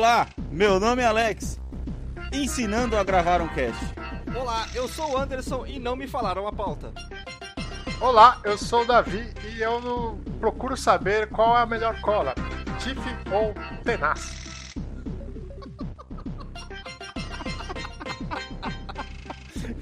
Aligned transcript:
Olá, 0.00 0.26
meu 0.50 0.80
nome 0.80 1.02
é 1.02 1.04
Alex, 1.04 1.60
ensinando 2.32 2.96
a 2.96 3.04
gravar 3.04 3.42
um 3.42 3.48
cast. 3.48 3.84
Olá, 4.34 4.66
eu 4.74 4.88
sou 4.88 5.12
o 5.12 5.18
Anderson 5.18 5.66
e 5.66 5.78
não 5.78 5.94
me 5.94 6.08
falaram 6.08 6.48
a 6.48 6.52
pauta. 6.54 6.90
Olá, 8.00 8.40
eu 8.42 8.56
sou 8.56 8.80
o 8.80 8.86
Davi 8.86 9.30
e 9.44 9.60
eu 9.60 9.78
não 9.82 10.16
procuro 10.40 10.74
saber 10.74 11.28
qual 11.28 11.54
é 11.54 11.60
a 11.60 11.66
melhor 11.66 12.00
cola, 12.00 12.34
Tiff 12.78 12.98
ou 13.30 13.52
Tenaz. 13.84 14.24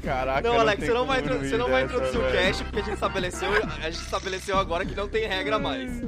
Caraca, 0.02 0.48
Não, 0.48 0.58
Alex, 0.58 0.84
você 0.84 0.92
não 0.92 1.06
vai, 1.06 1.22
você 1.22 1.56
não 1.56 1.70
vai 1.70 1.84
introduzir 1.84 2.18
o 2.18 2.32
cast 2.32 2.64
porque 2.64 2.80
a 2.80 2.82
gente 2.82 2.94
estabeleceu, 2.94 3.50
a 3.54 3.88
gente 3.88 4.02
estabeleceu 4.02 4.58
agora 4.58 4.84
que 4.84 4.96
não 4.96 5.08
tem 5.08 5.28
regra 5.28 5.60
mais. 5.60 6.02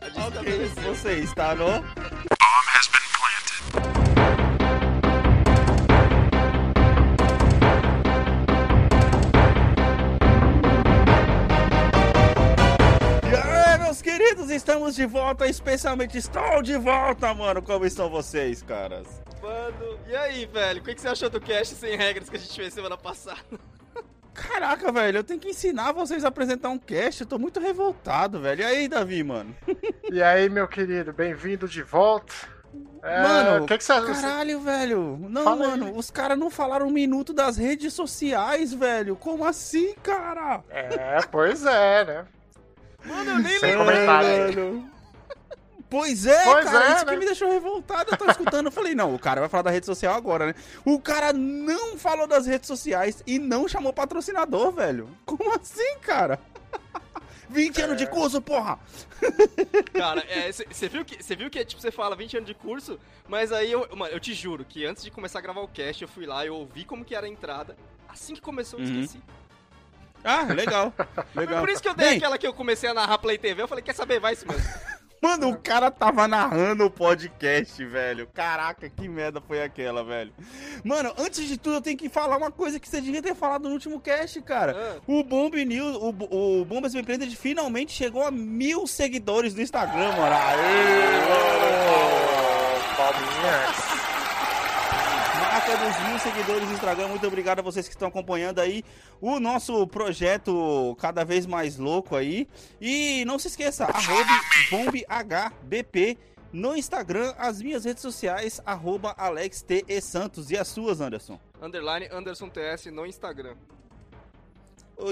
A 0.00 0.04
gente 0.08 0.20
Ok, 0.20 0.28
estabeleceu. 0.28 0.94
você 0.94 1.14
está 1.14 1.56
no... 1.56 1.82
estamos 14.52 14.94
de 14.94 15.06
volta, 15.06 15.46
especialmente 15.46 16.18
estou 16.18 16.62
de 16.62 16.76
volta, 16.76 17.32
mano. 17.34 17.62
Como 17.62 17.84
estão 17.84 18.08
vocês, 18.08 18.62
caras? 18.62 19.06
Mano, 19.40 19.98
e 20.08 20.14
aí, 20.14 20.46
velho? 20.46 20.80
O 20.80 20.84
que 20.84 21.00
você 21.00 21.08
achou 21.08 21.28
do 21.30 21.40
cast 21.40 21.74
sem 21.74 21.96
regras 21.96 22.28
que 22.28 22.36
a 22.36 22.38
gente 22.38 22.54
fez 22.54 22.72
semana 22.72 22.96
passada? 22.96 23.40
Caraca, 24.34 24.90
velho, 24.90 25.18
eu 25.18 25.24
tenho 25.24 25.38
que 25.38 25.50
ensinar 25.50 25.92
vocês 25.92 26.24
a 26.24 26.28
apresentar 26.28 26.70
um 26.70 26.78
cast. 26.78 27.20
Eu 27.22 27.26
tô 27.26 27.38
muito 27.38 27.60
revoltado, 27.60 28.40
velho. 28.40 28.62
E 28.62 28.64
aí, 28.64 28.88
Davi, 28.88 29.22
mano? 29.22 29.54
E 30.10 30.22
aí, 30.22 30.48
meu 30.48 30.66
querido, 30.66 31.12
bem-vindo 31.12 31.68
de 31.68 31.82
volta. 31.82 32.32
É, 33.02 33.22
Mano, 33.22 33.64
o 33.64 33.66
que, 33.66 33.76
que 33.76 33.84
você 33.84 34.00
Caralho, 34.00 34.60
velho. 34.60 35.18
Não, 35.28 35.42
Fala 35.42 35.64
aí. 35.64 35.70
mano, 35.70 35.96
os 35.96 36.10
caras 36.10 36.38
não 36.38 36.48
falaram 36.48 36.86
um 36.86 36.90
minuto 36.90 37.32
das 37.32 37.56
redes 37.56 37.92
sociais, 37.92 38.72
velho. 38.72 39.16
Como 39.16 39.44
assim, 39.44 39.94
cara? 40.02 40.62
É, 40.70 41.20
pois 41.30 41.66
é, 41.66 42.04
né? 42.04 42.24
Mano, 43.04 43.30
eu 43.30 43.38
nem 43.38 43.58
Sem 43.58 43.70
lembro. 43.70 43.86
comentário. 43.86 44.64
Mano. 44.64 44.92
Pois 45.92 46.24
é, 46.24 46.42
Pois 46.44 46.64
cara, 46.64 46.84
é, 46.86 46.96
isso 46.96 47.04
né? 47.04 47.12
que 47.12 47.18
me 47.18 47.26
deixou 47.26 47.50
revoltado. 47.52 48.10
Eu 48.12 48.16
tô 48.16 48.24
escutando, 48.30 48.64
eu 48.64 48.72
falei, 48.72 48.94
não, 48.94 49.14
o 49.14 49.18
cara 49.18 49.40
vai 49.42 49.48
falar 49.50 49.64
da 49.64 49.70
rede 49.70 49.84
social 49.84 50.14
agora, 50.14 50.46
né? 50.46 50.54
O 50.86 50.98
cara 50.98 51.34
não 51.34 51.98
falou 51.98 52.26
das 52.26 52.46
redes 52.46 52.66
sociais 52.66 53.22
e 53.26 53.38
não 53.38 53.68
chamou 53.68 53.92
patrocinador, 53.92 54.72
velho. 54.72 55.06
Como 55.26 55.52
assim, 55.54 55.98
cara? 56.00 56.40
20 57.50 57.82
anos 57.82 57.96
de 57.98 58.06
curso, 58.06 58.40
porra! 58.40 58.78
Cara, 59.92 60.24
você 60.70 60.88
viu 60.88 61.04
que 61.04 61.22
você 61.22 61.36
viu 61.36 61.50
que 61.50 61.62
tipo 61.62 61.82
você 61.82 61.90
fala 61.90 62.16
20 62.16 62.38
anos 62.38 62.46
de 62.46 62.54
curso, 62.54 62.98
mas 63.28 63.52
aí 63.52 63.70
eu, 63.70 63.86
mano, 63.94 64.14
eu 64.14 64.18
te 64.20 64.32
juro 64.32 64.64
que 64.64 64.86
antes 64.86 65.02
de 65.04 65.10
começar 65.10 65.40
a 65.40 65.42
gravar 65.42 65.60
o 65.60 65.68
cast, 65.68 66.00
eu 66.00 66.08
fui 66.08 66.24
lá, 66.24 66.46
eu 66.46 66.54
ouvi 66.54 66.84
como 66.84 67.04
que 67.04 67.14
era 67.14 67.26
a 67.26 67.28
entrada. 67.28 67.76
Assim 68.08 68.32
que 68.34 68.40
começou, 68.40 68.78
eu 68.80 68.86
Uhum. 68.86 69.00
esqueci. 69.02 69.22
Ah, 70.24 70.42
legal. 70.44 70.92
Foi 71.32 71.44
legal. 71.46 71.60
por 71.60 71.68
isso 71.68 71.82
que 71.82 71.88
eu 71.88 71.94
dei 71.94 72.08
Bem, 72.08 72.16
aquela 72.18 72.38
que 72.38 72.46
eu 72.46 72.54
comecei 72.54 72.88
a 72.88 72.94
narrar 72.94 73.18
Play 73.18 73.38
TV, 73.38 73.62
eu 73.62 73.68
falei, 73.68 73.82
quer 73.82 73.94
saber, 73.94 74.20
vai 74.20 74.32
isso 74.32 74.46
mesmo. 74.46 74.62
Mano, 75.22 75.50
o 75.50 75.56
cara 75.56 75.88
tava 75.88 76.26
narrando 76.26 76.84
o 76.84 76.90
podcast, 76.90 77.84
velho. 77.84 78.26
Caraca, 78.34 78.90
que 78.90 79.08
merda 79.08 79.40
foi 79.40 79.62
aquela, 79.62 80.02
velho. 80.02 80.32
Mano, 80.82 81.14
antes 81.16 81.46
de 81.46 81.56
tudo, 81.56 81.76
eu 81.76 81.80
tenho 81.80 81.96
que 81.96 82.08
falar 82.08 82.36
uma 82.36 82.50
coisa 82.50 82.80
que 82.80 82.88
você 82.88 83.00
devia 83.00 83.22
ter 83.22 83.36
falado 83.36 83.68
no 83.68 83.74
último 83.74 84.00
cast, 84.00 84.42
cara. 84.42 84.74
Ah. 84.76 85.00
O 85.06 85.22
Bomb 85.22 85.54
News, 85.64 85.96
o, 85.96 86.08
o 86.08 86.64
Bombas 86.64 86.92
Empreendedores 86.96 87.38
finalmente 87.38 87.92
chegou 87.92 88.24
a 88.26 88.32
mil 88.32 88.84
seguidores 88.84 89.54
no 89.54 89.62
Instagram, 89.62 90.10
mano. 90.10 90.34
Aê! 90.34 91.12
Palminhas. 92.96 93.92
Marca 95.62 95.76
dos 95.76 96.08
mil 96.08 96.18
seguidores 96.18 96.68
no 96.68 96.74
Instagram. 96.74 97.08
Muito 97.08 97.24
obrigado 97.24 97.60
a 97.60 97.62
vocês 97.62 97.86
que 97.86 97.94
estão 97.94 98.08
acompanhando 98.08 98.58
aí 98.58 98.84
o 99.20 99.38
nosso 99.38 99.86
projeto 99.86 100.96
cada 101.00 101.24
vez 101.24 101.46
mais 101.46 101.76
louco 101.76 102.16
aí. 102.16 102.48
E 102.80 103.24
não 103.26 103.38
se 103.38 103.46
esqueça, 103.46 103.84
arroba 103.84 104.32
bombhbp 104.70 106.18
no 106.52 106.76
Instagram, 106.76 107.32
as 107.38 107.62
minhas 107.62 107.84
redes 107.84 108.02
sociais, 108.02 108.60
arroba 108.66 109.14
Alex 109.16 109.62
T. 109.62 109.84
E 109.86 110.00
Santos. 110.00 110.50
E 110.50 110.58
as 110.58 110.66
suas, 110.66 111.00
Anderson? 111.00 111.38
Underline 111.60 112.08
Anderson 112.10 112.48
TS 112.48 112.86
no 112.86 113.06
Instagram. 113.06 113.54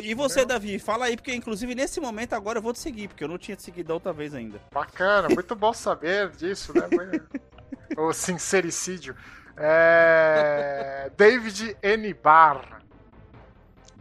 E 0.02 0.14
você, 0.14 0.44
Davi? 0.44 0.80
Fala 0.80 1.06
aí, 1.06 1.16
porque 1.16 1.32
inclusive 1.32 1.76
nesse 1.76 2.00
momento 2.00 2.32
agora 2.32 2.58
eu 2.58 2.62
vou 2.62 2.72
te 2.72 2.80
seguir, 2.80 3.06
porque 3.06 3.22
eu 3.22 3.28
não 3.28 3.38
tinha 3.38 3.56
te 3.56 3.62
seguido 3.62 3.88
da 3.88 3.94
outra 3.94 4.12
vez 4.12 4.34
ainda. 4.34 4.60
Bacana, 4.72 5.28
muito 5.28 5.54
bom 5.54 5.72
saber 5.72 6.30
disso, 6.30 6.72
né? 6.74 6.88
o 7.96 8.12
sincericídio. 8.12 9.14
É... 9.60 11.10
David 11.16 11.76
N. 11.82 12.14
Barr. 12.14 12.82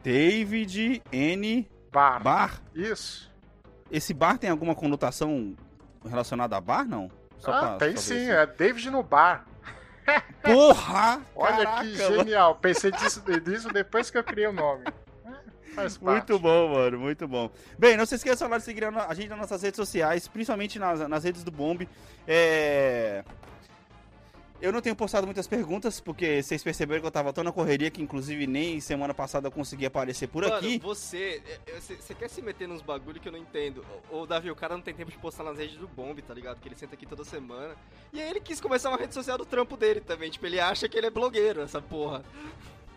David 0.02 1.04
N. 1.12 1.70
Barr. 1.92 2.24
Bar. 2.24 2.62
Isso. 2.74 3.30
Esse 3.92 4.14
bar 4.14 4.38
tem 4.38 4.50
alguma 4.50 4.74
conotação 4.74 5.56
relacionada 6.08 6.56
a 6.56 6.62
bar, 6.62 6.86
não? 6.88 7.12
Só 7.38 7.52
ah, 7.52 7.60
pra 7.60 7.78
tem 7.78 7.98
sim, 7.98 8.14
assim. 8.14 8.32
é 8.32 8.46
David 8.46 8.90
no 8.90 9.04
bar. 9.04 9.46
Porra! 10.42 11.22
Olha 11.36 11.66
Caraca, 11.66 11.82
que 11.82 11.98
mano. 11.98 12.16
genial. 12.16 12.56
Pensei 12.56 12.92
disso, 12.92 13.22
disso 13.42 13.68
depois 13.70 14.10
que 14.10 14.18
eu 14.18 14.24
criei 14.24 14.48
o 14.48 14.54
nome. 14.54 14.86
Muito 16.02 16.38
bom, 16.38 16.74
mano, 16.74 17.00
muito 17.00 17.26
bom. 17.26 17.50
Bem, 17.78 17.96
não 17.96 18.06
se 18.06 18.16
esqueça 18.16 18.46
lá 18.48 18.58
de 18.58 18.64
seguir 18.66 18.84
a 18.84 19.14
gente 19.14 19.30
nas 19.30 19.38
nossas 19.38 19.62
redes 19.62 19.78
sociais, 19.78 20.28
principalmente 20.28 20.78
nas, 20.78 21.08
nas 21.08 21.24
redes 21.24 21.42
do 21.42 21.52
Bomb. 21.52 21.88
É... 22.28 23.24
Eu 24.62 24.74
não 24.74 24.82
tenho 24.82 24.96
postado 24.96 25.26
muitas 25.26 25.48
perguntas, 25.48 26.02
porque 26.02 26.44
vocês 26.44 26.62
perceberam 26.62 27.00
que 27.00 27.08
eu 27.08 27.12
tava 27.12 27.32
tão 27.32 27.44
na 27.46 27.52
correria 27.52 27.90
que, 27.90 28.02
inclusive, 28.02 28.46
nem 28.46 28.82
semana 28.82 29.14
passada 29.14 29.48
eu 29.48 29.52
consegui 29.52 29.86
aparecer 29.86 30.28
por 30.28 30.44
Mano, 30.44 30.56
aqui. 30.56 30.78
você, 30.80 31.42
é, 31.48 31.72
é, 31.72 31.80
você, 31.80 31.96
você 31.96 32.14
quer 32.14 32.30
se 32.30 32.42
meter 32.42 32.68
nos 32.68 32.82
bagulho 32.82 33.22
que 33.22 33.28
eu 33.30 33.32
não 33.32 33.40
entendo. 33.40 33.86
Ô, 34.12 34.26
Davi, 34.26 34.52
o 34.52 34.56
cara 34.56 34.74
não 34.76 34.82
tem 34.84 34.94
tempo 34.94 35.10
de 35.12 35.18
postar 35.18 35.44
nas 35.46 35.58
redes 35.58 35.78
do 35.78 35.88
Bomb, 35.88 36.22
tá 36.22 36.34
ligado? 36.34 36.60
Que 36.60 36.68
ele 36.68 36.76
senta 36.76 36.94
aqui 36.96 37.06
toda 37.06 37.24
semana. 37.24 37.74
E 38.12 38.22
aí 38.22 38.30
ele 38.30 38.42
quis 38.42 38.60
começar 38.60 38.90
uma 38.90 38.98
rede 38.98 39.14
social 39.14 39.38
do 39.38 39.46
trampo 39.46 39.78
dele 39.78 40.02
também. 40.02 40.30
Tipo, 40.30 40.46
ele 40.46 40.60
acha 40.60 40.90
que 40.90 40.98
ele 40.98 41.08
é 41.08 41.10
blogueiro, 41.10 41.62
essa 41.62 41.82
porra. 41.82 42.22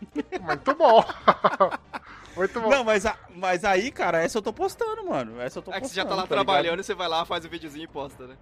Muito 0.42 0.74
bom. 0.74 1.04
Muito 2.36 2.60
bom. 2.60 2.70
Não, 2.70 2.82
mas, 2.82 3.06
a- 3.06 3.16
mas 3.36 3.64
aí, 3.64 3.92
cara, 3.92 4.20
essa 4.22 4.38
eu 4.38 4.42
tô 4.42 4.52
postando, 4.52 5.04
mano. 5.04 5.40
Essa 5.40 5.58
eu 5.58 5.62
tô 5.62 5.70
É 5.70 5.74
que 5.74 5.80
postando. 5.82 5.94
você 5.94 6.00
já 6.00 6.04
tá 6.04 6.10
lá 6.16 6.22
ligado? 6.22 6.28
trabalhando 6.28 6.80
e 6.80 6.84
você 6.84 6.94
vai 6.94 7.06
lá, 7.08 7.24
faz 7.24 7.44
o 7.44 7.48
videozinho 7.48 7.84
e 7.84 7.88
posta, 7.88 8.26
né? 8.26 8.36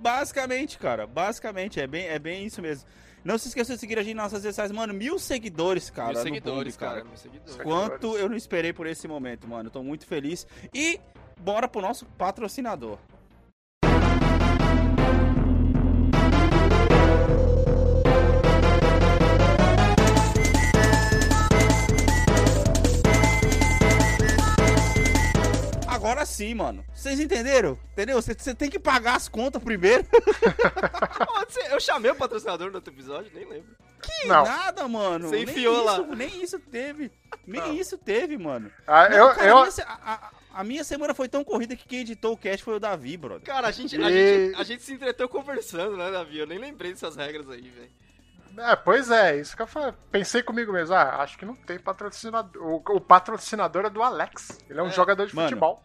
Basicamente, 0.00 0.78
cara, 0.78 1.06
basicamente, 1.06 1.80
é 1.80 1.86
bem, 1.86 2.06
é 2.06 2.18
bem 2.18 2.46
isso 2.46 2.62
mesmo. 2.62 2.88
Não 3.22 3.36
se 3.36 3.48
esqueça 3.48 3.74
de 3.74 3.80
seguir 3.80 3.98
a 3.98 4.02
gente 4.02 4.14
nas 4.14 4.32
nossas 4.32 4.42
redes 4.44 4.56
sociais, 4.56 4.72
mano. 4.72 4.94
Mil 4.94 5.18
seguidores, 5.18 5.90
cara. 5.90 6.14
mil 6.14 6.22
seguidores, 6.22 6.76
Bomb, 6.76 6.88
cara. 6.88 7.04
Mil 7.04 7.16
seguidores. 7.16 7.56
Quanto 7.62 8.16
eu 8.16 8.28
não 8.28 8.36
esperei 8.36 8.72
por 8.72 8.86
esse 8.86 9.06
momento, 9.06 9.46
mano. 9.46 9.68
Eu 9.68 9.70
tô 9.70 9.82
muito 9.82 10.06
feliz. 10.06 10.46
E 10.72 10.98
bora 11.38 11.68
pro 11.68 11.82
nosso 11.82 12.06
patrocinador. 12.06 12.98
Agora 26.00 26.24
sim, 26.24 26.54
mano. 26.54 26.82
Vocês 26.94 27.20
entenderam? 27.20 27.78
Entendeu? 27.92 28.20
Você 28.22 28.54
tem 28.54 28.70
que 28.70 28.78
pagar 28.78 29.16
as 29.16 29.28
contas 29.28 29.62
primeiro. 29.62 30.04
Eu 31.70 31.78
chamei 31.80 32.10
o 32.10 32.14
patrocinador 32.14 32.70
no 32.70 32.76
outro 32.76 32.92
episódio, 32.92 33.30
nem 33.34 33.46
lembro. 33.46 33.76
Que 34.02 34.26
Não. 34.26 34.44
nada, 34.44 34.88
mano. 34.88 35.28
Você 35.28 35.36
nem 35.36 35.44
enfiou 35.44 35.74
isso, 35.76 35.84
lá. 35.84 36.16
Nem 36.16 36.42
isso 36.42 36.58
teve. 36.58 37.10
Nem 37.46 37.60
Não. 37.60 37.74
isso 37.74 37.98
teve, 37.98 38.38
mano. 38.38 38.70
Ah, 38.86 39.08
Não, 39.10 39.16
eu, 39.18 39.34
cara, 39.34 39.46
eu, 39.48 39.58
a, 39.58 39.66
a- 39.66 40.14
a- 40.14 40.30
a 40.54 40.64
minha 40.64 40.82
semana 40.84 41.14
foi 41.14 41.28
tão 41.28 41.44
corrida 41.44 41.76
que 41.76 41.86
quem 41.86 42.00
editou 42.00 42.32
o 42.32 42.36
cast 42.36 42.64
foi 42.64 42.74
o 42.76 42.80
Davi, 42.80 43.16
brother. 43.16 43.42
Cara, 43.46 43.68
a 43.68 43.70
gente, 43.70 43.94
a, 44.02 44.10
E- 44.10 44.48
gente, 44.48 44.60
a 44.60 44.64
gente 44.64 44.82
se 44.82 44.92
entreteu 44.94 45.28
conversando, 45.28 45.96
né, 45.98 46.10
Davi? 46.10 46.38
Eu 46.38 46.46
nem 46.46 46.58
lembrei 46.58 46.92
dessas 46.92 47.14
regras 47.14 47.48
aí, 47.50 47.68
velho. 47.68 47.90
É, 48.62 48.76
pois 48.76 49.10
é, 49.10 49.36
isso 49.38 49.56
que 49.56 49.62
eu 49.62 49.66
falei. 49.66 49.92
Pensei 50.10 50.42
comigo 50.42 50.72
mesmo, 50.72 50.94
ah, 50.94 51.22
acho 51.22 51.38
que 51.38 51.44
não 51.44 51.54
tem 51.56 51.78
patrocinador. 51.78 52.62
O, 52.62 52.76
o 52.96 53.00
patrocinador 53.00 53.86
é 53.86 53.90
do 53.90 54.02
Alex. 54.02 54.58
Ele 54.68 54.78
é 54.80 54.82
um 54.82 54.88
É, 54.88 54.90
jogador 54.90 55.26
de 55.26 55.34
mano. 55.34 55.48
futebol. 55.48 55.82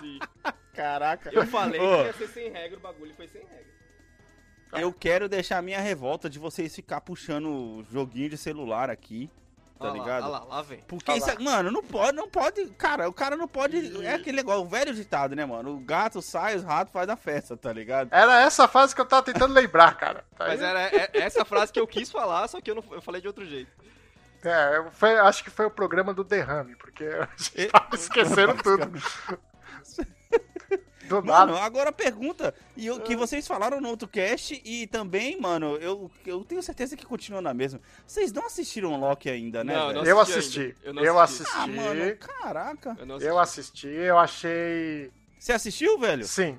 Sim. 0.00 0.18
Caraca. 0.74 1.30
Eu 1.32 1.46
falei 1.46 1.80
Ô. 1.80 1.98
que 1.98 2.04
ia 2.06 2.12
ser 2.12 2.28
sem 2.28 2.50
regra, 2.50 2.78
o 2.78 2.80
bagulho 2.80 3.14
foi 3.14 3.26
sem 3.28 3.40
regra. 3.42 3.68
Eu 4.72 4.92
quero 4.92 5.28
deixar 5.28 5.58
a 5.58 5.62
minha 5.62 5.80
revolta 5.80 6.28
de 6.28 6.38
vocês 6.38 6.74
ficar 6.74 7.00
puxando 7.00 7.84
joguinho 7.90 8.28
de 8.28 8.36
celular 8.36 8.90
aqui, 8.90 9.30
tá 9.78 9.90
ligado? 9.90 10.28
lá, 10.30 10.44
lá 10.44 10.62
vem. 10.62 10.80
Porque 10.88 11.12
isso, 11.12 11.26
lá. 11.26 11.32
é- 11.34 11.38
mano, 11.38 11.70
não 11.70 11.82
pode, 11.82 12.16
não 12.16 12.28
pode, 12.28 12.66
cara, 12.70 13.08
o 13.08 13.12
cara 13.12 13.36
não 13.36 13.46
pode, 13.46 14.04
é 14.04 14.14
aquele 14.14 14.36
negócio, 14.36 14.62
o 14.62 14.68
velho 14.68 14.92
ditado, 14.94 15.34
né, 15.36 15.44
mano? 15.46 15.74
O 15.76 15.80
gato 15.80 16.20
sai, 16.20 16.56
os 16.56 16.64
ratos 16.64 16.92
faz 16.92 17.08
a 17.08 17.16
festa, 17.16 17.56
tá 17.56 17.72
ligado? 17.72 18.08
Era 18.12 18.40
essa 18.42 18.66
fase 18.68 18.94
que 18.94 19.00
eu 19.00 19.06
tava 19.06 19.22
tentando 19.22 19.54
lembrar, 19.54 19.96
cara. 19.96 20.24
Tá 20.36 20.46
Mas 20.48 20.60
aí? 20.62 20.68
era 20.68 20.80
é- 20.82 21.10
essa 21.14 21.44
frase 21.44 21.72
que 21.72 21.80
eu 21.80 21.86
quis 21.86 22.10
falar, 22.10 22.46
só 22.48 22.60
que 22.60 22.70
eu, 22.70 22.74
não, 22.74 22.84
eu 22.90 23.00
falei 23.02 23.20
de 23.20 23.26
outro 23.26 23.44
jeito. 23.46 23.70
É, 24.44 24.84
foi- 24.92 25.18
acho 25.18 25.42
que 25.42 25.50
foi 25.50 25.66
o 25.66 25.70
programa 25.70 26.14
do 26.14 26.22
derrame, 26.22 26.76
porque 26.76 27.04
a 27.04 27.28
gente 27.36 27.52
E- 27.60 27.66
tava 27.70 27.94
esquecendo 27.94 28.54
tudo. 28.62 28.92
Do 31.08 31.24
Mano, 31.24 31.56
agora 31.56 31.90
a 31.90 31.92
pergunta, 31.92 32.54
e 32.76 32.90
o 32.90 33.00
que 33.00 33.16
vocês 33.16 33.46
falaram 33.46 33.80
no 33.80 33.88
outro 33.88 34.06
cast, 34.06 34.60
e 34.64 34.86
também, 34.86 35.40
mano, 35.40 35.76
eu, 35.76 36.10
eu 36.26 36.44
tenho 36.44 36.62
certeza 36.62 36.96
que 36.96 37.06
continua 37.06 37.40
na 37.40 37.54
mesma. 37.54 37.80
Vocês 38.06 38.32
não 38.32 38.46
assistiram 38.46 38.98
Loki 39.00 39.30
ainda, 39.30 39.64
né? 39.64 39.74
Não, 39.74 39.92
não 39.94 40.04
Eu 40.04 40.20
assisti. 40.20 40.76
Eu 40.82 40.94
Eu, 40.94 41.14
não 41.14 41.20
assisti. 41.20 41.42
assisti. 41.42 41.58
Ah, 41.58 41.66
mano, 41.66 42.16
caraca. 42.16 42.96
Eu 42.98 43.08
assisti. 43.14 43.26
Eu 43.26 43.38
assisti, 43.38 43.88
eu 43.88 44.18
achei. 44.18 45.12
Você 45.38 45.52
assistiu, 45.52 45.98
velho? 45.98 46.24
Sim. 46.24 46.58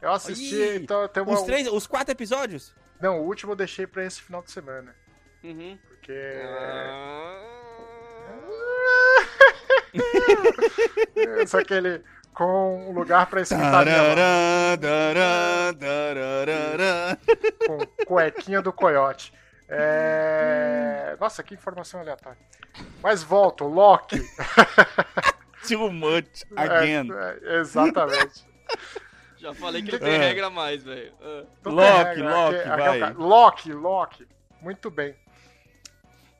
Eu 0.00 0.12
assisti, 0.12 0.54
Ih, 0.54 0.76
então 0.76 1.08
tem 1.08 1.22
uma. 1.22 1.32
Os 1.32 1.42
três, 1.42 1.66
os 1.66 1.86
quatro 1.86 2.12
episódios? 2.12 2.74
Não, 3.00 3.20
o 3.20 3.26
último 3.26 3.52
eu 3.52 3.56
deixei 3.56 3.86
pra 3.86 4.04
esse 4.04 4.20
final 4.20 4.42
de 4.42 4.50
semana. 4.50 4.94
Uhum. 5.42 5.78
Porque. 5.88 6.12
Ah, 6.44 7.42
Só 11.46 11.62
que 11.64 11.74
ele. 11.74 12.02
Com 12.36 12.90
um 12.90 12.92
lugar 12.92 13.26
minha 13.82 14.02
voz. 14.14 14.16
Tarará, 15.78 17.16
com 17.66 17.78
cuequinha 18.04 18.60
do 18.60 18.74
coiote. 18.74 19.32
É... 19.66 21.16
Nossa, 21.18 21.42
que 21.42 21.54
informação 21.54 22.00
aleatória. 22.00 22.38
Mas 23.02 23.22
volto, 23.22 23.64
Loki. 23.64 24.20
Too 25.66 25.90
much 25.90 26.44
again. 26.56 27.08
É, 27.10 27.58
exatamente. 27.60 28.46
Já 29.38 29.54
falei 29.54 29.82
que 29.82 29.92
ele 29.92 29.98
tem 29.98 30.18
regra 30.18 30.50
mais, 30.50 30.84
velho. 30.84 31.14
Não 31.64 31.72
Loki, 31.72 32.20
Loki, 32.20 32.68
vai. 32.68 33.12
Loki, 33.14 33.72
Loki. 33.72 34.28
Muito 34.60 34.90
bem. 34.90 35.16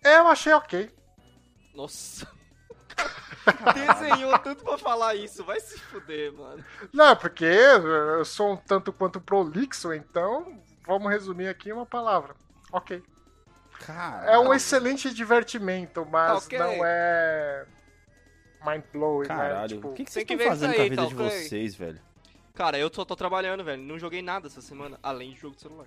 Eu 0.05 0.29
achei 0.29 0.53
ok. 0.53 0.91
Nossa. 1.75 2.29
Desenhou 3.75 4.39
tanto 4.39 4.65
pra 4.65 4.79
falar 4.79 5.15
isso. 5.15 5.45
Vai 5.45 5.61
se 5.61 5.79
fuder, 5.79 6.33
mano. 6.33 6.65
Não, 6.93 7.15
porque 7.17 7.45
eu 7.45 8.25
sou 8.25 8.53
um 8.53 8.57
tanto 8.57 8.93
quanto 8.93 9.21
prolixo, 9.21 9.93
então 9.93 10.61
vamos 10.87 11.11
resumir 11.11 11.49
aqui 11.49 11.69
em 11.69 11.73
uma 11.73 11.87
palavra. 11.87 12.35
Ok. 12.73 13.03
É 14.27 14.39
um 14.39 14.55
excelente 14.55 15.13
divertimento, 15.13 16.07
mas 16.11 16.47
Ok. 16.47 16.59
não 16.59 16.85
é 16.85 17.67
mind 18.65 18.83
blowing, 18.93 19.29
né? 19.29 19.35
caralho. 19.35 19.69
Tipo, 19.69 19.89
o 19.89 19.93
que, 19.93 20.05
que 20.05 20.11
tem 20.13 20.25
vocês 20.25 20.27
que 20.27 20.33
estão 20.35 20.39
ver 20.39 20.49
fazendo 20.49 20.71
isso 20.71 20.77
com 20.77 20.81
a 20.81 20.85
aí, 20.85 20.91
vida 20.91 21.03
tá 21.03 21.09
de 21.09 21.15
ok? 21.15 21.31
vocês, 21.31 21.75
velho? 21.75 22.01
Cara, 22.55 22.79
eu 22.79 22.91
só 22.93 23.05
tô 23.05 23.15
trabalhando, 23.15 23.63
velho. 23.63 23.83
Não 23.83 23.99
joguei 23.99 24.23
nada 24.23 24.47
essa 24.47 24.63
semana, 24.63 24.99
além 25.03 25.35
de 25.35 25.41
jogo 25.41 25.55
de 25.55 25.63
celular. 25.63 25.87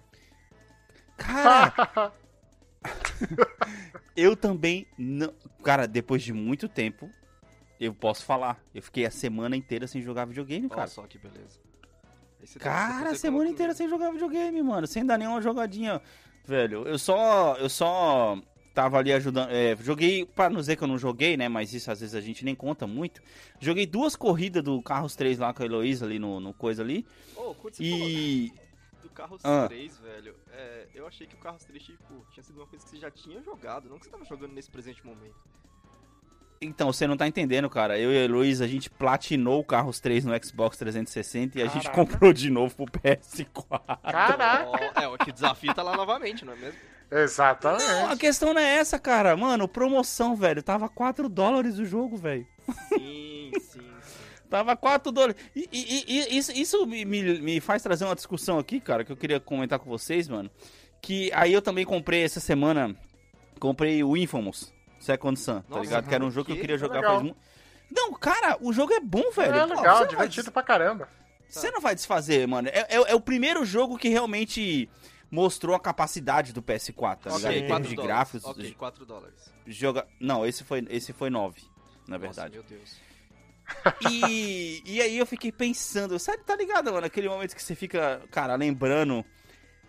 Cara, 1.17 2.13
eu 4.15 4.35
também 4.35 4.87
não. 4.97 5.33
Cara, 5.63 5.87
depois 5.87 6.23
de 6.23 6.33
muito 6.33 6.67
tempo, 6.67 7.09
eu 7.79 7.93
posso 7.93 8.23
falar. 8.25 8.59
Eu 8.73 8.81
fiquei 8.81 9.05
a 9.05 9.11
semana 9.11 9.55
inteira 9.55 9.87
sem 9.87 10.01
jogar 10.01 10.25
videogame, 10.25 10.67
Olha 10.67 10.75
cara. 10.75 10.87
só 10.87 11.03
que 11.07 11.17
beleza. 11.17 11.59
Tá- 12.53 12.59
Cara, 12.59 13.09
a 13.11 13.15
semana 13.15 13.39
comigo. 13.43 13.53
inteira 13.53 13.73
sem 13.73 13.89
jogar 13.89 14.11
videogame, 14.11 14.61
mano. 14.63 14.87
Sem 14.87 15.05
dar 15.05 15.17
nenhuma 15.17 15.41
jogadinha. 15.41 16.01
Velho, 16.45 16.87
eu 16.87 16.97
só. 16.97 17.55
Eu 17.55 17.69
só 17.69 18.41
tava 18.73 18.97
ali 18.97 19.11
ajudando. 19.11 19.49
é, 19.51 19.75
joguei, 19.75 20.25
pra 20.25 20.49
não 20.49 20.61
dizer 20.61 20.77
que 20.77 20.83
eu 20.83 20.87
não 20.87 20.97
joguei, 20.97 21.35
né? 21.35 21.49
Mas 21.49 21.73
isso 21.73 21.91
às 21.91 21.99
vezes 21.99 22.15
a 22.15 22.21
gente 22.21 22.45
nem 22.45 22.55
conta 22.55 22.87
muito. 22.87 23.21
Joguei 23.59 23.85
duas 23.85 24.15
corridas 24.15 24.63
do 24.63 24.81
Carros 24.81 25.17
3 25.17 25.37
lá 25.37 25.53
com 25.53 25.61
a 25.61 25.65
Heloísa 25.65 26.05
ali 26.05 26.17
no, 26.17 26.39
no 26.39 26.53
coisa 26.53 26.81
ali. 26.81 27.05
Quando 27.35 27.75
você 27.75 27.89
falou 27.89 28.07
E. 28.09 28.53
Carros 29.19 29.41
Ah. 29.43 29.67
3, 29.67 29.97
velho, 29.97 30.35
é, 30.51 30.87
eu 30.95 31.05
achei 31.05 31.27
que 31.27 31.35
o 31.35 31.37
Carros 31.39 31.63
3, 31.65 31.83
tipo, 31.83 32.25
tinha 32.31 32.41
sido 32.43 32.57
uma 32.57 32.67
coisa 32.67 32.83
que 32.85 32.89
você 32.91 32.97
já 32.97 33.11
tinha 33.11 33.41
jogado, 33.41 33.89
não 33.89 33.99
que 33.99 34.05
você 34.05 34.11
tava 34.11 34.23
jogando 34.23 34.53
nesse 34.53 34.69
presente 34.71 35.05
momento. 35.05 35.35
Então, 36.61 36.91
você 36.91 37.07
não 37.07 37.15
tá 37.15 37.25
entendendo, 37.27 37.69
cara. 37.69 37.97
Eu 37.97 38.11
e 38.11 38.17
a 38.17 38.21
Heloísa, 38.25 38.65
a 38.65 38.67
gente 38.67 38.89
platinou 38.89 39.59
o 39.61 39.63
Carros 39.63 39.99
3 40.01 40.25
no 40.25 40.43
Xbox 40.43 40.77
360 40.77 41.57
e 41.57 41.61
a 41.61 41.67
gente 41.67 41.83
Caraca. 41.89 41.95
comprou 41.95 42.33
de 42.33 42.49
novo 42.49 42.75
pro 42.75 42.85
PS4. 42.85 43.65
Caraca! 44.03 44.67
Ó, 44.67 45.01
é, 45.01 45.07
o 45.07 45.17
que 45.17 45.31
desafio 45.31 45.73
tá 45.73 45.81
lá 45.83 45.95
novamente, 45.95 46.43
não 46.43 46.51
é 46.53 46.57
mesmo? 46.57 46.79
Exatamente. 47.11 47.83
Não, 47.87 48.11
a 48.11 48.17
questão 48.17 48.53
não 48.53 48.61
é 48.61 48.75
essa, 48.75 48.99
cara. 48.99 49.35
Mano, 49.37 49.67
promoção, 49.67 50.35
velho. 50.35 50.61
Tava 50.61 50.87
4 50.89 51.27
dólares 51.29 51.79
o 51.79 51.85
jogo, 51.85 52.17
velho. 52.17 52.45
Tava 54.49 54.75
4 54.75 55.11
dólares. 55.11 55.35
E, 55.55 55.67
e- 55.71 56.05
e- 56.07 56.37
isso, 56.37 56.51
isso 56.51 56.85
me, 56.87 57.05
me, 57.05 57.59
faz 57.59 57.83
trazer 57.83 58.05
uma 58.05 58.15
discussão 58.15 58.57
aqui, 58.57 58.79
cara, 58.79 59.03
que 59.03 59.11
eu 59.11 59.17
queria 59.17 59.39
comentar 59.39 59.77
com 59.79 59.89
vocês, 59.89 60.27
mano. 60.27 60.49
Que 61.01 61.31
aí 61.33 61.53
eu 61.53 61.61
também 61.61 61.85
comprei 61.85 62.23
essa 62.23 62.39
semana. 62.39 62.95
Comprei 63.59 64.03
o 64.03 64.15
Infamous 64.17 64.73
Second 64.99 65.37
Sun, 65.39 65.61
tá 65.61 65.65
Nossa, 65.69 65.81
ligado? 65.81 66.07
Que 66.07 66.15
era 66.15 66.25
um 66.25 66.31
jogo 66.31 66.45
que 66.47 66.51
eu 66.53 66.55
que 66.55 66.61
queria 66.61 66.77
jogar 66.77 66.95
legal. 66.95 67.11
faz 67.11 67.23
muito. 67.23 67.37
Não, 67.91 68.13
cara, 68.13 68.57
o 68.61 68.71
jogo 68.73 68.93
é 68.93 68.99
bom, 68.99 69.31
velho. 69.31 69.53
É 69.55 69.67
Pô, 69.67 69.75
legal, 69.75 69.83
você 69.83 69.83
não 69.83 69.97
vai 69.97 70.07
divertido 70.07 70.51
pra 70.51 70.63
caramba. 70.63 71.09
Você 71.47 71.71
não 71.71 71.81
vai 71.81 71.95
desfazer, 71.95 72.47
mano. 72.47 72.67
É, 72.69 72.79
é- 72.89 73.11
é 73.11 73.15
o 73.15 73.19
primeiro 73.19 73.65
jogo 73.65 73.97
que 73.97 74.09
realmente 74.09 74.87
mostrou 75.31 75.75
a 75.75 75.79
capacidade 75.79 76.53
do 76.53 76.61
PS4, 76.61 77.17
tá 77.23 77.35
ligado? 77.35 77.51
Em 77.53 77.67
termos 77.67 77.67
4 77.69 77.89
de 77.89 77.95
dólares. 77.95 78.15
gráficos. 78.15 78.45
Ok, 78.45 78.71
4 78.77 79.05
dólares. 79.05 79.51
Joga... 79.67 80.07
Não, 80.19 80.45
esse 80.45 80.63
foi, 80.63 80.85
esse 80.89 81.13
foi 81.13 81.29
9, 81.29 81.61
na 82.07 82.17
verdade. 82.17 82.55
Nossa, 82.57 82.69
meu 82.69 82.79
Deus. 82.79 83.08
E, 84.09 84.81
e 84.85 85.01
aí 85.01 85.17
eu 85.17 85.25
fiquei 85.25 85.51
pensando, 85.51 86.17
sabe, 86.19 86.43
tá 86.43 86.55
ligado, 86.55 86.91
mano? 86.91 87.05
Aquele 87.05 87.29
momento 87.29 87.55
que 87.55 87.63
você 87.63 87.75
fica, 87.75 88.21
cara, 88.31 88.55
lembrando 88.55 89.25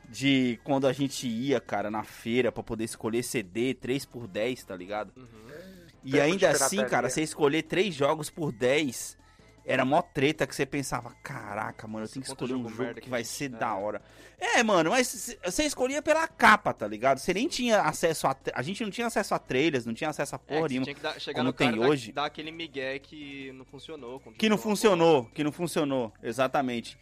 de 0.08 0.58
quando 0.64 0.86
a 0.86 0.92
gente 0.92 1.28
ia, 1.28 1.60
cara, 1.60 1.90
na 1.90 2.02
feira 2.02 2.50
pra 2.50 2.62
poder 2.62 2.84
escolher 2.84 3.22
CD 3.22 3.74
3 3.74 4.04
por 4.04 4.26
10, 4.26 4.64
tá 4.64 4.76
ligado? 4.76 5.12
Uhum. 5.16 5.26
E 6.04 6.12
Tempo 6.12 6.24
ainda 6.24 6.50
assim, 6.50 6.84
cara, 6.86 7.08
você 7.08 7.22
escolher 7.22 7.62
três 7.62 7.94
jogos 7.94 8.30
por 8.30 8.52
10 8.52 9.19
era 9.70 9.84
mó 9.84 10.02
treta 10.02 10.46
que 10.46 10.54
você 10.54 10.66
pensava, 10.66 11.14
caraca, 11.22 11.86
mano, 11.86 12.04
eu 12.04 12.08
tenho 12.08 12.22
que 12.24 12.30
escolher 12.30 12.54
um 12.54 12.68
jogo 12.68 12.94
que 12.94 13.00
que 13.02 13.10
vai 13.10 13.24
ser 13.24 13.46
é. 13.46 13.48
da 13.50 13.74
hora. 13.74 14.02
É, 14.38 14.62
mano, 14.62 14.90
mas 14.90 15.36
você 15.44 15.64
escolhia 15.64 16.00
pela 16.00 16.26
capa, 16.26 16.72
tá 16.72 16.86
ligado? 16.88 17.18
Você 17.18 17.34
nem 17.34 17.46
tinha 17.46 17.82
acesso 17.82 18.26
a. 18.26 18.34
A 18.54 18.62
gente 18.62 18.82
não 18.82 18.90
tinha 18.90 19.06
acesso 19.06 19.34
a 19.34 19.38
trailers, 19.38 19.84
não 19.84 19.92
tinha 19.92 20.08
acesso 20.10 20.34
a 20.34 20.40
É, 20.46 20.48
porra 20.54 20.60
você 20.62 20.68
nenhuma. 20.68 20.84
tinha 20.84 20.94
que 20.94 21.00
dar, 21.02 21.20
chegar 21.20 21.36
como 21.40 21.48
no 21.48 21.52
tem 21.52 21.68
e 21.68 21.78
dar- 21.78 21.88
hoje. 21.88 22.12
dar 22.12 22.24
aquele 22.24 22.50
migué 22.50 22.98
que 22.98 23.52
não 23.52 23.64
funcionou. 23.66 24.18
Que 24.38 24.48
não 24.48 24.56
funcionou, 24.56 25.26
que 25.26 25.44
não 25.44 25.52
funcionou, 25.52 26.12
exatamente. 26.22 26.98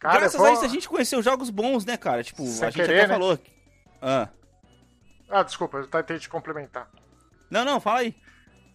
Cara, 0.00 0.20
Graças 0.20 0.40
a 0.40 0.52
isso 0.52 0.64
a 0.64 0.68
gente 0.68 0.88
conheceu 0.88 1.22
jogos 1.22 1.50
bons, 1.50 1.84
né, 1.84 1.96
cara? 1.96 2.22
Tipo, 2.22 2.46
Sem 2.46 2.66
a 2.68 2.70
gente 2.70 2.80
querer, 2.80 3.00
até 3.00 3.06
né? 3.08 3.14
falou. 3.14 3.38
Ah. 4.00 4.28
Ah, 5.28 5.42
desculpa, 5.42 5.78
eu 5.78 5.86
tentei 5.86 6.18
te 6.18 6.28
complementar. 6.28 6.90
Não, 7.50 7.64
não, 7.64 7.80
fala 7.80 8.00
aí. 8.00 8.14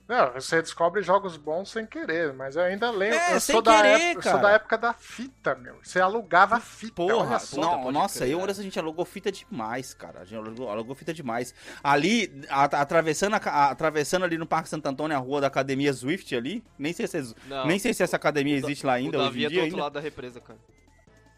Não, 0.08 0.34
você 0.34 0.62
descobre 0.62 1.02
jogos 1.02 1.36
bons 1.36 1.72
sem 1.72 1.84
querer, 1.84 2.32
mas 2.32 2.56
eu 2.56 2.62
ainda 2.62 2.92
lembro. 2.92 3.18
É, 3.18 3.34
eu 3.34 3.40
sem 3.40 3.54
sou 3.54 3.62
da 3.62 3.78
querer, 3.78 3.90
época, 4.02 4.20
eu 4.20 4.22
sou 4.22 4.32
cara. 4.34 4.44
da 4.44 4.52
época 4.52 4.78
da 4.78 4.94
fita, 4.94 5.56
meu. 5.56 5.80
Você 5.82 6.00
alugava 6.00 6.60
fita. 6.60 6.94
Porra, 6.94 7.28
olha 7.32 7.40
só. 7.40 7.60
não, 7.60 7.92
nossa, 7.92 8.20
crer, 8.20 8.34
eu 8.34 8.38
né? 8.38 8.44
a 8.52 8.54
gente 8.54 8.78
alugou 8.78 9.04
fita 9.04 9.32
demais, 9.32 9.96
cara. 9.96 10.20
A 10.20 10.24
gente 10.24 10.36
alugou, 10.38 10.70
alugou 10.70 10.94
fita 10.96 11.12
demais. 11.12 11.56
Ali, 11.84 12.40
a- 12.50 12.66
atravessando, 12.66 13.34
a 13.34 13.70
atravessando 13.72 14.26
ali 14.26 14.38
no 14.38 14.46
Parque 14.46 14.70
Santo 14.70 14.86
Antônio, 14.88 15.18
a 15.18 15.20
rua 15.20 15.42
da 15.42 15.48
Academia 15.48 15.92
Swift 15.92 16.36
ali. 16.36 16.64
Nem 16.78 16.94
sei 16.94 17.08
se, 17.08 17.18
é- 17.18 17.24
Não, 17.48 17.66
nem 17.66 17.80
sei 17.80 17.92
se 17.92 18.04
essa 18.04 18.16
academia 18.16 18.56
existe 18.58 18.86
lá 18.86 18.94
ainda 18.94 19.18
o 19.18 19.22
hoje 19.22 19.30
Davi 19.30 19.42
em 19.42 19.46
é 19.46 19.48
do 19.48 19.52
dia. 19.54 19.62
outro 19.64 19.76
Ainda. 19.76 19.84
lado 19.86 19.94
da 19.94 20.00
represa, 20.02 20.40
cara. 20.40 20.60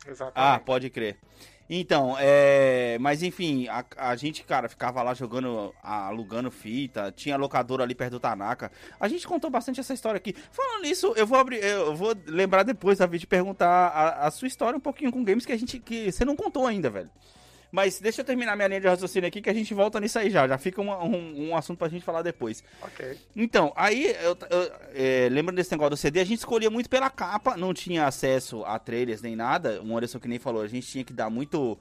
Ah, 0.05 0.09
Exatamente. 0.11 0.63
pode 0.65 0.89
crer. 0.89 1.17
Então, 1.69 2.15
é. 2.19 2.97
Mas 2.99 3.23
enfim, 3.23 3.67
a, 3.67 3.83
a 3.97 4.15
gente, 4.15 4.43
cara, 4.43 4.69
ficava 4.69 5.01
lá 5.03 5.13
jogando, 5.13 5.73
alugando 5.83 6.49
fita, 6.49 7.11
tinha 7.11 7.37
locadora 7.37 7.83
ali 7.83 7.93
perto 7.93 8.13
do 8.13 8.19
Tanaka. 8.19 8.71
A 8.99 9.07
gente 9.07 9.27
contou 9.27 9.49
bastante 9.49 9.79
essa 9.79 9.93
história 9.93 10.17
aqui. 10.17 10.33
Falando 10.51 10.83
nisso, 10.83 11.13
eu 11.15 11.27
vou 11.27 11.37
abrir. 11.37 11.63
Eu 11.63 11.95
vou 11.95 12.15
lembrar 12.25 12.63
depois, 12.63 12.99
Davi, 12.99 13.19
de 13.19 13.27
perguntar 13.27 13.87
a, 13.87 14.27
a 14.27 14.31
sua 14.31 14.47
história 14.47 14.77
um 14.77 14.81
pouquinho 14.81 15.11
com 15.11 15.23
games 15.23 15.45
que 15.45 15.51
a 15.51 15.57
gente. 15.57 15.79
que 15.79 16.11
você 16.11 16.23
não 16.23 16.35
contou 16.35 16.65
ainda, 16.65 16.89
velho. 16.89 17.09
Mas 17.71 17.99
deixa 17.99 18.21
eu 18.21 18.25
terminar 18.25 18.55
minha 18.55 18.67
linha 18.67 18.79
de 18.81 18.87
raciocínio 18.87 19.27
aqui 19.27 19.41
que 19.41 19.49
a 19.49 19.53
gente 19.53 19.73
volta 19.73 19.99
nisso 19.99 20.17
aí 20.17 20.29
já. 20.29 20.47
Já 20.47 20.57
fica 20.57 20.81
uma- 20.81 21.03
um, 21.03 21.49
um 21.49 21.55
assunto 21.55 21.77
pra 21.77 21.89
gente 21.89 22.03
falar 22.05 22.21
depois. 22.21 22.63
Ok. 22.81 23.17
Então, 23.35 23.73
aí, 23.75 24.15
eu, 24.21 24.37
eu, 24.49 24.71
é, 24.93 25.27
lembrando 25.29 25.57
desse 25.57 25.71
negócio 25.71 25.91
do 25.91 25.97
CD, 25.97 26.19
a 26.21 26.25
gente 26.25 26.39
escolhia 26.39 26.69
muito 26.69 26.89
pela 26.89 27.09
capa, 27.09 27.57
não 27.57 27.73
tinha 27.73 28.05
acesso 28.05 28.63
a 28.63 28.79
trailers 28.79 29.21
nem 29.21 29.35
nada. 29.35 29.81
O 29.83 29.95
Anderson 29.97 30.19
que 30.19 30.27
nem 30.27 30.39
falou, 30.39 30.61
a 30.61 30.67
gente 30.67 30.87
tinha 30.87 31.03
que 31.03 31.11
dar 31.11 31.29
muito, 31.29 31.77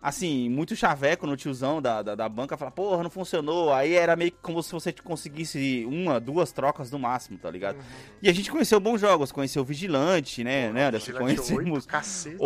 assim, 0.00 0.48
muito 0.48 0.76
chaveco 0.76 1.26
no 1.26 1.36
tiozão 1.36 1.82
da, 1.82 2.02
da, 2.02 2.14
da 2.14 2.28
banca, 2.28 2.56
falar, 2.56 2.70
porra, 2.70 3.02
não 3.02 3.10
funcionou. 3.10 3.72
Aí 3.72 3.94
era 3.94 4.14
meio 4.14 4.30
que 4.30 4.38
como 4.40 4.62
se 4.62 4.70
você 4.72 4.92
conseguisse 4.92 5.84
uma, 5.88 6.20
duas 6.20 6.52
trocas 6.52 6.90
no 6.90 6.98
máximo, 6.98 7.36
tá 7.38 7.50
ligado? 7.50 7.78
E 8.22 8.28
a 8.28 8.32
gente 8.32 8.50
conheceu 8.50 8.78
bons 8.78 9.00
jogos, 9.00 9.32
conheceu 9.32 9.62
o 9.62 9.64
Vigilante, 9.64 10.44
né, 10.44 10.70
né, 10.72 10.86
Anderson? 10.86 11.12
Vigilante 11.12 11.36
Conhecemos... 11.36 11.84
8, 11.84 11.88
cacete. 11.88 12.36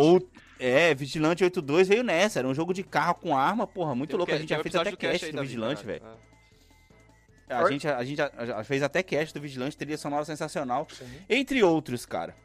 É, 0.61 0.93
Vigilante 0.93 1.43
82 1.43 1.87
veio 1.87 2.03
nessa, 2.03 2.39
era 2.39 2.47
um 2.47 2.53
jogo 2.53 2.73
de 2.73 2.83
carro 2.83 3.15
com 3.15 3.35
arma, 3.35 3.65
porra, 3.65 3.95
muito 3.95 4.11
Tem 4.11 4.17
louco. 4.17 4.31
A 4.31 4.37
gente 4.37 4.49
já 4.49 4.61
fez 4.61 4.75
até 4.75 4.95
cast 4.95 5.31
do 5.31 5.41
Vigilante, 5.41 5.83
velho. 5.85 6.03
A 7.49 7.69
gente, 7.69 7.87
a 7.87 8.03
gente 8.03 8.17
já, 8.17 8.31
já 8.45 8.63
fez 8.63 8.81
até 8.83 9.03
cast 9.03 9.33
do 9.33 9.41
Vigilante, 9.41 9.75
trilha 9.75 9.97
sonora 9.97 10.23
sensacional. 10.23 10.87
Entre 11.27 11.63
outros, 11.63 12.05
cara. 12.05 12.35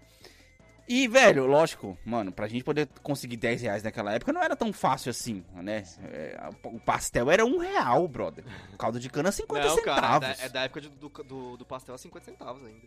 E, 0.89 1.09
velho, 1.09 1.47
lógico, 1.47 1.99
mano, 2.05 2.31
pra 2.33 2.47
gente 2.47 2.63
poder 2.65 2.89
conseguir 3.03 3.37
10 3.37 3.63
reais 3.63 3.83
naquela 3.83 4.13
época 4.15 4.33
não 4.33 4.41
era 4.43 4.55
tão 4.55 4.73
fácil 4.73 5.11
assim, 5.11 5.45
né? 5.55 5.83
É, 6.13 6.49
o 6.65 6.79
pastel 6.79 7.29
era 7.31 7.45
um 7.45 7.59
real, 7.59 8.07
brother. 8.07 8.45
O 8.73 8.77
caldo 8.77 9.01
de 9.01 9.11
cana 9.11 9.33
50 9.33 9.67
Não, 9.67 9.83
cara, 9.83 9.97
é 9.97 10.01
centavos. 10.01 10.39
da, 10.39 10.45
é 10.45 10.49
da 10.49 10.63
época 10.63 10.81
de- 10.81 10.89
do, 10.91 11.09
do, 11.09 11.57
do 11.57 11.65
pastel 11.67 11.95
a 11.95 11.99
50 11.99 12.25
centavos 12.25 12.65
ainda. 12.65 12.87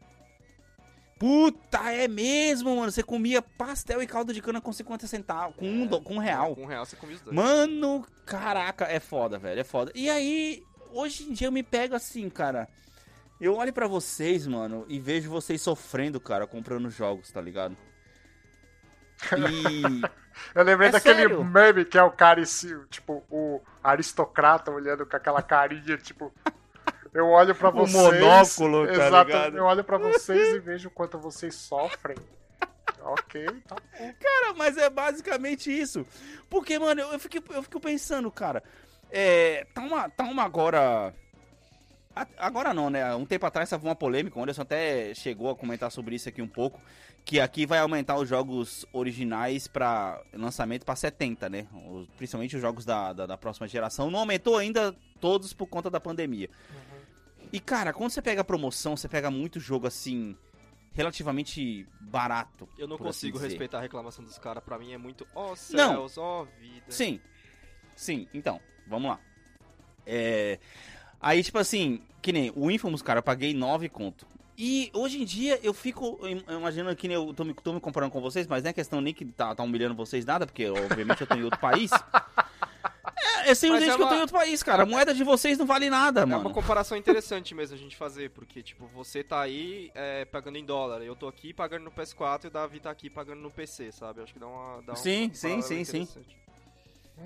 Puta, 1.19 1.91
é 1.91 2.07
mesmo, 2.07 2.75
mano. 2.77 2.91
Você 2.91 3.03
comia 3.03 3.41
pastel 3.41 4.01
e 4.01 4.07
caldo 4.07 4.33
de 4.33 4.41
cana 4.41 4.61
com 4.61 4.71
50 4.71 5.05
centavos, 5.05 5.55
com 5.57 5.67
um, 5.69 5.85
do- 5.85 6.01
com 6.01 6.15
um 6.15 6.19
real. 6.19 6.55
Com 6.55 6.63
um 6.63 6.65
real 6.65 6.85
você 6.85 6.95
come 6.95 7.13
os 7.13 7.21
dois. 7.21 7.35
Mano, 7.35 8.07
caraca, 8.25 8.85
é 8.85 8.99
foda, 9.01 9.37
velho, 9.37 9.59
é 9.59 9.63
foda. 9.65 9.91
E 9.93 10.09
aí, 10.09 10.63
hoje 10.93 11.23
em 11.29 11.33
dia 11.33 11.47
eu 11.47 11.51
me 11.51 11.61
pego 11.61 11.93
assim, 11.93 12.29
cara. 12.29 12.67
Eu 13.39 13.55
olho 13.55 13.71
pra 13.73 13.87
vocês, 13.87 14.47
mano, 14.47 14.85
e 14.89 14.99
vejo 14.99 15.29
vocês 15.29 15.61
sofrendo, 15.61 16.19
cara, 16.19 16.47
comprando 16.47 16.89
jogos, 16.89 17.31
tá 17.31 17.41
ligado? 17.41 17.75
E. 19.37 20.01
Eu 20.55 20.63
lembrei 20.63 20.87
É 20.87 20.91
daquele 20.91 21.15
sério? 21.23 21.43
meme 21.43 21.83
que 21.83 21.97
é 21.97 22.03
o 22.03 22.11
cara, 22.11 22.39
esse, 22.39 22.73
tipo, 22.89 23.25
o 23.29 23.61
aristocrata 23.83 24.71
olhando 24.71 25.05
com 25.05 25.15
aquela 25.17 25.41
carinha, 25.41 25.97
tipo. 25.97 26.33
Eu 27.13 27.27
olho 27.27 27.55
pra 27.55 27.69
O 27.69 27.71
vocês. 27.73 27.93
monóculo, 28.21 28.85
tá 28.87 28.93
Exato, 28.93 29.27
ligado? 29.27 29.57
eu 29.57 29.65
olho 29.65 29.83
pra 29.83 29.97
vocês 29.97 30.55
e 30.55 30.59
vejo 30.59 30.89
o 30.89 30.91
quanto 30.91 31.17
vocês 31.17 31.55
sofrem. 31.55 32.17
ok, 33.01 33.45
tá 33.67 33.75
bom. 33.75 34.13
Cara, 34.19 34.53
mas 34.55 34.77
é 34.77 34.89
basicamente 34.89 35.71
isso. 35.71 36.05
Porque, 36.49 36.77
mano, 36.77 37.01
eu, 37.01 37.13
eu, 37.13 37.19
fico, 37.19 37.37
eu 37.53 37.63
fico 37.63 37.79
pensando, 37.79 38.29
cara. 38.31 38.63
É. 39.11 39.65
Tá 39.73 39.81
uma, 39.81 40.09
tá 40.09 40.23
uma 40.25 40.43
agora. 40.43 41.13
Agora 42.37 42.73
não, 42.73 42.89
né? 42.89 43.15
Um 43.15 43.25
tempo 43.25 43.45
atrás 43.45 43.69
tava 43.69 43.87
uma 43.87 43.95
polêmica, 43.95 44.37
o 44.37 44.41
Anderson 44.43 44.63
até 44.63 45.13
chegou 45.13 45.49
a 45.49 45.55
comentar 45.55 45.89
sobre 45.91 46.15
isso 46.15 46.27
aqui 46.27 46.41
um 46.41 46.47
pouco. 46.47 46.79
Que 47.23 47.39
aqui 47.39 47.65
vai 47.65 47.79
aumentar 47.79 48.17
os 48.17 48.27
jogos 48.27 48.85
originais 48.91 49.67
para 49.67 50.21
lançamento 50.33 50.85
para 50.85 50.95
70, 50.95 51.47
né? 51.49 51.67
Os- 51.89 52.07
principalmente 52.17 52.55
os 52.55 52.61
jogos 52.61 52.83
da, 52.85 53.13
da, 53.13 53.25
da 53.25 53.37
próxima 53.37 53.67
geração. 53.67 54.09
Não 54.11 54.19
aumentou 54.19 54.57
ainda 54.57 54.93
todos 55.21 55.53
por 55.53 55.67
conta 55.67 55.89
da 55.89 55.99
pandemia. 55.99 56.49
E, 57.51 57.59
cara, 57.59 57.91
quando 57.93 58.11
você 58.11 58.21
pega 58.21 58.43
promoção, 58.43 58.95
você 58.95 59.07
pega 59.07 59.29
muito 59.31 59.59
jogo 59.59 59.87
assim. 59.87 60.35
Relativamente 60.93 61.87
barato. 62.01 62.67
Eu 62.77 62.87
não 62.87 62.95
assim 62.95 63.03
consigo 63.05 63.37
dizer. 63.37 63.47
respeitar 63.49 63.77
a 63.77 63.81
reclamação 63.81 64.23
dos 64.23 64.37
caras. 64.37 64.63
Pra 64.63 64.77
mim 64.77 64.91
é 64.91 64.97
muito, 64.97 65.25
ó 65.35 65.49
Não. 65.49 65.55
céus, 65.55 66.17
ó 66.17 66.45
vida. 66.59 66.85
Sim. 66.89 67.19
Sim, 67.95 68.27
então, 68.33 68.59
vamos 68.87 69.09
lá. 69.11 69.19
É. 70.05 70.59
Aí, 71.21 71.43
tipo 71.43 71.57
assim, 71.57 72.01
que 72.21 72.31
nem 72.31 72.51
o 72.55 72.71
Infamous, 72.71 73.01
cara, 73.01 73.19
eu 73.19 73.23
paguei 73.23 73.53
9 73.53 73.87
conto. 73.89 74.25
E 74.57 74.89
hoje 74.93 75.21
em 75.21 75.25
dia 75.25 75.57
eu 75.63 75.73
fico 75.73 76.19
im- 76.27 76.43
imaginando 76.49 76.95
que 76.95 77.07
nem 77.07 77.15
eu 77.15 77.33
tô 77.33 77.45
me, 77.45 77.53
tô 77.53 77.71
me 77.71 77.79
comparando 77.79 78.11
com 78.11 78.19
vocês, 78.19 78.45
mas 78.47 78.63
não 78.63 78.69
é 78.71 78.73
questão 78.73 78.99
nem 78.99 79.13
que 79.13 79.23
tá, 79.25 79.55
tá 79.55 79.63
humilhando 79.63 79.95
vocês 79.95 80.25
nada, 80.25 80.45
porque 80.45 80.67
obviamente 80.69 81.21
eu 81.21 81.27
tô 81.27 81.35
em 81.35 81.43
outro 81.43 81.59
país. 81.59 81.91
É, 83.21 83.51
é 83.51 83.55
simplesmente 83.55 83.87
Mas 83.89 83.93
é 83.93 83.97
que 83.97 84.01
eu 84.01 84.07
tô 84.07 84.13
uma- 84.13 84.17
em 84.17 84.21
outro 84.21 84.35
país, 84.37 84.63
cara. 84.63 84.83
A 84.83 84.85
moeda 84.85 85.13
de 85.13 85.23
vocês 85.23 85.57
não 85.57 85.65
vale 85.65 85.89
nada, 85.89 86.21
É 86.21 86.25
mano. 86.25 86.41
uma 86.41 86.53
comparação 86.53 86.97
interessante 86.97 87.53
mesmo 87.53 87.75
a 87.75 87.79
gente 87.79 87.95
fazer, 87.95 88.29
porque, 88.31 88.61
tipo, 88.63 88.87
você 88.87 89.23
tá 89.23 89.41
aí 89.41 89.91
é, 89.93 90.25
pagando 90.25 90.57
em 90.57 90.65
dólar, 90.65 91.01
eu 91.01 91.15
tô 91.15 91.27
aqui 91.27 91.53
pagando 91.53 91.83
no 91.83 91.91
PS4 91.91 92.45
e 92.45 92.47
o 92.47 92.51
Davi 92.51 92.79
tá 92.79 92.89
aqui 92.89 93.09
pagando 93.09 93.41
no 93.41 93.51
PC, 93.51 93.91
sabe? 93.91 94.21
Acho 94.21 94.33
que 94.33 94.39
dá 94.39 94.47
uma. 94.47 94.81
Dá 94.83 94.95
Sim, 94.95 95.29
um 95.29 95.33
sim, 95.33 95.61
sim, 95.61 95.83
sim. 95.83 96.07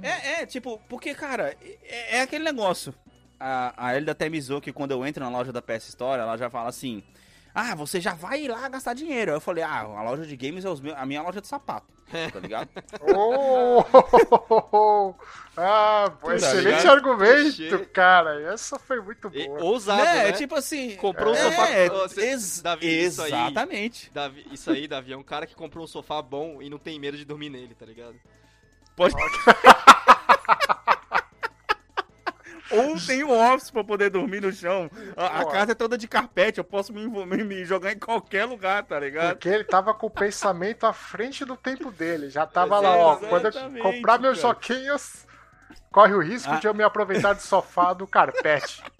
É, 0.01 0.41
é, 0.41 0.45
tipo, 0.45 0.79
porque, 0.89 1.13
cara, 1.13 1.55
é, 1.83 2.17
é 2.17 2.21
aquele 2.21 2.43
negócio. 2.43 2.93
A, 3.39 3.73
a 3.89 3.95
Elida 3.95 4.13
até 4.13 4.29
me 4.29 4.39
que 4.61 4.71
quando 4.71 4.91
eu 4.91 5.05
entro 5.05 5.23
na 5.23 5.29
loja 5.29 5.51
da 5.51 5.61
PS 5.61 5.89
Store, 5.89 6.21
ela 6.21 6.37
já 6.37 6.49
fala 6.49 6.69
assim: 6.69 7.03
Ah, 7.53 7.75
você 7.75 7.99
já 8.01 8.13
vai 8.13 8.47
lá 8.47 8.67
gastar 8.69 8.93
dinheiro. 8.93 9.31
Aí 9.31 9.37
eu 9.37 9.41
falei: 9.41 9.63
Ah, 9.63 9.81
a 9.81 10.01
loja 10.03 10.25
de 10.25 10.35
games 10.35 10.63
é 10.65 10.69
os 10.69 10.79
meus- 10.81 10.97
a 10.97 11.05
minha 11.05 11.21
loja 11.21 11.41
de 11.41 11.47
sapato, 11.47 11.85
tá 12.31 12.39
ligado? 12.39 12.69
Oh! 13.15 15.13
ah, 15.57 16.11
pô, 16.21 16.27
Tá 16.27 16.35
excelente 16.35 16.65
ligado? 16.65 16.89
argumento, 16.91 17.55
Clichê. 17.57 17.85
cara. 17.85 18.41
Essa 18.53 18.77
foi 18.79 19.01
muito 19.01 19.29
E- 19.33 19.47
boa. 19.47 19.63
ousado, 19.63 20.01
é, 20.01 20.23
né? 20.25 20.31
tipo 20.33 20.55
assim. 20.55 20.95
Comprou 20.97 21.33
um 21.33 21.35
é, 21.37 21.41
sofá- 21.43 21.69
É, 21.69 21.91
Ô, 21.91 22.07
cê- 22.09 22.21
ex- 22.31 22.61
Davi, 22.61 23.05
isso 23.05 23.21
aí- 23.21 23.31
exatamente. 23.31 24.11
Davi, 24.13 24.45
isso 24.51 24.69
aí, 24.71 24.87
Davi, 24.87 25.13
é 25.13 25.17
um 25.17 25.23
cara 25.23 25.45
que 25.47 25.55
comprou 25.55 25.83
um 25.83 25.87
sofá 25.87 26.21
bom 26.21 26.61
e 26.61 26.69
não 26.69 26.77
tem 26.77 26.99
medo 26.99 27.17
de 27.17 27.25
dormir 27.25 27.49
nele, 27.49 27.73
tá 27.75 27.85
ligado? 27.85 28.15
Pode. 28.95 29.15
Ou 32.71 32.95
tem 33.05 33.23
um 33.23 33.31
office 33.53 33.69
pra 33.71 33.83
poder 33.83 34.09
dormir 34.09 34.41
no 34.41 34.51
chão. 34.51 34.89
A, 35.17 35.41
a 35.41 35.45
casa 35.45 35.73
é 35.73 35.75
toda 35.75 35.97
de 35.97 36.07
carpete, 36.07 36.57
eu 36.59 36.63
posso 36.63 36.93
me, 36.93 37.05
me- 37.07 37.43
me 37.43 37.65
jogar 37.65 37.91
em 37.91 37.99
qualquer 37.99 38.45
lugar, 38.45 38.83
tá 38.85 38.99
ligado? 38.99 39.31
Porque 39.35 39.49
ele 39.49 39.63
tava 39.63 39.93
com 39.93 40.07
o 40.07 40.09
pensamento 40.09 40.85
à 40.85 40.93
frente 40.93 41.43
do 41.45 41.57
tempo 41.57 41.91
dele. 41.91 42.29
Já 42.29 42.45
tava 42.47 42.79
lá, 42.79 42.95
ó. 42.95 43.15
Quando 43.17 43.45
eu 43.47 43.81
comprar 43.81 44.17
meus 44.19 44.39
cara. 44.41 44.53
joquinhos, 44.53 45.27
corre 45.91 46.13
o 46.13 46.21
risco 46.21 46.51
Ah. 46.51 46.55
de 46.59 46.65
eu 46.67 46.73
me 46.73 46.83
aproveitar 46.83 47.33
do 47.33 47.41
sofá 47.41 47.93
do 47.93 48.07
carpete. 48.07 48.81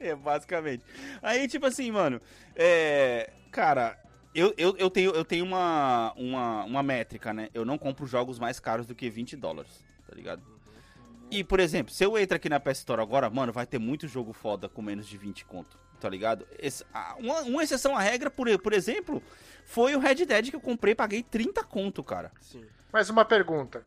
É, 0.00 0.14
basicamente. 0.14 0.84
Aí, 1.20 1.48
tipo 1.48 1.66
assim, 1.66 1.90
mano, 1.90 2.20
é. 2.54 3.32
Cara, 3.50 3.98
eu, 4.32 4.54
eu, 4.56 4.76
eu 4.78 4.88
tenho, 4.88 5.10
eu 5.10 5.24
tenho 5.24 5.44
uma, 5.44 6.12
uma, 6.16 6.64
uma 6.66 6.82
métrica, 6.84 7.34
né? 7.34 7.48
Eu 7.52 7.64
não 7.64 7.76
compro 7.76 8.06
jogos 8.06 8.38
mais 8.38 8.60
caros 8.60 8.86
do 8.86 8.94
que 8.94 9.10
20 9.10 9.34
dólares, 9.36 9.84
tá 10.08 10.14
ligado? 10.14 10.40
E, 11.30 11.44
por 11.44 11.60
exemplo, 11.60 11.92
se 11.92 12.04
eu 12.04 12.16
entro 12.18 12.36
aqui 12.36 12.48
na 12.48 12.58
PS 12.60 12.78
Store 12.78 13.00
agora, 13.02 13.28
mano, 13.28 13.52
vai 13.52 13.66
ter 13.66 13.78
muito 13.78 14.08
jogo 14.08 14.32
foda 14.32 14.68
com 14.68 14.80
menos 14.82 15.06
de 15.06 15.16
20 15.18 15.44
conto, 15.44 15.78
tá 16.00 16.08
ligado? 16.08 16.46
Esse- 16.58 16.84
uma, 17.18 17.40
uma 17.42 17.62
exceção 17.62 17.96
à 17.96 18.00
regra, 18.00 18.30
por, 18.30 18.46
por 18.58 18.72
exemplo, 18.72 19.22
foi 19.64 19.94
o 19.94 19.98
Red 19.98 20.24
Dead 20.26 20.50
que 20.50 20.56
eu 20.56 20.60
comprei, 20.60 20.94
paguei 20.94 21.22
30 21.22 21.62
conto, 21.64 22.02
cara. 22.02 22.32
Sim. 22.40 22.64
Mais 22.92 23.10
uma 23.10 23.24
pergunta. 23.24 23.84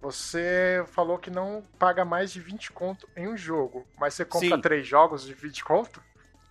Você 0.00 0.84
falou 0.92 1.18
que 1.18 1.30
não 1.30 1.64
paga 1.78 2.04
mais 2.04 2.30
de 2.32 2.40
20 2.40 2.70
conto 2.72 3.08
em 3.16 3.26
um 3.28 3.36
jogo, 3.36 3.86
mas 3.98 4.14
você 4.14 4.24
compra 4.24 4.56
Sim. 4.56 4.60
três 4.60 4.86
jogos 4.86 5.24
de 5.24 5.34
20 5.34 5.64
conto? 5.64 6.02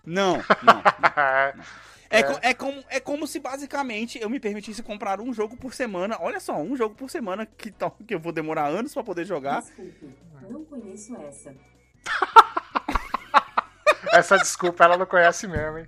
não, 0.04 0.34
não. 0.62 0.82
É, 1.16 1.54
É, 2.10 2.20
É. 2.20 2.22
co- 2.22 2.38
é 2.42 2.54
como, 2.54 2.84
é 2.88 3.00
como 3.00 3.26
se 3.26 3.38
basicamente 3.38 4.18
eu 4.20 4.30
me 4.30 4.40
permitisse 4.40 4.82
comprar 4.82 5.20
um 5.20 5.32
jogo 5.32 5.56
por 5.56 5.74
semana. 5.74 6.16
Olha 6.20 6.40
só, 6.40 6.56
um 6.56 6.74
jogo 6.76 6.94
por 6.94 7.10
semana 7.10 7.44
que, 7.46 7.70
tal, 7.70 7.90
que 8.06 8.14
eu 8.14 8.18
vou 8.20 8.32
demorar 8.32 8.66
anos 8.66 8.94
pra 8.94 9.02
poder 9.04 9.24
jogar. 9.26 9.60
Desculpe, 9.60 10.08
não 10.48 10.64
conheço 10.64 11.14
essa. 11.16 11.54
Essa 14.12 14.38
desculpa 14.38 14.84
ela 14.84 14.96
não 14.96 15.04
conhece 15.06 15.46
mesmo, 15.46 15.78
hein? 15.78 15.86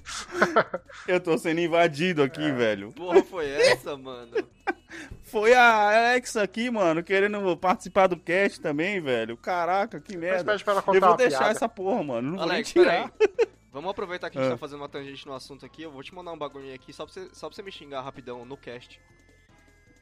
Eu 1.07 1.21
tô 1.21 1.39
sendo 1.39 1.61
invadido 1.61 2.23
aqui, 2.23 2.43
É. 2.45 2.53
velho. 2.53 2.93
Porra, 2.93 3.23
foi 3.23 3.49
essa, 3.49 3.97
mano? 3.97 4.31
Foi 5.23 5.55
a 5.55 6.09
Alexa 6.11 6.43
aqui, 6.43 6.69
mano, 6.69 7.05
querendo 7.05 7.57
participar 7.57 8.09
do 8.09 8.17
cast 8.17 8.61
também, 8.61 9.01
velho. 9.01 9.37
Caraca, 9.37 10.01
que 10.01 10.15
Mas 10.17 10.21
merda. 10.21 10.53
pede 10.53 10.65
pra 10.65 10.73
ela 10.73 10.83
contar 10.83 10.99
Eu 10.99 11.01
vou 11.09 11.17
deixar 11.17 11.39
piada. 11.39 11.51
essa 11.53 11.69
porra, 11.69 12.03
mano. 12.03 12.31
Não 12.33 12.37
vou 12.39 12.47
nem 12.47 12.55
Alex, 12.57 12.71
tirar. 12.73 13.11
peraí. 13.13 13.49
Vamos 13.73 13.91
aproveitar 13.91 14.31
que 14.31 14.39
a 14.39 14.41
gente 14.43 14.51
Ah. 14.51 14.55
tá 14.55 14.59
fazendo 14.59 14.81
uma 14.81 14.89
tangente 14.89 15.27
no 15.27 15.33
assunto 15.33 15.65
aqui. 15.65 15.83
Eu 15.83 15.91
vou 15.93 16.03
te 16.03 16.15
mandar 16.15 16.33
um 16.33 16.39
bagulho 16.39 16.75
aqui 16.75 16.93
só 16.93 17.05
pra 17.05 17.13
você, 17.15 17.29
só 17.33 17.49
pra 17.49 17.55
você 17.55 17.63
me 17.63 17.71
xingar 17.71 18.01
rapidão 18.03 18.45
no 18.45 18.57
cast. 18.57 19.01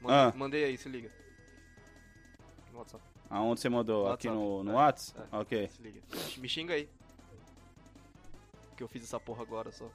Mandei, 0.01 0.17
Ah. 0.19 0.33
mandei 0.35 0.65
aí, 0.65 0.79
se 0.79 0.89
liga. 0.89 1.11
No 2.73 2.79
WhatsApp. 2.79 3.05
Aonde 3.29 3.61
você 3.61 3.69
mandou? 3.69 4.07
Aqui 4.11 4.27
WhatsApp. 4.29 4.35
no, 4.37 4.65
no 4.65 4.71
É, 4.71 4.75
Whats? 4.75 5.15
é. 5.33 5.37
Ok. 5.37 5.69
Se 5.69 5.83
liga. 5.83 6.01
Me 6.39 6.49
xinga 6.49 6.73
aí. 6.75 6.89
Que 8.77 8.83
eu 8.83 8.89
fiz 8.89 9.03
essa 9.05 9.21
porra 9.21 9.43
agora 9.43 9.71
só. 9.73 9.87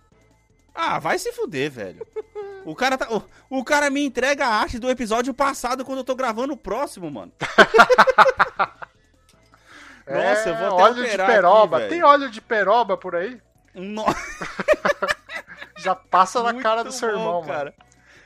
Ah, 0.75 1.00
vai 1.00 1.18
se 1.18 1.32
fuder, 1.32 1.72
velho. 1.72 2.06
O 2.65 2.75
cara, 2.75 2.98
tá, 2.98 3.08
o, 3.12 3.24
o 3.60 3.63
cara 3.63 3.89
me 3.89 4.03
entrega 4.03 4.46
a 4.46 4.50
arte 4.56 4.77
do 4.80 4.89
episódio 4.89 5.34
passado 5.34 5.84
quando 5.86 6.00
eu 6.00 6.03
tô 6.03 6.15
gravando 6.15 6.53
o 6.53 6.58
próximo, 6.58 7.10
mano. 7.10 7.32
Nossa, 10.06 10.50
eu 10.50 10.56
vou 10.58 10.68
até 10.68 10.82
É, 10.82 10.84
óleo 10.84 11.03
de 11.10 11.18
peroba. 11.18 11.77
aqui. 11.77 11.88
Tem 11.89 12.03
óleo 12.03 12.30
de 12.30 12.42
peroba 12.42 12.98
por 12.98 13.15
aí? 13.15 13.42
No... 13.74 14.06
Já 15.77 15.96
passa 15.96 16.42
na 16.42 16.53
Muito 16.53 16.63
cara 16.63 16.84
do 16.84 16.92
seu 16.92 17.10
bom, 17.10 17.15
irmão, 17.15 17.42
mano. 17.42 17.48
cara. 17.48 17.74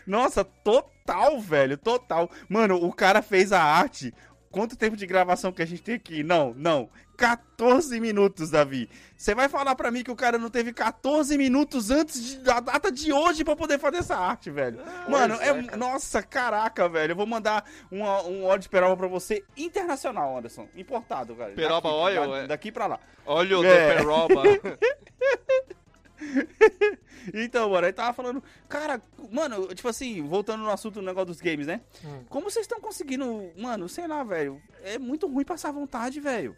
Nossa, 0.06 0.44
total, 0.44 1.40
velho, 1.40 1.78
total. 1.78 2.30
Mano, 2.48 2.76
o 2.84 2.94
cara 2.94 3.22
fez 3.22 3.52
a 3.52 3.62
arte. 3.62 4.14
Quanto 4.52 4.76
tempo 4.78 4.96
de 4.96 5.06
gravação 5.06 5.52
que 5.52 5.62
a 5.62 5.66
gente 5.68 5.82
tem 5.84 5.96
aqui? 5.96 6.24
Não, 6.24 6.54
não. 6.56 6.90
14 7.18 8.00
minutos, 8.00 8.52
Davi. 8.52 8.88
Você 9.18 9.34
vai 9.34 9.50
falar 9.50 9.74
pra 9.76 9.90
mim 9.90 10.04
que 10.04 10.12
o 10.12 10.16
cara 10.16 10.38
não 10.38 10.50
teve 10.52 10.72
14 10.72 11.36
minutos 11.38 11.90
antes 11.90 12.24
de- 12.24 12.38
da 12.40 12.60
data 12.60 12.92
de 12.92 13.12
hoje 13.12 13.44
pra 13.44 13.56
poder 13.56 13.80
fazer 13.80 13.98
essa 13.98 14.16
arte, 14.16 14.52
velho. 14.52 14.78
Mano, 15.10 15.36
Pois 15.36 15.48
é, 15.48 15.50
é, 15.52 15.64
cara. 15.64 15.78
nossa, 15.78 16.22
caraca, 16.22 16.88
velho. 16.88 17.12
Eu 17.14 17.16
vou 17.16 17.26
mandar 17.26 17.66
uma- 17.92 18.22
um 18.24 18.44
óleo 18.46 18.60
de 18.62 18.70
peroba 18.70 18.96
pra 18.96 19.08
você 19.08 19.44
internacional, 19.58 20.38
Anderson. 20.38 20.68
Importado, 20.76 21.34
velho. 21.34 21.56
Peroba 21.56 21.90
Daqui- 21.90 22.28
da- 22.30 22.38
é? 22.38 22.48
Daqui 22.48 22.72
pra 22.72 22.86
lá. 22.86 23.00
Olha 23.26 23.60
o 23.60 23.66
É. 23.66 23.88
The 23.90 23.96
Peroba. 23.96 24.44
Então, 27.34 27.70
mano, 27.72 27.86
aí 27.88 27.92
tava 27.94 28.14
falando, 28.14 28.42
cara, 28.70 29.02
mano, 29.30 29.68
tipo 29.76 29.88
assim, 29.90 30.22
voltando 30.26 30.64
no 30.64 30.70
assunto 30.70 30.96
do 30.96 31.02
negócio 31.02 31.28
dos 31.28 31.42
games, 31.42 31.68
né? 31.68 31.82
Hum. 32.06 32.24
Como 32.30 32.50
vocês 32.50 32.64
estão 32.64 32.80
conseguindo, 32.80 33.52
mano, 33.58 33.90
sei 33.90 34.08
lá, 34.08 34.24
velho, 34.24 34.62
é 34.84 34.98
muito 34.98 35.28
ruim 35.28 35.44
passar 35.44 35.72
vontade, 35.72 36.20
velho. 36.22 36.56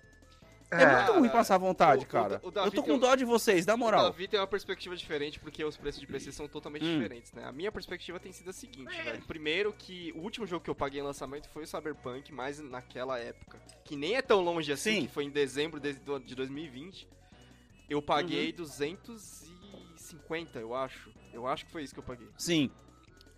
É, 0.72 0.84
É. 0.84 0.96
muito 0.98 1.14
ruim 1.14 1.30
passar 1.30 1.58
vontade, 1.58 2.04
o- 2.04 2.08
o- 2.08 2.08
cara. 2.08 2.40
o 2.44 2.52
Davi 2.52 2.68
Eu 2.68 2.72
tô 2.72 2.84
com 2.84 2.94
um- 2.94 3.00
dó 3.00 3.16
de 3.16 3.26
vocês, 3.26 3.66
na 3.66 3.74
O 3.74 3.78
moral. 3.80 4.04
Davi 4.04 4.28
tem 4.28 4.40
uma 4.40 4.46
perspectiva 4.46 4.96
diferente 4.96 5.40
porque 5.40 5.64
os 5.66 5.76
preços 5.76 6.00
de 6.00 6.06
PC 6.06 6.32
são 6.32 6.48
totalmente 6.48 6.86
Hum. 6.86 6.94
diferentes, 7.00 7.32
né? 7.34 7.44
A 7.46 7.52
minha 7.52 7.72
perspectiva 7.72 8.20
tem 8.20 8.32
sido 8.32 8.52
a 8.52 8.54
seguinte, 8.54 8.96
velho. 9.04 9.24
Primeiro 9.26 9.74
que 9.76 10.14
o 10.16 10.20
último 10.20 10.46
jogo 10.46 10.64
que 10.64 10.70
eu 10.70 10.76
paguei 10.76 11.00
em 11.02 11.04
lançamento 11.04 11.50
foi 11.50 11.64
o 11.64 11.68
Cyberpunk, 11.68 12.32
mas 12.32 12.60
naquela 12.60 13.18
época, 13.18 13.58
que 13.84 13.96
nem 13.96 14.16
é 14.16 14.22
tão 14.22 14.42
longe 14.42 14.72
assim, 14.72 14.98
Sim. 15.02 15.02
que 15.08 15.12
foi 15.12 15.24
em 15.24 15.32
dezembro 15.32 15.80
de 15.80 16.36
2020, 16.36 17.08
eu 17.90 18.02
paguei 18.02 18.50
Uhum. 18.52 18.56
250, 18.58 20.60
eu 20.60 20.76
acho. 20.76 21.12
Eu 21.34 21.48
acho 21.48 21.66
que 21.66 21.72
foi 21.72 21.84
isso 21.84 21.94
que 21.94 22.00
eu 22.00 22.04
paguei. 22.04 22.28
Sim. 22.38 22.70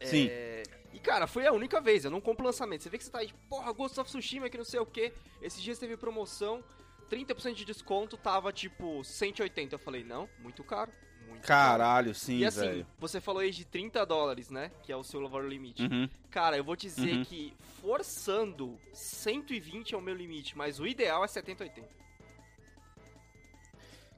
Sim. 0.03 0.27
É, 0.29 0.63
E, 0.93 1.00
cara, 1.00 1.25
foi 1.25 1.48
a 1.48 1.53
única 1.53 1.79
vez, 1.79 2.03
eu 2.03 2.12
não 2.12 2.20
compro 2.20 2.46
lançamento. 2.46 2.84
Você 2.84 2.89
vê 2.89 2.98
que 2.98 3.03
você 3.05 3.12
tá 3.12 3.20
aí, 3.20 3.31
porra, 3.50 3.72
Ghost 3.72 3.98
of 4.00 4.10
Tsushima, 4.10 4.50
que 4.50 4.58
não 4.58 4.65
sei 4.65 4.79
o 4.79 4.86
que. 4.86 5.13
Esses 5.41 5.62
dias 5.62 5.79
teve 5.79 5.96
promoção, 5.96 6.62
30% 7.10 7.53
de 7.53 7.63
desconto, 7.63 8.17
tava 8.17 8.51
tipo 8.51 9.01
180. 9.03 9.75
Eu 9.75 9.79
falei, 9.79 10.03
não, 10.03 10.27
muito 10.39 10.63
caro. 10.65 10.91
Muito 11.29 11.48
caro. 11.48 11.79
Caralho, 11.79 12.13
sim, 12.13 12.39
E 12.39 12.46
assim, 12.46 12.60
velho. 12.60 12.88
você 13.00 13.22
falou 13.22 13.39
aí 13.41 13.51
de 13.51 13.63
30 13.63 14.05
dólares, 14.05 14.50
né? 14.50 14.70
Que 14.84 14.91
é 14.91 14.96
o 14.98 15.03
seu 15.03 15.22
valor 15.29 15.48
limite. 15.48 15.81
Uhum. 15.84 16.10
Cara, 16.29 16.58
eu 16.58 16.63
vou 16.63 16.75
te 16.75 16.88
dizer 16.88 17.15
Uhum. 17.20 17.24
que 17.24 17.53
forçando 17.81 18.77
120 18.91 19.96
é 19.96 19.98
o 19.98 20.01
meu 20.01 20.13
limite, 20.15 20.58
mas 20.58 20.77
o 20.79 20.86
ideal 20.86 21.24
é 21.24 21.27
70, 21.27 21.63
80. 21.63 21.88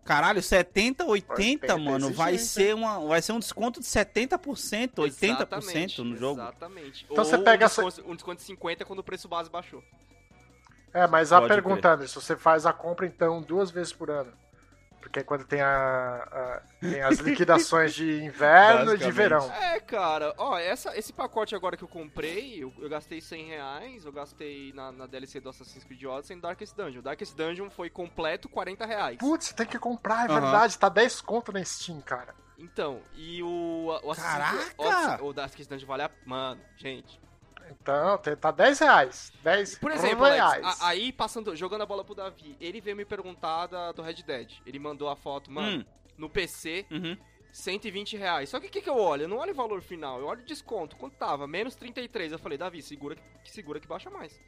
Caralho, 0.04 0.42
70, 0.42 1.06
80, 1.06 1.34
80 1.34 1.78
mano, 1.78 2.12
vai 2.12 2.38
ser, 2.38 2.76
uma, 2.76 3.00
vai 3.08 3.22
ser 3.22 3.32
um 3.32 3.40
desconto 3.40 3.80
de 3.80 3.86
70%, 3.86 4.96
80% 4.96 5.24
Exatamente, 5.24 6.02
no 6.02 6.18
jogo. 6.18 6.42
Exatamente. 6.42 7.06
Então 7.10 7.18
Ou 7.18 7.26
você 7.26 7.38
pega 7.38 7.64
um 7.64 7.66
essa- 7.66 7.84
desconto, 7.84 8.12
um 8.12 8.16
desconto 8.16 8.38
de 8.38 8.44
50 8.44 8.84
quando 8.86 9.00
o 9.00 9.04
preço 9.04 9.28
base 9.30 9.50
baixou. 9.50 9.82
É, 10.94 11.08
mas 11.08 11.32
a 11.32 11.40
Pode 11.40 11.54
pergunta, 11.54 11.94
Anderson, 11.94 12.20
você 12.20 12.36
faz 12.36 12.66
a 12.66 12.74
compra 12.74 13.06
então 13.06 13.42
duas 13.42 13.72
vezes 13.72 13.94
por 13.94 14.12
ano. 14.12 14.32
Porque 15.04 15.20
é 15.20 15.24
quando 15.24 15.44
tem, 15.46 15.62
a, 15.62 15.68
a- 15.68 16.62
tem 16.80 17.02
as 17.02 17.20
liquidações 17.20 17.94
de 17.94 18.24
inverno 18.24 18.96
e 18.96 18.98
de 18.98 19.12
verão. 19.12 19.52
É, 19.52 19.80
cara, 19.82 20.34
ó, 20.38 20.58
essa, 20.58 20.98
esse 20.98 21.12
pacote 21.12 21.54
agora 21.54 21.76
que 21.78 21.84
eu 21.84 21.88
comprei, 21.90 22.64
eu, 22.64 22.74
eu 22.80 22.90
gastei 22.90 23.20
100 23.22 23.46
reais, 23.48 24.06
eu 24.06 24.12
gastei 24.14 24.72
na, 24.74 24.92
na 24.92 25.06
DLC 25.06 25.40
do 25.42 25.50
Assassin's 25.50 25.84
Creed 25.84 26.04
Odyssey 26.06 26.36
em 26.36 26.40
Darkest 26.40 26.76
Dungeon. 26.76 27.02
Darkest 27.02 27.36
Dungeon 27.36 27.70
foi 27.70 27.90
completo 27.90 28.48
40 28.50 28.86
reais. 28.86 29.18
Putz, 29.18 29.48
você 29.48 29.54
tem 29.54 29.68
que 29.68 29.78
comprar, 29.78 30.28
é 30.28 30.32
Aham. 30.32 30.42
verdade. 30.42 30.78
Tá 30.80 30.90
10 30.90 31.22
conto 31.22 31.52
na 31.52 31.64
Steam, 31.64 32.02
cara. 32.02 32.34
Então, 32.58 33.02
e 33.14 33.44
o, 33.44 34.00
o 34.04 34.12
Assassin's 34.12 34.34
Caraca! 34.34 34.58
Creed 34.58 34.74
Odyssey, 34.80 35.26
o 35.28 35.34
Darkest 35.34 35.70
Dungeon 35.70 35.88
vale 35.88 36.04
a... 36.04 36.12
Mano, 36.26 36.62
gente. 36.78 37.20
Então, 37.72 38.18
tá 38.40 38.52
10 38.52 38.80
reais. 38.80 39.32
10 39.44 39.78
Por 39.78 39.92
exemplo, 39.92 40.26
reais. 40.26 40.64
Alex, 40.64 40.82
a- 40.82 40.88
aí 40.88 41.12
passando, 41.12 41.56
jogando 41.56 41.82
a 41.82 41.86
bola 41.86 42.04
pro 42.04 42.16
Davi, 42.16 42.56
ele 42.60 42.80
veio 42.82 42.96
me 42.96 43.06
perguntar 43.06 43.68
da- 43.68 43.92
do 43.92 44.02
Red 44.02 44.24
Dead. 44.26 44.52
Ele 44.66 44.80
mandou 44.80 45.10
a 45.10 45.16
foto, 45.16 45.52
mano, 45.52 45.80
Hum, 45.80 45.86
no 46.18 46.30
PC, 46.30 46.86
uhum. 46.92 47.18
120 47.52 48.18
reais. 48.18 48.50
Só 48.50 48.60
que 48.60 48.68
o 48.68 48.70
que, 48.70 48.82
que 48.82 48.90
eu 48.90 48.98
olho? 48.98 49.24
Eu 49.24 49.28
não 49.28 49.38
olho 49.38 49.52
o 49.52 49.56
valor 49.56 49.82
final, 49.82 50.20
eu 50.20 50.26
olho 50.28 50.42
o 50.42 50.46
desconto. 50.46 50.96
Quanto 50.96 51.16
tava? 51.18 51.48
Menos 51.48 51.76
33. 51.76 52.32
Eu 52.32 52.40
falei, 52.40 52.58
Davi, 52.58 52.82
segura 52.82 53.16
que 53.44 53.52
segura 53.52 53.80
que 53.80 53.88
baixa 53.88 54.10
mais. 54.10 54.40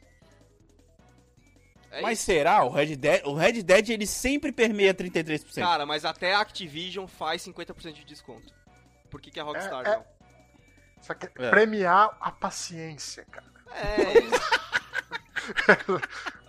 É 1.92 2.02
Mas 2.02 2.18
isso. 2.20 2.26
será? 2.26 2.64
O 2.64 2.70
Red 2.70 2.96
Dead, 2.96 3.22
o 3.26 3.34
Red 3.34 3.62
Dead 3.64 3.90
ele 3.90 4.06
sempre 4.06 4.52
permeia 4.52 4.94
33%. 4.94 5.56
Cara, 5.66 5.86
mas 5.86 6.04
até 6.04 6.34
a 6.34 6.42
Activision 6.42 7.08
faz 7.08 7.42
50% 7.44 7.94
de 7.94 8.04
desconto. 8.04 8.54
Por 9.10 9.22
que, 9.22 9.32
que 9.32 9.40
a 9.40 9.44
Rockstar 9.44 9.86
É, 9.86 9.90
é. 9.92 9.96
não? 9.98 10.06
Só 11.06 11.14
que 11.14 11.28
É. 11.38 11.50
premiar 11.50 12.16
a 12.20 12.32
paciência, 12.32 13.26
cara. 13.32 13.46
É, 13.72 14.14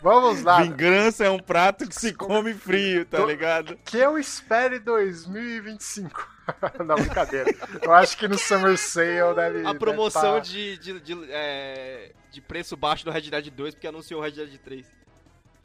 Vamos 0.02 0.42
lá. 0.42 0.62
Vingança 0.62 1.24
é 1.24 1.30
um 1.30 1.38
prato 1.38 1.86
que 1.88 1.94
se 1.94 2.12
come 2.14 2.54
frio, 2.54 3.04
tá 3.04 3.18
Tô- 3.18 3.26
ligado? 3.26 3.76
Que 3.84 3.98
eu 3.98 4.16
espere 4.18 4.78
2025. 4.78 6.28
não, 6.86 6.94
brincadeira. 6.94 7.50
Eu 7.82 7.92
acho 7.92 8.16
que 8.16 8.28
no 8.28 8.38
Summer 8.38 8.78
Sale 8.78 9.34
deve. 9.34 9.66
a 9.66 9.74
promoção 9.74 10.34
deve 10.34 10.36
tá- 10.36 10.40
de, 10.52 10.78
de, 10.78 11.00
de, 11.00 11.26
é, 11.30 12.12
de 12.30 12.40
preço 12.40 12.76
baixo 12.76 13.04
do 13.04 13.10
Red 13.10 13.22
Dead 13.22 13.50
2 13.50 13.74
porque 13.74 13.86
anunciou 13.88 14.20
o 14.20 14.24
Red 14.24 14.32
Dead 14.32 14.56
3. 14.58 14.86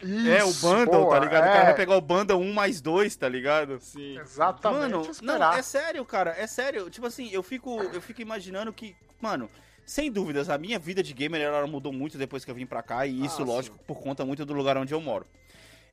É, 0.03 0.43
o 0.43 0.49
Isso, 0.49 0.61
bundle, 0.61 1.01
boa, 1.01 1.15
tá 1.15 1.19
ligado? 1.19 1.43
O 1.43 1.47
cara 1.47 1.61
é, 1.61 1.65
vai 1.65 1.75
pegar 1.75 1.95
o 1.95 2.01
bundle 2.01 2.39
1 2.39 2.53
mais 2.53 2.81
2, 2.81 3.15
tá 3.15 3.29
ligado? 3.29 3.79
Sim. 3.79 4.17
Exatamente. 4.19 4.91
Mano, 5.23 5.39
não, 5.39 5.53
é 5.53 5.61
sério, 5.61 6.03
cara, 6.05 6.35
é 6.37 6.47
sério. 6.47 6.89
Tipo 6.89 7.07
assim, 7.07 7.29
eu 7.31 7.43
fico, 7.43 7.81
eu 7.81 8.01
fico 8.01 8.21
imaginando 8.21 8.73
que, 8.73 8.95
mano, 9.21 9.49
sem 9.85 10.11
dúvidas, 10.11 10.49
a 10.49 10.57
minha 10.57 10.79
vida 10.79 11.03
de 11.03 11.13
gamer 11.13 11.41
ela 11.41 11.67
mudou 11.67 11.91
muito 11.91 12.17
depois 12.17 12.45
que 12.45 12.51
eu 12.51 12.55
vim 12.55 12.65
pra 12.65 12.81
cá, 12.81 13.05
e 13.05 13.25
isso, 13.25 13.41
Ah, 13.41 13.45
lógico, 13.45 13.77
por 13.85 13.99
conta 13.99 14.25
muito 14.25 14.45
do 14.45 14.53
lugar 14.53 14.77
onde 14.77 14.93
eu 14.93 15.01
moro. 15.01 15.25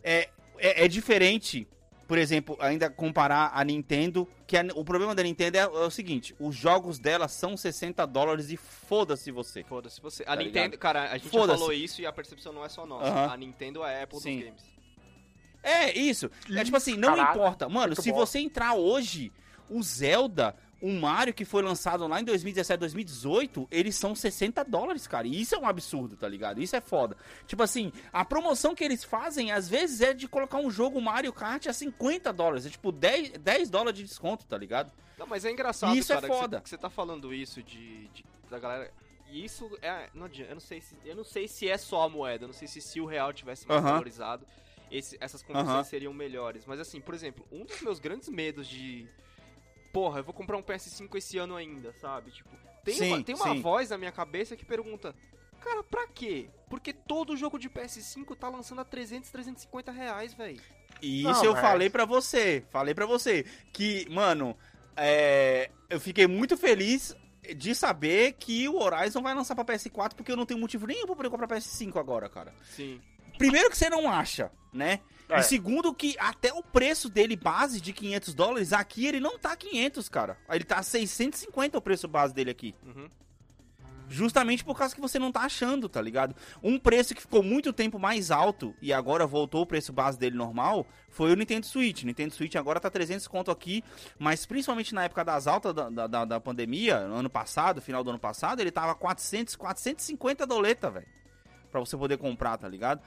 É, 0.03 0.29
é, 0.59 0.85
é 0.85 0.89
diferente, 0.89 1.67
por 2.09 2.19
exemplo, 2.19 2.57
ainda 2.59 2.89
comparar 2.91 3.53
a 3.55 3.63
Nintendo, 3.63 4.27
que 4.47 4.57
a- 4.57 4.65
o 4.75 4.83
problema 4.85 5.15
da 5.15 5.23
Nintendo 5.23 5.59
é, 5.59 5.61
é 5.61 5.67
o 5.69 5.91
seguinte, 5.91 6.35
os 6.41 6.57
jogos 6.57 6.99
dela 6.99 7.29
são 7.29 7.57
60 7.57 8.05
dólares 8.07 8.51
e 8.51 8.57
foda-se 8.57 9.31
você. 9.31 9.63
Foda-se 9.63 10.01
você. 10.01 10.23
A 10.25 10.29
Tá 10.29 10.37
Nintendo, 10.37 10.65
ligado? 10.65 10.79
cara, 10.79 11.13
a 11.13 11.19
gente 11.19 11.29
falou 11.31 11.73
isso 11.73 12.01
e 12.01 12.07
a 12.07 12.13
percepção 12.13 12.53
não 12.53 12.65
é 12.65 12.69
só 12.71 12.85
nossa. 12.87 13.31
A 13.33 13.37
Nintendo 13.37 13.85
é 13.85 14.01
a 14.01 14.03
Apple 14.05 14.19
Sim. 14.19 14.37
dos 14.37 14.45
games. 14.47 14.63
É, 15.63 15.97
isso. 15.99 16.31
É 16.57 16.65
tipo 16.65 16.77
assim, 16.77 16.97
não 16.97 17.15
Caraca, 17.15 17.33
importa. 17.39 17.69
Mano, 17.69 17.95
se 18.01 18.11
bom. 18.11 18.17
você 18.19 18.39
entrar 18.39 18.75
hoje, 18.75 19.31
o 19.69 19.83
Zelda, 19.83 20.57
o 20.81 20.93
Mario 20.93 21.35
que 21.35 21.45
foi 21.45 21.63
lançado 21.63 22.07
lá 22.07 22.21
em 22.21 22.25
2017, 22.25 22.79
2018, 22.81 23.67
eles 23.71 23.97
são 23.97 24.15
60 24.15 24.65
dólares, 24.65 25.07
cara. 25.07 25.27
E 25.27 25.41
isso 25.41 25.55
é 25.55 25.59
um 25.59 25.67
absurdo, 25.67 26.17
tá 26.17 26.29
ligado? 26.29 26.63
Isso 26.63 26.77
é 26.77 26.81
foda. 26.81 27.17
Tipo 27.47 27.63
assim, 27.63 27.93
a 28.13 28.25
promoção 28.25 28.75
que 28.75 28.85
eles 28.85 29.03
fazem, 29.03 29.51
às 29.51 29.69
vezes, 29.69 30.01
é 30.01 30.15
de 30.15 30.29
colocar 30.29 30.59
um 30.59 30.71
jogo 30.71 31.01
Mario 31.01 31.33
Kart 31.33 31.67
a 31.67 31.73
50 31.73 32.33
dólares. 32.33 32.65
É 32.67 32.71
tipo 32.71 32.93
10, 32.93 33.33
10 33.33 33.71
dólares 33.71 33.99
de 33.99 34.05
desconto, 34.05 34.47
tá 34.47 34.57
ligado? 34.57 34.93
Não, 35.19 35.27
mas 35.27 35.45
é 35.45 35.51
engraçado, 35.51 35.97
Isso 35.97 36.13
é 36.13 36.17
cara, 36.17 36.29
você- 36.29 36.41
foda. 36.41 36.61
que 36.61 36.69
você 36.69 36.79
tá 36.79 36.89
falando 36.89 37.35
isso 37.35 37.61
de, 37.63 38.07
de- 38.09 38.25
da 38.49 38.59
galera. 38.61 38.93
E 39.31 39.45
isso 39.45 39.69
é. 39.83 40.09
Não 40.15 40.27
adianta, 40.27 40.53
eu 40.53 40.55
não 40.55 40.61
sei 40.61 40.81
se. 40.81 40.97
Eu 41.05 41.17
não 41.17 41.25
sei 41.25 41.49
se 41.49 41.69
é 41.69 41.77
só 41.77 42.03
a 42.05 42.09
moeda, 42.09 42.45
eu 42.45 42.49
não 42.49 42.55
sei 42.55 42.69
se 42.69 42.81
se 42.81 43.01
o 43.01 43.05
real 43.05 43.33
tivesse 43.33 43.67
mais 43.67 43.81
Aham. 43.83 43.91
valorizado, 43.95 44.47
esse- 44.91 45.19
essas 45.21 45.43
condições 45.43 45.69
Aham. 45.69 45.85
seriam 45.85 46.15
melhores. 46.15 46.65
Mas 46.67 46.79
assim, 46.81 47.01
por 47.01 47.15
exemplo, 47.15 47.45
um 47.51 47.65
dos 47.65 47.81
meus 47.83 47.99
grandes 47.99 48.29
medos 48.29 48.67
de. 48.69 49.07
Porra, 49.93 50.21
eu 50.21 50.25
vou 50.25 50.35
comprar 50.35 50.57
um 50.57 50.63
PS5 50.63 51.15
esse 51.17 51.39
ano 51.39 51.57
ainda, 51.57 51.93
sabe? 52.01 52.31
Tipo, 52.31 52.51
tem 52.85 52.95
Sim, 52.95 53.09
uma, 53.15 53.23
tem 53.25 53.35
uma 53.35 53.49
sim. 53.55 53.61
voz 53.61 53.91
na 53.91 53.99
minha 53.99 54.13
cabeça 54.13 54.57
que 54.57 54.65
pergunta. 54.65 55.15
Cara, 55.61 55.83
pra 55.83 56.07
quê? 56.07 56.49
Porque 56.71 56.93
todo 56.93 57.37
jogo 57.37 57.59
de 57.59 57.69
PS5 57.69 58.37
tá 58.37 58.49
lançando 58.49 58.81
a 58.81 58.85
300, 58.85 59.29
350 59.31 59.91
reais, 59.91 60.33
velho. 60.35 60.61
E 61.03 61.23
Não, 61.23 61.33
isso 61.33 61.45
eu 61.45 61.53
mas- 61.53 61.61
falei 61.63 61.91
pra 61.91 62.05
você. 62.05 62.65
Falei 62.71 62.95
pra 62.95 63.07
você. 63.07 63.45
Que, 63.73 64.07
mano, 64.11 64.57
é, 64.97 65.71
eu 65.91 65.99
fiquei 66.01 66.27
muito 66.27 66.57
feliz 66.57 67.17
de 67.57 67.75
saber 67.75 68.33
que 68.35 68.69
o 68.69 68.77
Horizon 68.79 69.23
vai 69.23 69.35
lançar 69.35 69.55
pra 69.55 69.65
PS4, 69.65 70.15
porque 70.15 70.31
eu 70.31 70.37
não 70.37 70.47
tenho 70.47 70.61
motivo 70.61 70.87
nenhum 70.87 71.07
pra 71.07 71.17
poder 71.17 71.31
comprar 71.31 71.49
PS5 71.49 71.99
agora, 71.99 72.29
cara. 72.29 72.53
Sim. 72.77 73.01
Primeiro 73.37 73.71
que 73.71 73.77
você 73.79 73.89
não 73.89 74.11
acha, 74.11 74.51
né? 74.73 75.01
É. 75.29 75.41
E 75.41 75.43
segundo 75.43 75.93
que 75.95 76.17
até 76.19 76.53
o 76.53 76.63
preço 76.63 77.09
dele 77.09 77.37
base 77.37 77.81
de 77.81 77.93
500 77.93 78.35
dólares, 78.35 78.73
aqui 78.73 79.07
ele 79.07 79.21
não 79.21 79.39
tá 79.39 79.55
500, 79.55 80.09
cara. 80.09 80.39
Ele 80.51 80.65
tá 80.65 80.83
650 80.83 81.77
o 81.77 81.83
preço 81.83 82.09
base 82.09 82.33
dele 82.35 82.51
aqui. 82.51 82.75
Uhum. 82.85 83.09
Justamente 84.11 84.65
por 84.65 84.75
causa 84.79 84.95
que 84.95 85.01
você 85.03 85.19
não 85.19 85.31
tá 85.31 85.43
achando, 85.43 85.87
tá 85.87 86.01
ligado? 86.01 86.35
Um 86.63 86.79
preço 86.79 87.15
que 87.15 87.21
ficou 87.21 87.43
muito 87.43 87.75
tempo 87.75 87.99
mais 87.99 88.31
alto 88.31 88.75
e 88.81 88.91
agora 88.91 89.27
voltou 89.27 89.61
o 89.61 89.67
preço 89.67 89.93
base 89.93 90.19
dele 90.19 90.35
normal 90.35 90.87
foi 91.11 91.31
o 91.31 91.37
Nintendo 91.37 91.67
Switch. 91.67 92.05
Nintendo 92.05 92.33
Switch 92.35 92.55
agora 92.57 92.81
tá 92.81 92.89
300 92.89 93.29
conto 93.29 93.51
aqui, 93.51 93.85
mas 94.19 94.47
principalmente 94.47 94.95
na 94.95 95.05
época 95.05 95.23
das 95.23 95.47
altas 95.47 95.75
da, 95.75 96.07
da, 96.07 96.25
da- 96.25 96.41
pandemia, 96.41 97.07
no 97.07 97.17
ano 97.17 97.29
passado, 97.29 97.83
final 97.83 98.03
do 98.03 98.09
ano 98.09 98.19
passado, 98.19 98.61
ele 98.61 98.71
tava 98.71 98.95
400, 98.95 99.55
450 99.57 100.47
doleta, 100.47 100.91
velho. 100.91 101.07
Pra 101.71 101.79
você 101.81 101.95
poder 101.95 102.17
comprar, 102.17 102.57
tá 102.57 102.67
ligado? 102.67 103.03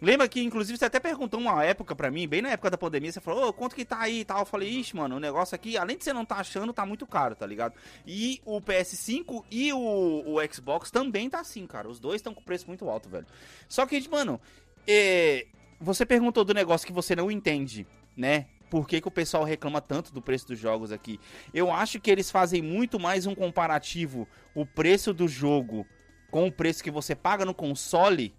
Lembra 0.00 0.26
que, 0.28 0.42
inclusive, 0.42 0.78
você 0.78 0.86
até 0.86 0.98
perguntou 0.98 1.38
uma 1.38 1.62
época 1.62 1.94
pra 1.94 2.10
mim, 2.10 2.26
bem 2.26 2.40
na 2.40 2.50
época 2.50 2.70
da 2.70 2.78
pandemia, 2.78 3.12
você 3.12 3.20
falou, 3.20 3.48
ô, 3.48 3.52
quanto 3.52 3.76
que 3.76 3.84
tá 3.84 4.00
aí 4.00 4.20
e 4.20 4.24
tal? 4.24 4.40
Eu 4.40 4.46
falei, 4.46 4.68
ixi, 4.68 4.96
mano, 4.96 5.16
o 5.16 5.20
negócio 5.20 5.54
aqui, 5.54 5.76
além 5.76 5.98
de 5.98 6.04
você 6.04 6.12
não 6.12 6.24
tá 6.24 6.36
achando, 6.36 6.72
tá 6.72 6.86
muito 6.86 7.06
caro, 7.06 7.34
tá 7.34 7.46
ligado? 7.46 7.74
E 8.06 8.40
o 8.44 8.60
PS5 8.60 9.44
e 9.50 9.72
o, 9.72 9.78
o 9.78 10.52
Xbox 10.52 10.90
também 10.90 11.28
tá 11.28 11.40
assim, 11.40 11.66
cara. 11.66 11.88
Os 11.88 12.00
dois 12.00 12.16
estão 12.16 12.32
com 12.32 12.42
preço 12.42 12.66
muito 12.66 12.88
alto, 12.88 13.10
velho. 13.10 13.26
Só 13.68 13.84
que, 13.84 14.08
mano, 14.08 14.40
é, 14.86 15.46
você 15.78 16.06
perguntou 16.06 16.44
do 16.44 16.54
negócio 16.54 16.86
que 16.86 16.92
você 16.92 17.14
não 17.14 17.30
entende, 17.30 17.86
né? 18.16 18.46
Por 18.70 18.86
que, 18.86 19.00
que 19.00 19.08
o 19.08 19.10
pessoal 19.10 19.44
reclama 19.44 19.80
tanto 19.80 20.12
do 20.14 20.22
preço 20.22 20.46
dos 20.46 20.58
jogos 20.58 20.92
aqui? 20.92 21.18
Eu 21.52 21.70
acho 21.72 22.00
que 22.00 22.10
eles 22.10 22.30
fazem 22.30 22.62
muito 22.62 23.00
mais 23.00 23.26
um 23.26 23.34
comparativo, 23.34 24.28
o 24.54 24.64
preço 24.64 25.12
do 25.12 25.26
jogo 25.26 25.84
com 26.30 26.46
o 26.46 26.52
preço 26.52 26.82
que 26.82 26.90
você 26.90 27.14
paga 27.14 27.44
no 27.44 27.52
console, 27.52 28.32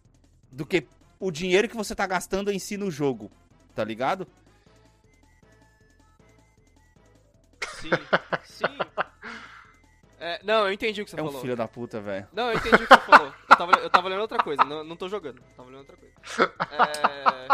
do 0.50 0.66
que 0.66 0.88
o 1.22 1.32
dinheiro 1.32 1.70
que 1.70 1.78
você 1.78 1.96
tá 1.96 2.06
gastando 2.06 2.52
em 2.52 2.60
si 2.60 2.76
no 2.76 2.92
jogo, 2.92 3.32
tá 3.74 3.84
ligado? 3.84 4.28
Sim. 7.80 7.90
Sim. 8.44 8.78
É, 10.20 10.40
não, 10.44 10.68
eu 10.68 10.74
entendi 10.74 11.02
o 11.02 11.06
que 11.06 11.10
você 11.12 11.20
É 11.20 11.24
um 11.24 11.28
falou. 11.28 11.42
filho 11.42 11.56
da 11.56 11.68
puta, 11.68 12.00
velho. 12.02 12.28
Não, 12.34 12.52
eu 12.52 12.58
entendi 12.58 12.76
o 12.84 12.88
que 12.88 12.94
você 12.94 13.02
falou. 13.02 13.34
Eu 13.50 13.56
tava, 13.58 13.72
eu 13.80 13.90
tava 13.90 14.08
lendo 14.10 14.22
outra 14.22 14.38
coisa, 14.44 14.64
não, 14.64 14.84
não 14.84 14.96
tô 14.96 15.08
jogando. 15.10 15.38
eu 15.38 15.56
Tava 15.56 15.70
lendo 15.70 15.80
outra 15.80 15.98
coisa. 15.98 16.54
É, 16.72 17.48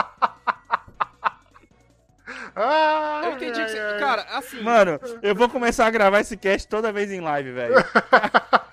Ah, 2.56 3.22
eu 3.26 3.32
entendi 3.34 3.64
que 3.64 3.70
você. 3.70 4.00
Cara, 4.00 4.24
assim. 4.38 4.62
Mano, 4.62 5.00
eu 5.22 5.34
vou 5.36 5.48
começar 5.48 5.86
a 5.86 5.90
gravar 5.92 6.20
esse 6.20 6.36
cast 6.36 6.68
toda 6.68 6.92
vez 6.92 7.10
em 7.12 7.22
live, 7.22 7.52
velho. 7.54 7.76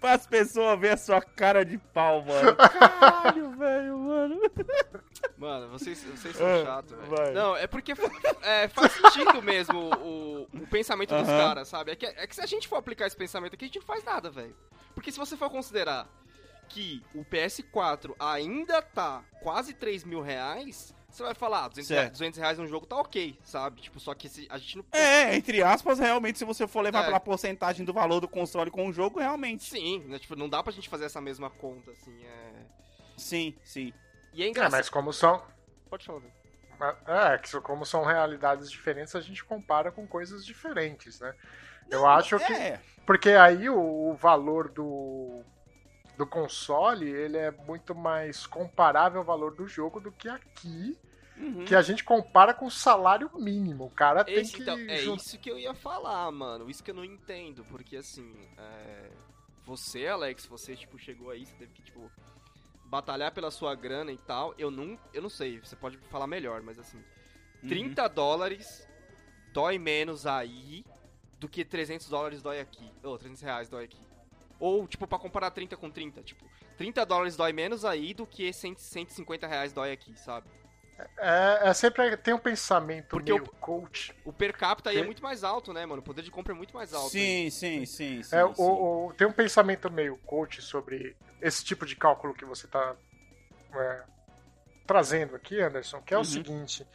Pra 0.00 0.12
as 0.14 0.26
pessoas 0.26 0.78
verem 0.80 0.94
a 0.94 0.96
sua 0.96 1.20
cara 1.20 1.64
de 1.64 1.76
pau, 1.76 2.24
mano. 2.24 2.56
Caralho, 2.56 3.50
velho, 3.50 3.98
mano. 3.98 4.40
Mano, 5.36 5.68
vocês, 5.68 6.02
vocês 6.04 6.34
são 6.36 6.46
Ah, 6.46 6.64
chatos, 6.64 6.96
velho. 7.08 7.34
Não, 7.34 7.56
é 7.56 7.66
porque 7.66 7.92
é, 8.42 8.68
faz 8.68 8.92
sentido 8.92 9.42
mesmo 9.42 9.78
o, 9.96 10.42
o 10.54 10.66
pensamento 10.68 11.14
dos 11.14 11.28
Aham. 11.28 11.38
caras, 11.48 11.68
sabe? 11.68 11.92
É 11.92 11.96
que, 11.96 12.06
é 12.06 12.26
que 12.26 12.34
se 12.34 12.40
a 12.40 12.46
gente 12.46 12.66
for 12.66 12.76
aplicar 12.76 13.06
esse 13.06 13.16
pensamento 13.16 13.54
aqui, 13.54 13.64
a 13.66 13.68
gente 13.68 13.78
não 13.78 13.86
faz 13.86 14.02
nada, 14.02 14.30
velho. 14.30 14.56
Porque 14.94 15.12
se 15.12 15.18
você 15.18 15.36
for 15.36 15.50
considerar 15.50 16.08
que 16.68 17.02
o 17.14 17.24
PS4 17.24 18.14
ainda 18.18 18.80
tá 18.80 19.22
quase 19.42 19.74
3 19.74 20.04
mil 20.04 20.20
reais, 20.22 20.94
você 21.16 21.22
vai 21.22 21.34
falar, 21.34 21.64
ah, 21.64 21.68
200, 21.68 21.86
Certo. 21.88 21.98
reais, 22.00 22.12
200 22.12 22.38
reais 22.40 22.58
um 22.58 22.66
jogo 22.66 22.86
tá 22.86 22.96
ok, 22.96 23.38
sabe? 23.44 23.80
Tipo, 23.80 23.98
só 24.00 24.14
que 24.14 24.28
se, 24.28 24.46
a 24.50 24.58
gente 24.58 24.76
não... 24.78 24.84
É, 24.92 25.34
entre 25.36 25.62
aspas, 25.62 25.98
realmente, 25.98 26.38
se 26.38 26.44
você 26.44 26.66
for 26.66 26.80
levar 26.82 27.02
É. 27.02 27.04
pela 27.06 27.20
porcentagem 27.20 27.84
do 27.84 27.92
valor 27.92 28.20
do 28.20 28.28
console 28.28 28.70
com 28.70 28.88
o 28.88 28.92
jogo, 28.92 29.18
realmente. 29.20 29.64
Sim, 29.64 30.00
né? 30.06 30.18
Tipo, 30.18 30.36
não 30.36 30.48
dá 30.48 30.62
pra 30.62 30.72
gente 30.72 30.88
fazer 30.88 31.04
essa 31.06 31.20
mesma 31.20 31.50
conta, 31.50 31.90
assim, 31.92 32.24
é... 32.24 32.52
Sim, 33.16 33.54
sim. 33.64 33.92
E 34.32 34.42
é 34.42 34.46
É, 34.46 34.48
engraçado... 34.50 34.72
mas 34.72 34.88
como 34.88 35.12
são. 35.12 35.42
Pode 35.88 36.04
falar, 36.06 36.20
velho. 36.20 36.32
É, 37.06 37.36
que 37.36 37.60
como 37.60 37.84
são 37.84 38.04
realidades 38.04 38.70
diferentes, 38.70 39.14
a 39.14 39.20
gente 39.20 39.44
compara 39.44 39.92
com 39.92 40.06
coisas 40.06 40.46
diferentes, 40.46 41.20
né? 41.20 41.34
Eu 41.90 42.06
acho 42.06 42.38
que. 42.38 42.52
É, 42.52 42.80
Porque 43.04 43.30
aí 43.30 43.68
o, 43.68 44.10
o 44.10 44.14
valor 44.14 44.70
do, 44.70 45.42
do 46.20 46.26
console, 46.26 47.08
ele 47.08 47.38
é 47.38 47.50
muito 47.50 47.94
mais 47.94 48.46
comparável 48.46 49.20
ao 49.20 49.24
valor 49.24 49.54
do 49.54 49.66
jogo 49.66 49.98
do 50.00 50.12
que 50.12 50.28
aqui, 50.28 50.96
uhum. 51.36 51.64
que 51.64 51.74
a 51.74 51.80
gente 51.80 52.04
compara 52.04 52.52
com 52.52 52.66
o 52.66 52.70
salário 52.70 53.30
mínimo. 53.34 53.86
O 53.86 53.90
cara 53.90 54.22
tem 54.22 54.34
Esse, 54.36 54.52
que. 54.56 54.62
então, 54.62 54.78
é 54.78 54.98
jun- 54.98 55.16
isso 55.16 55.38
que 55.38 55.50
eu 55.50 55.58
ia 55.58 55.72
falar, 55.72 56.30
mano. 56.30 56.68
Isso 56.68 56.84
que 56.84 56.90
eu 56.90 56.94
não 56.94 57.04
entendo, 57.04 57.64
porque 57.64 57.96
assim, 57.96 58.30
é, 58.58 59.10
você, 59.64 60.06
Alex, 60.06 60.44
você 60.46 60.76
tipo 60.76 60.98
chegou 60.98 61.30
aí, 61.30 61.46
você 61.46 61.54
teve 61.54 61.72
que 61.72 61.82
tipo 61.82 62.10
batalhar 62.84 63.32
pela 63.32 63.50
sua 63.50 63.74
grana 63.74 64.12
e 64.12 64.18
tal. 64.18 64.54
Eu 64.58 64.70
não, 64.70 64.98
eu 65.14 65.22
não 65.22 65.30
sei, 65.30 65.58
você 65.58 65.74
pode 65.76 65.96
falar 66.10 66.26
melhor, 66.26 66.60
mas 66.62 66.78
assim, 66.78 67.02
Uhum. 67.62 67.68
30 67.68 68.08
dólares 68.08 68.88
dói 69.52 69.78
menos 69.78 70.26
aí 70.26 70.84
do 71.38 71.48
que 71.48 71.64
300 71.64 72.08
dólares 72.08 72.42
dói 72.42 72.58
aqui. 72.60 72.90
Ou 73.02 73.18
300 73.18 73.42
reais 73.42 73.68
dói 73.68 73.84
aqui. 73.84 74.09
Ou, 74.60 74.86
tipo, 74.86 75.06
pra 75.08 75.18
comparar 75.18 75.50
30 75.50 75.76
com 75.76 75.90
30, 75.90 76.22
tipo, 76.22 76.44
30 76.76 77.04
dólares 77.06 77.34
dói 77.34 77.52
menos 77.52 77.84
aí 77.84 78.12
do 78.14 78.26
que 78.26 78.52
100, 78.52 78.76
150 78.76 79.46
reais 79.46 79.72
dói 79.72 79.90
aqui, 79.90 80.14
sabe? 80.18 80.46
É, 81.18 81.70
é 81.70 81.72
sempre 81.72 82.14
tem 82.18 82.34
um 82.34 82.38
pensamento 82.38 83.08
Porque 83.08 83.32
meio 83.32 83.42
o- 83.44 83.48
coach. 83.54 84.14
O 84.22 84.34
per 84.34 84.52
capita 84.54 84.90
aí 84.90 84.98
é 84.98 85.02
muito 85.02 85.22
mais 85.22 85.42
alto, 85.42 85.72
né, 85.72 85.86
mano? 85.86 86.02
O 86.02 86.04
poder 86.04 86.20
de 86.20 86.30
compra 86.30 86.52
é 86.52 86.56
muito 86.56 86.74
mais 86.74 86.92
alto. 86.92 87.06
aí. 87.06 87.10
Sim, 87.10 87.50
sim, 87.50 87.86
sim, 87.86 88.22
sim. 88.22 88.36
É, 88.36 88.46
sim. 88.46 88.54
o, 88.58 89.06
o- 89.08 89.14
tem 89.14 89.26
um 89.26 89.32
pensamento 89.32 89.90
meio 89.90 90.18
coach 90.18 90.60
sobre 90.60 91.16
esse 91.40 91.64
tipo 91.64 91.86
de 91.86 91.96
cálculo 91.96 92.34
que 92.34 92.44
você 92.44 92.66
está 92.66 92.94
trazendo 94.86 95.36
aqui, 95.36 95.60
Anderson, 95.60 96.02
que 96.02 96.12
é 96.12 96.16
Uhum. 96.16 96.22
o 96.22 96.26
seguinte: 96.26 96.86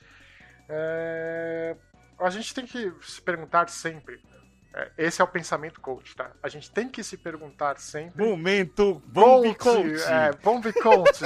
é, 0.69 1.75
a 2.19 2.29
gente 2.29 2.53
tem 2.53 2.65
que 2.65 2.91
se 3.01 3.21
perguntar 3.21 3.67
sempre. 3.69 4.21
É, 4.75 4.91
esse 4.97 5.21
é 5.21 5.23
o 5.23 5.27
pensamento 5.27 5.79
coach, 5.79 6.15
tá? 6.15 6.31
A 6.43 6.49
gente 6.49 6.69
tem 6.69 6.89
que 6.89 7.03
se 7.03 7.15
perguntar 7.17 7.79
sempre. 7.79 8.23
Momento 8.25 9.01
Bomb 9.07 9.55
Coach. 9.55 10.03
É, 10.03 10.31
Bomb 10.43 10.65
Coach. 10.73 11.21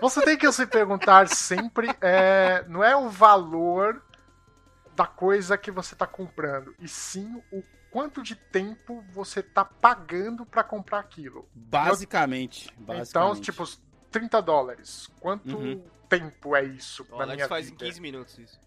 Você 0.00 0.22
tem 0.22 0.38
que 0.38 0.50
se 0.52 0.66
perguntar 0.66 1.28
sempre, 1.28 1.88
é, 2.00 2.64
não 2.68 2.82
é 2.82 2.96
o 2.96 3.08
valor 3.10 4.02
da 4.96 5.06
coisa 5.06 5.58
que 5.58 5.70
você 5.70 5.94
está 5.94 6.06
comprando, 6.06 6.74
e 6.78 6.88
sim 6.88 7.42
o 7.52 7.62
quanto 7.90 8.22
de 8.22 8.34
tempo 8.36 9.04
você 9.12 9.40
está 9.40 9.64
pagando 9.64 10.46
para 10.46 10.62
comprar 10.62 11.00
aquilo. 11.00 11.48
Basicamente, 11.54 12.72
Então, 12.80 12.96
basicamente. 12.96 13.40
tipo, 13.42 13.64
30 14.10 14.40
dólares. 14.40 15.08
Quanto 15.20 15.56
Uhum. 15.56 15.82
tempo 16.08 16.54
é 16.56 16.64
isso 16.64 17.06
O 17.10 17.16
na 17.18 17.24
Alex 17.24 17.36
minha 17.36 17.48
faz 17.48 17.66
em 17.66 17.70
vida? 17.70 17.84
15 17.84 18.00
minutos 18.00 18.38
isso. 18.38 18.60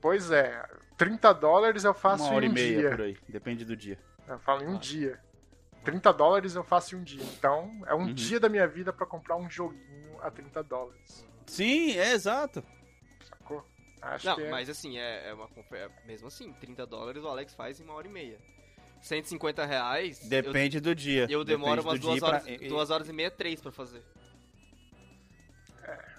Pois 0.00 0.30
é, 0.30 0.64
30 0.96 1.32
dólares 1.34 1.84
eu 1.84 1.94
faço 1.94 2.24
uma 2.24 2.34
hora 2.34 2.44
em 2.44 2.48
e 2.48 2.50
um 2.50 2.54
meia 2.54 2.78
dia. 2.80 2.90
por 2.90 3.00
aí, 3.02 3.18
depende 3.28 3.64
do 3.64 3.76
dia. 3.76 3.98
Eu 4.26 4.38
falo 4.38 4.62
em 4.62 4.68
um 4.68 4.76
Ah. 4.76 4.78
dia. 4.78 5.20
30 5.84 6.12
dólares 6.12 6.54
eu 6.54 6.64
faço 6.64 6.94
em 6.94 6.98
um 6.98 7.02
dia. 7.04 7.22
Então, 7.22 7.70
é 7.86 7.94
um 7.94 7.98
Uhum. 8.06 8.14
dia 8.14 8.40
da 8.40 8.48
minha 8.48 8.66
vida 8.66 8.92
para 8.92 9.06
comprar 9.06 9.36
um 9.36 9.48
joguinho 9.48 10.18
a 10.20 10.30
30 10.30 10.62
dólares. 10.62 11.24
Sim, 11.46 11.92
é 11.96 12.12
exato. 12.12 12.64
Sacou? 13.22 13.64
Acho 14.02 14.26
Não, 14.26 14.34
que 14.36 14.42
é... 14.42 14.50
mas 14.50 14.68
assim, 14.68 14.98
é, 14.98 15.28
é 15.28 15.34
uma 15.34 15.48
é- 15.72 15.88
Mesmo 16.06 16.26
assim, 16.28 16.52
30 16.54 16.84
dólares 16.86 17.22
o 17.22 17.28
Alex 17.28 17.54
faz 17.54 17.80
em 17.80 17.84
uma 17.84 17.94
hora 17.94 18.06
e 18.06 18.10
meia. 18.10 18.38
150 19.00 19.64
reais. 19.64 20.22
eu- 20.24 20.28
Depende 20.28 20.80
do 20.80 20.94
dia. 20.94 21.26
Eu, 21.30 21.44
demoro 21.44 21.76
Depende 21.82 21.88
umas 21.88 22.00
duas 22.00 22.14
dia 22.18 22.24
horas, 22.26 22.42
pra- 22.42 22.52
e- 22.52 22.68
duas 22.68 22.90
horas 22.90 23.08
e 23.08 23.12
meia, 23.12 23.30
três 23.30 23.60
pra 23.60 23.70
fazer. 23.70 24.02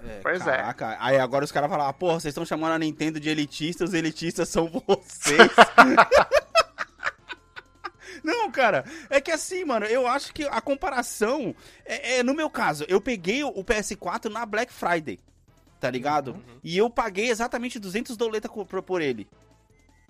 É, 0.10 0.20
Pois 0.22 0.42
é. 0.42 0.46
caraca. 0.58 0.98
Aí 1.00 1.20
agora 1.20 1.46
os 1.46 1.52
caras 1.52 1.70
falam, 1.70 1.88
ah, 1.88 1.94
porra, 1.94 2.20
vocês 2.20 2.32
estão 2.32 2.46
chamando 2.46 2.74
a 2.74 2.80
Nintendo 2.80 3.20
de 3.20 3.30
elitista, 3.30 3.84
os 3.84 3.94
elitistas 3.94 4.50
são 4.50 4.68
vocês. 4.88 5.52
Não, 8.24 8.52
cara, 8.52 8.84
é 9.10 9.22
que 9.22 9.32
assim, 9.32 9.64
mano, 9.64 9.86
eu 9.86 10.08
acho 10.08 10.34
que 10.34 10.44
a 10.44 10.60
comparação 10.60 11.56
é, 11.86 12.18
é, 12.18 12.24
no 12.24 12.34
meu 12.34 12.50
caso, 12.50 12.86
eu 12.88 13.00
peguei 13.00 13.44
o 13.44 13.64
PS4 13.64 14.30
na 14.30 14.46
Black 14.46 14.74
Friday, 14.74 15.20
tá 15.80 15.90
ligado? 15.90 16.32
Uhum. 16.32 16.60
E 16.64 16.78
eu 16.78 16.90
paguei 16.90 17.30
exatamente 17.30 17.80
200 17.80 18.18
doleta 18.18 18.50
por, 18.50 18.84
por 18.84 19.02
ele. 19.02 19.28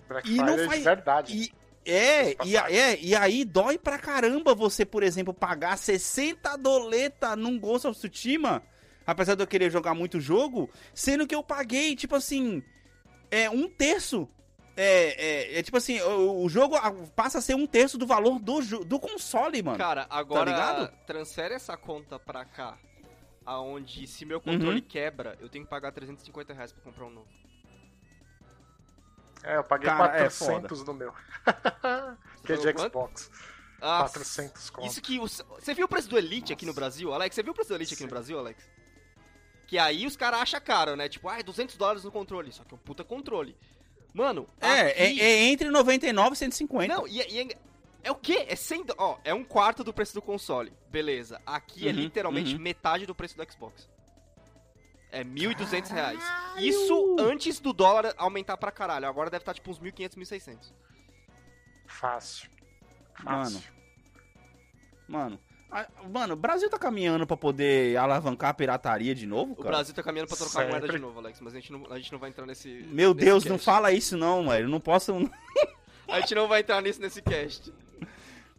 Black 0.08 0.30
e 0.32 0.36
não 0.36 0.46
Friday 0.58 0.66
faz- 0.66 0.78
de 0.78 0.84
verdade. 0.84 1.36
E 1.36 1.52
é, 1.90 2.36
e, 2.44 2.56
é, 2.56 2.98
e 3.00 3.14
aí 3.14 3.44
dói 3.44 3.78
pra 3.78 3.98
caramba 3.98 4.54
você, 4.54 4.84
por 4.84 5.02
exemplo, 5.02 5.32
pagar 5.32 5.78
60 5.78 6.56
doleta 6.56 7.36
num 7.36 7.58
Ghost 7.58 7.86
of 7.86 7.98
Tsushima, 7.98 8.62
apesar 9.08 9.34
de 9.34 9.42
eu 9.42 9.46
querer 9.46 9.70
jogar 9.70 9.94
muito 9.94 10.20
jogo, 10.20 10.70
sendo 10.94 11.26
que 11.26 11.34
eu 11.34 11.42
paguei, 11.42 11.96
tipo 11.96 12.14
assim, 12.14 12.62
é 13.30 13.48
um 13.48 13.66
terço. 13.68 14.28
É, 14.76 15.54
é, 15.56 15.58
é 15.58 15.62
tipo 15.62 15.76
assim, 15.78 15.98
o, 16.02 16.44
o 16.44 16.48
jogo 16.48 16.76
passa 17.16 17.38
a 17.38 17.40
ser 17.40 17.54
um 17.54 17.66
terço 17.66 17.96
do 17.98 18.06
valor 18.06 18.38
do, 18.38 18.60
do 18.84 19.00
console, 19.00 19.60
mano. 19.62 19.78
Cara, 19.78 20.06
agora 20.10 20.44
Tá 20.44 20.50
ligado? 20.52 20.92
transfere 21.06 21.54
essa 21.54 21.76
conta 21.76 22.18
pra 22.18 22.44
cá. 22.44 22.78
Aonde 23.44 24.06
se 24.06 24.26
meu 24.26 24.40
controle 24.42 24.80
Uhum. 24.80 24.86
quebra, 24.86 25.36
eu 25.40 25.48
tenho 25.48 25.64
que 25.64 25.70
pagar 25.70 25.90
350 25.90 26.52
reais 26.52 26.70
pra 26.70 26.82
comprar 26.82 27.06
um 27.06 27.10
novo. 27.10 27.28
É, 29.42 29.56
eu 29.56 29.64
paguei 29.64 29.88
Cara, 29.88 30.16
é 30.16 30.28
400 30.28 30.84
no 30.84 30.92
meu. 30.94 31.12
que 32.44 32.52
é 32.52 32.56
de 32.56 32.72
quanto? 32.74 32.90
Xbox. 32.90 33.30
Ah, 33.80 34.00
400 34.00 34.70
conto. 34.70 34.86
Isso 34.86 35.00
que. 35.00 35.18
Você 35.18 35.72
viu 35.74 35.86
o 35.86 35.88
preço 35.88 36.08
do 36.10 36.18
Elite 36.18 36.52
aqui 36.52 36.66
no 36.66 36.74
Brasil, 36.74 37.12
Alex? 37.14 37.34
Você 37.34 37.42
viu 37.42 37.52
o 37.52 37.54
preço 37.54 37.70
do 37.70 37.76
Elite 37.76 37.94
aqui 37.94 38.02
no 38.02 38.08
Sim. 38.08 38.14
Brasil, 38.14 38.38
Alex? 38.38 38.62
Que 39.68 39.78
aí 39.78 40.04
os 40.06 40.16
caras 40.16 40.40
acham 40.40 40.60
caro, 40.60 40.96
né? 40.96 41.08
Tipo, 41.08 41.28
ah, 41.28 41.38
é 41.38 41.42
200 41.44 41.76
dólares 41.76 42.02
no 42.02 42.10
controle. 42.10 42.50
Só 42.52 42.64
que 42.64 42.74
é 42.74 42.76
um 42.76 42.78
puta 42.80 43.04
controle. 43.04 43.54
Mano, 44.12 44.48
É, 44.60 44.80
aqui- 44.80 45.20
é, 45.20 45.24
é 45.24 45.44
entre 45.44 45.70
99 45.70 46.32
e 46.32 46.36
150. 46.36 46.92
Não, 46.92 47.06
e, 47.06 47.20
é- 47.20 47.30
e 47.30 47.38
é, 47.40 47.48
é 48.04 48.10
o 48.10 48.14
quê? 48.16 48.46
É 48.48 48.56
100 48.56 48.84
dó- 48.86 48.94
Ó, 48.98 49.18
é 49.22 49.32
um 49.32 49.44
quarto 49.44 49.84
do 49.84 49.92
preço 49.92 50.14
do 50.14 50.22
console. 50.22 50.72
Beleza. 50.90 51.40
Aqui 51.46 51.86
é 51.86 51.92
Uhum, 51.92 51.98
literalmente 51.98 52.54
uhum. 52.56 52.60
metade 52.60 53.04
do 53.06 53.14
preço 53.14 53.36
do 53.36 53.52
Xbox. 53.52 53.86
É 55.12 55.22
1.200 55.22 55.90
reais. 55.90 56.20
Isso 56.58 57.16
antes 57.20 57.60
do 57.60 57.72
dólar 57.72 58.12
aumentar 58.16 58.56
pra 58.56 58.72
caralho. 58.72 59.06
Agora 59.06 59.28
deve 59.30 59.42
estar 59.42 59.52
tipo 59.54 59.70
uns 59.70 59.78
1.500, 59.78 60.16
1.600. 60.16 60.72
Fácil. 61.86 62.50
Mano. 63.22 63.44
Fácil. 63.44 63.62
Mano, 65.06 65.40
a- 65.40 65.47
mano, 66.10 66.34
o 66.34 66.36
Brasil 66.36 66.68
tá 66.70 66.78
caminhando 66.78 67.26
pra 67.26 67.36
poder 67.36 67.96
alavancar 67.96 68.50
a 68.50 68.54
pirataria 68.54 69.14
de 69.14 69.26
novo, 69.26 69.52
O 69.52 69.56
cara? 69.56 69.68
Brasil 69.76 69.94
tá 69.94 70.02
caminhando 70.02 70.28
pra 70.28 70.36
trocar 70.36 70.52
Sempre. 70.52 70.68
moeda 70.70 70.88
de 70.88 70.98
novo, 70.98 71.18
Alex. 71.18 71.40
Mas 71.40 71.52
a 71.54 71.56
gente 71.60 71.72
não, 71.72 71.86
a 71.92 71.96
gente 71.98 72.10
não 72.12 72.18
vai 72.18 72.30
entrar 72.30 72.46
nesse. 72.46 72.68
Meu 72.90 73.12
nesse 73.12 73.24
Deus, 73.26 73.44
não 73.44 73.56
cast. 73.56 73.64
fala 73.64 73.92
isso 73.92 74.16
não, 74.16 74.44
mano. 74.44 74.60
Eu 74.64 74.68
não 74.68 74.80
posso... 74.80 75.12
A 76.10 76.20
gente 76.20 76.34
não 76.34 76.48
vai 76.48 76.60
entrar 76.60 76.80
nisso 76.80 77.00
nesse 77.02 77.20
cast. 77.20 77.70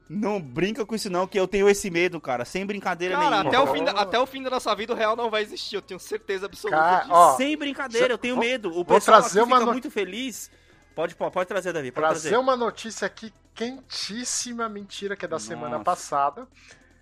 Não 0.07 0.39
brinca 0.39 0.85
com 0.85 0.93
isso 0.93 1.09
não, 1.09 1.25
que 1.27 1.39
eu 1.39 1.47
tenho 1.47 1.67
esse 1.67 1.89
medo, 1.89 2.21
cara. 2.21 2.45
Sem 2.45 2.63
brincadeira 2.63 3.15
Cara, 3.15 3.29
nenhuma. 3.43 3.49
até 3.49 3.59
o, 3.59 3.73
fim 3.73 3.83
da, 3.83 3.91
até 3.91 4.19
o 4.19 4.25
fim 4.27 4.43
da 4.43 4.49
nossa 4.51 4.75
vida 4.75 4.93
o 4.93 4.95
real 4.95 5.15
não 5.15 5.31
vai 5.31 5.41
existir. 5.41 5.75
Eu 5.75 5.81
tenho 5.81 5.99
certeza 5.99 6.45
absoluta 6.45 6.79
Cara, 6.79 6.99
disso. 7.01 7.11
ó, 7.13 7.37
Sem 7.37 7.57
brincadeira, 7.57 8.13
eu 8.13 8.17
tenho 8.19 8.35
vou- 8.35 8.43
medo. 8.43 8.69
O 8.69 8.73
vou 8.73 8.85
pessoal 8.85 9.19
trazer 9.19 9.41
uma 9.41 9.55
fica 9.57 9.65
no- 9.65 9.71
muito 9.71 9.89
feliz. 9.89 10.51
Pode, 10.93 11.15
pode, 11.15 11.47
trazer, 11.47 11.73
Davi. 11.73 11.91
Pode 11.91 12.05
Trazer 12.07 12.29
trazer. 12.29 12.37
uma 12.43 12.55
notícia 12.55 13.07
aqui 13.07 13.33
quentíssima, 13.55 14.67
mentira, 14.69 15.15
que 15.15 15.25
é 15.25 15.27
da 15.27 15.39
semana 15.39 15.71
Nossa. 15.71 15.83
passada. 15.83 16.47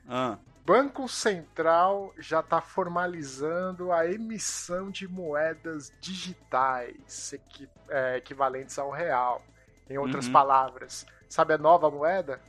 Ah, 0.07 0.37
Banco 0.65 1.07
Central 1.07 2.13
já 2.17 2.39
está 2.41 2.59
formalizando 2.61 3.91
a 3.91 4.05
emissão 4.05 4.89
de 4.91 5.07
moedas 5.07 5.91
digitais 6.01 7.33
equi- 7.33 7.69
é, 7.89 8.17
equivalentes 8.17 8.77
ao 8.77 8.89
real. 8.91 9.41
Em 9.89 9.97
outras 9.97 10.27
Uhum. 10.27 10.33
palavras, 10.33 11.05
sabe 11.29 11.53
a 11.53 11.57
nova 11.57 11.89
moeda? 11.89 12.41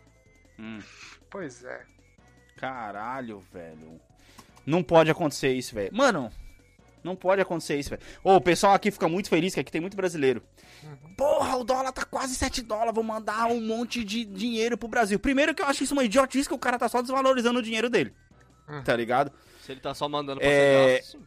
hum. 0.58 0.80
Pois 1.30 1.62
é. 1.64 1.84
Caralho, 2.56 3.38
velho. 3.52 4.00
Não 4.66 4.82
pode 4.82 5.10
acontecer 5.10 5.52
isso, 5.52 5.74
velho. 5.74 5.94
Mano, 5.94 6.32
não 7.08 7.16
pode 7.16 7.40
acontecer 7.42 7.76
isso, 7.78 7.90
velho. 7.90 8.02
Ô, 8.22 8.36
o 8.36 8.40
pessoal 8.40 8.74
aqui 8.74 8.90
fica 8.90 9.08
muito 9.08 9.28
feliz, 9.28 9.54
que 9.54 9.60
aqui 9.60 9.72
tem 9.72 9.80
muito 9.80 9.96
brasileiro. 9.96 10.42
Uhum. 10.84 11.14
Porra, 11.16 11.56
o 11.56 11.64
dólar 11.64 11.90
tá 11.92 12.04
quase 12.04 12.34
7 12.36 12.62
dólares, 12.62 12.94
vou 12.94 13.02
mandar 13.02 13.46
um 13.46 13.60
monte 13.60 14.04
de 14.04 14.24
dinheiro 14.24 14.78
pro 14.78 14.86
Brasil. 14.88 15.18
Primeiro 15.18 15.54
que 15.54 15.62
eu 15.62 15.66
acho 15.66 15.82
isso 15.82 15.92
uma 15.94 16.04
idiotice, 16.04 16.48
que 16.48 16.54
o 16.54 16.58
cara 16.58 16.78
tá 16.78 16.88
só 16.88 17.00
desvalorizando 17.02 17.58
o 17.58 17.62
dinheiro 17.62 17.90
dele. 17.90 18.14
Uhum. 18.68 18.82
Tá 18.84 18.94
ligado? 18.94 19.32
Se 19.62 19.72
ele 19.72 19.80
tá 19.80 19.94
só 19.94 20.08
mandando 20.08 20.40
pra 20.40 20.48
É- 20.48 21.00
sim. 21.02 21.18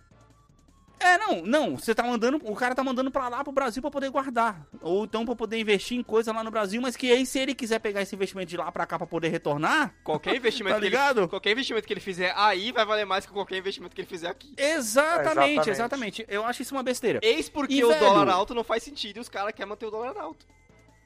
É, 1.03 1.17
não, 1.17 1.41
não, 1.41 1.77
você 1.77 1.95
tá 1.95 2.03
mandando, 2.03 2.39
o 2.43 2.55
cara 2.55 2.75
tá 2.75 2.83
mandando 2.83 3.09
pra 3.09 3.27
lá 3.27 3.43
pro 3.43 3.51
Brasil 3.51 3.81
pra 3.81 3.89
poder 3.89 4.09
guardar, 4.11 4.65
ou 4.81 5.03
então 5.05 5.25
pra 5.25 5.35
poder 5.35 5.57
investir 5.59 5.97
em 5.97 6.03
coisa 6.03 6.31
lá 6.31 6.43
no 6.43 6.51
Brasil, 6.51 6.79
mas 6.81 6.95
que 6.95 7.11
aí 7.11 7.25
se 7.25 7.39
ele 7.39 7.55
quiser 7.55 7.79
pegar 7.79 8.01
esse 8.03 8.13
investimento 8.13 8.49
de 8.49 8.57
lá 8.57 8.71
pra 8.71 8.85
cá 8.85 8.97
pra 8.99 9.07
poder 9.07 9.29
retornar, 9.29 9.95
Qualquer 10.03 10.35
investimento 10.37 10.75
tá 10.75 10.79
que 10.79 10.85
ele 10.85 10.89
ligado? 10.95 11.27
Qualquer 11.27 11.51
investimento 11.53 11.87
que 11.87 11.93
ele 11.93 11.99
fizer 11.99 12.33
aí 12.37 12.71
vai 12.71 12.85
valer 12.85 13.05
mais 13.05 13.25
que 13.25 13.31
qualquer 13.33 13.57
investimento 13.57 13.95
que 13.95 14.01
ele 14.01 14.07
fizer 14.07 14.27
aqui. 14.29 14.53
Exatamente, 14.57 15.21
Exatamente. 15.31 15.69
exatamente. 15.69 16.25
Eu 16.29 16.45
acho 16.45 16.61
isso 16.61 16.75
uma 16.75 16.83
besteira. 16.83 17.19
Eis 17.23 17.49
porque 17.49 17.73
E, 17.73 17.83
o 17.83 17.87
velho- 17.87 17.99
dólar 17.99 18.29
alto 18.31 18.53
não 18.53 18.63
faz 18.63 18.83
sentido 18.83 19.17
e 19.17 19.19
os 19.19 19.29
caras 19.29 19.53
querem 19.53 19.69
manter 19.69 19.87
o 19.87 19.91
dólar 19.91 20.15
alto. 20.17 20.45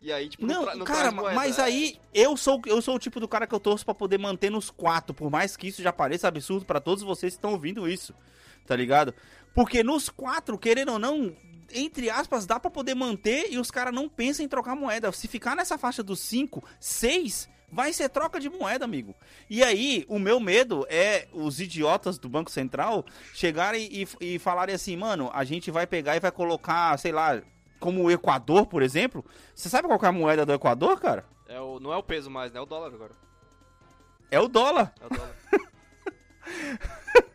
E 0.01 0.11
aí, 0.11 0.27
tipo, 0.29 0.45
Não, 0.45 0.63
tra- 0.63 0.73
cara, 0.83 0.83
traz 0.99 1.13
moeda. 1.13 1.35
mas 1.35 1.57
aí 1.57 1.97
eu 2.13 2.35
sou 2.37 2.61
eu 2.67 2.81
sou 2.81 2.95
o 2.95 2.99
tipo 2.99 3.19
do 3.19 3.27
cara 3.27 3.47
que 3.47 3.55
eu 3.55 3.59
torço 3.59 3.83
pra 3.85 3.95
poder 3.95 4.19
manter 4.19 4.51
nos 4.51 4.69
quatro, 4.69 5.13
por 5.15 5.31
mais 5.31 5.55
que 5.57 5.67
isso 5.69 5.81
já 5.81 5.91
pareça 5.91 6.27
absurdo 6.27 6.65
pra 6.65 6.79
todos 6.79 7.01
vocês 7.03 7.33
que 7.33 7.37
estão 7.37 7.53
ouvindo 7.53 7.87
isso, 7.89 8.13
tá 8.67 8.75
ligado? 8.75 9.15
Porque 9.55 9.81
nos 9.81 10.09
quatro, 10.09 10.57
querendo 10.57 10.91
ou 10.91 10.99
não, 10.99 11.33
entre 11.73 12.09
aspas, 12.09 12.45
dá 12.45 12.59
pra 12.59 12.69
poder 12.69 12.93
manter 12.93 13.47
e 13.49 13.57
os 13.57 13.71
caras 13.71 13.93
não 13.93 14.09
pensam 14.09 14.45
em 14.45 14.49
trocar 14.49 14.75
moeda. 14.75 15.09
Se 15.13 15.29
ficar 15.29 15.55
nessa 15.55 15.77
faixa 15.77 16.03
dos 16.03 16.19
cinco, 16.19 16.61
seis, 16.77 17.49
vai 17.71 17.93
ser 17.93 18.09
troca 18.09 18.37
de 18.37 18.49
moeda, 18.49 18.83
amigo. 18.83 19.15
E 19.49 19.63
aí, 19.63 20.05
o 20.09 20.19
meu 20.19 20.41
medo 20.41 20.85
é 20.89 21.29
os 21.31 21.61
idiotas 21.61 22.17
do 22.17 22.27
Banco 22.27 22.51
Central 22.51 23.05
chegarem 23.33 23.87
e, 23.89 24.07
e 24.19 24.39
falarem 24.39 24.75
assim, 24.75 24.97
mano, 24.97 25.31
a 25.33 25.45
gente 25.45 25.71
vai 25.71 25.87
pegar 25.87 26.17
e 26.17 26.19
vai 26.19 26.33
colocar, 26.33 26.99
sei 26.99 27.13
lá, 27.13 27.41
como 27.79 28.03
o 28.03 28.11
Equador, 28.11 28.65
por 28.67 28.83
exemplo. 28.83 29.23
Você 29.55 29.69
sabe 29.69 29.87
qual 29.87 29.99
é 30.03 30.07
a 30.07 30.11
moeda 30.11 30.45
do 30.45 30.51
Equador, 30.51 30.99
cara? 30.99 31.25
É 31.47 31.61
o, 31.61 31.79
não 31.79 31.93
é 31.93 31.97
o 31.97 32.03
peso 32.03 32.29
mais, 32.29 32.51
né? 32.51 32.59
É 32.59 32.61
o 32.61 32.65
dólar 32.65 32.93
agora. 32.93 33.13
É 34.29 34.39
o 34.39 34.49
dólar. 34.49 34.93
É 34.99 35.05
o 35.05 35.09
dólar. 35.09 35.35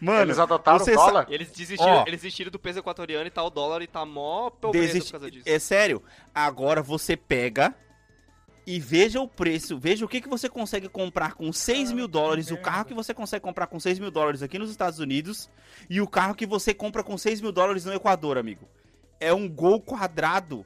Mano, 0.00 0.22
Eles 0.22 0.38
adotaram 0.38 0.78
você 0.78 0.92
o 0.92 0.96
dólar? 0.96 1.26
eles, 1.30 1.50
desistiram, 1.50 1.92
Ó. 1.98 2.04
eles 2.06 2.20
desistiram 2.20 2.50
do 2.50 2.58
peso 2.58 2.78
equatoriano 2.78 3.26
e 3.26 3.30
tá 3.30 3.42
o 3.42 3.50
dólar 3.50 3.82
e 3.82 3.86
tá 3.86 4.04
mó 4.04 4.50
pobreza 4.50 4.86
desiste- 4.86 5.12
por 5.12 5.18
causa 5.20 5.30
disso. 5.30 5.44
é 5.48 5.58
sério. 5.58 6.02
Agora 6.34 6.82
você 6.82 7.16
pega 7.16 7.74
e 8.66 8.78
veja 8.78 9.20
o 9.20 9.26
preço, 9.26 9.78
veja 9.78 10.04
o 10.04 10.08
que, 10.08 10.20
que 10.20 10.28
você 10.28 10.48
consegue 10.48 10.88
comprar 10.88 11.34
com 11.34 11.52
6 11.52 11.92
mil 11.92 12.06
dólares, 12.06 12.50
o 12.50 12.56
carro 12.58 12.84
que 12.84 12.94
você 12.94 13.12
consegue 13.14 13.42
comprar 13.42 13.66
com 13.66 13.80
6 13.80 13.98
mil 13.98 14.10
dólares 14.10 14.42
aqui 14.42 14.58
nos 14.58 14.70
Estados 14.70 14.98
Unidos 14.98 15.50
e 15.88 16.00
o 16.00 16.06
carro 16.06 16.34
que 16.34 16.46
você 16.46 16.72
compra 16.74 17.02
com 17.02 17.16
6 17.18 17.40
mil 17.40 17.50
dólares 17.52 17.84
no 17.84 17.92
Equador, 17.92 18.36
amigo. 18.38 18.68
É 19.18 19.32
um 19.34 19.48
gol 19.48 19.80
quadrado, 19.80 20.64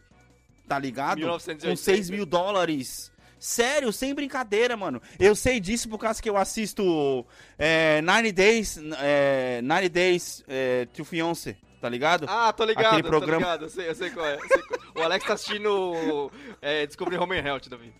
tá 0.68 0.78
ligado? 0.78 1.18
1980. 1.18 1.68
Com 1.70 1.76
6 1.76 2.10
mil 2.10 2.26
dólares. 2.26 3.10
Sério, 3.48 3.92
sem 3.92 4.14
brincadeira, 4.14 4.74
mano. 4.74 5.02
Eu 5.20 5.36
sei 5.36 5.60
disso 5.60 5.86
por 5.86 5.98
causa 5.98 6.22
que 6.22 6.30
eu 6.30 6.34
assisto 6.38 7.26
é, 7.58 8.00
90 8.00 8.32
Days, 8.32 8.80
é, 9.02 9.60
90 9.62 9.88
Days 9.90 10.42
é, 10.48 10.86
to 10.94 11.04
Fiance, 11.04 11.54
tá 11.78 11.86
ligado? 11.86 12.24
Ah, 12.26 12.50
tô 12.54 12.64
ligado, 12.64 12.86
Aquele 12.86 13.02
tô 13.02 13.08
programa- 13.10 13.38
ligado. 13.44 13.64
Eu 13.66 13.68
sei, 13.68 13.90
eu 13.90 13.94
sei 13.94 14.08
qual 14.08 14.24
é. 14.26 14.36
eu 14.36 14.48
sei 14.48 14.62
qual- 14.62 14.80
O 14.96 15.02
Alex 15.02 15.26
tá 15.26 15.34
assistindo 15.34 16.30
é, 16.62 16.86
Descobrir 16.86 17.18
Home 17.18 17.38
and 17.38 17.46
Health, 17.46 17.68
Davi. 17.68 17.92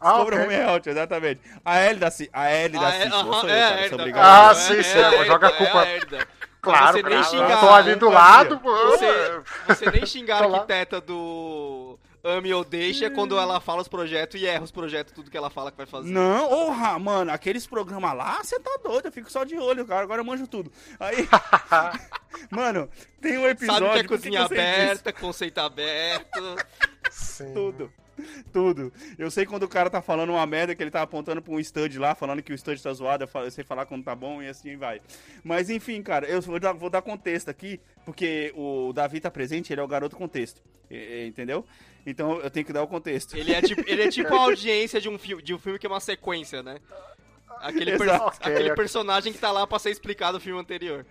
Ah, 0.00 0.18
Sobre 0.18 0.36
ok. 0.36 0.38
o 0.38 0.44
Home 0.44 0.54
Health, 0.54 0.82
exatamente. 0.86 1.40
A 1.64 1.80
Elida, 1.84 2.06
assi- 2.06 2.30
a 2.32 2.52
Elida 2.54 2.86
Ah, 2.86 2.94
é, 2.94 2.98
eu 2.98 3.02
é, 3.02 3.06
eu, 3.06 3.08
a 3.08 3.10
cara, 3.10 3.40
sou 3.40 3.50
Herda. 3.50 3.96
obrigado. 3.96 4.24
Ah, 4.24 4.50
É, 4.50 4.54
sim, 4.54 4.76
é, 4.78 4.82
sim, 4.84 4.98
é, 4.98 5.00
eu 5.00 5.22
é, 5.24 5.28
a 5.28 5.38
culpa. 5.50 5.86
é. 5.86 6.26
Claro, 6.62 6.92
você 6.98 7.02
nem 7.02 7.24
xingar, 7.24 7.50
eu 7.50 7.58
tô 7.58 7.70
ali 7.74 7.94
do 7.96 8.08
lado. 8.08 8.60
pô. 8.60 8.70
Você, 8.90 9.40
você 9.66 9.90
nem 9.90 10.06
xingar 10.06 10.44
a 10.44 10.46
arquiteta 10.46 11.00
do 11.00 11.71
Ame 12.24 12.54
ou 12.54 12.64
Deixa 12.64 13.10
quando 13.10 13.36
ela 13.36 13.60
fala 13.60 13.82
os 13.82 13.88
projetos 13.88 14.40
e 14.40 14.46
erra 14.46 14.62
os 14.62 14.70
projetos, 14.70 15.12
tudo 15.12 15.30
que 15.30 15.36
ela 15.36 15.50
fala 15.50 15.70
que 15.70 15.76
vai 15.76 15.86
fazer. 15.86 16.08
Não, 16.08 16.48
porra, 16.48 16.98
mano, 16.98 17.32
aqueles 17.32 17.66
programas 17.66 18.16
lá, 18.16 18.42
você 18.42 18.60
tá 18.60 18.78
doido, 18.82 19.06
eu 19.06 19.12
fico 19.12 19.30
só 19.30 19.42
de 19.42 19.56
olho, 19.56 19.84
cara, 19.84 20.02
agora 20.02 20.20
eu 20.20 20.24
manjo 20.24 20.46
tudo. 20.46 20.70
Aí, 21.00 21.28
mano, 22.50 22.88
tem 23.20 23.38
um 23.38 23.48
episódio... 23.48 23.88
Sabe 23.88 23.98
que 23.98 24.04
é 24.04 24.08
cozinha 24.08 24.40
disso? 24.42 24.52
aberta, 24.52 25.12
conceito 25.12 25.58
aberto. 25.58 26.56
Sim. 27.10 27.52
Tudo. 27.52 27.92
Tudo. 28.52 28.92
Eu 29.18 29.30
sei 29.30 29.44
quando 29.44 29.64
o 29.64 29.68
cara 29.68 29.90
tá 29.90 30.00
falando 30.00 30.30
uma 30.30 30.46
merda 30.46 30.74
que 30.74 30.82
ele 30.82 30.90
tá 30.90 31.02
apontando 31.02 31.42
pra 31.42 31.52
um 31.52 31.58
stud 31.58 31.98
lá, 31.98 32.14
falando 32.14 32.42
que 32.42 32.52
o 32.52 32.58
stud 32.58 32.80
tá 32.80 32.92
zoado, 32.92 33.24
eu, 33.24 33.50
sei 33.50 33.64
falar 33.64 33.86
quando 33.86 34.04
tá 34.04 34.14
bom 34.14 34.42
e 34.42 34.48
assim 34.48 34.76
vai. 34.76 35.00
Mas 35.42 35.70
enfim, 35.70 36.02
cara, 36.02 36.26
eu 36.26 36.40
vou 36.40 36.60
dar, 36.60 36.72
vou 36.72 36.90
dar 36.90 37.02
contexto 37.02 37.48
aqui, 37.48 37.80
porque 38.04 38.52
o 38.54 38.92
Davi 38.92 39.18
tá 39.18 39.30
presente, 39.30 39.72
ele 39.72 39.80
é 39.80 39.84
o 39.84 39.88
garoto 39.88 40.14
contexto. 40.14 40.62
Entendeu? 41.26 41.64
Então 42.04 42.40
eu 42.40 42.50
tenho 42.50 42.66
que 42.66 42.72
dar 42.72 42.82
o 42.82 42.86
contexto. 42.86 43.36
Ele 43.36 43.52
é 43.52 43.62
tipo, 43.62 43.82
ele 43.86 44.02
é 44.02 44.08
tipo 44.08 44.34
a 44.34 44.40
audiência 44.42 45.00
de 45.00 45.08
um, 45.08 45.18
filme, 45.18 45.42
de 45.42 45.54
um 45.54 45.58
filme 45.58 45.78
que 45.78 45.86
é 45.86 45.88
uma 45.90 46.00
sequência, 46.00 46.62
né? 46.62 46.78
Aquele, 47.60 47.96
per- 47.96 48.10
aquele 48.40 48.74
personagem 48.74 49.32
que 49.32 49.38
tá 49.38 49.52
lá 49.52 49.66
pra 49.66 49.78
ser 49.78 49.90
explicado 49.90 50.34
no 50.34 50.40
filme 50.40 50.60
anterior. 50.60 51.06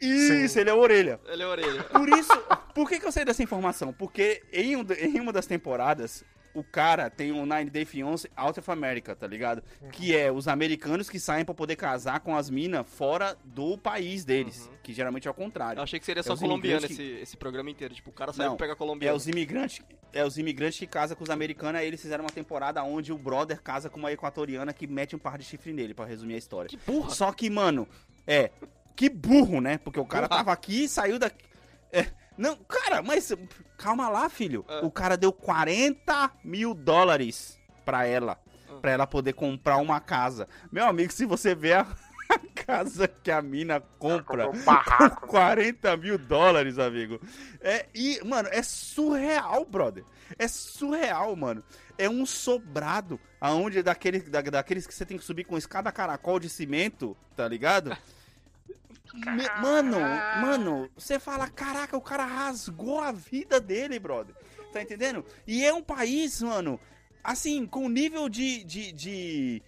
Isso, 0.00 0.48
Sim. 0.52 0.60
ele 0.60 0.68
é 0.68 0.72
a 0.72 0.76
orelha. 0.76 1.20
Ele 1.28 1.42
é 1.42 1.46
a 1.46 1.48
orelha. 1.48 1.82
Por 1.84 2.08
isso, 2.10 2.36
por 2.74 2.88
que, 2.88 3.00
que 3.00 3.06
eu 3.06 3.12
sei 3.12 3.24
dessa 3.24 3.42
informação? 3.42 3.90
Porque 3.92 4.42
em, 4.52 4.76
um, 4.76 4.84
em 4.98 5.18
uma 5.18 5.32
das 5.32 5.46
temporadas, 5.46 6.22
o 6.54 6.62
cara 6.62 7.10
tem 7.10 7.32
um 7.32 7.44
Nine 7.44 7.68
Day 7.68 7.84
Fiance 7.84 8.30
Out 8.36 8.60
of 8.60 8.70
America, 8.70 9.14
tá 9.14 9.26
ligado? 9.26 9.62
Que 9.92 10.16
é 10.16 10.30
os 10.30 10.46
americanos 10.46 11.10
que 11.10 11.18
saem 11.18 11.44
pra 11.44 11.52
poder 11.54 11.74
casar 11.76 12.20
com 12.20 12.36
as 12.36 12.48
minas 12.48 12.86
fora 12.88 13.36
do 13.44 13.76
país 13.76 14.24
deles. 14.24 14.66
Uhum. 14.66 14.74
Que 14.82 14.92
geralmente 14.92 15.26
é 15.26 15.30
o 15.30 15.34
contrário. 15.34 15.80
Eu 15.80 15.82
achei 15.82 15.98
que 15.98 16.06
seria 16.06 16.20
É 16.20 16.22
só 16.22 16.34
os 16.34 16.40
colombiano 16.40 16.86
imigrantes 16.86 16.98
esse, 16.98 17.20
esse 17.22 17.36
programa 17.36 17.70
inteiro. 17.70 17.92
Tipo, 17.94 18.10
o 18.10 18.12
cara 18.12 18.32
saiu 18.32 18.50
Não, 18.50 18.56
pra 18.56 18.64
pegar 18.66 18.74
É 18.74 18.76
colombiano. 18.76 19.16
os 19.16 19.26
imigrantes, 19.26 19.82
é 20.12 20.24
os 20.24 20.38
imigrantes 20.38 20.78
que 20.78 20.86
casam 20.86 21.16
com 21.16 21.24
os 21.24 21.30
americanos, 21.30 21.80
aí 21.80 21.86
eles 21.86 22.00
fizeram 22.00 22.24
uma 22.24 22.30
temporada 22.30 22.82
onde 22.84 23.12
o 23.12 23.18
brother 23.18 23.60
casa 23.60 23.90
com 23.90 23.98
uma 23.98 24.12
equatoriana 24.12 24.72
que 24.72 24.86
mete 24.86 25.16
um 25.16 25.18
par 25.18 25.36
de 25.36 25.44
chifre 25.44 25.72
nele, 25.72 25.92
pra 25.92 26.04
resumir 26.04 26.34
a 26.34 26.38
história. 26.38 26.68
Que 26.68 26.76
burra. 26.76 27.10
Só 27.10 27.32
que, 27.32 27.50
mano, 27.50 27.88
é. 28.26 28.50
Que 28.94 29.08
burro, 29.08 29.60
né? 29.60 29.78
Porque 29.78 29.98
o 29.98 30.06
cara 30.06 30.28
tava 30.28 30.52
aqui 30.52 30.84
e 30.84 30.88
saiu 30.88 31.18
daqui. 31.18 31.44
É, 31.90 32.06
não, 32.36 32.56
cara, 32.56 33.02
mas 33.02 33.32
calma 33.76 34.08
lá, 34.08 34.28
filho. 34.28 34.64
Ah. 34.68 34.80
O 34.82 34.90
cara 34.90 35.16
deu 35.16 35.32
40 35.32 36.30
mil 36.44 36.74
dólares 36.74 37.58
pra 37.84 38.06
ela. 38.06 38.38
Ah. 38.68 38.74
Pra 38.80 38.90
ela 38.90 39.06
poder 39.06 39.32
comprar 39.34 39.76
uma 39.78 40.00
casa. 40.00 40.48
Meu 40.70 40.84
amigo, 40.86 41.12
se 41.12 41.24
você 41.26 41.54
vê 41.54 41.74
a, 41.74 41.80
a 42.28 42.38
casa 42.64 43.06
que 43.08 43.30
a 43.30 43.40
mina 43.42 43.80
compra. 43.98 44.46
Comprou 44.46 44.54
um 44.62 44.64
barraco. 44.64 45.26
40 45.28 45.96
mil 45.96 46.18
dólares, 46.18 46.78
amigo. 46.78 47.20
É, 47.60 47.86
e, 47.94 48.20
mano, 48.24 48.48
é 48.50 48.62
surreal, 48.62 49.64
brother. 49.64 50.04
É 50.38 50.48
surreal, 50.48 51.34
mano. 51.36 51.62
É 51.96 52.08
um 52.08 52.26
sobrado 52.26 53.20
aonde 53.40 53.82
daquele, 53.82 54.20
da- 54.20 54.40
daqueles 54.40 54.86
que 54.86 54.94
você 54.94 55.06
tem 55.06 55.16
que 55.18 55.24
subir 55.24 55.44
com 55.44 55.56
escada 55.56 55.92
caracol 55.92 56.40
de 56.40 56.48
cimento, 56.48 57.16
tá 57.36 57.46
ligado? 57.46 57.96
Me- 59.14 59.48
mano, 59.62 59.98
mano, 60.40 60.90
você 60.96 61.18
fala, 61.18 61.48
caraca, 61.48 61.96
o 61.96 62.00
cara 62.00 62.24
rasgou 62.24 63.00
a 63.00 63.12
vida 63.12 63.60
dele, 63.60 63.98
brother. 63.98 64.34
Tá 64.72 64.82
entendendo? 64.82 65.24
E 65.46 65.64
é 65.64 65.72
um 65.72 65.82
país, 65.82 66.42
mano, 66.42 66.80
assim, 67.22 67.64
com 67.66 67.88
nível 67.88 68.28
de, 68.28 68.64
de, 68.64 68.90
de 68.92 69.62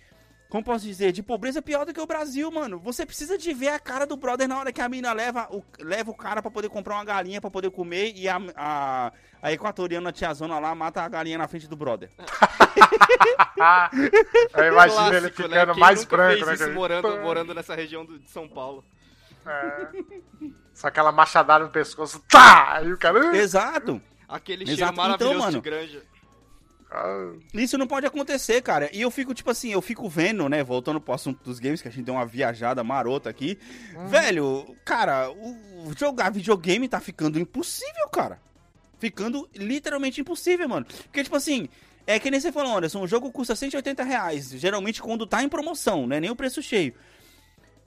como 0.49 0.65
posso 0.65 0.85
dizer, 0.85 1.13
de 1.13 1.23
pobreza 1.23 1.63
pior 1.63 1.85
do 1.87 1.93
que 1.95 2.01
o 2.01 2.07
Brasil, 2.07 2.51
mano. 2.51 2.79
Você 2.81 3.07
precisa 3.07 3.39
de 3.39 3.53
ver 3.55 3.69
a 3.69 3.79
cara 3.79 4.05
do 4.07 4.17
brother 4.17 4.49
na 4.49 4.59
hora 4.59 4.73
que 4.73 4.81
a 4.81 4.89
mina 4.89 5.13
leva 5.13 5.47
o, 5.53 5.63
leva 5.79 6.11
o 6.11 6.15
cara 6.15 6.43
pra 6.43 6.51
poder 6.51 6.69
comprar 6.69 6.95
uma 6.97 7.05
galinha 7.05 7.41
pra 7.41 7.51
poder 7.51 7.71
comer 7.71 8.13
e 8.17 8.29
a, 8.29 8.37
a, 8.57 9.13
a 9.43 9.53
equatoriana 9.53 10.11
tiazona 10.13 10.59
lá 10.59 10.75
mata 10.75 11.03
a 11.03 11.09
galinha 11.09 11.39
na 11.39 11.47
frente 11.49 11.69
do 11.69 11.77
brother. 11.77 12.11
Eu 14.57 14.69
imagino 14.73 15.15
ele 15.15 15.31
Clássico, 15.31 15.43
né? 15.49 15.49
ficando 15.61 15.73
Quem 15.75 15.81
mais 15.81 16.05
branco, 16.05 16.47
né? 16.47 16.55
isso 16.55 16.71
morando, 16.73 17.21
morando 17.21 17.55
nessa 17.55 17.75
região 17.75 18.05
do- 18.05 18.19
de 18.19 18.31
São 18.31 18.49
Paulo. 18.49 18.85
É. 19.47 19.89
Só 20.75 20.89
aquela 20.89 21.13
machadada 21.13 21.65
no 21.65 21.71
pescoço. 21.71 22.23
Tá! 22.29 22.75
Aí 22.75 22.93
o 22.93 22.99
cara. 22.99 23.37
Exato. 23.37 24.01
Aquele 24.29 24.65
Exato. 24.65 24.77
cheiro 24.79 24.97
maravilhoso 24.97 25.35
Então, 25.35 25.45
mano, 25.45 25.53
de 25.53 25.61
granja. 25.61 26.03
Ah, 26.91 27.33
Isso 27.55 27.77
não 27.77 27.87
pode 27.87 28.07
acontecer, 28.07 28.63
cara. 28.63 28.89
E 28.93 29.01
eu 29.01 29.11
fico, 29.11 29.35
tipo 29.35 29.51
assim, 29.51 29.73
eu 29.73 29.83
fico 29.83 30.09
vendo, 30.09 30.49
né? 30.49 30.63
Voltando 30.63 31.01
pro 31.01 31.15
assunto 31.15 31.43
dos 31.43 31.59
games, 31.59 31.83
que 31.83 31.89
a 31.89 31.91
gente 31.91 32.05
deu 32.05 32.15
uma 32.15 32.27
viajada 32.27 32.83
marota 32.85 33.29
aqui. 33.29 33.59
Velho, 34.09 34.77
cara, 34.85 35.31
o, 35.31 35.93
jogar 35.97 36.31
videogame 36.31 36.89
tá 36.89 37.01
ficando 37.01 37.39
impossível, 37.39 38.09
cara. 38.09 38.41
Ficando 38.99 39.49
literalmente 39.55 40.21
impossível, 40.21 40.69
mano. 40.69 40.87
Porque, 40.87 41.23
tipo 41.23 41.37
assim, 41.37 41.69
é 42.07 42.19
que 42.19 42.31
nem 42.31 42.41
você 42.41 42.53
falou, 42.53 42.77
Anderson, 42.77 43.03
o 43.03 43.09
jogo 43.09 43.31
custa 43.33 43.57
180 43.57 44.03
reais. 44.05 44.51
Geralmente 44.51 45.03
quando 45.03 45.27
tá 45.27 45.43
em 45.43 45.49
promoção, 45.49 46.07
né? 46.07 46.21
Nem 46.21 46.31
o 46.31 46.37
preço 46.37 46.63
cheio. 46.63 46.95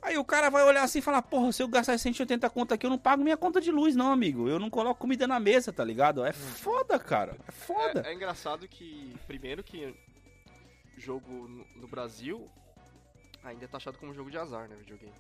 Aí 0.02 0.18
o 0.18 0.24
cara 0.24 0.50
vai 0.50 0.64
olhar 0.64 0.84
assim 0.84 1.00
e 1.00 1.02
falar, 1.02 1.22
porra, 1.22 1.52
se 1.52 1.62
eu 1.62 1.68
gastar 1.68 1.98
180 1.98 2.50
conto 2.50 2.74
aqui, 2.74 2.86
eu 2.86 2.90
não 2.90 2.98
pago 2.98 3.22
minha 3.22 3.36
conta 3.38 3.60
de 3.60 3.70
luz, 3.72 3.96
não, 3.96 4.12
amigo. 4.12 4.48
Eu 4.48 4.58
não 4.60 4.70
coloco 4.70 5.00
comida 5.02 5.28
na 5.28 5.40
mesa, 5.40 5.74
tá 5.74 5.84
ligado? 5.84 6.24
É 6.26 6.32
foda, 6.32 6.98
cara. 6.98 7.36
É 7.48 7.52
foda. 7.52 8.04
É, 8.06 8.12
é 8.12 8.14
engraçado 8.14 8.68
que, 8.68 9.14
primeiro 9.28 9.62
que 9.64 9.94
jogo 10.98 11.30
no, 11.48 11.66
no 11.76 11.88
Brasil 11.88 12.50
ainda 13.44 13.66
é 13.66 13.68
taxado 13.68 13.98
como 13.98 14.14
jogo 14.14 14.32
de 14.32 14.38
azar, 14.38 14.68
né, 14.70 14.76
videogame. 14.78 15.14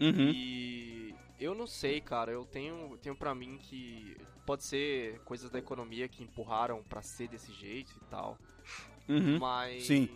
Uhum. 0.00 0.30
E 0.34 1.14
eu 1.38 1.54
não 1.54 1.66
sei, 1.66 2.00
cara, 2.00 2.30
eu 2.32 2.44
tenho, 2.44 2.98
tenho 3.02 3.14
pra 3.14 3.34
mim 3.34 3.58
que 3.58 4.16
pode 4.44 4.64
ser 4.64 5.18
coisas 5.20 5.50
da 5.50 5.58
economia 5.58 6.08
que 6.08 6.22
empurraram 6.22 6.82
pra 6.82 7.02
ser 7.02 7.28
desse 7.28 7.52
jeito 7.52 7.92
e 7.96 8.04
tal, 8.10 8.36
Uhum. 9.08 9.38
mas... 9.38 9.86
Sim. 9.86 10.08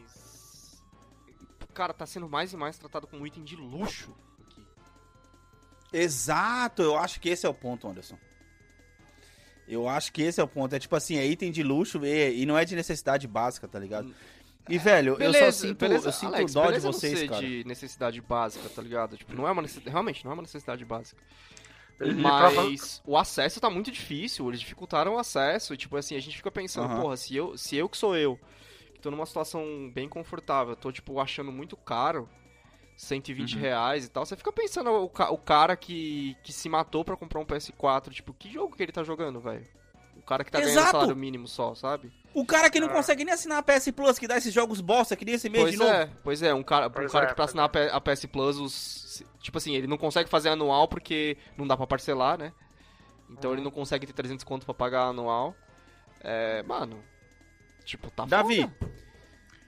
Cara, 1.76 1.92
tá 1.92 2.06
sendo 2.06 2.26
mais 2.26 2.54
e 2.54 2.56
mais 2.56 2.78
tratado 2.78 3.06
como 3.06 3.22
um 3.22 3.26
item 3.26 3.44
de 3.44 3.54
luxo 3.54 4.16
aqui. 4.40 4.66
Exato, 5.92 6.80
eu 6.80 6.96
acho 6.96 7.20
que 7.20 7.28
esse 7.28 7.44
é 7.44 7.48
o 7.50 7.52
ponto, 7.52 7.86
Anderson. 7.86 8.18
Eu 9.68 9.86
acho 9.86 10.10
que 10.10 10.22
esse 10.22 10.40
é 10.40 10.42
o 10.42 10.48
ponto. 10.48 10.74
É 10.74 10.78
tipo 10.78 10.96
assim, 10.96 11.18
é 11.18 11.26
item 11.26 11.52
de 11.52 11.62
luxo 11.62 12.00
e, 12.02 12.40
e 12.40 12.46
não 12.46 12.56
é 12.56 12.64
de 12.64 12.74
necessidade 12.74 13.28
básica, 13.28 13.68
tá 13.68 13.78
ligado? 13.78 14.10
E, 14.66 14.78
velho, 14.78 15.18
eu 15.20 15.34
só 15.34 15.50
sinto, 15.50 15.84
eu 15.84 16.12
sinto 16.12 16.34
Alex, 16.34 16.54
dó 16.54 16.62
de 16.62 16.66
beleza 16.68 16.86
não 16.86 16.92
vocês, 16.94 17.18
ser 17.18 17.28
cara. 17.28 17.42
de 17.42 17.64
necessidade 17.64 18.20
básica, 18.22 18.68
tá 18.70 18.80
ligado? 18.80 19.18
Tipo, 19.18 19.34
não 19.34 19.46
é 19.46 19.52
uma 19.52 19.60
necessidade, 19.60 19.90
realmente, 19.90 20.24
não 20.24 20.30
é 20.30 20.34
uma 20.34 20.42
necessidade 20.42 20.82
básica. 20.82 21.22
Mas 22.16 23.02
o 23.04 23.18
acesso 23.18 23.60
tá 23.60 23.68
muito 23.68 23.90
difícil, 23.90 24.48
eles 24.48 24.60
dificultaram 24.60 25.14
o 25.14 25.18
acesso, 25.18 25.74
e 25.74 25.76
tipo 25.76 25.94
assim, 25.94 26.16
a 26.16 26.20
gente 26.20 26.38
fica 26.38 26.50
pensando, 26.50 27.00
porra, 27.00 27.18
se 27.18 27.36
eu, 27.36 27.56
se 27.58 27.76
eu 27.76 27.86
que 27.86 27.98
sou 27.98 28.16
eu, 28.16 28.40
tô 29.06 29.10
numa 29.10 29.24
situação 29.26 29.90
bem 29.94 30.08
confortável, 30.08 30.74
tô 30.74 30.90
tipo 30.90 31.20
achando 31.20 31.52
muito 31.52 31.76
caro, 31.76 32.28
120 32.96 33.54
Uhum. 33.54 33.60
reais 33.60 34.04
e 34.06 34.08
tal, 34.10 34.26
você 34.26 34.34
fica 34.36 34.50
pensando 34.52 34.90
o, 34.90 35.08
ca- 35.08 35.30
o 35.30 35.38
cara 35.38 35.76
que, 35.76 36.36
que 36.42 36.52
se 36.52 36.68
matou 36.68 37.04
pra 37.04 37.16
comprar 37.16 37.38
um 37.40 37.44
PS4, 37.44 38.10
tipo, 38.12 38.34
que 38.34 38.50
jogo 38.50 38.74
que 38.74 38.82
ele 38.82 38.90
tá 38.92 39.04
jogando, 39.04 39.38
velho? 39.40 39.64
O 40.16 40.22
cara 40.22 40.42
que 40.42 40.50
tá 40.50 40.58
ganhando 40.58 40.72
Exato. 40.78 40.90
salário 40.92 41.14
mínimo 41.14 41.46
só, 41.46 41.74
sabe? 41.74 42.10
O 42.34 42.44
cara 42.44 42.68
que 42.70 42.80
não 42.80 42.88
Ah. 42.88 42.92
consegue 42.94 43.24
nem 43.24 43.32
assinar 43.34 43.58
a 43.58 43.62
PS 43.62 43.92
Plus, 43.92 44.18
que 44.18 44.26
dá 44.26 44.36
esses 44.38 44.52
jogos 44.52 44.80
bosta, 44.80 45.14
que 45.14 45.24
nem 45.24 45.34
esse 45.34 45.48
mês 45.48 45.62
Pois 45.64 45.72
de 45.74 45.78
novo. 45.78 45.90
é, 45.92 46.10
pois 46.24 46.42
é, 46.42 46.52
um 46.54 46.62
cara, 46.64 46.88
um 46.88 46.90
Pois 46.90 47.12
cara 47.12 47.26
é, 47.26 47.28
que 47.28 47.34
pra 47.34 47.44
assinar 47.44 47.66
a 47.66 47.68
P- 47.68 47.90
a 47.92 48.00
PS 48.00 48.26
Plus, 48.26 48.58
os, 48.58 49.22
tipo 49.40 49.56
assim, 49.58 49.74
ele 49.76 49.86
não 49.86 49.98
consegue 49.98 50.28
fazer 50.28 50.48
anual 50.48 50.88
porque 50.88 51.36
não 51.56 51.66
dá 51.66 51.76
pra 51.76 51.86
parcelar, 51.86 52.36
né? 52.38 52.52
Então 53.30 53.50
Uhum. 53.50 53.56
ele 53.56 53.62
não 53.64 53.70
consegue 53.70 54.06
ter 54.06 54.12
300 54.14 54.42
conto 54.44 54.64
pra 54.64 54.74
pagar 54.74 55.04
anual. 55.08 55.54
É, 56.24 56.62
mano, 56.64 56.98
tipo, 57.86 58.10
tá 58.10 58.26
Davi, 58.26 58.62
foda. 58.62 58.92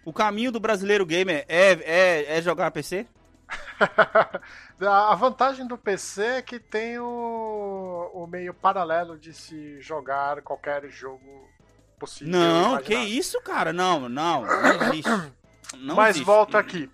o 0.05 0.13
caminho 0.13 0.53
do 0.53 0.61
brasileiro 0.61 1.07
gamer 1.07 1.45
é, 1.49 1.71
é, 1.85 2.39
é 2.39 2.43
jogar 2.43 2.71
PC? 2.71 3.07
A 4.81 5.15
vantagem 5.15 5.67
do 5.67 5.77
PC 5.79 6.23
é 6.23 6.43
que 6.43 6.59
tem 6.61 6.99
o, 6.99 8.11
o 8.15 8.27
meio 8.27 8.53
paralelo 8.55 9.19
de 9.19 9.33
se 9.33 9.81
jogar 9.81 10.43
qualquer 10.43 10.89
jogo 10.89 11.49
possível. 11.99 12.33
Não, 12.33 12.79
que 12.83 12.95
isso, 12.95 13.41
cara? 13.43 13.73
Não, 13.73 14.09
não, 14.09 14.43
não 14.43 14.83
existe. 14.93 15.33
Não 15.79 15.97
Mas 15.97 16.11
existe. 16.11 16.25
volta 16.27 16.59
aqui. 16.59 16.91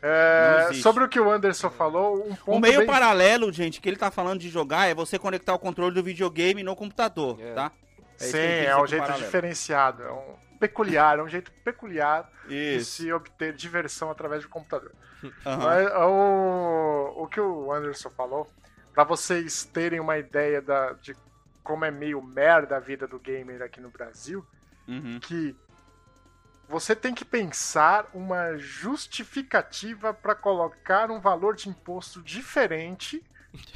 É, 0.00 0.70
sobre 0.74 1.02
o 1.04 1.08
que 1.08 1.18
o 1.18 1.28
Anderson 1.30 1.70
falou, 1.70 2.16
um 2.24 2.34
ponto 2.36 2.52
O 2.56 2.60
meio 2.60 2.78
bem... 2.78 2.86
paralelo, 2.86 3.52
gente, 3.52 3.80
que 3.80 3.88
ele 3.88 3.96
tá 3.96 4.10
falando 4.12 4.38
de 4.40 4.48
jogar 4.48 4.86
é 4.86 4.94
você 4.94 5.18
conectar 5.18 5.52
o 5.54 5.58
controle 5.58 5.92
do 5.94 6.02
videogame 6.02 6.62
no 6.62 6.76
computador, 6.76 7.36
É. 7.40 7.52
tá? 7.52 7.72
É 8.20 8.24
Sim, 8.24 8.38
é 8.38 8.76
um 8.80 8.86
jeito 8.86 9.02
paralelo. 9.02 9.24
diferenciado, 9.24 10.02
é 10.02 10.12
um 10.12 10.34
peculiar, 10.58 11.18
é 11.18 11.22
um 11.22 11.28
jeito 11.28 11.50
peculiar 11.64 12.30
de 12.46 12.76
Isso. 12.76 12.92
se 12.92 13.12
obter 13.12 13.52
diversão 13.54 14.10
através 14.10 14.42
do 14.42 14.48
computador. 14.48 14.92
Aham. 15.46 15.64
Mas, 15.64 15.88
o, 15.96 17.22
o 17.22 17.26
que 17.28 17.40
o 17.40 17.72
Anderson 17.72 18.10
falou, 18.10 18.50
pra 18.92 19.04
vocês 19.04 19.64
terem 19.64 20.00
uma 20.00 20.18
ideia 20.18 20.60
da, 20.60 20.92
de 20.92 21.16
como 21.62 21.84
é 21.84 21.90
meio 21.90 22.22
merda 22.22 22.76
a 22.76 22.80
vida 22.80 23.06
do 23.06 23.18
gamer 23.18 23.62
aqui 23.62 23.80
no 23.80 23.90
Brasil, 23.90 24.46
Uhum. 24.86 25.20
que 25.20 25.54
você 26.68 26.94
tem 26.96 27.14
que 27.14 27.24
pensar 27.24 28.06
uma 28.14 28.56
justificativa 28.56 30.12
para 30.12 30.34
colocar 30.34 31.10
um 31.10 31.20
valor 31.20 31.54
de 31.54 31.68
imposto 31.68 32.22
diferente. 32.22 33.22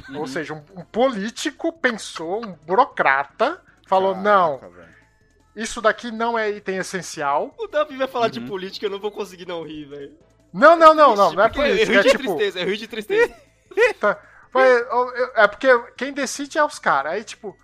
Uhum. 0.08 0.18
Ou 0.20 0.26
seja, 0.26 0.52
um, 0.54 0.62
um 0.76 0.84
político 0.84 1.72
pensou, 1.72 2.44
um 2.44 2.52
burocrata, 2.52 3.62
falou: 3.86 4.14
Caraca, 4.14 4.30
não, 4.30 4.58
velho. 4.70 4.81
Isso 5.54 5.80
daqui 5.80 6.10
não 6.10 6.38
é 6.38 6.50
item 6.50 6.78
essencial. 6.78 7.54
O 7.58 7.66
Davi 7.66 7.96
vai 7.96 8.08
falar 8.08 8.28
de 8.28 8.40
Uhum. 8.40 8.46
política, 8.46 8.86
eu 8.86 8.90
não 8.90 8.98
vou 9.00 9.10
conseguir 9.10 9.46
não 9.46 9.62
rir, 9.62 9.84
velho. 9.86 10.16
Não, 10.52 10.76
não, 10.76 10.94
não, 10.94 11.14
não, 11.14 11.32
não 11.32 11.42
é 11.42 11.46
eu 11.46 11.50
política, 11.52 11.90
rio 11.90 12.00
é 12.00 12.02
de 12.02 12.08
tipo. 12.10 12.22
tristeza, 12.22 12.60
eu 12.60 12.66
rio 12.66 12.76
de 12.76 12.88
tristeza. 12.88 13.34
Tá. 13.98 14.20
É 15.34 15.48
porque 15.48 15.66
quem 15.96 16.12
decide 16.12 16.58
é 16.58 16.64
os 16.64 16.78
caras. 16.78 17.12
Aí, 17.12 17.24
tipo, 17.24 17.56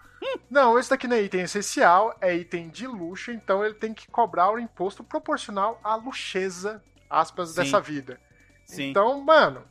não, 0.51 0.79
esse 0.79 0.88
daqui 0.88 1.07
não 1.07 1.16
é 1.16 1.20
item 1.20 1.42
essencial, 1.42 2.16
é 2.18 2.35
item 2.35 2.70
de 2.70 2.87
luxo, 2.87 3.31
então 3.31 3.62
ele 3.62 3.74
tem 3.74 3.92
que 3.92 4.09
cobrar 4.11 4.51
o 4.51 4.59
imposto 4.59 5.05
proporcional 5.05 5.79
à 5.85 5.96
luxeza, 5.96 6.83
aspas, 7.11 7.51
Sim. 7.51 7.57
dessa 7.57 7.79
vida. 7.79 8.18
Sim, 8.64 8.88
Então, 8.90 9.20
mano, 9.20 9.62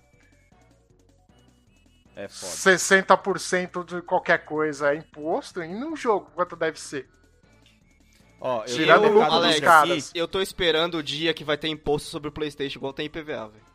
é 2.15 2.27
foda. 2.27 2.51
60% 2.51 3.84
de 3.84 4.01
qualquer 4.03 4.45
coisa 4.45 4.93
é 4.93 4.97
imposto, 4.97 5.63
e 5.63 5.67
num 5.67 5.95
jogo, 5.95 6.32
quanto 6.36 6.56
deve 6.56 6.80
ser? 6.80 7.10
Ó, 8.39 8.63
eu 8.63 8.76
Tirando 8.76 9.06
o 9.06 9.08
lucro 9.13 9.19
mercado 9.19 9.47
dos 9.47 9.60
caras. 9.60 10.12
Eu 10.13 10.28
tô 10.28 10.41
esperando 10.41 10.95
o 11.00 11.04
dia 11.04 11.34
que 11.34 11.43
vai 11.43 11.58
ter 11.58 11.67
imposto 11.69 12.08
sobre 12.10 12.30
o 12.30 12.32
Playstation 12.32 12.78
igual 12.80 12.93
tem 12.93 13.06
IPVA, 13.08 13.50
velho. 13.50 13.67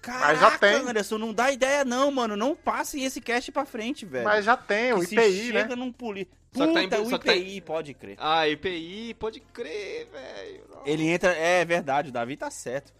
Caraca, 0.00 0.26
Mas 0.26 0.40
já 0.40 0.58
tem. 0.58 0.74
Anderson, 0.74 1.18
não 1.18 1.32
dá 1.32 1.52
ideia 1.52 1.84
não, 1.84 2.10
mano. 2.10 2.36
Não 2.36 2.56
passem 2.56 3.04
esse 3.04 3.20
cast 3.20 3.52
pra 3.52 3.64
frente, 3.64 4.04
velho. 4.04 4.24
Mas 4.24 4.44
já 4.44 4.56
tem, 4.56 4.92
o 4.92 5.00
Que 5.00 5.06
se 5.06 5.14
IPI, 5.14 5.52
né? 5.52 5.60
chega 5.62 5.76
num 5.76 5.92
poli... 5.92 6.28
Só 6.54 6.66
que 6.66 6.74
tá 6.74 6.82
em- 6.82 6.88
Puta, 6.88 7.00
o 7.02 7.08
só 7.10 7.18
que 7.18 7.24
tá 7.26 7.34
IPI, 7.34 7.60
pode 7.62 7.94
crer. 7.94 8.16
Ah, 8.18 8.46
IPI, 8.48 9.14
pode 9.14 9.40
crer, 9.40 10.06
velho. 10.12 10.64
Ele 10.84 11.06
entra... 11.08 11.30
É 11.32 11.64
verdade, 11.64 12.08
o 12.10 12.12
Davi 12.12 12.36
tá 12.36 12.50
certo. 12.50 12.92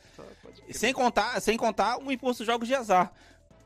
Sem 0.71 0.93
contar, 0.93 1.39
sem 1.41 1.57
contar 1.59 1.99
o 1.99 2.11
imposto 2.11 2.45
de 2.45 2.47
jogos 2.51 2.67
de 2.69 2.75
azar. 2.75 3.13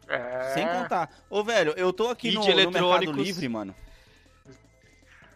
É. 0.09 0.53
Sem 0.55 0.66
contar. 0.66 1.11
Ô, 1.29 1.44
velho, 1.44 1.72
eu 1.77 1.92
tô 1.92 2.09
aqui 2.09 2.31
E 2.31 2.33
no, 2.35 2.40
de 2.40 2.51
no 2.51 2.70
Mercado. 2.70 3.12
Livre, 3.12 3.49
mano. 3.49 3.75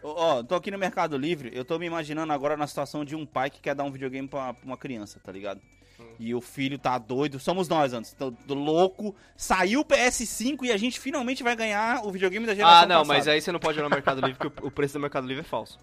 Ó, 0.03 0.39
ó, 0.39 0.43
tô 0.43 0.55
aqui 0.55 0.71
no 0.71 0.77
Mercado 0.77 1.17
Livre, 1.17 1.51
eu 1.53 1.63
tô 1.63 1.77
me 1.77 1.85
imaginando 1.85 2.33
agora 2.33 2.57
na 2.57 2.67
situação 2.67 3.05
de 3.05 3.15
um 3.15 3.25
pai 3.25 3.49
que 3.49 3.59
quer 3.61 3.75
dar 3.75 3.83
um 3.83 3.91
videogame 3.91 4.27
pra, 4.27 4.53
pra 4.53 4.65
uma 4.65 4.77
criança, 4.77 5.19
tá 5.23 5.31
ligado? 5.31 5.61
Hum. 5.99 6.05
E 6.19 6.33
o 6.33 6.41
filho 6.41 6.79
tá 6.79 6.97
doido, 6.97 7.39
somos 7.39 7.67
nós 7.67 7.93
antes, 7.93 8.13
tô, 8.13 8.31
tô 8.31 8.53
louco. 8.55 9.15
Saiu 9.37 9.81
o 9.81 9.85
PS5 9.85 10.63
e 10.63 10.71
a 10.71 10.77
gente 10.77 10.99
finalmente 10.99 11.43
vai 11.43 11.55
ganhar 11.55 12.03
o 12.05 12.11
videogame 12.11 12.45
da 12.47 12.55
geração 12.55 12.77
Ah, 12.79 12.85
não, 12.87 12.97
passada. 13.01 13.13
mas 13.17 13.27
aí 13.27 13.39
você 13.41 13.51
não 13.51 13.59
pode 13.59 13.77
olhar 13.77 13.89
no 13.89 13.95
Mercado 13.95 14.21
Livre, 14.21 14.37
porque 14.37 14.63
o 14.63 14.67
o 14.67 14.71
preço 14.71 14.93
do 14.93 14.99
Mercado 14.99 15.27
Livre 15.27 15.41
é 15.41 15.47
falso. 15.47 15.79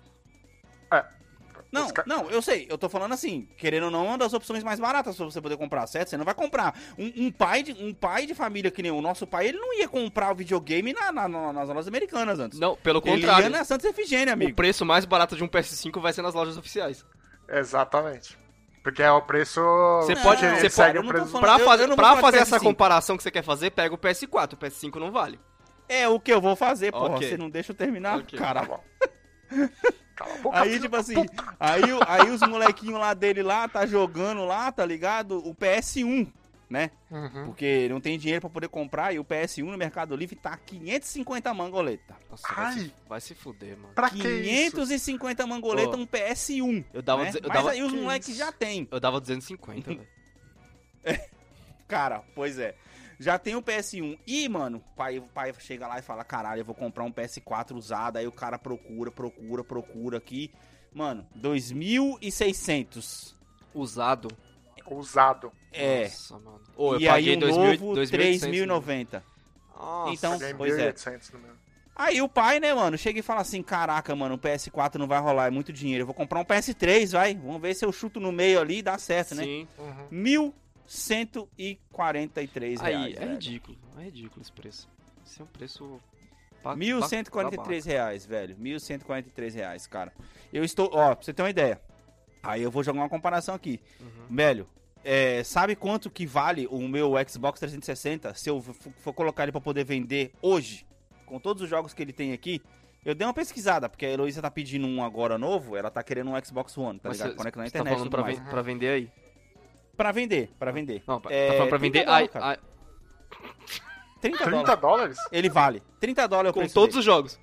Não, 1.71 1.89
não, 2.07 2.31
eu 2.31 2.41
sei, 2.41 2.67
eu 2.71 2.79
tô 2.79 2.89
falando 2.89 3.13
assim, 3.13 3.47
querendo 3.57 3.85
ou 3.85 3.91
não, 3.91 4.05
é 4.07 4.09
uma 4.09 4.19
das 4.19 4.33
opções 4.33 4.65
mais 4.65 4.81
baratas 4.81 5.15
pra 5.17 5.27
você 5.27 5.39
poder 5.41 5.57
comprar, 5.59 5.87
certo? 5.87 6.09
Você 6.09 6.17
não 6.17 6.25
vai 6.25 6.33
comprar. 6.35 6.75
Um, 6.99 7.27
um 7.27 7.31
pai, 7.31 7.63
de, 7.63 7.73
um 7.73 7.93
pai 7.93 8.25
de 8.25 8.35
família 8.35 8.71
que 8.71 8.83
nem 8.83 8.91
o 8.91 9.03
nosso 9.03 9.27
pai, 9.27 9.49
ele 9.49 9.59
não 9.59 9.75
ia 9.79 9.87
comprar 9.87 10.33
o 10.33 10.35
videogame 10.35 10.95
na, 10.95 11.13
na- 11.13 11.29
na- 11.29 11.53
nas 11.53 11.69
lojas 11.69 11.87
americanas 11.89 12.39
antes. 12.41 12.59
Não, 12.59 12.75
pelo 12.77 13.03
ele 13.05 13.17
contrário. 13.21 13.45
ia 13.45 13.51
na 13.51 13.65
Santa 13.65 13.87
Efigênia, 13.89 14.31
O 14.31 14.35
amigo. 14.35 14.55
preço 14.55 14.85
mais 14.87 15.05
barato 15.05 15.37
de 15.37 15.45
um 15.45 15.49
PS5 15.49 16.01
vai 16.01 16.13
ser 16.15 16.23
nas 16.23 16.33
lojas 16.35 16.57
oficiais. 16.57 17.05
Exatamente. 17.49 18.39
Porque 18.83 19.03
é 19.03 19.11
o 19.13 19.21
preço. 19.21 19.61
Você 20.03 20.15
Não, 20.15 20.23
pode- 20.23 20.45
ele 20.47 20.57
você 20.61 20.71
segue 20.71 20.95
pode- 20.95 20.97
eu 20.97 21.03
o 21.03 21.05
não 21.05 21.13
preço. 21.13 21.39
Pra, 21.41 21.59
eu- 21.59 21.65
fazer, 21.67 21.83
eu 21.85 21.89
não 21.89 21.97
vou 21.97 22.05
pra 22.05 22.17
fazer 22.17 22.39
essa 22.39 22.57
PS5. 22.57 22.63
comparação 22.65 23.17
que 23.17 23.23
você 23.23 23.31
quer 23.31 23.43
fazer, 23.45 23.71
pega 23.73 23.95
o 23.95 23.99
PS4. 23.99 24.55
O 24.55 24.57
PS5 24.57 24.99
não 24.99 25.11
vale. 25.13 25.39
É 25.87 26.09
o 26.09 26.19
que 26.19 26.33
eu 26.33 26.41
vou 26.41 26.57
fazer, 26.57 26.93
porra. 26.93 27.17
Ok. 27.17 27.29
Você 27.29 27.37
não 27.37 27.51
deixa 27.51 27.73
eu 27.73 27.77
terminar, 27.77 28.19
Ok, 28.21 28.39
Tá 28.39 28.45
cara. 28.45 28.63
bom. 28.63 28.83
Cala 30.19 30.35
a 30.35 30.39
boca, 30.39 30.61
Aí, 30.61 30.81
tipo 30.81 30.97
assim, 30.97 31.15
puta. 31.15 31.55
aí, 31.61 31.83
aí 32.09 32.29
os 32.31 32.43
molequinhos 32.43 32.99
lá 32.99 33.15
dele 33.15 33.41
lá, 33.41 33.69
tá 33.69 33.87
jogando 33.87 34.45
lá, 34.45 34.73
tá 34.73 34.85
ligado? 34.85 35.39
O 35.49 35.55
PS1, 35.55 36.27
né? 36.69 36.91
Uhum. 37.09 37.45
Porque 37.47 37.89
não 37.89 38.01
tem 38.01 38.19
dinheiro 38.19 38.41
pra 38.41 38.51
poder 38.51 38.69
comprar 38.69 39.15
e 39.15 39.19
o 39.21 39.25
PS1 39.25 39.63
no 39.71 39.79
Mercado 39.79 40.17
Livre 40.17 40.35
tá 40.35 40.57
550 40.57 41.55
mangoleta. 41.55 42.17
Nossa, 42.29 42.53
vai 42.53 42.65
Ai. 42.67 42.73
se, 42.81 42.95
vai 43.09 43.21
se 43.21 43.35
fuder, 43.37 43.77
mano. 43.79 43.95
Pra 43.95 44.11
que 44.11 44.17
isso? 44.29 44.73
550 44.73 45.47
mangoleta 45.47 45.97
Ô, 45.97 46.01
um 46.01 46.07
PS1. 46.07 46.85
Eu 46.93 47.01
dava, 47.01 47.23
né? 47.23 47.31
eu 47.35 47.41
Mas 47.49 47.53
dava, 47.57 47.71
aí 47.71 47.83
os 47.83 47.93
que 47.93 47.99
moleques 48.01 48.37
já 48.37 48.51
tem. 48.51 48.89
eu 48.91 48.99
dava 48.99 49.21
250, 49.21 49.91
velho. 49.95 50.07
Cara, 51.87 52.23
pois 52.35 52.59
é. 52.59 52.75
Já 53.19 53.39
tem 53.39 53.57
o 53.57 53.63
PS1. 53.63 54.19
E, 54.27 54.49
mano, 54.49 54.79
o 54.79 54.97
pai, 54.97 55.19
o 55.19 55.23
pai 55.23 55.53
chega 55.59 55.87
lá 55.87 55.99
e 55.99 56.03
fala: 56.03 56.25
caralho, 56.25 56.61
eu 56.61 56.65
vou 56.65 56.75
comprar 56.75 57.05
um 57.05 57.13
PS4 57.13 57.75
usado. 57.75 58.17
Aí 58.17 58.27
o 58.27 58.33
cara 58.33 58.59
procura, 58.59 59.11
procura, 59.11 59.65
procura 59.65 60.19
aqui. 60.19 60.53
Mano, 60.93 61.27
2.600. 61.37 63.35
Usado. 63.75 64.29
Usado. 64.91 65.53
É. 65.73 66.05
Nossa, 66.05 66.39
mano. 66.39 66.61
E 66.99 67.09
aí 67.09 67.37
o 67.37 67.41
2000 67.41 67.65
novo, 67.65 68.01
2.800, 68.01 68.41
3.090. 68.41 69.23
Nossa. 69.77 70.13
Então, 70.15 70.39
pois 70.57 70.79
é. 70.79 70.93
1.800 70.93 71.33
no 71.35 71.41
meu. 71.41 71.59
Aí 71.95 72.23
o 72.23 72.29
pai, 72.29 72.61
né, 72.61 72.73
mano, 72.73 72.97
chega 72.97 73.19
e 73.19 73.23
fala 73.23 73.41
assim: 73.41 73.61
caraca, 73.61 74.15
mano, 74.15 74.37
o 74.37 74.39
PS4 74.39 74.95
não 74.95 75.09
vai 75.09 75.21
rolar, 75.21 75.49
é 75.49 75.51
muito 75.51 75.73
dinheiro. 75.73 76.03
Eu 76.03 76.07
vou 76.07 76.15
comprar 76.15 76.39
um 76.39 76.45
PS3, 76.45 77.11
vai. 77.13 77.35
Vamos 77.35 77.61
ver 77.61 77.75
se 77.75 77.85
eu 77.85 77.91
chuto 77.91 78.21
no 78.21 78.31
meio 78.31 78.61
ali 78.61 78.79
e 78.79 78.83
dá 78.83 78.97
certo, 78.99 79.35
né? 79.35 79.43
Sim. 79.43 79.69
Uhum. 79.77 80.07
1.143 80.89 82.81
Aí, 82.81 82.93
reais. 82.95 83.17
é 83.17 83.19
velho. 83.21 83.33
ridículo. 83.33 83.79
É 83.99 84.03
ridículo 84.05 84.41
esse 84.43 84.53
preço. 84.53 84.89
Esse 85.27 85.41
é 85.41 85.45
um 85.45 85.49
preço... 85.49 86.01
ba- 86.63 86.77
1.143 86.77 87.85
reais, 87.85 88.25
velho. 88.27 88.57
1.143 88.57 89.55
reais, 89.55 89.87
cara. 89.87 90.13
Eu 90.53 90.65
estou, 90.65 90.91
ó, 90.93 91.15
pra 91.15 91.25
você 91.25 91.33
ter 91.33 91.43
uma 91.43 91.51
ideia. 91.51 91.81
Aí 92.43 92.63
eu 92.63 92.71
vou 92.71 92.83
jogar 92.83 93.01
uma 93.01 93.09
comparação 93.09 93.55
aqui. 93.55 93.81
Uhum. 94.01 94.35
Velho, 94.37 94.67
é, 95.05 95.43
sabe 95.45 95.77
quanto 95.77 96.11
que 96.11 96.25
vale 96.27 96.67
o 96.71 96.79
meu 96.89 97.13
Xbox 97.29 97.61
360 97.61 98.35
se 98.35 98.49
eu 98.49 98.61
for 98.63 99.13
colocar 99.13 99.43
ele 99.45 99.53
pra 99.53 99.61
poder 99.61 99.85
vender 99.85 100.33
hoje? 100.41 100.87
Com 101.27 101.39
todos 101.39 101.63
os 101.63 101.69
jogos 101.69 101.93
que 101.93 102.03
ele 102.03 102.13
tem 102.13 102.33
aqui. 102.33 102.63
Eu 103.05 103.15
dei 103.15 103.27
uma 103.27 103.35
pesquisada, 103.35 103.89
porque 103.89 104.05
a 104.07 104.11
Heloísa 104.11 104.43
tá 104.43 104.51
pedindo 104.51 104.87
um 104.87 105.03
agora 105.05 105.39
novo, 105.39 105.77
ela 105.77 105.91
tá 105.91 106.03
querendo 106.03 106.31
um 106.31 106.45
Xbox 106.45 106.77
One, 106.77 106.99
tá 106.99 107.09
Mas 107.09 107.19
ligado? 107.19 107.37
Conecta 107.37 107.59
na 107.59 107.65
tá 107.65 107.69
internet 107.69 107.93
e 107.93 107.97
falando 107.97 108.11
pra, 108.11 108.23
ven- 108.23 108.41
pra 108.51 108.63
vender 108.63 108.89
aí? 108.89 109.11
Pra 109.99 110.13
vender, 110.13 110.51
pra 110.59 110.71
vender. 110.71 111.03
Não, 111.07 111.21
pra- 111.21 111.31
É, 111.35 111.49
tá 111.49 111.53
falando 111.55 111.69
pra 111.69 111.79
vender... 111.79 111.99
canal, 112.05 112.15
Ai, 112.15 112.29
cara. 112.29 112.47
ai, 112.47 112.59
30, 114.21 114.39
30 114.45 114.49
dólares. 114.77 114.81
dólares? 114.81 115.19
Ele 115.31 115.49
vale. 115.51 115.83
30 116.01 116.27
dólares 116.27 116.49
é 116.49 116.51
o 116.51 116.55
Com 116.63 116.73
todos 116.73 116.91
dele. 116.95 116.99
os 117.01 117.05
jogos. 117.05 117.41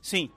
Sim. 0.00 0.30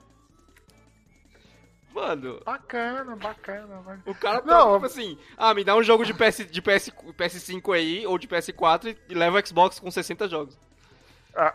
Mano, 1.94 2.40
Bacana, 2.44 3.14
bacana. 3.16 3.76
bacana. 3.76 4.02
o 4.06 4.14
cara 4.14 4.40
tá, 4.40 4.46
Não, 4.46 4.74
tipo 4.74 4.86
assim, 4.86 5.18
ah, 5.36 5.52
me 5.52 5.62
dá 5.62 5.76
um 5.76 5.82
jogo 5.82 6.06
de, 6.06 6.14
PS, 6.14 6.46
de 6.50 6.62
PS, 6.62 6.90
PS5 7.18 7.74
aí, 7.74 8.06
ou 8.06 8.16
de 8.16 8.26
PS4 8.26 8.96
e 9.10 9.14
leva 9.14 9.38
o 9.38 9.46
Xbox 9.46 9.78
com 9.78 9.90
60 9.90 10.26
jogos. 10.26 10.58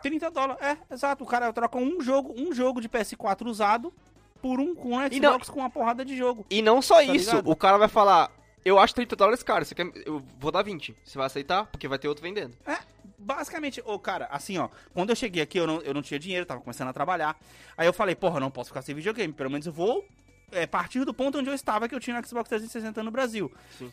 30 0.03 0.29
dólares. 0.29 0.61
É, 0.63 0.77
exato. 0.93 1.23
O 1.23 1.27
cara 1.27 1.51
troca 1.51 1.77
um 1.79 1.99
jogo, 2.01 2.35
um 2.37 2.53
jogo 2.53 2.79
de 2.79 2.87
PS4 2.87 3.47
usado 3.47 3.91
por 4.39 4.59
um 4.59 4.75
com 4.75 4.89
um 4.95 5.05
E 5.07 5.19
não- 5.19 5.31
Xbox 5.33 5.49
com 5.49 5.59
uma 5.61 5.69
porrada 5.71 6.05
de 6.05 6.15
jogo. 6.15 6.45
E 6.51 6.61
não 6.61 6.83
só 6.83 7.01
isso, 7.01 7.31
ligado? 7.31 7.49
o 7.49 7.55
cara 7.55 7.77
vai 7.79 7.87
falar, 7.87 8.29
eu 8.65 8.77
acho 8.79 8.93
30 8.95 9.15
dólares 9.15 9.43
caro, 9.43 9.63
você 9.65 9.73
quer, 9.75 9.89
eu 10.05 10.21
vou 10.39 10.51
dar 10.51 10.61
20. 10.63 10.95
Você 11.03 11.17
vai 11.17 11.27
aceitar? 11.27 11.65
Porque 11.67 11.87
vai 11.87 11.97
ter 11.99 12.07
outro 12.07 12.21
vendendo. 12.23 12.55
Basicamente, 13.19 13.81
ô 13.85 13.97
cara, 13.99 14.27
assim 14.31 14.57
ó, 14.57 14.69
quando 14.93 15.09
eu 15.09 15.15
cheguei 15.15 15.41
aqui 15.41 15.57
eu 15.57 15.65
não, 15.67 15.81
eu 15.81 15.93
não 15.93 16.01
tinha 16.01 16.19
dinheiro, 16.19 16.45
tava 16.45 16.61
começando 16.61 16.89
a 16.89 16.93
trabalhar. 16.93 17.35
Aí 17.75 17.87
eu 17.87 17.93
falei, 17.93 18.15
porra, 18.15 18.37
eu 18.37 18.41
não 18.41 18.51
posso 18.51 18.69
ficar 18.69 18.81
sem 18.81 18.93
videogame, 18.95 19.33
pelo 19.33 19.49
menos 19.49 19.65
eu 19.65 19.73
vou 19.73 20.05
é, 20.51 20.65
partir 20.67 21.03
do 21.03 21.13
ponto 21.13 21.37
onde 21.39 21.49
eu 21.49 21.53
estava, 21.55 21.87
que 21.89 21.95
eu 21.95 21.99
tinha 21.99 22.19
o 22.19 22.25
Xbox 22.25 22.47
360 22.49 23.03
no 23.03 23.11
Brasil. 23.11 23.51
Sim. 23.77 23.91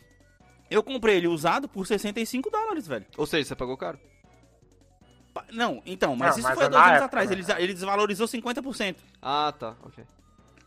Eu 0.69 0.81
comprei 0.83 1.17
ele 1.17 1.27
usado 1.27 1.67
por 1.67 1.85
65 1.85 2.49
dólares, 2.49 2.87
velho. 2.87 3.05
Ou 3.17 3.25
seja, 3.25 3.47
você 3.49 3.55
pagou 3.55 3.75
caro. 3.77 3.99
Pa- 5.33 5.45
Não, 5.51 5.81
então, 5.85 6.15
mas 6.15 6.29
Não, 6.31 6.37
isso 6.39 6.47
mas 6.47 6.55
foi 6.55 6.63
é 6.63 6.67
há 6.67 6.69
dois 6.69 6.81
na 6.81 6.87
anos 6.87 7.01
época, 7.01 7.05
atrás, 7.05 7.29
né? 7.29 7.35
ele, 7.35 7.63
ele 7.63 7.73
desvalorizou 7.73 8.27
50%. 8.27 8.95
Ah, 9.21 9.53
tá, 9.57 9.75
ok. 9.83 10.03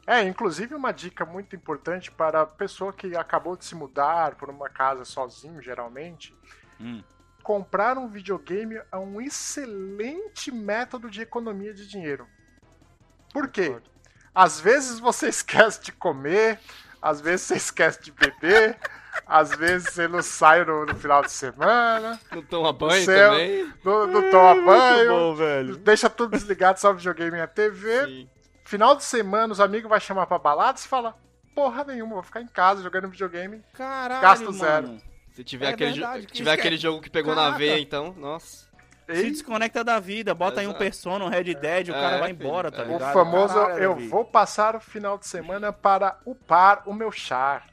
É, 0.08 0.22
inclusive 0.22 0.74
uma 0.74 0.90
dica 0.90 1.26
muito 1.26 1.54
importante 1.54 2.10
para 2.10 2.40
a 2.40 2.46
pessoa 2.46 2.94
que 2.94 3.14
acabou 3.14 3.54
de 3.58 3.66
se 3.66 3.74
mudar 3.74 4.36
por 4.36 4.48
uma 4.48 4.70
casa 4.70 5.04
sozinho, 5.04 5.60
geralmente. 5.60 6.34
Hum. 6.80 7.04
Comprar 7.42 7.98
um 7.98 8.08
videogame 8.08 8.80
é 8.90 8.96
um 8.96 9.20
excelente 9.20 10.50
método 10.50 11.10
de 11.10 11.20
economia 11.20 11.74
de 11.74 11.86
dinheiro. 11.86 12.26
Por 13.34 13.48
quê? 13.48 13.76
Às 14.34 14.58
vezes 14.58 14.98
você 14.98 15.28
esquece 15.28 15.82
de 15.82 15.92
comer, 15.92 16.58
às 17.02 17.20
vezes 17.20 17.42
você 17.42 17.56
esquece 17.56 18.00
de 18.00 18.10
beber, 18.10 18.78
às 19.26 19.50
vezes 19.50 19.92
você 19.92 20.08
não 20.08 20.22
sai 20.22 20.64
no, 20.64 20.86
no 20.86 20.96
final 20.96 21.20
de 21.20 21.30
semana, 21.30 22.18
Não 22.32 22.42
toma 22.42 22.72
banho 22.72 23.04
Céu. 23.04 23.32
também? 23.32 23.74
não, 23.84 24.06
não 24.06 24.30
toma 24.30 24.54
banho, 24.62 25.36
bom, 25.36 25.74
deixa 25.82 26.08
tudo 26.08 26.30
desligado, 26.30 26.80
só 26.80 26.94
videogame 26.94 27.36
e 27.36 27.40
a 27.42 27.46
TV. 27.46 28.06
Sim. 28.06 28.30
Final 28.68 28.94
de 28.96 29.02
semana, 29.02 29.50
os 29.50 29.60
amigos 29.60 29.88
vão 29.88 29.98
chamar 29.98 30.26
pra 30.26 30.38
balada, 30.38 30.76
você 30.76 30.86
fala, 30.86 31.16
porra 31.54 31.84
nenhuma, 31.84 32.12
vou 32.16 32.22
ficar 32.22 32.42
em 32.42 32.46
casa 32.46 32.82
jogando 32.82 33.08
videogame. 33.08 33.62
Caralho, 33.72 34.20
Gasto 34.20 34.44
mano. 34.44 34.58
zero. 34.58 34.98
Se 35.32 35.42
tiver, 35.42 35.66
É 35.66 35.68
aquele, 35.70 35.92
verdade, 35.92 36.26
jo- 36.26 36.32
tiver 36.34 36.52
aquele 36.52 36.74
é- 36.74 36.78
jogo 36.78 37.00
que 37.00 37.08
pegou 37.08 37.34
na 37.34 37.44
Caraca. 37.44 37.58
veia, 37.58 37.80
então, 37.80 38.12
nossa. 38.18 38.68
Se 39.06 39.26
E 39.26 39.30
desconecta 39.30 39.82
da 39.82 39.98
vida, 39.98 40.34
bota 40.34 40.60
aí 40.60 40.66
um. 40.66 40.74
Persona, 40.74 41.24
um 41.24 41.28
Red 41.30 41.54
Dead, 41.54 41.88
o 41.88 41.92
É, 41.92 41.94
cara 41.98 42.18
vai 42.18 42.28
filho, 42.34 42.44
embora, 42.46 42.70
tá 42.70 42.82
é. 42.82 42.84
o 42.84 42.92
ligado? 42.92 43.12
famoso, 43.14 43.54
Caralho, 43.54 43.82
eu 43.82 43.96
vou 43.96 44.22
passar 44.26 44.76
o 44.76 44.80
final 44.80 45.16
de 45.16 45.26
semana 45.26 45.72
para 45.72 46.18
upar 46.26 46.82
o 46.84 46.92
meu 46.92 47.10
char. 47.10 47.66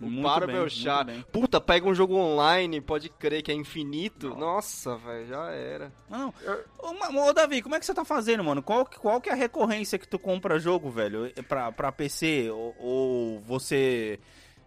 O 0.00 0.08
muito 0.08 0.70
char. 0.70 1.06
Puta, 1.32 1.60
pega 1.60 1.88
um 1.88 1.94
jogo 1.94 2.14
online, 2.14 2.80
pode 2.80 3.08
crer 3.08 3.42
que 3.42 3.50
é 3.50 3.54
infinito. 3.54 4.34
Nossa, 4.36 4.96
velho, 4.96 5.26
já 5.26 5.50
era. 5.50 5.92
Não, 6.08 6.32
Eu- 6.42 6.64
ô, 6.78 7.28
ô, 7.28 7.32
Davi, 7.32 7.60
como 7.62 7.74
é 7.74 7.80
que 7.80 7.86
você 7.86 7.92
tá 7.94 8.04
fazendo, 8.04 8.44
mano? 8.44 8.62
Qual, 8.62 8.86
que- 8.86 8.98
qual 8.98 9.20
que 9.20 9.28
é 9.28 9.32
a 9.32 9.36
recorrência 9.36 9.98
que 9.98 10.06
tu 10.06 10.18
compra 10.18 10.58
jogo, 10.60 10.88
velho? 10.90 11.32
Pra, 11.48 11.72
pra 11.72 11.90
PC? 11.90 12.48
Ou, 12.50 12.76
ou 12.78 13.40
você 13.40 14.20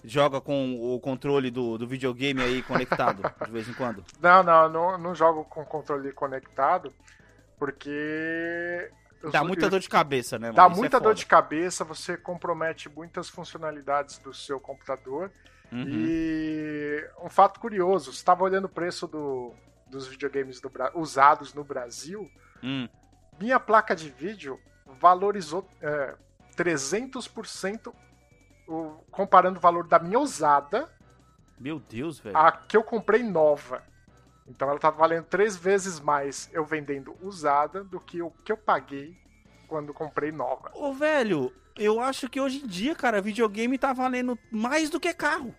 joga 0.04 0.42
com 0.42 0.76
o 0.96 1.00
controle 1.00 1.50
do, 1.52 1.78
do 1.78 1.88
videogame 1.88 2.42
aí 2.42 2.62
conectado 2.64 3.22
de 3.46 3.52
vez 3.52 3.70
em 3.70 3.74
quando? 3.74 4.04
Não, 4.20 4.44
não, 4.44 4.68
não, 4.70 4.98
não 4.98 5.16
jogo 5.16 5.46
com 5.46 5.64
controle 5.64 6.12
conectado, 6.12 6.92
porque... 7.58 8.90
Dá 9.30 9.44
muita 9.44 9.66
eu- 9.66 9.70
dor 9.70 9.80
de 9.80 9.90
cabeça, 9.90 10.40
né, 10.40 10.48
mano? 10.48 10.56
Dá 10.56 10.66
Isso 10.68 10.74
é 10.74 10.78
muita 10.78 11.00
dor 11.00 11.10
foda. 11.10 11.16
de 11.16 11.26
cabeça, 11.26 11.84
você 11.84 12.18
compromete 12.18 12.90
muitas 12.90 13.30
funcionalidades 13.30 14.18
do 14.18 14.34
seu 14.34 14.60
computador. 14.60 15.32
Uhum. 15.72 15.86
E 15.88 17.08
um 17.22 17.30
fato 17.30 17.60
curioso, 17.60 18.12
você 18.12 18.18
estava 18.18 18.44
olhando 18.44 18.66
o 18.66 18.70
preço 18.70 19.08
do- 19.08 19.54
dos 19.88 20.08
videogames 20.08 20.60
do 20.60 20.72
usados 20.96 21.54
no 21.54 21.64
Brasil, 21.64 22.30
Hum. 22.64 22.88
minha 23.40 23.60
placa 23.60 23.96
de 23.96 24.10
vídeo 24.10 24.60
valorizou 25.00 25.68
é, 25.82 26.16
300% 26.56 27.94
o- 28.68 28.98
comparando 29.12 29.58
o 29.58 29.62
valor 29.62 29.88
da 29.88 30.00
minha 30.00 30.20
usada 30.20 30.90
Meu 31.60 31.80
Deus, 31.80 32.20
velho. 32.20 32.36
a 32.38 32.52
que 32.52 32.76
eu 32.76 32.84
comprei 32.84 33.24
nova. 33.24 33.84
Então 34.48 34.70
ela 34.70 34.80
tá 34.80 34.90
valendo 34.90 35.26
três 35.26 35.56
vezes 35.56 36.00
mais 36.00 36.50
eu 36.52 36.66
vendendo 36.66 37.16
usada 37.22 37.84
do 37.84 38.00
que 38.00 38.22
o 38.22 38.32
que 38.44 38.52
eu 38.52 38.58
paguei 38.58 39.16
quando 39.68 39.94
comprei 39.94 40.32
nova. 40.32 40.72
Ô, 40.74 40.92
velho, 40.94 41.54
eu 41.78 42.00
acho 42.02 42.30
que 42.30 42.40
hoje 42.42 42.62
em 42.64 42.68
dia, 42.68 42.94
cara, 42.96 43.22
videogame 43.22 43.78
tá 43.78 43.94
valendo 43.94 44.38
mais 44.52 44.90
do 44.90 45.00
que 45.00 45.14
carro. 45.14 45.56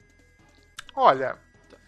Olha, 0.95 1.39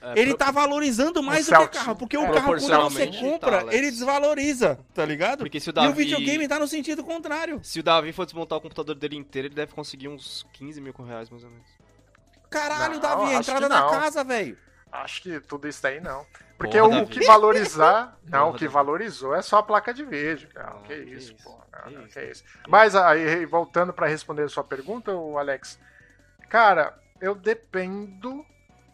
É, 0.01 0.19
Ele 0.21 0.31
pro- 0.31 0.39
tá 0.39 0.51
valorizando 0.51 1.23
mais 1.23 1.49
Um 1.49 1.53
do 1.55 1.69
que 1.69 1.79
carro, 1.79 1.97
porque 1.97 2.15
É, 2.15 2.21
o 2.21 2.31
carro 2.31 2.59
quando 2.59 2.91
você 2.91 3.07
compra, 3.07 3.65
tá, 3.65 3.75
ele 3.75 3.91
desvaloriza, 3.91 4.79
tá 4.93 5.03
ligado? 5.05 5.39
Porque 5.39 5.59
se 5.59 5.69
o 5.69 5.73
E 5.73 5.73
Davi... 5.73 5.89
o 5.89 5.93
videogame 5.95 6.47
tá 6.47 6.59
no 6.59 6.69
sentido 6.69 7.03
contrário. 7.03 7.59
Se 7.63 7.81
o 7.81 7.83
Davi 7.83 8.13
for 8.13 8.27
desmontar 8.27 8.59
o 8.59 8.61
computador 8.61 8.95
dele 8.95 9.17
inteiro, 9.17 9.49
ele 9.49 9.55
deve 9.55 9.73
conseguir 9.73 10.09
uns 10.09 10.47
15 10.53 10.79
mil 10.79 10.93
reais, 10.93 11.31
mais 11.31 11.43
ou 11.43 11.49
menos. 11.51 11.67
Caralho, 12.51 12.95
Não, 12.95 13.01
Davi, 13.01 13.35
a 13.35 13.39
entrada 13.39 13.67
da 13.69 13.81
não. 13.81 13.91
casa, 13.91 14.23
velho. 14.23 14.59
Acho 15.03 15.23
que 15.23 15.41
tudo 15.41 15.67
isso 15.69 15.83
daí 15.83 16.01
não. 16.01 16.27
Porque 16.59 16.79
Porra, 16.79 16.89
o, 16.89 16.99
Davi. 17.01 17.11
que 17.11 17.27
valorizar. 17.27 18.17
Não, 18.25 18.45
Porra, 18.45 18.51
o 18.55 18.59
que 18.59 18.69
valorizou 18.69 19.35
é 19.35 19.43
só 19.43 19.59
a 19.59 19.63
placa 19.63 19.93
de 19.93 20.05
vídeo. 20.05 20.49
Não, 20.55 20.63
Ah, 20.63 20.81
que, 20.87 20.95
que 21.05 21.11
isso, 21.11 21.33
isso, 21.35 21.45
pô. 21.45 21.51
Não, 21.73 21.83
que 21.83 21.95
não, 21.95 22.03
isso. 22.07 22.13
que 22.19 22.25
isso. 22.27 22.45
Mas 22.69 22.95
aí, 22.95 23.45
voltando 23.45 23.93
pra 23.93 24.07
responder 24.07 24.43
a 24.45 24.49
sua 24.49 24.63
pergunta, 24.65 25.13
o 25.13 25.37
Alex. 25.37 25.79
Cara, 26.49 26.97
eu 27.21 27.35
dependo 27.35 28.45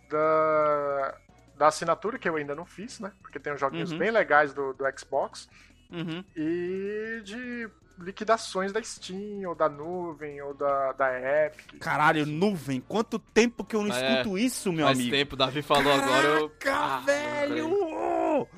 da, 0.08 1.14
da 1.56 1.66
assinatura, 1.68 2.18
que 2.18 2.28
eu 2.28 2.36
ainda 2.36 2.54
não 2.54 2.64
fiz, 2.64 2.98
né? 2.98 3.12
Porque 3.20 3.38
tem 3.38 3.52
uns 3.52 3.60
joguinhos 3.60 3.92
Uhum. 3.92 3.98
bem 3.98 4.10
legais 4.10 4.52
do, 4.54 4.72
do 4.72 4.84
Xbox. 4.98 5.48
Uhum. 5.90 6.24
E 6.36 7.20
de 7.24 7.68
liquidações 7.98 8.72
da 8.72 8.82
Steam, 8.82 9.46
ou 9.48 9.54
da 9.54 9.68
nuvem, 9.68 10.40
ou 10.40 10.54
da, 10.54 10.92
da 10.92 11.46
Epic. 11.46 11.78
Caralho, 11.80 12.24
nuvem. 12.24 12.80
Quanto 12.80 13.18
tempo 13.18 13.62
que 13.64 13.76
eu 13.76 13.82
não 13.82 13.94
É, 13.94 14.12
escuto 14.20 14.38
isso, 14.38 14.72
meu 14.72 14.86
Faz 14.86 14.98
amigo? 14.98 15.14
tempo, 15.14 15.34
o 15.34 15.36
Davi 15.36 15.60
falou 15.62 15.92
agora, 15.92 16.26
eu... 16.28 16.50
Caraca, 16.58 16.94
Ah, 16.96 17.00
velho! 17.00 18.48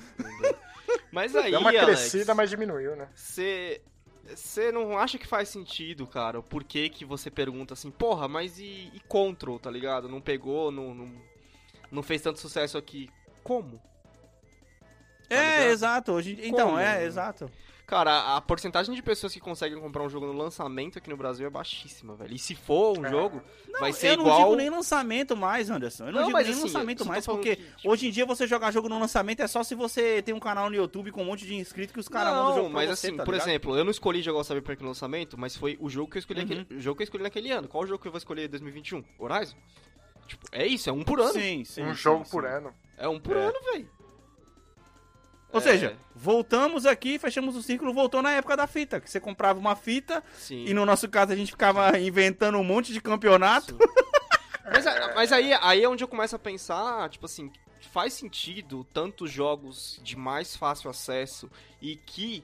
Mas 1.10 1.34
aí, 1.34 1.50
Deu 1.50 1.60
uma 1.60 1.70
Alex, 1.70 1.84
crescida, 1.84 2.34
mas 2.34 2.50
diminuiu, 2.50 2.96
né? 2.96 3.08
Você... 3.14 3.80
Você 4.24 4.70
não 4.70 4.96
acha 4.96 5.18
que 5.18 5.26
faz 5.26 5.48
sentido, 5.48 6.06
cara? 6.06 6.38
O 6.38 6.42
porquê 6.44 6.88
que 6.88 7.04
você 7.04 7.28
pergunta 7.28 7.74
assim, 7.74 7.90
porra, 7.90 8.28
mas 8.28 8.56
e, 8.58 8.90
e 8.94 9.00
Control, 9.08 9.58
tá 9.58 9.68
ligado? 9.68 10.08
Não 10.08 10.20
pegou, 10.20 10.70
não, 10.70 10.94
não, 10.94 11.12
não 11.90 12.02
fez 12.04 12.22
tanto 12.22 12.38
sucesso 12.38 12.78
aqui. 12.78 13.10
Como? 13.42 13.82
Tá 15.28 15.34
É, 15.36 15.56
ligado? 15.58 15.70
exato. 15.72 16.12
Hoje... 16.12 16.38
Então, 16.42 16.68
Como? 16.70 16.78
é, 16.78 17.04
exato. 17.04 17.50
Cara, 17.84 18.36
a, 18.36 18.40
porcentagem 18.40 18.94
de 18.94 19.02
pessoas 19.02 19.34
que 19.34 19.40
conseguem 19.40 19.78
comprar 19.78 20.02
um 20.02 20.08
jogo 20.08 20.24
no 20.24 20.32
lançamento 20.32 20.96
aqui 20.96 21.10
no 21.10 21.16
Brasil 21.16 21.46
é 21.46 21.50
baixíssima, 21.50 22.14
velho. 22.14 22.32
E 22.34 22.38
se 22.38 22.54
for 22.54 22.98
um 22.98 23.04
É. 23.04 23.10
jogo, 23.10 23.42
vai 23.78 23.92
ser 23.92 24.12
eu 24.12 24.16
não 24.16 24.24
igual... 24.24 24.42
digo 24.44 24.56
nem 24.56 24.70
lançamento 24.70 25.36
mais, 25.36 25.68
Anderson. 25.68 26.04
Eu 26.06 26.12
não, 26.12 26.20
Não, 26.20 26.26
digo 26.28 26.32
mas 26.38 26.46
nem 26.46 26.54
assim, 26.56 26.62
lançamento 26.64 26.98
tô 26.98 27.04
mais, 27.04 27.26
porque 27.26 27.56
que, 27.56 27.62
tipo- 27.62 27.90
hoje 27.90 28.06
em 28.08 28.10
dia 28.10 28.24
você 28.24 28.46
jogar 28.46 28.70
jogo 28.70 28.88
no 28.88 28.98
lançamento 28.98 29.40
é 29.40 29.46
só 29.46 29.62
se 29.62 29.74
você 29.74 30.22
tem 30.22 30.34
um 30.34 30.40
canal 30.40 30.70
no 30.70 30.76
YouTube 30.76 31.10
com 31.10 31.20
um 31.20 31.26
monte 31.26 31.44
de 31.44 31.54
inscritos 31.54 31.92
que 31.92 32.00
os 32.00 32.08
caras 32.08 32.32
mandam 32.32 32.44
o 32.44 32.48
Não, 32.48 32.56
jogo 32.56 32.70
pra 32.70 32.74
mas 32.80 32.98
você, 32.98 33.08
assim, 33.08 33.16
tá 33.16 33.24
por 33.24 33.32
ligado? 33.32 33.48
exemplo, 33.48 33.76
eu 33.76 33.84
não 33.84 33.90
escolhi 33.90 34.22
jogar 34.22 34.38
o 34.38 34.44
Cyberpunk 34.44 34.80
no 34.80 34.88
lançamento, 34.88 35.36
mas 35.38 35.54
foi 35.54 35.76
o 35.78 35.90
jogo 35.90 36.10
que 36.10 36.16
eu 36.16 36.20
escolhi, 36.20 36.40
Uhum. 36.40 36.44
aquele, 36.62 36.80
jogo 36.80 36.96
que 36.96 37.02
eu 37.02 37.04
escolhi 37.04 37.22
naquele 37.24 37.50
ano. 37.50 37.68
Qual 37.68 37.82
o 37.82 37.86
jogo 37.86 38.00
que 38.00 38.08
eu 38.08 38.12
vou 38.12 38.18
escolher 38.18 38.46
em 38.46 38.48
2021? 38.48 39.04
Horizon? 39.18 39.56
Tipo, 40.26 40.46
é 40.50 40.66
isso, 40.66 40.88
é 40.88 40.92
um 40.94 41.02
por 41.02 41.20
ano. 41.20 41.32
Sim, 41.34 41.62
sim. 41.64 41.82
um 41.82 41.88
sim, 41.88 41.94
jogo 41.94 42.24
sim. 42.24 42.30
por 42.30 42.46
ano. 42.46 42.72
É 42.96 43.06
um 43.06 43.20
por 43.20 43.36
É. 43.36 43.40
ano, 43.48 43.58
velho. 43.72 43.90
Ou 45.52 45.60
É, 45.60 45.62
seja, 45.62 45.96
voltamos 46.14 46.86
aqui, 46.86 47.18
fechamos 47.18 47.54
o 47.56 47.62
círculo, 47.62 47.92
voltou 47.92 48.22
na 48.22 48.32
época 48.32 48.56
da 48.56 48.66
fita. 48.66 49.00
Que 49.00 49.10
você 49.10 49.20
comprava 49.20 49.58
uma 49.58 49.76
fita 49.76 50.22
sim. 50.34 50.64
e 50.66 50.72
no 50.74 50.86
nosso 50.86 51.08
caso 51.08 51.32
a 51.32 51.36
gente 51.36 51.50
ficava 51.52 51.98
inventando 51.98 52.56
um 52.58 52.64
monte 52.64 52.92
de 52.92 53.00
campeonato. 53.00 53.76
Mas, 54.64 54.84
mas 55.14 55.32
aí, 55.32 55.52
aí 55.60 55.82
é 55.82 55.88
onde 55.88 56.02
eu 56.04 56.08
começo 56.08 56.34
a 56.36 56.38
pensar, 56.38 57.08
tipo 57.10 57.26
assim, 57.26 57.50
faz 57.92 58.12
sentido 58.14 58.84
tantos 58.92 59.30
jogos 59.30 60.00
de 60.02 60.16
mais 60.16 60.56
fácil 60.56 60.88
acesso 60.88 61.50
e 61.80 61.96
que, 61.96 62.42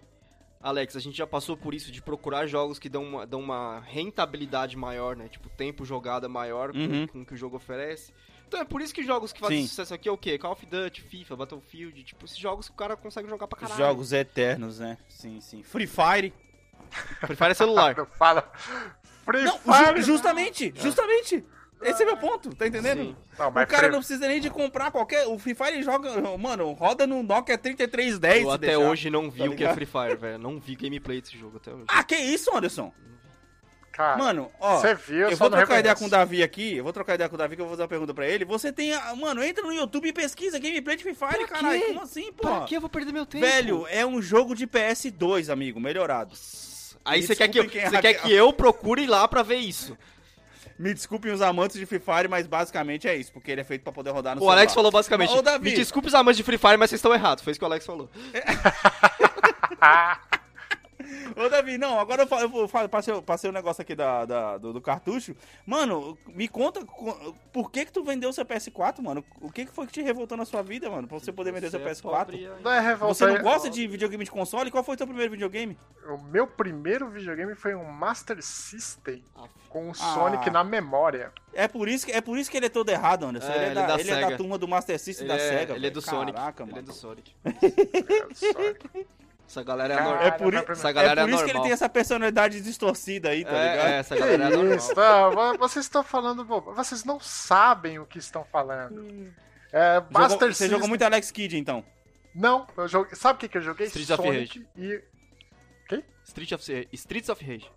Alex, 0.61 0.96
a 0.96 1.00
gente 1.00 1.16
já 1.16 1.26
passou 1.26 1.56
por 1.56 1.72
isso 1.72 1.90
de 1.92 2.02
procurar 2.02 2.46
jogos 2.46 2.78
que 2.78 2.88
dão 2.88 3.04
uma, 3.04 3.26
dão 3.26 3.40
uma 3.40 3.80
rentabilidade 3.80 4.76
maior, 4.76 5.16
né? 5.16 5.28
Tipo, 5.28 5.48
tempo 5.48 5.84
jogada 5.84 6.28
maior 6.28 6.72
com, 6.72 6.78
Uhum. 6.78 7.06
com 7.06 7.22
o 7.22 7.24
que 7.26 7.34
o 7.34 7.36
jogo 7.36 7.56
oferece. 7.56 8.12
Então 8.49 8.61
é 8.61 8.64
por 8.64 8.80
isso 8.80 8.94
que 8.94 9.03
jogos 9.05 9.30
que 9.32 9.40
fazem 9.40 9.61
Sim. 9.62 9.68
sucesso 9.68 9.92
aqui 9.92 10.09
é 10.09 10.12
o 10.12 10.16
quê? 10.16 10.38
Call 10.38 10.53
of 10.53 10.64
Duty, 10.64 11.03
FIFA, 11.03 11.36
Battlefield, 11.36 12.03
tipo, 12.03 12.24
esses 12.24 12.38
jogos 12.38 12.66
que 12.66 12.72
o 12.74 12.76
cara 12.76 12.96
consegue 12.96 13.28
jogar 13.28 13.46
pra 13.46 13.59
caralho. 13.61 13.78
jogos 13.78 14.12
eternos, 14.12 14.78
né? 14.78 14.96
Sim, 15.09 15.38
sim. 15.40 15.62
Free 15.62 15.86
Fire. 15.86 16.32
Free 17.20 17.36
Fire 17.36 17.51
é 17.51 17.55
celular. 17.55 17.94
Não 17.99 18.07
fala. 18.07 18.51
Free 19.26 19.44
Não, 19.44 19.59
Fire! 19.59 20.01
ju- 20.01 20.07
justamente, 20.12 20.72
justamente. 20.76 21.44
Esse 21.82 22.03
é 22.03 22.07
meu 22.07 22.16
ponto, 22.16 22.53
tá 22.57 22.66
entendendo? 22.66 23.16
Não, 23.38 23.49
O 23.51 23.53
cara 23.53 23.66
pre- 23.66 23.88
não 23.90 23.99
precisa 23.99 24.26
nem 24.26 24.40
de 24.40 24.51
comprar 24.51 24.90
qualquer. 24.90 25.28
O 25.28 25.38
Free 25.38 25.55
Fire 25.55 25.80
joga. 25.82 26.36
Mano, 26.36 26.72
roda 26.72 27.07
no 27.07 27.22
Nokia 27.22 27.57
3310. 27.57 28.42
Eu 28.42 28.51
até 28.51 28.66
deixar. 28.68 28.82
hoje 28.82 29.11
não 29.11 29.30
vi 29.30 29.44
tá 29.44 29.51
o 29.51 29.55
que 29.55 29.62
é? 29.64 29.72
Free 29.74 29.86
Fire, 29.86 30.16
velho. 30.16 30.38
Não 30.38 30.59
vi 30.59 30.74
gameplay 30.74 31.20
desse 31.20 31.38
jogo 31.38 31.59
até 31.59 31.72
hoje. 31.72 31.84
Ah, 31.86 32.03
que 32.03 32.16
isso, 32.16 32.51
Anderson? 32.57 32.92
Cara, 33.99 34.16
Mano, 34.16 34.49
ó. 34.61 34.78
você 34.78 34.94
viu, 34.94 35.28
Eu 35.28 35.36
vou 35.36 35.51
trocar 35.51 35.80
ideia 35.80 35.92
com 35.96 36.05
o 36.05 36.09
Davi 36.09 36.40
aqui. 36.40 36.76
Eu 36.76 36.84
vou 36.84 36.92
trocar 36.92 37.14
ideia 37.16 37.28
com 37.28 37.34
o 37.34 37.38
Davi 37.38 37.57
que 37.57 37.61
eu 37.62 37.66
vou 37.66 37.72
fazer 37.72 37.82
uma 37.82 37.88
pergunta 37.88 38.14
pra 38.14 38.28
ele. 38.28 38.44
Você 38.44 38.72
tem. 38.72 38.92
a- 38.94 39.12
Mano, 39.16 39.42
entra 39.42 39.64
no 39.64 39.72
YouTube 39.72 40.07
e 40.09 40.12
pesquisa 40.12 40.57
gameplay 40.57 40.96
de 40.96 41.03
Free 41.03 41.16
Fire, 41.16 41.44
caralho. 41.49 41.82
Como 41.86 42.03
assim, 42.03 42.32
pô? 42.32 42.42
Pra 42.46 42.61
que 42.61 42.76
eu 42.76 42.80
vou 42.80 42.88
perder 42.88 43.11
meu 43.11 43.26
tempo? 43.26 43.44
Velho, 43.44 43.88
é 43.90 44.07
um 44.07 44.22
jogo 44.22 44.55
de 44.55 44.68
PS2, 44.68 45.51
amigo, 45.51 45.80
melhorado. 45.80 46.32
Aí 47.05 47.22
você 47.24 47.34
quer, 47.34 47.49
que 47.49 47.59
eu, 47.59 47.64
desculpem 47.64 47.90
quem 47.90 47.90
você 47.90 48.01
quer 48.01 48.14
que 48.22 48.32
eu 48.32 48.53
procure 48.53 49.05
lá 49.05 49.26
pra 49.26 49.42
ver 49.42 49.57
isso. 49.57 49.99
Me 50.78 50.94
desculpem 50.94 51.32
os 51.32 51.42
amantes 51.42 51.76
de 51.76 51.84
Free 51.84 51.99
Fire, 51.99 52.28
mas 52.28 52.46
basicamente 52.46 53.09
é 53.09 53.16
isso, 53.16 53.32
porque 53.32 53.51
ele 53.51 53.62
é 53.62 53.64
feito 53.64 53.82
pra 53.82 53.92
poder 53.92 54.11
rodar 54.11 54.36
no 54.36 54.42
O 54.44 54.49
Alex 54.49 54.70
celular. 54.70 54.74
falou 54.76 54.92
basicamente, 54.92 55.32
Ô, 55.36 55.42
Davi. 55.42 55.70
me 55.70 55.74
desculpe 55.76 56.07
os 56.07 56.14
amantes 56.14 56.36
de 56.36 56.44
Free 56.44 56.57
Fire, 56.57 56.76
mas 56.76 56.90
vocês 56.90 57.01
estão 57.01 57.12
errados. 57.12 57.42
Foi 57.42 57.51
isso 57.51 57.59
que 57.59 57.64
o 57.64 57.66
Alex 57.66 57.84
falou. 57.84 58.09
Ah, 61.37 61.43
Ô, 61.45 61.49
Davi, 61.49 61.79
não, 61.79 61.99
agora 61.99 62.22
eu, 62.22 62.26
fa- 62.26 62.41
eu 62.41 62.49
vou- 62.49 62.68
passei, 62.89 63.20
passei 63.22 63.51
o 63.51 63.53
negócio 63.53 63.83
aqui 63.83 63.95
da, 63.95 64.24
da- 64.24 64.59
do, 64.59 64.72
do 64.72 64.81
cartucho. 64.81 65.35
Mano, 65.66 66.16
me 66.29 66.49
conta 66.49 66.85
co- 66.85 67.35
por 67.53 67.70
que 67.70 67.85
que 67.87 67.93
tu 67.93 68.03
vendeu 68.05 68.33
seu 68.33 68.45
PS4, 68.45 69.01
mano? 69.03 69.24
O 69.41 69.51
que 69.51 69.66
que 69.66 69.72
foi 69.72 69.87
que 69.87 69.93
te 69.93 70.03
revoltou 70.03 70.37
na 70.37 70.45
sua 70.45 70.62
vida, 70.62 70.89
mano? 70.91 71.07
Pra 71.09 71.18
você 71.18 71.31
poder 71.33 71.53
vender 71.53 71.70
seu 71.70 71.81
Você 71.81 71.87
é 71.87 71.91
PS4? 71.93 72.03
pobre 72.03 72.37
aí. 72.37 72.62
não 72.62 72.70
é 72.70 72.81
revolta 72.81 73.14
Você 73.14 73.26
não 73.26 73.37
aí. 73.37 73.43
gosta 73.43 73.68
de 73.70 73.87
videogame 73.87 74.24
de 74.24 74.31
console? 74.31 74.70
Qual 74.70 74.83
foi 74.85 74.95
o 74.95 74.99
teu 74.99 75.07
primeiro 75.07 75.31
videogame? 75.33 75.79
O 76.09 76.16
meu 76.18 76.47
primeiro 76.47 77.09
videogame 77.11 77.55
foi 77.55 77.74
um 77.74 77.85
Master 77.93 78.43
System 78.43 79.22
Ah, 79.37 79.47
com 79.68 79.89
o 79.89 79.91
Ah. 79.91 79.95
Sonic 79.95 80.49
na 80.51 80.64
memória. 80.64 81.33
É 81.53 81.68
por 81.68 81.89
isso 81.89 82.07
que, 82.07 82.12
é 82.12 82.20
por 82.20 82.39
isso 82.39 82.51
que 82.51 82.57
ele 82.57 82.66
é 82.66 82.70
todo 82.70 82.89
errado, 82.89 83.24
Anderson. 83.26 83.51
É, 83.53 83.57
ele, 83.57 83.64
é 83.64 83.66
ele 83.66 83.74
da, 83.74 83.83
é 83.83 83.87
da 83.87 84.01
ele 84.01 84.11
é 84.11 84.20
da 84.31 84.37
turma 84.37 84.57
do 84.59 84.66
Master 84.68 84.99
System 84.99 85.26
Ele 85.29 85.37
da 85.37 85.43
é, 85.43 85.59
SEGA. 85.59 85.74
ele 85.76 85.87
é 85.87 85.91
do 85.91 86.01
Sonic. 86.01 86.37
Caraca, 86.37 86.62
ele 86.62 86.72
é 86.72 86.74
mano. 86.76 86.87
do 86.89 86.93
Sonic. 86.95 87.35
É, 89.49 89.53
Sonic. 89.53 89.61
Essa 89.61 89.62
galera 89.64 89.94
é 89.94 90.03
normal. 90.03 90.22
É 90.22 90.30
por, 90.30 90.55
i- 90.55 90.57
Essa 90.57 90.90
é 90.90 90.92
galera 90.92 91.22
por 91.22 91.30
é 91.30 91.34
isso 91.34 91.44
que 91.44 91.51
ele 91.51 91.61
tem 91.62 91.72
essa 91.72 91.88
personalidade 91.88 92.61
distorcida 92.61 93.30
aí, 93.30 93.44
tá 93.44 93.51
ligado? 93.51 93.86
É, 93.88 93.90
é, 93.92 93.99
essa 93.99 94.14
Que 94.14 94.20
galera 94.20 94.44
é 94.44 94.49
normal. 94.57 94.74
isso, 94.76 94.94
tá, 94.94 95.28
vo- 95.30 95.59
vocês 95.59 95.84
estão 95.84 96.03
falando 96.03 96.44
bobo. 96.44 96.74
Vocês 96.74 97.05
não 97.05 97.18
sabem 97.18 97.99
o 97.99 98.07
que 98.07 98.18
estão 98.18 98.44
falando. 98.44 99.32
É, 99.72 99.94
Jogou- 99.96 100.20
Master 100.20 100.38
você 100.38 100.46
System. 100.55 100.68
jogou 100.70 100.88
muito 100.88 101.03
Alex 101.03 101.30
Kidd, 101.30 101.57
então. 101.57 101.84
Não, 102.34 102.66
eu 102.76 102.86
joguei. 102.88 103.14
Sabe 103.16 103.36
o 103.36 103.40
que, 103.40 103.49
que 103.49 103.59
eu 103.59 103.62
joguei? 103.62 103.86
Streets 103.86 104.11
of 104.11 104.22
Sonic 104.22 104.66
e. 104.76 105.03
Street 106.24 106.53
of, 106.53 106.88
Streets 106.92 107.28
of 107.30 107.42
Rage. 107.44 107.70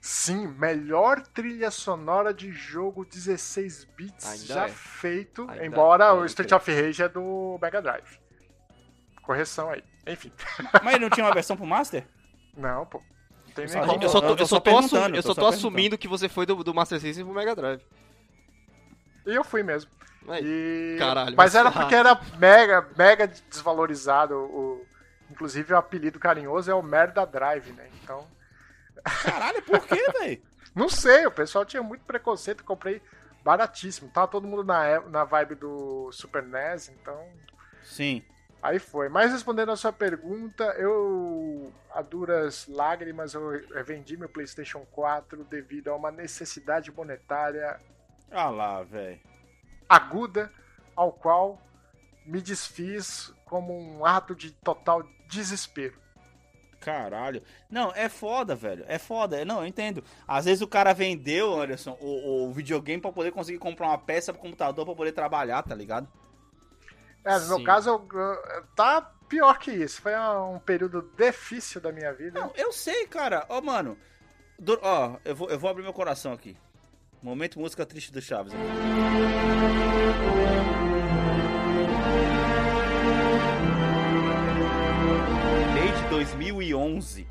Sim, 0.00 0.48
melhor 0.58 1.22
trilha 1.28 1.70
sonora 1.70 2.34
de 2.34 2.50
jogo 2.52 3.04
16 3.06 3.84
bits 3.96 4.26
Ainda 4.26 4.44
já 4.46 4.64
é. 4.66 4.68
feito, 4.68 5.48
Ainda 5.48 5.64
embora 5.64 6.04
é, 6.06 6.10
o 6.12 6.24
Street 6.26 6.50
ok. 6.52 6.74
of 6.74 6.82
Rage 6.86 7.02
é 7.04 7.08
do 7.08 7.56
Mega 7.62 7.80
Drive. 7.80 8.18
Correção 9.24 9.70
aí. 9.70 9.82
Enfim. 10.06 10.32
Mas 10.82 10.94
ele 10.94 11.04
não 11.04 11.10
tinha 11.10 11.26
uma 11.26 11.34
versão 11.34 11.56
pro 11.56 11.66
Master? 11.66 12.06
Não, 12.56 12.86
pô. 12.86 13.02
Não 13.46 13.54
tem 13.54 13.66
nem 13.66 13.86
como. 13.86 14.02
Eu 14.02 14.08
só 14.08 14.20
tô, 14.20 14.34
eu 14.36 14.46
só 14.46 14.60
tô, 14.60 14.70
eu 15.14 15.22
só 15.22 15.34
tô 15.34 15.46
assumindo 15.46 15.98
que 15.98 16.08
você 16.08 16.28
foi 16.28 16.46
do, 16.46 16.62
do 16.62 16.74
Master 16.74 17.00
System 17.00 17.24
pro 17.24 17.34
Mega 17.34 17.54
Drive. 17.54 17.82
E 19.26 19.34
eu 19.34 19.42
fui 19.44 19.62
mesmo. 19.62 19.90
Aí, 20.28 20.42
E- 20.44 20.96
Caralho, 20.98 21.36
Mas 21.36 21.54
era 21.54 21.70
porque 21.70 21.94
era 21.94 22.18
mega, 22.38 22.86
mega 22.96 23.26
desvalorizado. 23.26 24.34
O... 24.36 24.86
Inclusive 25.30 25.72
o 25.72 25.76
apelido 25.76 26.18
carinhoso 26.18 26.70
é 26.70 26.74
o 26.74 26.82
Merda 26.82 27.24
Drive, 27.26 27.72
né? 27.72 27.88
Então. 28.02 28.26
Caralho, 29.22 29.62
por 29.62 29.80
quê, 29.86 30.02
velho? 30.18 30.42
Não 30.74 30.88
sei, 30.88 31.26
o 31.26 31.30
pessoal 31.30 31.64
tinha 31.64 31.82
muito 31.82 32.04
preconceito, 32.04 32.64
comprei 32.64 33.00
baratíssimo. 33.44 34.10
Tava 34.10 34.28
todo 34.28 34.46
mundo 34.46 34.64
na, 34.64 35.00
na 35.02 35.24
vibe 35.24 35.54
do 35.54 36.10
Super 36.12 36.42
NES, 36.42 36.88
então. 36.88 37.26
Sim. 37.82 38.22
Aí 38.64 38.78
foi. 38.78 39.10
Mas 39.10 39.30
respondendo 39.30 39.70
a 39.72 39.76
sua 39.76 39.92
pergunta, 39.92 40.64
eu, 40.78 41.70
a 41.92 42.00
duras 42.00 42.66
lágrimas, 42.66 43.34
eu 43.34 43.60
vendi 43.84 44.16
meu 44.16 44.26
PlayStation 44.26 44.86
4 44.90 45.44
devido 45.44 45.88
a 45.88 45.94
uma 45.94 46.10
necessidade 46.10 46.90
monetária 46.90 47.78
Ah 48.30 48.48
lá, 48.48 48.82
velho. 48.82 49.20
aguda, 49.86 50.50
ao 50.96 51.12
qual 51.12 51.60
me 52.24 52.40
desfiz 52.40 53.34
como 53.44 53.78
um 53.78 54.06
ato 54.06 54.34
de 54.34 54.50
total 54.50 55.02
desespero. 55.28 56.02
Caralho. 56.80 57.42
Não, 57.68 57.92
é 57.94 58.08
foda, 58.08 58.54
velho. 58.54 58.82
É 58.88 58.96
foda. 58.98 59.44
Não, 59.44 59.60
eu 59.60 59.66
entendo. 59.66 60.02
Às 60.26 60.46
vezes 60.46 60.62
o 60.62 60.66
cara 60.66 60.94
vendeu, 60.94 61.60
Anderson, 61.60 61.98
o, 62.00 62.46
o 62.46 62.52
videogame 62.54 63.02
pra 63.02 63.12
poder 63.12 63.30
conseguir 63.30 63.58
comprar 63.58 63.88
uma 63.88 63.98
peça 63.98 64.32
pro 64.32 64.40
computador 64.40 64.86
pra 64.86 64.94
poder 64.94 65.12
trabalhar, 65.12 65.62
tá 65.62 65.74
ligado? 65.74 66.08
É, 67.24 67.38
no 67.38 67.48
meu 67.48 67.64
caso, 67.64 67.88
eu- 67.90 68.08
eu- 68.20 68.62
tá 68.76 69.00
pior 69.28 69.58
que 69.58 69.70
isso. 69.72 70.00
Foi 70.02 70.14
um 70.16 70.58
período 70.58 71.10
difícil 71.16 71.80
da 71.80 71.90
minha 71.90 72.12
vida. 72.12 72.38
Não, 72.38 72.52
eu 72.54 72.72
sei, 72.72 73.06
cara. 73.06 73.44
Ó, 73.48 73.60
mano. 73.60 73.96
do- 74.58 74.78
Ó, 74.82 75.16
eu 75.24 75.34
vou, 75.34 75.50
eu 75.50 75.58
vou 75.58 75.68
abrir 75.70 75.82
meu 75.82 75.92
coração 75.92 76.32
aqui. 76.32 76.56
Momento 77.22 77.58
música 77.58 77.84
triste 77.84 78.12
do 78.12 78.20
Chaves. 78.22 78.52
aqui. 78.54 79.74
Desde 85.74 86.08
2011 86.08 87.26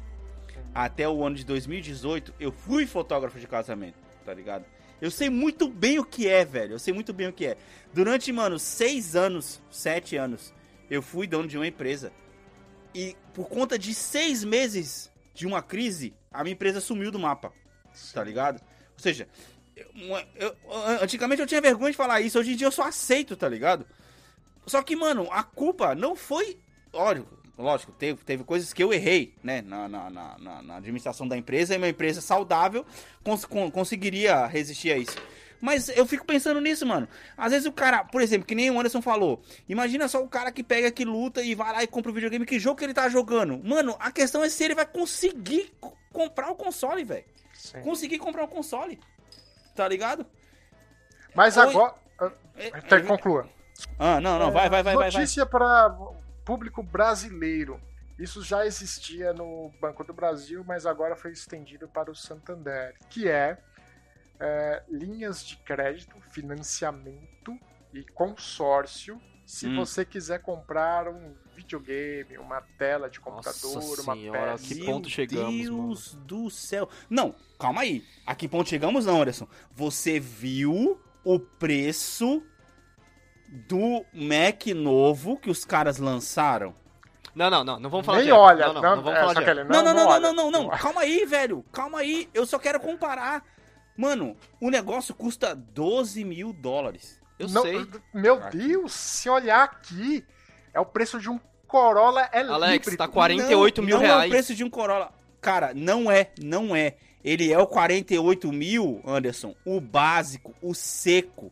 até 0.74 1.08
o 1.08 1.24
ano 1.24 1.36
de 1.36 1.46
2018, 1.46 2.34
eu 2.40 2.52
fui 2.52 2.86
fotógrafo 2.86 3.40
de 3.40 3.48
casamento, 3.48 3.98
tá 4.26 4.34
ligado? 4.34 4.66
Eu 5.04 5.12
sei 5.12 5.30
muito 5.30 5.68
bem 5.68 6.00
o 6.00 6.06
que 6.06 6.30
é, 6.30 6.46
velho. 6.46 6.76
Eu 6.76 6.80
sei 6.80 6.94
muito 6.94 7.12
bem 7.12 7.28
o 7.28 7.34
que 7.34 7.46
é. 7.46 7.58
Durante, 7.94 8.32
mano, 8.32 8.58
seis 8.58 9.18
anos, 9.18 9.62
sete 9.70 10.16
anos, 10.16 10.54
eu 10.90 11.02
fui 11.02 11.28
dono 11.28 11.46
de 11.46 11.58
uma 11.58 11.68
empresa. 11.68 12.10
E 12.96 13.14
por 13.34 13.50
conta 13.50 13.78
de 13.78 13.94
seis 13.94 14.46
meses 14.46 15.12
de 15.34 15.46
uma 15.46 15.62
crise, 15.62 16.14
a 16.32 16.42
minha 16.42 16.54
empresa 16.54 16.80
sumiu 16.80 17.12
do 17.12 17.20
mapa. 17.20 17.52
Tá 18.14 18.24
ligado? 18.24 18.62
Ou 18.94 19.00
seja, 19.00 19.28
eu- 19.76 20.26
eu- 20.36 20.56
antigamente 21.02 21.42
eu 21.42 21.48
tinha 21.48 21.60
vergonha 21.60 21.92
de 21.92 21.98
falar 21.98 22.22
isso, 22.22 22.40
hoje 22.40 22.54
em 22.54 22.56
dia 22.56 22.68
eu 22.68 22.72
só 22.72 22.84
aceito, 22.84 23.36
tá 23.36 23.50
ligado? 23.50 23.86
Só 24.66 24.82
que, 24.82 24.96
mano, 24.96 25.28
a 25.32 25.44
culpa 25.44 25.94
não 25.94 26.16
foi. 26.16 26.58
Lógico, 26.94 27.28
lógico, 27.58 27.92
teve, 27.92 28.24
teve 28.24 28.44
coisas 28.44 28.74
que 28.74 28.84
eu 28.84 28.94
errei, 28.94 29.34
né? 29.44 29.62
Na, 29.62 29.88
na, 29.88 30.10
na, 30.10 30.62
na- 30.62 30.76
administração 30.78 31.28
da 31.28 31.38
empresa, 31.38 31.74
e 31.74 31.78
uma 31.78 31.88
empresa 31.90 32.20
saudável 32.22 32.86
cons- 33.24 33.46
con- 33.46 33.70
conseguiria 33.72 34.46
resistir 34.48 34.92
a 34.92 34.98
isso. 34.98 35.16
Mas 35.62 35.88
eu 35.90 36.06
fico 36.06 36.26
pensando 36.26 36.60
nisso, 36.60 36.86
mano. 36.86 37.08
Às 37.38 37.52
vezes 37.54 37.66
o 37.66 37.72
cara, 37.72 38.04
por 38.04 38.22
exemplo, 38.22 38.46
que 38.46 38.54
nem 38.54 38.70
o 38.70 38.78
Anderson 38.78 39.02
falou, 39.02 39.42
imagina 39.70 40.10
só 40.10 40.22
o 40.22 40.28
cara 40.28 40.52
que 40.52 40.62
pega, 40.62 40.92
que 40.92 41.06
luta 41.06 41.42
e 41.42 41.56
vai 41.56 41.72
lá 41.72 41.82
e 41.84 41.88
compra 41.88 42.12
o 42.12 42.14
videogame, 42.14 42.46
que 42.46 42.60
jogo 42.60 42.76
que 42.78 42.84
ele 42.84 42.94
tá 42.94 43.08
jogando. 43.08 43.58
Mano, 43.64 43.96
a 43.98 44.12
questão 44.12 44.44
é 44.44 44.50
se 44.50 44.62
ele 44.64 44.76
vai 44.76 44.86
conseguir 44.86 45.72
co- 45.80 45.94
comprar 46.12 46.50
o 46.52 46.56
console, 46.56 47.04
velho. 47.06 47.24
Conseguir 47.82 48.18
comprar 48.18 48.44
o 48.44 48.48
console. 48.50 49.00
Tá 49.74 49.88
ligado? 49.88 50.26
Mas 51.34 51.56
Oi. 51.56 51.64
agora. 51.70 51.96
É- 52.58 52.68
Então, 52.80 52.98
é- 52.98 53.02
conclua. 53.04 53.48
Ah, 53.98 54.20
não, 54.20 54.38
não, 54.38 54.52
vai, 54.52 54.70
vai, 54.70 54.84
vai, 54.84 54.96
vai. 54.96 54.96
vai. 54.96 55.12
Notícia 55.12 55.46
para 55.46 55.96
público 56.46 56.82
brasileiro. 56.84 57.80
Isso 58.18 58.44
já 58.44 58.66
existia 58.66 59.34
no 59.34 59.72
Banco 59.82 60.04
do 60.04 60.14
Brasil, 60.14 60.64
mas 60.66 60.86
agora 60.86 61.16
foi 61.16 61.32
estendido 61.32 61.88
para 61.88 62.12
o 62.12 62.16
Santander, 62.16 62.96
que 63.10 63.28
é, 63.28 63.58
é, 64.40 64.84
linhas 64.88 65.44
de 65.44 65.58
crédito, 65.58 66.16
financiamento 66.32 67.58
e 67.94 68.04
consórcio. 68.14 69.20
Se 69.46 69.68
Hum. 69.68 69.76
você 69.78 70.06
quiser 70.06 70.42
comprar 70.42 71.08
um 71.10 71.36
videogame, 71.56 72.38
uma 72.38 72.62
tela 72.78 73.10
de 73.10 73.20
computador, 73.20 73.76
Nossa 73.76 74.02
uma 74.04 74.16
senhora, 74.16 74.52
peça. 74.54 74.64
que 74.74 74.86
ponto 74.86 75.10
chegamos, 75.10 75.54
Deus 75.68 76.14
do 76.26 76.50
céu. 76.50 76.88
Não, 77.10 77.36
calma 77.60 77.82
aí. 77.82 78.04
A 78.26 78.34
que 78.36 78.48
ponto 78.48 78.70
chegamos 78.70 79.06
não, 79.06 79.22
Anderson. 79.22 79.48
Você 79.72 80.20
viu 80.20 81.02
o 81.26 81.40
preço 81.40 82.42
do 83.54 84.04
Mac 84.12 84.66
novo 84.76 85.38
que 85.38 85.50
os 85.50 85.64
caras 85.64 86.00
lançaram? 86.00 86.74
Não, 87.36 87.50
não, 87.50 87.64
não, 87.64 87.80
não 87.80 87.90
vamos 87.90 88.06
falar 88.06 88.20
Nem 88.20 88.28
de 88.28 88.32
olha, 88.32 88.68
não, 88.68 88.74
não, 88.74 88.82
não, 88.82 88.96
não 88.96 89.04
vamos 89.04 89.18
é, 89.18 89.22
falar 89.22 89.34
de 89.34 89.50
ele 89.50 89.64
Não, 89.64 89.84
não, 89.84 89.94
não, 89.94 90.06
não, 90.06 90.20
não, 90.20 90.34
não, 90.34 90.52
não. 90.52 90.70
Calma 90.70 91.02
aí, 91.02 91.26
velho. 91.26 91.64
Calma 91.72 92.00
aí. 92.00 92.30
Eu 92.34 92.46
só 92.46 92.60
quero 92.60 92.80
comparar. 92.80 93.44
Mano, 93.98 94.36
o 94.60 94.70
negócio 94.70 95.14
custa 95.14 95.56
12 95.56 96.24
mil 96.24 96.52
dólares. 96.52 97.22
Eu 97.38 97.48
Não, 97.50 97.62
sei. 97.62 97.88
Meu 98.14 98.36
Aqui. 98.36 98.58
Deus, 98.58 98.92
se 98.92 99.30
olhar 99.30 99.64
aqui, 99.64 100.26
é 100.74 100.80
o 100.80 100.86
preço 100.86 101.20
de 101.20 101.30
um 101.30 101.40
Corolla 101.68 102.30
é 102.32 102.42
Alex, 102.42 102.88
híbrido. 102.88 102.98
tá 102.98 103.08
48 103.08 103.82
não, 103.82 103.86
mil 103.88 103.98
não 103.98 104.04
é 104.04 104.08
reais. 104.08 104.26
o 104.26 104.30
preço 104.30 104.56
de 104.56 104.64
um 104.64 104.70
Corolla. 104.70 105.12
Cara, 105.42 105.74
não 105.74 106.12
é, 106.12 106.32
não 106.42 106.76
é. 106.76 106.96
Ele 107.24 107.52
é 107.52 107.58
o 107.58 107.66
48 107.66 108.52
mil, 108.52 109.02
Anderson. 109.06 109.56
O 109.66 109.82
básico, 109.82 110.54
o 110.62 110.74
seco. 110.74 111.52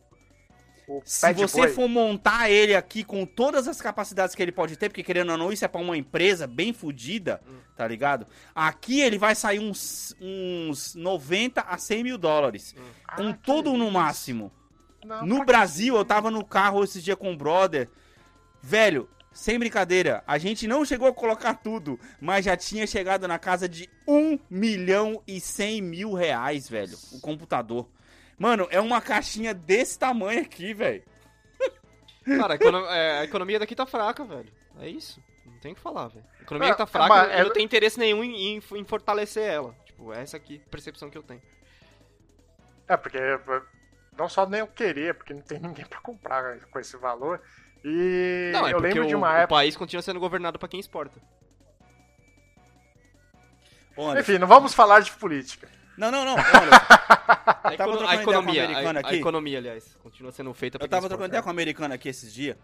O 0.98 1.02
Se 1.04 1.32
você 1.34 1.60
Boy. 1.62 1.68
for 1.70 1.88
montar 1.88 2.50
ele 2.50 2.74
aqui 2.74 3.02
com 3.04 3.24
todas 3.26 3.66
as 3.68 3.80
capacidades 3.80 4.34
que 4.34 4.42
ele 4.42 4.52
pode 4.52 4.76
ter, 4.76 4.88
porque 4.88 5.02
querendo 5.02 5.30
ou 5.30 5.38
não, 5.38 5.52
isso 5.52 5.64
é 5.64 5.68
pra 5.68 5.80
uma 5.80 5.96
empresa 5.96 6.46
bem 6.46 6.72
fodida, 6.72 7.40
Hum. 7.48 7.54
tá 7.76 7.86
ligado? 7.86 8.26
Aqui 8.54 9.00
ele 9.00 9.18
vai 9.18 9.34
sair 9.34 9.58
uns, 9.58 10.14
uns 10.20 10.94
90 10.94 11.60
a 11.62 11.78
100 11.78 12.02
mil 12.04 12.18
dólares. 12.18 12.74
Ah, 13.06 13.16
com 13.16 13.32
que 13.32 13.38
todo 13.40 13.72
no 13.76 13.90
máximo. 13.90 14.52
Não, 15.04 15.26
No 15.26 15.44
Brasil, 15.44 15.96
eu 15.96 16.04
tava 16.04 16.30
no 16.30 16.44
carro 16.44 16.84
esses 16.84 17.02
dias 17.02 17.16
com 17.18 17.32
o 17.32 17.36
brother. 17.36 17.88
Velho, 18.62 19.08
sem 19.32 19.58
brincadeira, 19.58 20.22
a 20.26 20.38
gente 20.38 20.66
não 20.68 20.84
chegou 20.84 21.08
a 21.08 21.12
colocar 21.12 21.54
tudo, 21.54 21.98
mas 22.20 22.44
já 22.44 22.56
tinha 22.56 22.86
chegado 22.86 23.26
na 23.26 23.38
casa 23.38 23.68
de 23.68 23.88
1 24.06 24.38
milhão 24.48 25.20
e 25.26 25.40
100 25.40 25.80
mil 25.82 26.12
reais, 26.12 26.68
velho, 26.68 26.96
o 27.12 27.20
computador. 27.20 27.88
Mano, 28.42 28.66
é 28.72 28.80
uma 28.80 29.00
caixinha 29.00 29.54
desse 29.54 29.96
tamanho 29.96 30.42
aqui, 30.42 30.74
velho. 30.74 31.04
Cara, 32.24 32.54
a, 32.54 32.56
econo- 32.56 32.86
é, 32.86 33.18
a 33.20 33.24
economia 33.24 33.58
daqui 33.60 33.74
tá 33.76 33.86
fraca, 33.86 34.24
velho. 34.24 34.52
É 34.80 34.88
isso. 34.88 35.22
Não 35.46 35.58
tem 35.60 35.70
o 35.72 35.74
que 35.76 35.80
falar, 35.80 36.08
velho. 36.08 36.24
A 36.40 36.42
economia 36.42 36.70
É, 36.70 36.74
tá 36.74 36.84
fraca, 36.86 37.08
mas 37.08 37.28
eu 37.30 37.38
é- 37.38 37.44
não 37.44 37.52
tenho 37.52 37.64
interesse 37.64 37.98
nenhum 38.00 38.24
em, 38.24 38.56
em- 38.56 38.62
em 38.74 38.84
fortalecer 38.84 39.44
ela. 39.48 39.76
Tipo, 39.84 40.12
essa 40.12 40.36
aqui, 40.36 40.58
percepção 40.70 41.08
que 41.08 41.16
eu 41.16 41.22
tenho. 41.22 41.40
É, 42.88 42.96
porque 42.96 43.18
não 44.18 44.28
só 44.28 44.44
nem 44.44 44.58
eu 44.60 44.66
querer, 44.66 45.14
porque 45.14 45.32
não 45.34 45.42
tem 45.42 45.60
ninguém 45.62 45.86
pra 45.86 46.00
comprar 46.00 46.58
com 46.66 46.80
esse 46.80 46.96
valor. 46.96 47.40
E 47.84 48.50
Não, 48.52 48.66
é 48.66 48.70
eu 48.72 48.76
porque 48.78 48.88
lembro 48.88 49.04
o, 49.04 49.08
de 49.08 49.14
uma 49.14 49.28
o 49.30 49.36
época. 49.36 49.48
país 49.54 49.76
continua 49.76 50.02
sendo 50.02 50.18
governado 50.18 50.58
pra 50.58 50.68
quem 50.68 50.80
exporta. 50.80 51.20
Anderson, 53.96 54.18
Enfim, 54.20 54.38
não 54.38 54.46
vamos 54.48 54.72
falar 54.74 55.00
de 55.00 55.12
política. 55.12 55.68
Não, 56.02 56.10
não, 56.10 56.24
não. 56.24 56.34
ô, 56.34 56.38
Anderson, 56.38 56.84
A, 57.62 57.76
tava 57.76 57.96
trocando 57.96 58.08
a 58.08 58.14
ideia 58.14 58.24
com 58.24 58.30
um 58.30 58.34
economia, 58.34 58.64
a, 58.64 58.90
a 58.90 58.98
aqui. 58.98 59.14
economia, 59.16 59.58
aliás, 59.58 59.96
continua 60.02 60.32
sendo 60.32 60.52
feita 60.52 60.78
pra 60.78 60.86
Eu 60.86 60.90
tava 60.90 61.08
trocando 61.08 61.28
ideia 61.28 61.42
com 61.42 61.48
um 61.48 61.52
americano 61.52 61.94
aqui 61.94 62.08
esses 62.08 62.34
dias. 62.34 62.56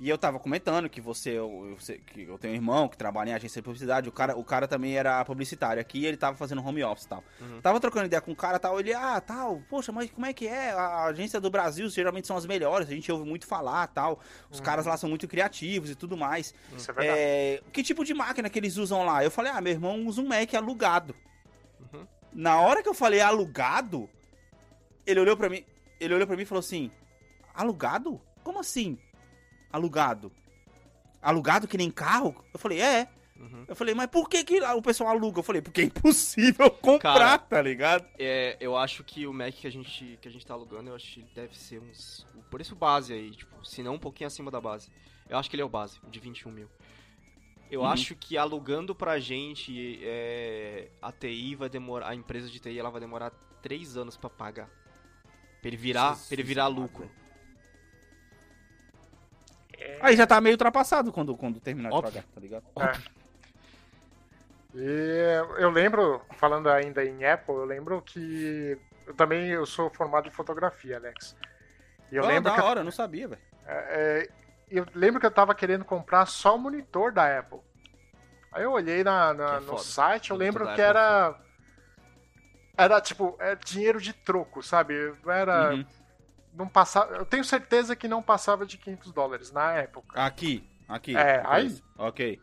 E 0.00 0.08
eu 0.08 0.16
tava 0.16 0.38
comentando 0.38 0.88
que 0.88 0.98
você, 0.98 1.32
eu, 1.32 1.76
eu 1.78 1.96
que 1.98 2.22
eu 2.22 2.38
tenho 2.38 2.54
um 2.54 2.56
irmão 2.56 2.88
que 2.88 2.96
trabalha 2.96 3.28
em 3.28 3.34
agência 3.34 3.60
de 3.60 3.64
publicidade. 3.66 4.08
O 4.08 4.12
cara, 4.12 4.34
o 4.34 4.42
cara 4.42 4.66
também 4.66 4.96
era 4.96 5.22
publicitário 5.26 5.78
aqui 5.78 5.98
e 5.98 6.06
ele 6.06 6.16
tava 6.16 6.34
fazendo 6.38 6.66
home 6.66 6.82
office 6.82 7.04
e 7.04 7.08
tal. 7.08 7.22
Uhum. 7.38 7.60
Tava 7.60 7.78
trocando 7.78 8.06
ideia 8.06 8.22
com 8.22 8.32
o 8.32 8.36
cara 8.36 8.58
tal. 8.58 8.80
Ele, 8.80 8.94
ah, 8.94 9.20
tal, 9.20 9.60
poxa, 9.68 9.92
mas 9.92 10.10
como 10.10 10.24
é 10.24 10.32
que 10.32 10.48
é? 10.48 10.70
A 10.70 11.04
agência 11.04 11.38
do 11.38 11.50
Brasil 11.50 11.86
geralmente 11.90 12.26
são 12.26 12.34
as 12.34 12.46
melhores. 12.46 12.88
A 12.88 12.94
gente 12.94 13.12
ouve 13.12 13.28
muito 13.28 13.46
falar 13.46 13.88
tal. 13.88 14.20
Os 14.50 14.58
caras 14.58 14.86
lá 14.86 14.96
são 14.96 15.10
muito 15.10 15.28
criativos 15.28 15.90
e 15.90 15.94
tudo 15.94 16.16
mais. 16.16 16.54
Isso 16.74 16.90
é 16.90 16.94
verdade. 16.94 17.18
É, 17.18 17.62
que 17.70 17.82
tipo 17.82 18.02
de 18.02 18.14
máquina 18.14 18.48
que 18.48 18.58
eles 18.58 18.78
usam 18.78 19.04
lá? 19.04 19.22
Eu 19.22 19.30
falei, 19.30 19.52
ah, 19.52 19.60
meu 19.60 19.74
irmão 19.74 20.06
usa 20.06 20.22
um 20.22 20.26
Mac 20.26 20.54
alugado. 20.54 21.14
Na 22.32 22.60
hora 22.60 22.82
que 22.82 22.88
eu 22.88 22.94
falei 22.94 23.20
alugado, 23.20 24.08
ele 25.06 25.20
olhou 25.20 25.36
pra 25.36 25.48
mim, 25.48 25.64
ele 25.98 26.14
olhou 26.14 26.26
para 26.26 26.36
mim 26.36 26.42
e 26.42 26.46
falou 26.46 26.60
assim: 26.60 26.90
"Alugado? 27.54 28.20
Como 28.42 28.58
assim? 28.58 28.98
Alugado? 29.72 30.32
Alugado 31.20 31.68
que 31.68 31.76
nem 31.76 31.90
carro?" 31.90 32.44
Eu 32.52 32.58
falei: 32.58 32.80
"É". 32.80 33.08
Uhum. 33.36 33.64
Eu 33.66 33.74
falei: 33.74 33.94
"Mas 33.94 34.06
por 34.08 34.28
que 34.28 34.44
que 34.44 34.60
o 34.60 34.82
pessoal 34.82 35.10
aluga?" 35.10 35.40
Eu 35.40 35.42
falei: 35.42 35.60
"Porque 35.62 35.80
é 35.80 35.84
impossível 35.84 36.70
comprar, 36.82 37.18
Cara, 37.18 37.38
tá 37.38 37.62
ligado?" 37.62 38.06
É, 38.18 38.56
eu 38.60 38.76
acho 38.76 39.02
que 39.02 39.26
o 39.26 39.32
Mac 39.32 39.54
que 39.54 39.66
a 39.66 39.72
gente, 39.72 40.18
que 40.20 40.28
a 40.28 40.30
gente 40.30 40.46
tá 40.46 40.54
alugando, 40.54 40.90
eu 40.90 40.94
acho 40.94 41.14
que 41.14 41.20
ele 41.20 41.30
deve 41.34 41.58
ser 41.58 41.80
uns. 41.80 42.26
O 42.34 42.42
preço 42.50 42.74
base 42.74 43.12
aí, 43.12 43.30
tipo, 43.30 43.64
se 43.64 43.82
não 43.82 43.94
um 43.94 43.98
pouquinho 43.98 44.28
acima 44.28 44.50
da 44.50 44.60
base. 44.60 44.90
Eu 45.28 45.38
acho 45.38 45.48
que 45.48 45.54
ele 45.54 45.62
é 45.62 45.64
o 45.64 45.68
base, 45.68 46.00
o 46.02 46.10
de 46.10 46.18
21 46.18 46.50
mil. 46.50 46.68
Eu 47.70 47.82
Uhum. 47.82 47.86
acho 47.86 48.14
que 48.16 48.36
alugando 48.36 48.94
pra 48.94 49.18
gente, 49.20 50.00
é, 50.02 50.88
a 51.00 51.12
TI 51.12 51.54
vai 51.54 51.68
demorar. 51.68 52.08
A 52.08 52.14
empresa 52.14 52.48
de 52.48 52.58
TI 52.58 52.78
ela 52.78 52.90
vai 52.90 53.00
demorar 53.00 53.30
3 53.62 53.96
anos 53.96 54.16
pra 54.16 54.28
pagar. 54.28 54.66
Pra 55.60 55.68
ele 55.68 55.76
virar, 55.76 56.10
Jesus 56.10 56.26
pra 56.28 56.34
ele 56.34 56.42
virar 56.42 56.66
lucro. 56.66 57.10
Aí 60.00 60.16
já 60.16 60.26
tá 60.26 60.40
meio 60.40 60.54
ultrapassado 60.54 61.12
quando 61.12 61.36
quando 61.36 61.60
terminar 61.60 61.90
Óbvio. 61.92 62.10
de 62.10 62.18
pagar, 62.18 62.28
tá 62.34 62.40
ligado? 62.40 62.64
E 64.74 65.36
eu 65.58 65.70
lembro, 65.70 66.22
falando 66.36 66.68
ainda 66.68 67.04
em 67.04 67.24
Apple, 67.24 67.54
eu 67.54 67.64
lembro 67.64 68.00
que 68.02 68.78
eu 69.06 69.14
também 69.14 69.48
eu 69.48 69.66
sou 69.66 69.90
formado 69.90 70.28
em 70.28 70.30
fotografia, 70.32 70.96
Alex. 70.96 71.36
E 72.12 72.16
eu 72.16 72.22
Oh, 72.24 72.26
lembro 72.26 72.50
da 72.50 72.54
que 72.56 72.60
hora, 72.62 72.80
eu 72.80 72.84
não 72.84 72.92
sabia, 72.92 73.28
velho. 73.28 73.40
é, 73.66 73.74
é, 74.26 74.28
eu 74.70 74.86
lembro 74.94 75.20
que 75.20 75.26
eu 75.26 75.30
tava 75.30 75.54
querendo 75.54 75.84
comprar 75.84 76.26
só 76.26 76.54
o 76.56 76.58
monitor 76.58 77.12
da 77.12 77.38
Apple. 77.38 77.60
Aí 78.52 78.62
eu 78.64 78.72
olhei 78.72 79.04
na, 79.04 79.32
na- 79.34 79.56
é 79.56 79.60
no 79.60 79.78
site, 79.78 80.30
eu 80.30 80.36
lembro 80.36 80.64
que 80.74 80.80
é 80.80 80.84
era 80.84 81.40
era 82.76 83.00
tipo, 83.00 83.36
é 83.38 83.54
dinheiro 83.56 84.00
de 84.00 84.12
troco, 84.12 84.62
sabe? 84.62 84.94
Não 85.24 85.32
era 85.32 85.74
Uhum. 85.74 85.84
não 86.54 86.68
passava, 86.68 87.14
eu 87.16 87.26
tenho 87.26 87.44
certeza 87.44 87.94
que 87.94 88.08
não 88.08 88.22
passava 88.22 88.64
de 88.66 88.78
500 88.78 89.12
dólares 89.12 89.52
na 89.52 89.72
época. 89.74 90.20
Aqui, 90.20 90.64
aqui. 90.88 91.16
É, 91.16 91.42
aí-. 91.46 91.82
OK. 91.98 92.40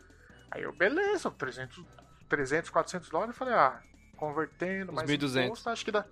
Aí 0.52 0.64
eu, 0.64 0.72
beleza, 0.72 1.30
300, 1.32 1.84
300 2.30 2.70
400 2.70 3.10
dólares, 3.10 3.34
eu 3.36 3.38
falei, 3.38 3.54
ah, 3.54 3.82
convertendo, 4.16 4.92
Uns 4.92 4.96
mais 4.96 5.10
1.200. 5.10 5.46
imposto, 5.46 5.70
acho 5.70 5.84
que 5.84 5.92
dá, 5.92 6.06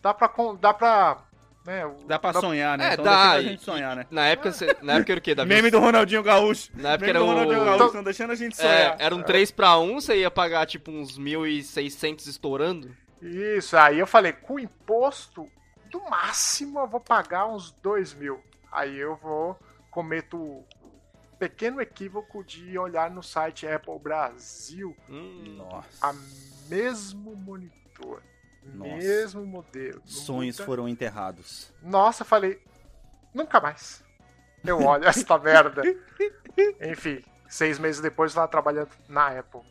dá 0.00 0.14
pra, 0.14 0.30
dá 0.60 0.72
pra, 0.74 1.18
o- 1.86 2.04
Dá 2.06 2.18
pra 2.18 2.32
sonhar, 2.32 2.76
né? 2.76 2.90
É, 2.90 2.92
Então 2.94 3.04
dá, 3.04 3.32
deixa 3.34 3.36
a 3.36 3.40
e- 3.42 3.44
gente 3.52 3.62
sonhar, 3.64 3.94
né? 3.96 4.06
Na 4.10 4.26
época, 4.26 4.50
cê- 4.52 4.76
na 4.82 4.94
época 4.94 5.12
era 5.12 5.18
o 5.18 5.22
quê, 5.22 5.34
Davi? 5.34 5.48
Meme 5.48 5.70
do 5.70 5.78
Ronaldinho 5.78 6.22
Gaúcho. 6.22 6.70
Na 6.74 6.90
época 6.94 7.06
Meme 7.06 7.10
era 7.10 7.18
do 7.20 7.24
Ronaldinho 7.26 7.62
o. 7.62 7.64
Gaúcho, 7.64 7.86
estão 7.86 8.02
deixando 8.02 8.30
a 8.32 8.34
gente 8.34 8.56
sonhar. 8.56 8.96
É, 9.00 9.04
era 9.04 9.14
um 9.14 9.22
3 9.22 9.50
pra 9.52 9.78
1, 9.78 10.00
você 10.00 10.16
ia 10.18 10.30
pagar 10.30 10.66
tipo 10.66 10.90
uns 10.90 11.16
1.600 11.18 12.26
estourando. 12.26 12.94
Isso, 13.20 13.76
aí 13.76 13.98
eu 14.00 14.06
falei, 14.06 14.32
com 14.32 14.58
imposto, 14.58 15.48
do 15.90 16.00
máximo 16.10 16.80
eu 16.80 16.88
vou 16.88 17.00
pagar 17.00 17.46
uns 17.46 17.70
2 17.82 18.12
mil. 18.14 18.42
Aí 18.72 18.98
eu 18.98 19.14
vou, 19.16 19.56
cometo 19.90 20.36
o 20.36 20.64
pequeno 21.38 21.80
equívoco 21.80 22.42
de 22.42 22.76
olhar 22.78 23.10
no 23.10 23.22
site 23.22 23.66
Apple 23.66 23.98
Brasil 24.00 24.96
Hum, 25.08 25.56
Nossa. 25.58 26.06
a 26.06 26.12
mesmo 26.68 27.36
monitor, 27.36 28.22
Nossa. 28.64 28.96
mesmo 28.96 29.44
modelo. 29.46 30.02
Sonhos 30.04 30.56
muda. 30.56 30.66
foram 30.66 30.88
enterrados. 30.88 31.72
Nossa, 31.82 32.22
eu 32.22 32.26
falei, 32.26 32.60
nunca 33.34 33.60
mais. 33.60 34.02
Eu 34.64 34.82
olho 34.82 35.04
esta 35.08 35.38
merda. 35.38 35.82
Enfim, 36.80 37.22
seis 37.48 37.78
meses 37.78 38.00
depois 38.00 38.32
eu 38.32 38.36
tava 38.36 38.48
trabalhando 38.48 38.90
na 39.08 39.38
Apple. 39.38 39.62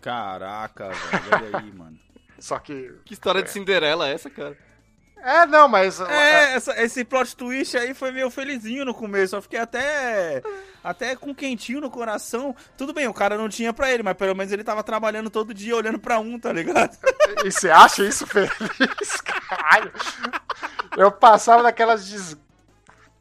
Caraca, 0.00 0.88
velho. 0.88 1.46
Olha 1.46 1.58
aí, 1.58 1.72
mano. 1.72 1.98
Só 2.38 2.58
que. 2.58 2.98
que 3.04 3.12
história 3.12 3.42
de 3.42 3.50
Cinderela 3.50 4.08
é 4.08 4.14
essa, 4.14 4.30
cara? 4.30 4.56
É, 5.22 5.46
não, 5.46 5.68
mas. 5.68 6.00
É, 6.00 6.54
essa- 6.54 6.82
esse 6.82 7.04
plot 7.04 7.36
twist 7.36 7.76
aí 7.76 7.92
foi 7.94 8.10
meio 8.10 8.30
felizinho 8.30 8.84
no 8.84 8.94
começo. 8.94 9.36
Eu 9.36 9.42
fiquei 9.42 9.58
até. 9.58 10.42
Até 10.82 11.14
com 11.14 11.34
quentinho 11.34 11.80
no 11.80 11.90
coração. 11.90 12.56
Tudo 12.76 12.94
bem, 12.94 13.06
o 13.06 13.12
cara 13.12 13.36
não 13.36 13.48
tinha 13.50 13.70
pra 13.72 13.90
ele, 13.92 14.02
mas 14.02 14.16
pelo 14.16 14.34
menos 14.34 14.50
ele 14.50 14.64
tava 14.64 14.82
trabalhando 14.82 15.28
todo 15.28 15.52
dia 15.52 15.76
olhando 15.76 15.98
pra 15.98 16.18
um, 16.18 16.38
tá 16.38 16.50
ligado? 16.52 16.96
E 17.44 17.50
você 17.52 17.68
acha 17.70 18.02
isso 18.02 18.26
feliz? 18.26 18.50
Caralho. 19.48 19.92
Eu 20.96 21.12
passava 21.12 21.62
naquelas 21.62 22.06
des... 22.06 22.34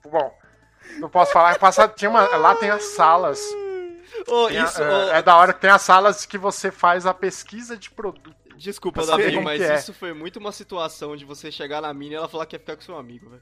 Bom, 0.10 0.34
não 1.00 1.10
posso 1.10 1.34
falar. 1.34 1.60
Passava, 1.60 1.91
tinha 1.93 2.10
uma, 2.10 2.22
lá 2.38 2.56
tem 2.56 2.70
as 2.70 2.84
salas. 2.95 3.41
Ô, 4.26 4.47
Tem 4.47 4.60
a- 4.60 4.64
isso, 4.64 4.82
é, 4.82 4.88
ô, 4.88 5.10
é 5.16 5.22
da 5.22 5.36
hora 5.36 5.52
que 5.54 5.60
tem 5.60 5.70
as 5.70 5.82
salas 5.82 6.26
que 6.26 6.38
você 6.38 6.72
faz 6.72 7.06
a 7.06 7.14
pesquisa 7.14 7.76
de 7.76 7.89
produto. 7.91 8.39
Desculpa, 8.60 9.05
Davi, 9.05 9.39
mas 9.39 9.62
é. 9.62 9.76
isso 9.76 9.93
foi 9.93 10.14
muito 10.14 10.38
uma 10.38 10.51
situação 10.51 11.16
de 11.16 11.24
você 11.24 11.49
chegar 11.51 11.82
na 11.82 11.93
mina 11.93 12.14
e 12.14 12.18
ela 12.18 12.28
falar 12.28 12.45
que 12.45 12.55
ia 12.55 12.60
ficar 12.60 12.76
com 12.76 12.82
seu 12.82 12.97
amigo, 12.97 13.30
velho. 13.30 13.41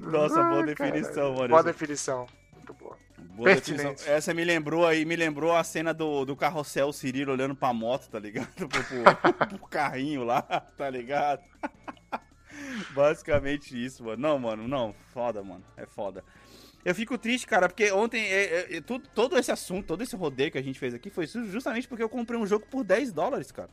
Nossa, 0.00 0.42
boa 0.42 0.60
Ah, 0.60 0.66
definição, 0.66 1.34
mano. 1.34 1.48
Boa 1.48 1.62
definição. 1.62 2.26
Muito 2.54 2.74
boa. 2.74 2.96
boa 3.18 3.48
pertinente. 3.50 3.82
definição. 3.82 4.14
Essa 4.14 4.34
me 4.34 4.44
lembrou 4.44 4.86
aí, 4.86 5.04
me 5.04 5.16
lembrou 5.16 5.54
a 5.54 5.62
cena 5.64 5.92
do, 5.94 6.24
do 6.24 6.36
carrossel 6.36 6.92
Cirilo 6.92 7.32
olhando 7.32 7.54
pra 7.54 7.72
moto, 7.72 8.08
tá 8.08 8.18
ligado? 8.18 8.48
Pro, 8.54 8.68
pro- 8.68 9.46
pro 9.48 9.68
carrinho 9.68 10.24
lá, 10.24 10.42
tá 10.42 10.88
ligado? 10.90 11.42
Basicamente 12.94 13.82
isso, 13.82 14.04
mano. 14.04 14.20
Não, 14.20 14.38
mano, 14.38 14.66
não. 14.66 14.94
Foda, 15.12 15.42
mano. 15.42 15.64
É 15.76 15.86
foda. 15.86 16.24
Eu 16.84 16.94
fico 16.94 17.18
triste, 17.18 17.46
cara, 17.46 17.68
porque 17.68 17.90
ontem 17.92 18.20
é, 18.20 18.44
é, 18.44 18.76
é, 18.76 18.80
tudo, 18.80 19.08
todo 19.14 19.36
esse 19.38 19.50
assunto, 19.50 19.86
todo 19.86 20.02
esse 20.02 20.14
rodeio 20.16 20.50
que 20.50 20.58
a 20.58 20.62
gente 20.62 20.78
fez 20.78 20.94
aqui 20.94 21.10
foi 21.10 21.26
justamente 21.26 21.88
porque 21.88 22.02
eu 22.02 22.08
comprei 22.08 22.38
um 22.38 22.46
jogo 22.46 22.64
por 22.70 22.84
10 22.84 23.12
dólares, 23.12 23.50
cara. 23.50 23.68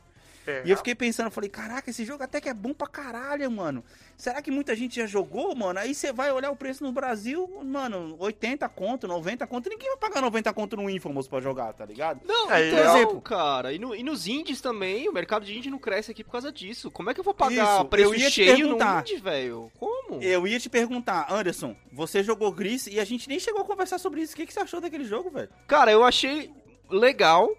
É, 0.46 0.62
E 0.64 0.70
eu 0.70 0.76
fiquei 0.76 0.94
pensando, 0.94 1.26
eu 1.26 1.30
falei, 1.32 1.50
caraca, 1.50 1.90
esse 1.90 2.04
jogo 2.04 2.22
até 2.22 2.40
que 2.40 2.48
é 2.48 2.54
bom 2.54 2.72
pra 2.72 2.86
caralho, 2.86 3.50
mano. 3.50 3.84
Será 4.16 4.40
que 4.40 4.50
muita 4.50 4.74
gente 4.76 4.96
já 4.96 5.06
jogou, 5.06 5.54
mano? 5.54 5.78
Aí 5.78 5.94
você 5.94 6.12
vai 6.12 6.30
olhar 6.32 6.50
o 6.50 6.56
preço 6.56 6.84
no 6.84 6.92
Brasil, 6.92 7.60
mano, 7.64 8.16
80 8.18 8.68
conto, 8.68 9.06
90 9.08 9.46
conto. 9.46 9.68
Ninguém 9.68 9.88
vai 9.88 9.98
pagar 9.98 10.20
90 10.22 10.52
conto 10.54 10.76
no 10.76 10.88
Infamous 10.88 11.26
pra 11.28 11.40
jogar, 11.40 11.72
tá 11.74 11.84
ligado? 11.84 12.20
Não, 12.24 12.50
É, 12.50 12.66
então, 12.68 12.78
e 12.78 12.82
eu- 12.82 12.96
exemplo, 12.96 13.20
cara. 13.20 13.72
E, 13.72 13.78
no- 13.78 13.94
e 13.94 14.02
nos 14.02 14.26
indies 14.26 14.60
também, 14.60 15.08
o 15.08 15.12
mercado 15.12 15.44
de 15.44 15.56
indie 15.56 15.68
não 15.70 15.78
cresce 15.78 16.10
aqui 16.12 16.22
por 16.24 16.30
causa 16.32 16.50
disso. 16.52 16.90
Como 16.90 17.10
é 17.10 17.14
que 17.14 17.20
eu 17.20 17.24
vou 17.24 17.34
pagar 17.34 17.76
Isso, 17.80 17.84
preço 17.86 18.14
eu 18.14 18.18
ia 18.18 18.28
te 18.30 18.34
cheio 18.34 18.50
no 18.52 18.76
perguntar. 18.76 19.00
indie, 19.00 19.16
velho? 19.16 19.70
Como? 19.78 20.22
Eu 20.22 20.46
ia 20.46 20.58
te 20.60 20.70
perguntar, 20.70 21.26
Anderson, 21.30 21.76
você 21.92 22.22
jogou 22.22 22.50
Gris 22.52 22.86
e 22.86 22.98
a 23.00 23.04
gente 23.04 23.28
nem 23.28 23.38
chegou 23.40 23.60
a 23.60 23.64
conversar 23.64 23.98
sobre 23.98 24.22
isso. 24.22 24.32
O 24.32 24.36
que, 24.36 24.46
que 24.46 24.52
você 24.52 24.60
achou 24.60 24.80
daquele 24.80 25.04
jogo, 25.04 25.28
velho? 25.30 25.48
Cara, 25.66 25.90
eu 25.92 26.02
achei 26.04 26.50
legal. 26.88 27.50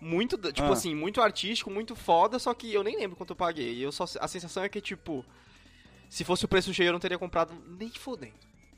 Muito, 0.00 0.36
tipo 0.52 0.68
Ah. 0.68 0.72
assim, 0.72 0.94
muito 0.94 1.20
artístico, 1.20 1.70
muito 1.70 1.94
foda, 1.96 2.38
só 2.38 2.52
que 2.54 2.72
eu 2.72 2.82
nem 2.82 2.96
lembro 2.96 3.16
quanto 3.16 3.30
eu 3.30 3.36
paguei. 3.36 3.74
E 3.74 3.82
eu 3.82 3.92
só, 3.92 4.04
a 4.20 4.28
sensação 4.28 4.62
é 4.62 4.68
que, 4.68 4.80
tipo, 4.80 5.24
se 6.08 6.24
fosse 6.24 6.44
o 6.44 6.48
preço 6.48 6.72
cheio 6.74 6.88
eu 6.88 6.92
não 6.92 7.00
teria 7.00 7.18
comprado 7.18 7.54
nem 7.78 7.88
fodendo. 7.90 8.34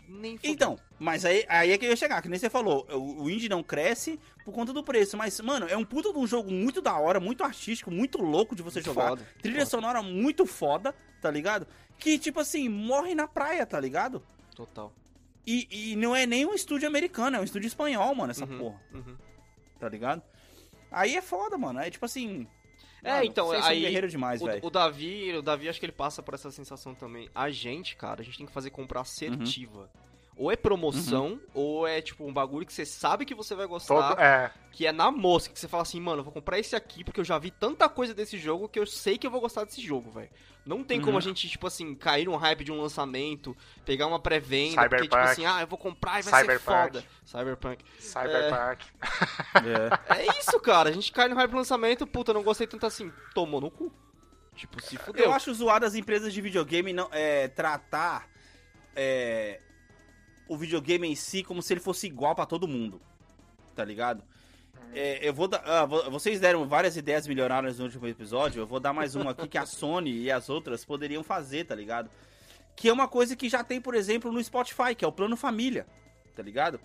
Nem 0.09 0.37
fodendo. 0.39 0.53
Então, 0.55 0.79
mas 0.99 1.25
aí, 1.25 1.45
aí 1.49 1.71
é 1.71 1.77
que 1.77 1.85
eu 1.85 1.91
ia 1.91 1.97
chegar, 1.97 2.23
que 2.23 2.29
nem 2.29 2.39
você 2.39 2.49
falou, 2.49 2.87
o, 2.91 3.25
o 3.25 3.31
indie 3.31 3.49
não 3.49 3.63
cresce 3.63 4.19
por 4.45 4.53
conta 4.55 4.73
do 4.73 4.83
preço, 4.83 5.17
mas, 5.19 5.39
mano, 5.41 5.67
é 5.69 5.77
um 5.77 5.85
puta 5.85 6.11
de 6.13 6.19
um 6.19 6.27
jogo 6.27 6.51
muito 6.51 6.81
da 6.81 6.97
hora, 6.99 7.21
muito 7.21 7.45
artístico, 7.45 7.91
muito 7.91 8.19
louco 8.23 8.57
de 8.57 8.63
você 8.63 8.79
Muito 8.79 8.87
jogar. 8.87 9.09
foda, 9.11 9.29
Trilha 9.43 9.59
foda. 9.61 9.71
sonora 9.71 10.03
muito 10.03 10.47
foda, 10.47 10.95
tá 11.21 11.31
ligado? 11.31 11.67
Que, 11.99 12.19
tipo 12.19 12.41
assim, 12.41 12.69
morre 12.69 13.15
na 13.15 13.29
praia, 13.29 13.67
tá 13.67 13.79
ligado? 13.79 14.23
Total. 14.57 14.91
E, 15.47 15.67
e 15.93 15.97
não 15.97 16.15
é 16.17 16.25
nem 16.27 16.47
um 16.47 16.55
estúdio 16.55 16.87
americano, 16.89 17.37
é 17.37 17.41
um 17.41 17.45
estúdio 17.45 17.67
espanhol, 17.67 18.15
mano, 18.15 18.31
essa 18.31 18.45
Uhum, 18.47 18.59
porra, 18.59 18.81
uhum. 18.95 19.17
tá 19.79 19.89
ligado? 19.89 20.23
Aí 20.91 21.17
é 21.17 21.23
foda, 21.23 21.57
mano, 21.59 21.81
é 21.81 21.91
tipo 21.91 22.05
assim... 22.05 22.47
É, 23.03 23.13
mano, 23.13 23.25
então, 23.27 23.47
vocês 23.47 23.63
são 23.63 23.71
aí 23.71 23.81
guerreiro 23.81 24.09
demais, 24.09 24.43
velho. 24.43 24.61
O, 24.65 24.71
Davi, 24.71 25.33
o 25.37 25.43
Davi 25.43 25.69
acho 25.69 25.79
que 25.79 25.87
ele 25.87 25.93
passa 25.93 26.21
por 26.23 26.35
essa 26.35 26.51
sensação 26.51 26.95
também. 26.95 27.31
A 27.35 27.49
gente, 27.49 27.95
cara, 27.95 28.21
a 28.21 28.25
gente 28.25 28.39
tem 28.39 28.47
que 28.47 28.53
fazer 28.53 28.71
comprar 28.71 29.03
assertiva. 29.03 29.89
Ou 30.39 30.53
é 30.53 30.57
promoção, 30.57 31.41
ou 31.53 31.85
é 31.85 32.01
tipo 32.01 32.25
um 32.25 32.33
bagulho 32.33 32.65
que 32.65 32.73
você 32.73 32.87
sabe 32.87 33.25
que 33.25 33.35
você 33.35 33.57
vai 33.57 33.67
gostar, 33.67 34.11
Todo, 34.11 34.21
é, 34.21 34.53
que 34.71 34.87
é 34.87 34.93
na 34.93 35.11
mosca, 35.11 35.53
que 35.53 35.59
você 35.59 35.67
fala 35.67 35.83
assim, 35.83 36.01
mano, 36.01 36.21
eu 36.21 36.25
vou 36.25 36.33
comprar 36.33 36.61
esse 36.61 36.77
aqui 36.77 37.03
porque 37.03 37.19
eu 37.19 37.25
já 37.25 37.37
vi 37.39 37.51
tanta 37.51 37.89
coisa 37.89 38.15
desse 38.15 38.39
jogo 38.39 38.69
que 38.69 38.79
eu 38.79 38.87
sei 38.87 39.19
que 39.19 39.27
eu 39.27 39.31
vou 39.33 39.41
gostar 39.41 39.65
desse 39.65 39.81
jogo, 39.81 40.13
velho. 40.13 40.31
Não 40.65 40.85
tem 40.85 41.01
como 41.01 41.13
Uhum. 41.13 41.19
a 41.19 41.21
gente, 41.23 41.49
tipo 41.49 41.67
assim, 41.67 41.93
cair 41.95 42.27
num 42.27 42.37
hype 42.37 42.63
de 42.63 42.71
um 42.71 42.81
lançamento, 42.81 43.57
pegar 43.85 44.07
uma 44.07 44.21
pré-venda, 44.21 44.89
porque, 44.89 45.03
tipo 45.05 45.17
assim, 45.17 45.45
ah, 45.45 45.61
eu 45.63 45.67
vou 45.67 45.79
comprar 45.79 46.21
e 46.21 46.23
vai 46.23 46.41
Cyberpunk. 46.43 46.97
ser 46.99 47.03
foda. 47.03 47.05
Cyberpunk. 47.25 47.85
Cyberpunk. 47.99 48.87
É. 50.09 50.19
É 50.21 50.39
isso, 50.39 50.61
cara. 50.61 50.91
A 50.91 50.93
gente 50.93 51.11
cai 51.11 51.27
no 51.29 51.35
hype 51.37 51.51
do 51.51 51.57
lançamento, 51.57 52.07
puta, 52.07 52.33
não 52.33 52.43
gostei 52.43 52.67
tanto 52.67 52.87
assim. 52.87 53.13
Tomou 53.35 53.61
no 53.61 53.71
cu. 53.71 53.93
Tipo, 54.55 54.81
se 54.83 54.97
fudeu. 54.99 55.25
Eu 55.27 55.33
acho 55.33 55.53
zoado 55.55 55.85
as 55.87 55.95
empresas 55.95 56.33
de 56.33 56.41
videogame 56.41 56.93
não 56.93 57.09
é, 57.13 57.49
tratar 57.49 58.29
é, 58.95 59.61
o 60.49 60.57
videogame 60.57 61.07
em 61.09 61.15
si 61.15 61.43
como 61.43 61.63
se 61.63 61.73
ele 61.73 61.81
fosse 61.81 62.07
igual 62.07 62.35
pra 62.35 62.47
todo 62.47 62.67
mundo. 62.67 63.01
Tá 63.77 63.85
ligado? 63.85 64.23
É, 64.95 65.27
eu 65.29 65.35
vou 65.35 65.47
dar. 65.47 65.63
ah, 65.65 65.85
vo- 65.85 66.11
vocês 66.11 66.41
deram 66.41 66.67
várias 66.67 66.97
ideias 66.97 67.27
milionárias 67.27 67.79
no 67.79 67.85
último 67.85 68.07
episódio. 68.09 68.61
Eu 68.63 68.67
vou 68.67 68.81
dar 68.81 68.93
mais 68.93 69.15
uma 69.15 69.33
aqui 69.33 69.47
que 69.47 69.59
a 69.59 69.65
Sony 69.67 70.11
e 70.23 70.31
as 70.33 70.49
outras 70.49 70.85
poderiam 70.85 71.23
fazer, 71.23 71.65
tá 71.65 71.75
ligado? 71.75 72.11
Que 72.75 72.89
é 72.89 72.93
uma 72.93 73.07
coisa 73.09 73.37
que 73.37 73.49
já 73.49 73.63
tem, 73.63 73.81
por 73.81 73.95
exemplo, 73.95 74.33
no 74.33 74.43
Spotify, 74.43 74.95
que 74.97 75.05
é 75.05 75.09
o 75.09 75.13
plano 75.13 75.37
família. 75.37 75.87
Tá 76.35 76.43
ligado? 76.43 76.81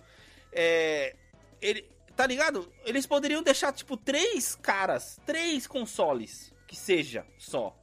É, 0.52 1.14
ele, 1.62 1.88
tá 2.14 2.26
ligado? 2.26 2.70
Eles 2.84 3.06
poderiam 3.06 3.42
deixar, 3.42 3.72
tipo, 3.72 3.96
três 3.96 4.54
caras, 4.56 5.18
três 5.24 5.66
consoles, 5.66 6.52
que 6.66 6.76
seja 6.76 7.24
só, 7.38 7.74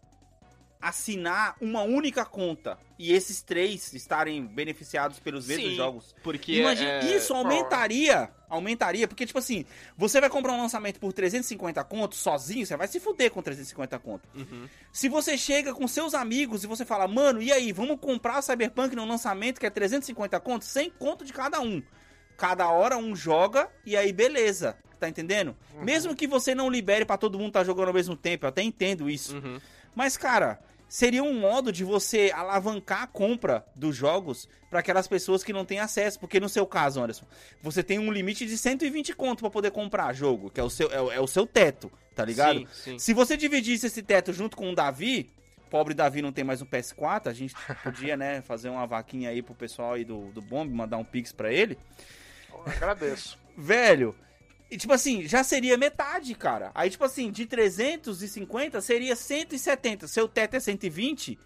assinar 0.82 1.56
uma 1.62 1.84
única 1.84 2.26
conta 2.26 2.78
e 2.98 3.14
esses 3.14 3.42
três 3.42 3.94
estarem 3.94 4.46
beneficiados 4.46 5.20
pelos 5.20 5.48
mesmos 5.48 5.70
Sim, 5.70 5.76
jogos. 5.76 6.16
Porque 6.24 6.60
Imagina, 6.60 6.90
é... 6.90 7.16
isso 7.16 7.34
aumentaria, 7.34 8.30
aumentaria, 8.50 9.08
porque 9.08 9.26
tipo 9.26 9.40
assim, 9.40 9.66
você 9.96 10.20
vai 10.20 10.30
comprar 10.30 10.54
um 10.54 10.62
lançamento 10.62 11.00
por 11.00 11.14
350 11.14 11.84
conto 11.84 12.16
sozinho, 12.16 12.66
você 12.66 12.76
vai 12.76 12.88
se 12.88 13.00
fuder 13.00 13.32
com 13.32 13.42
350 13.42 14.00
conto. 14.00 14.28
Uhum. 14.36 14.68
Se 14.92 15.08
você 15.08 15.38
chega 15.38 15.74
com 15.74 15.88
seus 15.88 16.14
amigos 16.14 16.64
e 16.64 16.68
você 16.68 16.84
fala, 16.84 17.08
mano, 17.08 17.42
e 17.42 17.52
aí, 17.52 17.72
vamos 17.72 18.00
comprar 18.00 18.42
Cyberpunk 18.42 18.96
no 18.96 19.06
lançamento 19.06 19.60
que 19.60 19.66
é 19.66 19.70
350 19.70 20.40
conto, 20.40 20.66
100 20.66 20.90
conto 20.92 21.24
de 21.24 21.34
cada 21.34 21.60
um. 21.60 21.82
Cada 22.38 22.70
hora 22.70 22.98
um 22.98 23.16
joga 23.16 23.70
e 23.86 23.96
aí 23.96 24.12
beleza, 24.12 24.76
tá 25.00 25.08
entendendo? 25.08 25.56
Uhum. 25.76 25.84
Mesmo 25.84 26.16
que 26.16 26.26
você 26.26 26.56
não 26.56 26.70
libere 26.70 27.06
pra 27.06 27.18
todo 27.18 27.38
mundo 27.38 27.52
tá 27.52 27.64
jogando 27.64 27.90
ao 27.90 27.94
mesmo 27.94 28.16
tempo, 28.16 28.46
eu 28.46 28.50
até 28.50 28.64
entendo 28.64 29.10
isso. 29.10 29.36
Uhum. 29.36 29.60
Mas, 29.96 30.16
cara, 30.18 30.60
seria 30.92 31.24
um 31.24 31.40
modo 31.40 31.72
de 31.72 31.86
você 31.86 32.34
alavancar 32.36 33.04
a 33.04 33.08
compra 33.08 33.66
dos 33.74 33.96
jogos 33.96 34.50
para 34.70 34.82
aquelas 34.82 35.08
pessoas 35.08 35.42
que 35.42 35.54
não 35.54 35.64
têm 35.64 35.80
acesso. 35.80 36.20
Porque 36.20 36.38
no 36.38 36.50
seu 36.50 36.68
caso, 36.68 37.02
Anderson, 37.02 37.26
você 37.62 37.82
tem 37.82 37.98
um 37.98 38.12
limite 38.12 38.46
de 38.46 38.58
120 38.58 39.16
conto 39.16 39.40
para 39.40 39.50
poder 39.50 39.72
comprar 39.72 40.12
jogo, 40.12 40.50
que 40.50 40.60
é 40.60 40.64
o 40.64 40.70
seu, 40.70 40.92
é, 40.92 41.16
é 41.16 41.20
o 41.22 41.28
seu 41.28 41.48
teto, 41.48 41.90
tá 42.14 42.26
ligado? 42.26 42.60
Sim, 42.60 42.68
sim. 42.74 43.00
Se 43.00 43.14
você 43.14 43.38
dividisse 43.38 43.88
esse 43.88 44.04
teto 44.04 44.34
junto 44.34 44.58
com 44.58 44.70
o 44.70 44.76
Davi, 44.76 45.32
pobre 45.70 45.94
Davi 45.94 46.22
não 46.22 46.34
tem 46.34 46.44
mais 46.44 46.62
um 46.62 46.66
PS4, 46.66 47.28
a 47.28 47.34
gente 47.34 47.56
podia, 47.82 48.18
né, 48.18 48.42
fazer 48.42 48.68
uma 48.68 48.86
vaquinha 48.86 49.30
aí 49.30 49.42
pro 49.42 49.56
pessoal 49.56 49.94
aí 49.94 50.04
do, 50.04 50.26
do 50.34 50.42
Bomb, 50.42 50.70
mandar 50.74 50.98
um 50.98 51.06
pix 51.06 51.32
pra 51.32 51.54
ele. 51.54 51.78
Eu 52.52 52.64
agradeço. 52.66 53.40
Velho, 53.58 54.14
e 54.72 54.78
tipo 54.78 54.94
assim, 54.94 55.28
já 55.28 55.44
seria 55.44 55.78
metade, 55.78 56.34
cara. 56.34 56.72
Aí, 56.74 56.90
tipo 56.90 57.04
assim, 57.04 57.30
de 57.30 57.46
350 57.46 58.80
seria 58.80 59.18
170. 59.18 60.08
Seu 60.08 60.30
teto 60.30 60.56
é 60.56 60.60
120, 60.62 61.38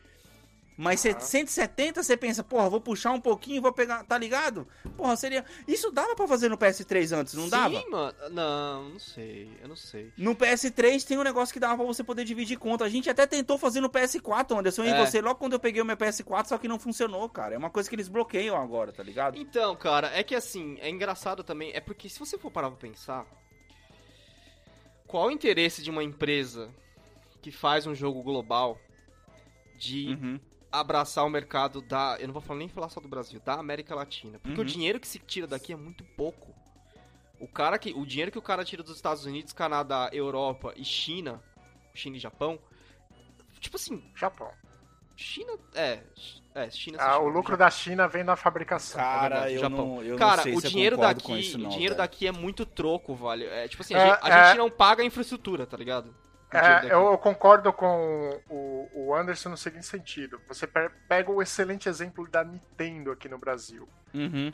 mas 0.77 1.05
Aham. 1.05 1.19
170 1.19 2.03
você 2.03 2.17
pensa, 2.17 2.43
porra, 2.43 2.69
vou 2.69 2.81
puxar 2.81 3.11
um 3.11 3.21
pouquinho, 3.21 3.61
vou 3.61 3.71
pegar, 3.71 4.03
tá 4.03 4.17
ligado? 4.17 4.67
Porra, 4.97 5.15
seria. 5.15 5.45
Isso 5.67 5.89
dava 5.91 6.15
pra 6.15 6.27
fazer 6.27 6.49
no 6.49 6.57
PS3 6.57 7.15
antes, 7.17 7.33
não 7.33 7.45
Sim, 7.45 7.49
dava? 7.49 7.83
mano. 7.89 8.13
Não, 8.31 8.89
não 8.89 8.99
sei. 8.99 9.49
Eu 9.61 9.69
não 9.69 9.75
sei. 9.75 10.11
No 10.17 10.35
PS3 10.35 11.03
tem 11.05 11.17
um 11.17 11.23
negócio 11.23 11.53
que 11.53 11.59
dava 11.59 11.77
pra 11.77 11.85
você 11.85 12.03
poder 12.03 12.25
dividir 12.25 12.57
conta. 12.57 12.83
A 12.83 12.89
gente 12.89 13.09
até 13.09 13.25
tentou 13.25 13.57
fazer 13.57 13.79
no 13.79 13.89
PS4, 13.89 14.57
Anderson, 14.59 14.83
e 14.83 14.89
É. 14.89 15.05
você, 15.05 15.21
logo 15.21 15.39
quando 15.39 15.53
eu 15.53 15.59
peguei 15.59 15.81
o 15.81 15.85
meu 15.85 15.95
PS4, 15.95 16.47
só 16.47 16.57
que 16.57 16.67
não 16.67 16.77
funcionou, 16.77 17.29
cara. 17.29 17.55
É 17.55 17.57
uma 17.57 17.69
coisa 17.69 17.87
que 17.89 17.95
eles 17.95 18.09
bloqueiam 18.09 18.55
agora, 18.61 18.91
tá 18.91 19.01
ligado? 19.01 19.37
Então, 19.37 19.75
cara, 19.77 20.11
é 20.13 20.23
que 20.23 20.35
assim, 20.35 20.77
é 20.81 20.89
engraçado 20.89 21.43
também. 21.43 21.71
É 21.73 21.79
porque 21.79 22.09
se 22.09 22.19
você 22.19 22.37
for 22.37 22.51
parar 22.51 22.69
pra 22.69 22.77
pensar. 22.79 23.25
Qual 25.07 25.27
o 25.27 25.31
interesse 25.31 25.81
de 25.81 25.89
uma 25.89 26.03
empresa 26.03 26.69
que 27.41 27.51
faz 27.51 27.85
um 27.85 27.93
jogo 27.95 28.21
global 28.23 28.77
de 29.77 30.07
Uhum. 30.09 30.39
Abraçar 30.79 31.25
o 31.25 31.29
mercado 31.29 31.81
da. 31.81 32.17
Eu 32.19 32.27
não 32.27 32.33
vou 32.33 32.41
falar, 32.41 32.59
nem 32.59 32.67
falar 32.69 32.89
só 32.89 32.99
do 32.99 33.07
Brasil, 33.07 33.39
da 33.43 33.53
América 33.55 33.93
Latina. 33.95 34.39
Porque 34.39 34.55
Uhum. 34.55 34.61
o 34.61 34.65
dinheiro 34.65 34.99
que 34.99 35.07
se 35.07 35.19
tira 35.19 35.47
daqui 35.47 35.73
é 35.73 35.75
muito 35.75 36.03
pouco. 36.03 36.53
O, 37.39 37.47
cara 37.47 37.77
que, 37.77 37.91
o 37.93 38.05
dinheiro 38.05 38.31
que 38.31 38.37
o 38.39 38.41
cara 38.41 38.63
tira 38.63 38.81
dos 38.81 38.95
Estados 38.95 39.25
Unidos, 39.25 39.51
Canadá, 39.53 40.09
Europa 40.13 40.73
e 40.77 40.85
China, 40.85 41.43
China 41.93 42.15
e 42.15 42.19
Japão, 42.19 42.57
tipo 43.59 43.75
assim, 43.75 44.01
Japão. 44.15 44.49
China. 45.17 45.53
É, 45.73 45.99
é 46.53 46.69
China. 46.69 46.97
Ah, 47.01 47.17
o 47.17 47.23
China, 47.23 47.33
lucro 47.33 47.57
da 47.57 47.69
China 47.69 48.07
vem 48.07 48.23
na 48.23 48.35
fabricação. 48.35 48.99
Cara, 49.01 49.51
eu 49.51 49.59
Japão. 49.61 49.77
não, 49.95 50.03
eu 50.03 50.17
Cara, 50.17 50.37
não 50.37 50.43
sei 50.43 50.53
o 50.55 50.61
se 50.61 50.69
dinheiro 50.69 50.97
daqui, 50.97 51.23
com 51.23 51.37
isso, 51.37 51.57
não, 51.57 51.67
o 51.67 51.69
dinheiro 51.69 51.95
velho. 51.95 52.03
daqui 52.09 52.27
é 52.27 52.31
muito 52.31 52.65
troco, 52.65 53.15
velho. 53.15 53.49
É 53.49 53.67
tipo 53.67 53.81
assim, 53.81 53.93
a, 53.93 53.99
É, 53.99 54.09
gente, 54.09 54.19
a 54.23 54.29
é. 54.39 54.47
gente 54.49 54.57
não 54.57 54.69
paga 54.69 55.03
a 55.03 55.05
infraestrutura, 55.05 55.65
tá 55.65 55.77
ligado? 55.77 56.13
É, 56.55 56.85
eu, 56.85 57.11
eu 57.11 57.17
concordo 57.17 57.71
com 57.73 58.41
o, 58.49 58.89
o 58.93 59.15
Anderson 59.15 59.49
no 59.49 59.57
seguinte 59.57 59.85
sentido. 59.85 60.39
Você 60.47 60.65
pe- 60.67 60.89
pega 61.07 61.31
o 61.31 61.41
excelente 61.41 61.87
exemplo 61.89 62.27
da 62.27 62.43
Nintendo 62.43 63.11
aqui 63.11 63.27
no 63.29 63.37
Brasil. 63.37 63.87
Uhum. 64.13 64.51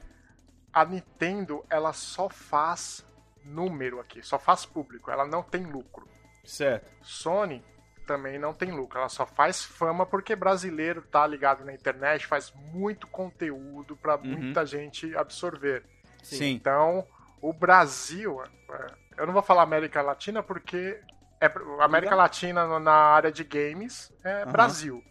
A 0.73 0.85
Nintendo, 0.85 1.65
ela 1.69 1.93
só 1.93 2.29
faz 2.29 3.05
número 3.43 3.99
aqui, 3.99 4.21
só 4.23 4.37
faz 4.39 4.65
público, 4.65 5.09
ela 5.11 5.25
não 5.25 5.43
tem 5.43 5.63
lucro. 5.65 6.07
Certo. 6.45 6.89
Sony 7.01 7.63
também 8.07 8.37
não 8.39 8.53
tem 8.53 8.71
lucro, 8.71 8.99
ela 8.99 9.09
só 9.09 9.25
faz 9.25 9.63
fama 9.63 10.05
porque 10.05 10.35
brasileiro 10.35 11.01
tá 11.01 11.25
ligado 11.25 11.63
na 11.65 11.73
internet, 11.73 12.25
faz 12.27 12.53
muito 12.73 13.07
conteúdo 13.07 13.95
pra 13.97 14.15
Uhum. 14.15 14.23
muita 14.37 14.65
gente 14.65 15.15
absorver. 15.15 15.83
Sim. 16.23 16.51
Então, 16.53 17.05
o 17.41 17.51
Brasil, 17.53 18.41
é, 18.43 18.93
eu 19.17 19.25
não 19.25 19.33
vou 19.33 19.41
falar 19.41 19.63
América 19.63 20.01
Latina 20.01 20.41
porque 20.43 20.99
é 21.41 21.51
América 21.83 22.15
Latina 22.15 22.79
na 22.79 22.93
área 22.93 23.31
de 23.31 23.43
games 23.43 24.13
é 24.23 24.43
Aham. 24.43 24.51
Brasil. 24.51 25.03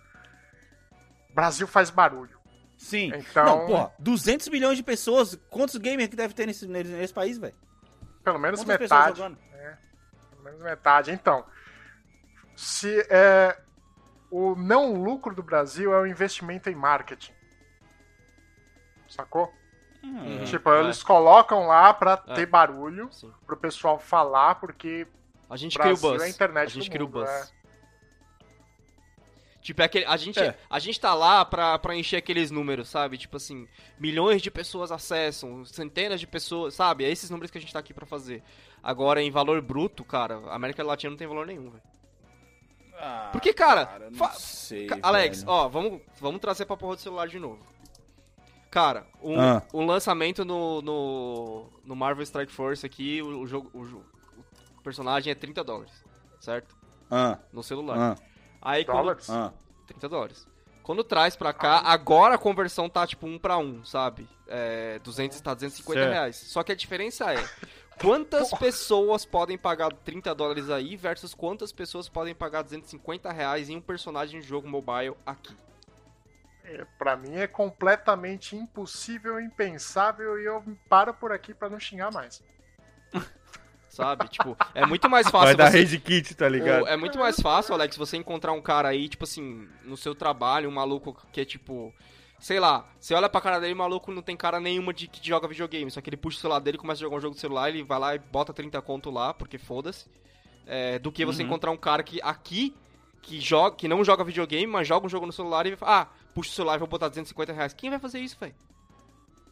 Brasil 1.34 1.66
faz 1.66 1.90
barulho. 1.90 2.38
Sim. 2.78 3.12
Então- 3.14 3.44
Não, 3.44 3.66
pô, 3.66 3.90
200 3.98 4.48
milhões 4.48 4.76
de 4.76 4.82
pessoas. 4.82 5.34
Quantos 5.50 5.76
gamers 5.76 6.08
que 6.08 6.16
deve 6.16 6.32
ter 6.32 6.46
nesse, 6.46 6.66
nesse, 6.66 7.12
país, 7.12 7.36
velho? 7.36 7.54
Pelo 8.24 8.38
menos 8.38 8.60
Quantas 8.60 8.80
metade. 8.80 9.18
jogando? 9.18 9.36
Pelo 10.30 10.42
menos 10.44 10.62
metade. 10.62 11.10
Então, 11.10 11.44
se 12.56 13.00
é, 13.10 13.60
o 14.30 14.54
não 14.54 14.94
lucro 14.94 15.34
do 15.34 15.42
Brasil 15.42 15.92
é 15.92 16.00
o 16.00 16.06
investimento 16.06 16.70
em 16.70 16.74
marketing. 16.74 17.32
Sacou? 19.08 19.52
Hum, 20.02 20.44
tipo, 20.44 20.70
é. 20.72 20.80
eles 20.80 21.02
colocam 21.02 21.66
lá 21.66 21.92
pra 21.92 22.22
É. 22.28 22.34
ter 22.34 22.46
barulho, 22.46 23.12
Sim. 23.12 23.30
pro 23.46 23.56
pessoal 23.56 23.98
falar, 23.98 24.54
porque 24.54 25.06
A 25.50 25.56
gente 25.56 25.76
Brasil 25.76 25.96
cria 25.96 26.08
o 26.08 26.12
buzz. 26.12 26.22
é 26.22 26.26
a 26.26 26.28
internet 26.30 26.68
a 26.68 26.70
gente 26.72 26.88
do 26.88 26.92
cria 26.92 27.04
o 27.04 27.08
mundo, 27.08 27.20
buzz. 27.20 27.28
é. 27.28 27.60
Tipo, 29.62 29.82
é 29.82 29.84
aquele, 29.84 30.06
a, 30.06 30.16
gente, 30.16 30.40
É. 30.40 30.56
a 30.70 30.78
gente 30.78 30.98
tá 30.98 31.12
lá 31.12 31.44
pra, 31.44 31.78
pra 31.78 31.94
encher 31.94 32.16
aqueles 32.16 32.50
números, 32.50 32.88
sabe? 32.88 33.18
Tipo 33.18 33.36
assim, 33.36 33.68
milhões 33.98 34.40
de 34.40 34.50
pessoas 34.50 34.90
acessam, 34.90 35.64
centenas 35.66 36.18
de 36.18 36.26
pessoas, 36.26 36.72
sabe? 36.74 37.04
É 37.04 37.10
esses 37.10 37.28
números 37.28 37.50
que 37.50 37.58
a 37.58 37.60
gente 37.60 37.72
tá 37.72 37.78
aqui 37.78 37.92
pra 37.92 38.06
fazer. 38.06 38.42
Agora, 38.82 39.20
em 39.22 39.30
valor 39.30 39.60
bruto, 39.60 40.02
cara, 40.02 40.38
a 40.48 40.54
América 40.54 40.82
Latina 40.82 41.10
não 41.10 41.18
tem 41.18 41.26
valor 41.28 41.46
nenhum, 41.46 41.68
velho. 41.68 41.82
Ah, 43.02 43.28
Porque, 43.32 43.52
cara, 43.52 43.98
não 44.10 44.14
fa- 44.18 44.30
sei, 44.32 44.88
Alex, 45.02 45.40
velho. 45.42 45.50
ó, 45.52 45.68
vamos, 45.68 46.00
vamos 46.18 46.40
trazer 46.40 46.64
pra 46.64 46.76
porra 46.76 46.96
do 46.96 47.02
celular 47.02 47.28
de 47.28 47.38
novo. 47.38 47.60
Cara, 48.70 49.06
um, 49.22 49.38
Ah. 49.38 49.62
um 49.74 49.84
lançamento 49.84 50.42
no, 50.44 50.80
no, 50.80 51.66
no 51.84 51.94
Marvel 51.96 52.22
Strike 52.22 52.52
Force 52.52 52.84
aqui, 52.86 53.20
o, 53.20 53.40
o 53.40 53.46
jogo. 53.46 53.70
O, 53.74 54.02
personagem 54.80 55.30
é 55.30 55.34
30 55.34 55.62
dólares, 55.64 55.92
certo? 56.40 56.76
Ah, 57.10 57.38
No 57.52 57.62
celular. 57.62 57.98
ah, 57.98 58.16
Aí 58.62 58.84
quando... 58.84 58.96
Dólares? 58.98 59.30
ah. 59.30 59.52
30 59.86 60.08
dólares. 60.08 60.46
Quando 60.82 61.04
traz 61.04 61.36
pra 61.36 61.52
cá, 61.52 61.78
agora 61.84 62.34
a 62.34 62.38
conversão 62.38 62.88
tá 62.88 63.06
tipo 63.06 63.26
1 63.26 63.38
pra 63.38 63.58
1, 63.58 63.84
sabe? 63.84 64.28
É, 64.48 64.98
200 65.00 65.40
tá 65.40 65.54
250 65.54 66.00
Certo. 66.00 66.12
reais. 66.12 66.36
Só 66.36 66.62
que 66.62 66.72
a 66.72 66.74
diferença 66.74 67.32
é, 67.32 67.44
quantas 68.00 68.50
pessoas 68.54 69.24
podem 69.24 69.56
pagar 69.58 69.92
30 69.92 70.34
dólares 70.34 70.70
aí 70.70 70.96
versus 70.96 71.34
quantas 71.34 71.70
pessoas 71.72 72.08
podem 72.08 72.34
pagar 72.34 72.62
250 72.62 73.30
reais 73.30 73.68
em 73.68 73.76
um 73.76 73.80
personagem 73.80 74.40
de 74.40 74.46
jogo 74.46 74.68
mobile 74.68 75.14
aqui? 75.26 75.56
É, 76.64 76.84
Pra 76.98 77.16
mim 77.16 77.34
é 77.36 77.46
completamente 77.46 78.56
impossível, 78.56 79.40
impensável 79.40 80.40
e 80.40 80.44
eu 80.44 80.62
paro 80.88 81.12
por 81.14 81.30
aqui 81.32 81.52
pra 81.54 81.68
não 81.68 81.78
xingar 81.80 82.12
mais. 82.12 82.42
Sabe? 83.90 84.28
tipo, 84.28 84.56
é 84.72 84.86
muito 84.86 85.10
mais 85.10 85.24
Vai 85.30 85.32
fácil 85.42 85.56
dar 85.56 85.70
você... 85.70 85.80
rage 85.80 85.98
kit, 85.98 86.34
tá 86.34 86.48
ligado? 86.48 86.86
É 86.86 86.96
muito 86.96 87.18
mais 87.18 87.38
fácil, 87.40 87.74
Alex, 87.74 87.96
você 87.96 88.16
encontrar 88.16 88.52
um 88.52 88.62
cara 88.62 88.88
aí, 88.88 89.08
tipo 89.08 89.24
assim, 89.24 89.68
no 89.84 89.96
seu 89.96 90.14
trabalho, 90.14 90.68
um 90.68 90.72
maluco 90.72 91.16
que 91.32 91.40
é 91.40 91.44
tipo. 91.44 91.92
Sei 92.38 92.58
lá, 92.58 92.86
você 92.98 93.12
olha 93.12 93.28
pra 93.28 93.40
cara 93.40 93.58
dele, 93.60 93.74
o 93.74 93.76
maluco 93.76 94.10
não 94.12 94.22
tem 94.22 94.34
cara 94.36 94.58
nenhuma 94.58 94.94
de 94.94 95.06
que 95.08 95.26
joga 95.26 95.46
videogame. 95.46 95.90
Só 95.90 96.00
que 96.00 96.08
ele 96.08 96.16
puxa 96.16 96.38
o 96.38 96.40
celular 96.40 96.60
dele, 96.60 96.78
começa 96.78 97.00
a 97.00 97.04
jogar 97.04 97.16
um 97.16 97.20
jogo 97.20 97.34
do 97.34 97.40
celular, 97.40 97.68
ele 97.68 97.82
vai 97.82 97.98
lá 97.98 98.14
e 98.14 98.18
bota 98.18 98.52
30 98.54 98.80
conto 98.80 99.10
lá, 99.10 99.34
porque 99.34 99.58
foda-se. 99.58 100.06
É, 100.66 100.98
do 100.98 101.10
que 101.12 101.24
você 101.26 101.42
Uhum. 101.42 101.48
encontrar 101.48 101.70
um 101.72 101.76
cara 101.76 102.02
que 102.02 102.18
aqui, 102.22 102.74
que, 103.20 103.40
joga, 103.40 103.76
que 103.76 103.88
não 103.88 104.02
joga 104.04 104.22
videogame, 104.24 104.66
mas 104.72 104.86
joga 104.88 105.04
um 105.04 105.10
jogo 105.10 105.26
no 105.26 105.32
celular 105.32 105.66
e 105.66 105.76
ah, 105.82 106.06
puxa 106.34 106.48
o 106.50 106.54
celular 106.54 106.76
e 106.76 106.78
vou 106.78 106.88
botar 106.88 107.08
250 107.08 107.52
reais. 107.52 107.74
Quem 107.74 107.90
vai 107.90 107.98
fazer 107.98 108.20
isso, 108.20 108.38
velho? 108.40 108.54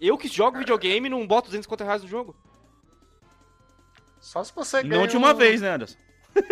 Eu 0.01 0.17
que 0.17 0.29
jogo 0.29 0.59
videogame 0.59 1.09
não 1.09 1.27
boto 1.27 1.49
250 1.49 1.85
reais 1.85 2.03
no 2.03 2.09
jogo. 2.09 2.35
Só 4.21 4.43
se 4.45 4.53
você 4.55 4.83
ganha 4.83 5.01
Não 5.01 5.07
de 5.07 5.17
uma 5.17 5.33
um- 5.33 5.37
vez, 5.37 5.61
né, 5.61 5.71
Anderson? 5.71 5.97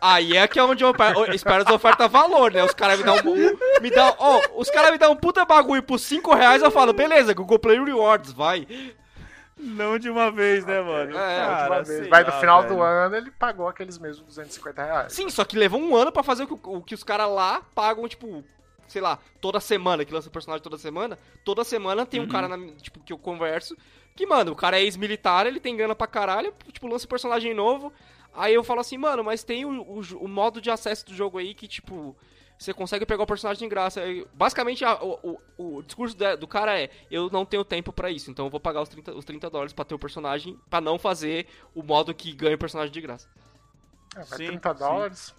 Aí 0.00 0.36
é 0.36 0.46
que 0.46 0.58
é 0.58 0.62
onde 0.62 0.84
eu 0.84 0.92
pe- 0.94 1.12
eu 1.16 1.32
espero 1.32 1.64
as 1.66 1.70
ofertas 1.74 2.10
valor, 2.10 2.52
né? 2.52 2.62
Os 2.62 2.74
caras 2.74 2.98
me 2.98 3.04
dão 3.04 3.16
um, 3.16 3.80
me 3.80 3.90
dão, 3.90 4.14
ó, 4.18 4.40
os 4.56 4.70
caras 4.70 4.90
me 4.92 4.98
dão 4.98 5.12
um 5.12 5.16
puta 5.16 5.44
bagulho 5.44 5.82
por 5.82 5.98
5 5.98 6.34
reais, 6.34 6.62
eu 6.62 6.70
falo, 6.70 6.92
beleza, 6.92 7.32
Google 7.34 7.58
Play 7.58 7.82
Rewards, 7.82 8.30
vai. 8.32 8.66
Não 9.58 9.98
de 9.98 10.10
uma 10.10 10.30
vez, 10.30 10.66
né, 10.66 10.82
mano? 10.82 11.10
É, 11.16 11.40
de 11.40 11.46
Cara, 11.46 11.70
uma 11.72 11.82
vez. 11.82 12.08
Vai 12.08 12.24
no 12.24 12.32
final 12.32 12.62
velho. 12.62 12.74
do 12.76 12.82
ano, 12.82 13.16
ele 13.16 13.30
pagou 13.30 13.66
aqueles 13.66 13.96
mesmos 13.98 14.26
250 14.26 14.84
reais. 14.84 15.12
Sim, 15.14 15.30
só 15.30 15.44
que 15.46 15.56
levou 15.56 15.80
um 15.80 15.96
ano 15.96 16.12
pra 16.12 16.22
fazer 16.22 16.44
o 16.44 16.46
que, 16.46 16.68
o 16.68 16.82
que 16.82 16.94
os 16.94 17.02
caras 17.02 17.28
lá 17.30 17.62
pagam, 17.74 18.06
tipo, 18.06 18.44
sei 18.86 19.00
lá, 19.00 19.18
toda 19.40 19.58
semana, 19.58 20.04
que 20.04 20.12
lança 20.12 20.28
personagem 20.28 20.62
toda 20.62 20.76
semana. 20.76 21.18
Toda 21.42 21.64
semana 21.64 22.04
tem 22.04 22.20
um 22.20 22.24
Uhum. 22.24 22.28
cara, 22.28 22.48
na, 22.48 22.58
tipo, 22.82 23.00
que 23.00 23.14
eu 23.14 23.18
converso, 23.18 23.74
que, 24.16 24.26
mano, 24.26 24.52
o 24.52 24.56
cara 24.56 24.78
é 24.78 24.82
ex-militar, 24.82 25.46
ele 25.46 25.60
tem 25.60 25.76
grana 25.76 25.94
pra 25.94 26.06
caralho, 26.06 26.54
tipo, 26.72 26.88
lança 26.88 27.06
personagem 27.06 27.54
novo. 27.54 27.92
Aí 28.34 28.54
eu 28.54 28.64
falo 28.64 28.80
assim, 28.80 28.98
mano, 28.98 29.22
mas 29.24 29.44
tem 29.44 29.64
o, 29.64 29.70
o, 29.82 30.00
o 30.24 30.28
modo 30.28 30.60
de 30.60 30.70
acesso 30.70 31.06
do 31.06 31.14
jogo 31.14 31.38
aí 31.38 31.54
que, 31.54 31.68
tipo, 31.68 32.16
você 32.58 32.72
consegue 32.74 33.06
pegar 33.06 33.22
o 33.22 33.26
personagem 33.26 33.60
de 33.66 33.68
graça. 33.70 34.00
Basicamente, 34.34 34.84
a- 34.84 35.02
o, 35.02 35.38
o, 35.58 35.76
o 35.78 35.82
discurso 35.82 36.16
do 36.38 36.46
cara 36.48 36.78
é, 36.80 36.90
eu 37.10 37.30
não 37.30 37.44
tenho 37.46 37.64
tempo 37.64 37.92
pra 37.92 38.10
isso, 38.10 38.30
então 38.30 38.46
eu 38.46 38.50
vou 38.50 38.60
pagar 38.60 38.82
os 38.82 38.88
30, 38.88 39.14
os 39.14 39.24
30 39.24 39.48
dólares 39.50 39.72
pra 39.72 39.84
ter 39.84 39.94
o 39.94 39.98
personagem, 39.98 40.58
pra 40.70 40.80
não 40.80 40.98
fazer 40.98 41.46
o 41.74 41.82
modo 41.82 42.14
que 42.14 42.32
ganha 42.32 42.56
o 42.56 42.58
personagem 42.58 42.92
de 42.92 43.00
graça. 43.00 43.28
É, 44.14 44.24
mas 44.30 44.40
Sim, 44.40 44.46
30 44.46 44.74
sim. 44.74 44.78
dólares. 44.78 45.34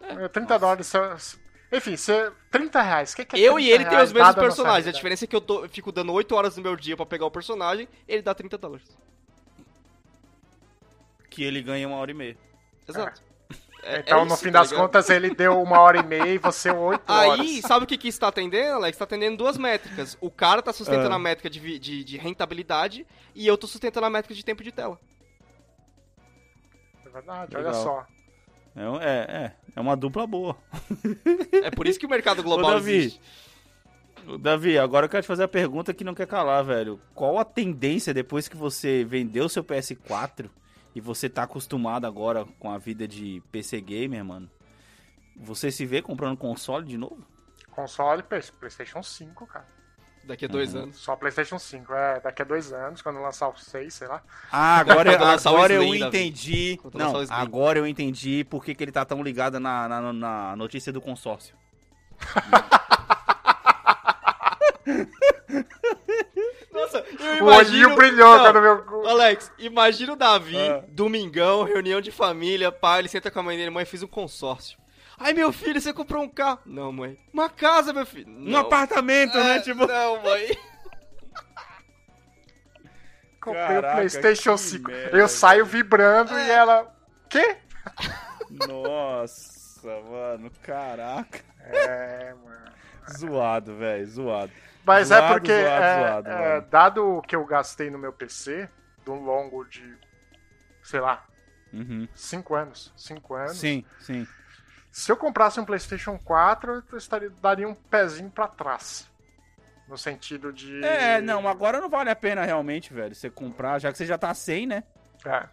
É, 0.00 0.24
É, 0.24 0.28
30 0.28 0.58
dólares. 0.58 1.38
Enfim, 1.74 1.96
se, 1.96 2.12
30 2.50 2.80
reais. 2.82 3.12
O 3.12 3.16
que, 3.16 3.24
que 3.24 3.36
é 3.36 3.40
Eu 3.40 3.58
e 3.58 3.64
30 3.64 3.74
ele 3.82 3.90
tem 3.90 4.02
os 4.04 4.12
mesmos 4.12 4.34
personagens. 4.36 4.86
A 4.86 4.92
diferença 4.92 5.24
é 5.24 5.28
que 5.28 5.34
eu, 5.34 5.40
tô- 5.40 5.64
eu 5.64 5.68
fico 5.68 5.90
dando 5.90 6.12
8 6.12 6.34
horas 6.34 6.54
do 6.54 6.62
meu 6.62 6.76
dia 6.76 6.96
pra 6.96 7.04
pegar 7.06 7.26
o 7.26 7.30
personagem, 7.30 7.88
ele 8.06 8.22
dá 8.22 8.34
30 8.34 8.56
dólares. 8.58 8.86
Que 11.30 11.42
ele 11.42 11.62
ganha 11.62 11.88
uma 11.88 11.96
hora 11.96 12.10
e 12.10 12.14
meia. 12.14 12.36
Exato. 12.88 13.22
É- 13.82 13.98
Então, 14.00 14.20
é 14.20 14.24
no 14.24 14.28
isso, 14.34 14.42
fim 14.42 14.50
tá 14.52 14.60
das 14.60 14.70
ligado? 14.70 14.86
contas, 14.86 15.10
ele 15.10 15.34
deu 15.34 15.60
uma 15.60 15.78
hora 15.80 15.98
e 15.98 16.02
meia 16.02 16.26
e 16.34 16.38
você 16.38 16.70
8 16.70 17.10
horas. 17.12 17.40
Aí, 17.40 17.60
sabe 17.60 17.84
o 17.84 17.86
que, 17.88 17.98
que 17.98 18.08
isso 18.08 18.20
tá 18.20 18.28
atendendo, 18.28 18.76
Alex? 18.76 18.96
Tá 18.96 19.04
atendendo 19.04 19.36
duas 19.36 19.58
métricas. 19.58 20.16
O 20.20 20.30
cara 20.30 20.62
tá 20.62 20.72
sustentando 20.72 21.12
Ah. 21.12 21.16
a 21.16 21.18
métrica 21.18 21.50
de, 21.50 21.78
de, 21.78 22.02
de 22.04 22.16
rentabilidade 22.16 23.06
e 23.34 23.46
eu 23.46 23.58
tô 23.58 23.66
sustentando 23.66 24.06
a 24.06 24.10
métrica 24.10 24.34
de 24.34 24.44
tempo 24.44 24.62
de 24.62 24.72
tela. 24.72 24.98
É 27.04 27.08
verdade, 27.10 27.54
Legal. 27.56 27.72
olha 27.72 27.82
só. 27.82 28.06
É, 28.76 28.82
é, 28.82 29.36
é, 29.44 29.52
é 29.76 29.80
uma 29.80 29.96
dupla 29.96 30.26
boa. 30.26 30.56
É 31.62 31.70
por 31.70 31.86
isso 31.86 31.98
que 31.98 32.06
o 32.06 32.10
mercado 32.10 32.42
global 32.44 32.72
Davi, 32.72 32.92
existe. 32.96 33.20
Davi, 34.40 34.78
agora 34.78 35.04
eu 35.06 35.10
quero 35.10 35.22
te 35.22 35.26
fazer 35.28 35.44
a 35.44 35.48
pergunta 35.48 35.92
que 35.94 36.02
não 36.04 36.14
quer 36.14 36.26
calar, 36.26 36.64
velho. 36.64 37.00
Qual 37.14 37.38
a 37.38 37.44
tendência 37.44 38.12
depois 38.14 38.48
que 38.48 38.56
você 38.56 39.04
vendeu 39.04 39.48
seu 39.48 39.62
PS4 39.62 40.48
e 40.94 41.00
você 41.00 41.28
tá 41.28 41.42
acostumado 41.42 42.06
agora 42.06 42.44
com 42.58 42.70
a 42.70 42.78
vida 42.78 43.06
de 43.06 43.42
PC 43.52 43.80
gamer, 43.80 44.24
mano? 44.24 44.50
Você 45.36 45.70
se 45.70 45.84
vê 45.84 46.00
comprando 46.00 46.36
console 46.36 46.86
de 46.86 46.96
novo? 46.96 47.24
Console, 47.70 48.22
Play- 48.22 48.42
PlayStation 48.58 49.02
5, 49.02 49.46
cara. 49.46 49.66
Daqui 50.26 50.44
a 50.46 50.48
dois 50.48 50.74
Uhum. 50.74 50.82
anos. 50.84 50.96
Só 50.96 51.14
PlayStation 51.16 51.58
5. 51.58 51.92
É, 51.92 52.20
daqui 52.20 52.42
a 52.42 52.44
dois 52.44 52.72
anos, 52.72 53.02
quando 53.02 53.20
lançar 53.20 53.48
o 53.48 53.56
6, 53.56 53.92
sei 53.92 54.08
lá. 54.08 54.22
Ah, 54.50 54.78
agora, 54.78 55.10
o 55.20 55.48
agora 55.48 55.72
eu 55.74 55.82
Slim, 55.84 56.04
entendi. 56.06 56.80
Não, 56.94 57.12
agora 57.30 57.78
eu 57.78 57.86
entendi 57.86 58.44
por 58.44 58.64
que, 58.64 58.74
que 58.74 58.82
ele 58.84 58.92
tá 58.92 59.04
tão 59.04 59.22
ligado 59.22 59.60
na, 59.60 59.86
na, 59.88 60.12
na 60.12 60.56
notícia 60.56 60.92
do 60.92 61.00
consórcio. 61.00 61.54
Nossa, 66.72 67.04
eu 67.38 67.44
O 67.44 67.48
olhinho 67.48 67.94
brilhou 67.94 68.36
Não, 68.36 68.52
quando 68.52 68.60
meu. 68.60 69.08
Alex, 69.08 69.50
imagina 69.58 70.12
o 70.12 70.16
Davi, 70.16 70.56
Ah. 70.56 70.82
domingão, 70.88 71.62
reunião 71.62 72.00
de 72.00 72.10
família, 72.10 72.72
pai, 72.72 73.00
ele 73.00 73.08
senta 73.08 73.30
com 73.30 73.40
a 73.40 73.42
mãe 73.42 73.56
dele, 73.56 73.70
mãe, 73.70 73.84
fiz 73.84 74.02
um 74.02 74.06
consórcio. 74.08 74.78
Ai, 75.18 75.32
meu 75.32 75.52
filho, 75.52 75.80
você 75.80 75.92
comprou 75.92 76.22
um 76.24 76.28
carro? 76.28 76.60
Não, 76.66 76.92
mãe. 76.92 77.18
Uma 77.32 77.48
casa, 77.48 77.92
meu 77.92 78.04
filho? 78.06 78.28
Um 78.30 78.50
Não. 78.50 78.60
apartamento, 78.60 79.34
né? 79.38 79.56
É, 79.56 79.60
Tipo. 79.60 79.86
Não, 79.86 80.22
mãe. 80.22 80.48
Comprei 83.40 83.78
o 83.78 83.82
PlayStation 83.82 84.52
que 84.54 84.60
5. 84.60 84.90
merda, 84.90 85.18
eu 85.18 85.28
saio 85.28 85.66
vibrando 85.66 86.32
e 86.38 86.50
ela. 86.50 86.94
Quê? 87.28 87.58
Nossa, 88.66 89.90
mano, 90.02 90.50
caraca. 90.62 91.40
É, 91.60 92.34
mano. 92.42 92.72
Zoado, 93.18 93.76
velho, 93.76 94.06
zoado. 94.06 94.52
Mas 94.84 95.08
Zoado, 95.08 95.24
é 95.26 95.28
porque, 95.32 95.62
zoado, 95.62 95.82
é, 95.84 95.98
zoado, 96.08 96.28
é, 96.30 96.60
dado 96.62 97.18
o 97.18 97.22
que 97.22 97.36
eu 97.36 97.44
gastei 97.44 97.90
no 97.90 97.98
meu 97.98 98.12
PC, 98.14 98.68
de 99.04 99.10
um 99.10 99.22
longo 99.22 99.64
de, 99.64 99.94
sei 100.82 101.00
lá, 101.00 101.24
Uhum. 101.72 102.06
5 102.14 102.54
anos. 102.54 102.92
5 102.96 103.34
anos. 103.34 103.56
Sim, 103.58 103.84
sim. 103.98 104.26
Se 104.96 105.10
eu 105.10 105.16
comprasse 105.16 105.58
um 105.58 105.64
PlayStation 105.64 106.16
4, 106.16 106.84
eu 106.92 106.96
estaria, 106.98 107.28
daria 107.42 107.68
um 107.68 107.74
pezinho 107.74 108.30
pra 108.30 108.46
trás. 108.46 109.10
No 109.88 109.98
sentido 109.98 110.52
de. 110.52 110.84
É, 110.84 111.20
não, 111.20 111.48
agora 111.48 111.80
não 111.80 111.90
vale 111.90 112.10
a 112.10 112.14
pena 112.16 112.44
realmente, 112.44 112.94
velho, 112.94 113.12
você 113.12 113.28
comprar, 113.28 113.80
já 113.80 113.90
que 113.90 113.98
você 113.98 114.06
já 114.06 114.16
tá 114.16 114.32
sem, 114.32 114.66
né? 114.68 114.84
É. 115.26 115.48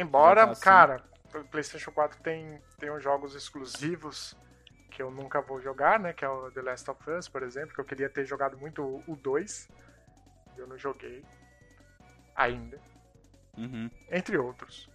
Embora, 0.00 0.46
tá 0.46 0.56
cara, 0.56 1.04
o 1.34 1.44
PlayStation 1.44 1.92
4 1.92 2.18
tem, 2.22 2.58
tem 2.78 2.90
uns 2.90 3.02
jogos 3.02 3.34
exclusivos 3.34 4.34
que 4.90 5.02
eu 5.02 5.10
nunca 5.10 5.42
vou 5.42 5.60
jogar, 5.60 6.00
né? 6.00 6.14
Que 6.14 6.24
é 6.24 6.28
o 6.28 6.50
The 6.50 6.62
Last 6.62 6.90
of 6.90 7.10
Us, 7.10 7.28
por 7.28 7.42
exemplo, 7.42 7.74
que 7.74 7.80
eu 7.80 7.84
queria 7.84 8.08
ter 8.08 8.24
jogado 8.24 8.56
muito 8.56 8.82
o- 8.82 9.04
o 9.06 9.14
2. 9.14 9.68
e 10.56 10.58
Eu 10.60 10.66
não 10.66 10.78
joguei. 10.78 11.22
Ainda. 12.34 12.80
Uhum. 13.58 13.90
Entre 14.10 14.38
outros. 14.38 14.88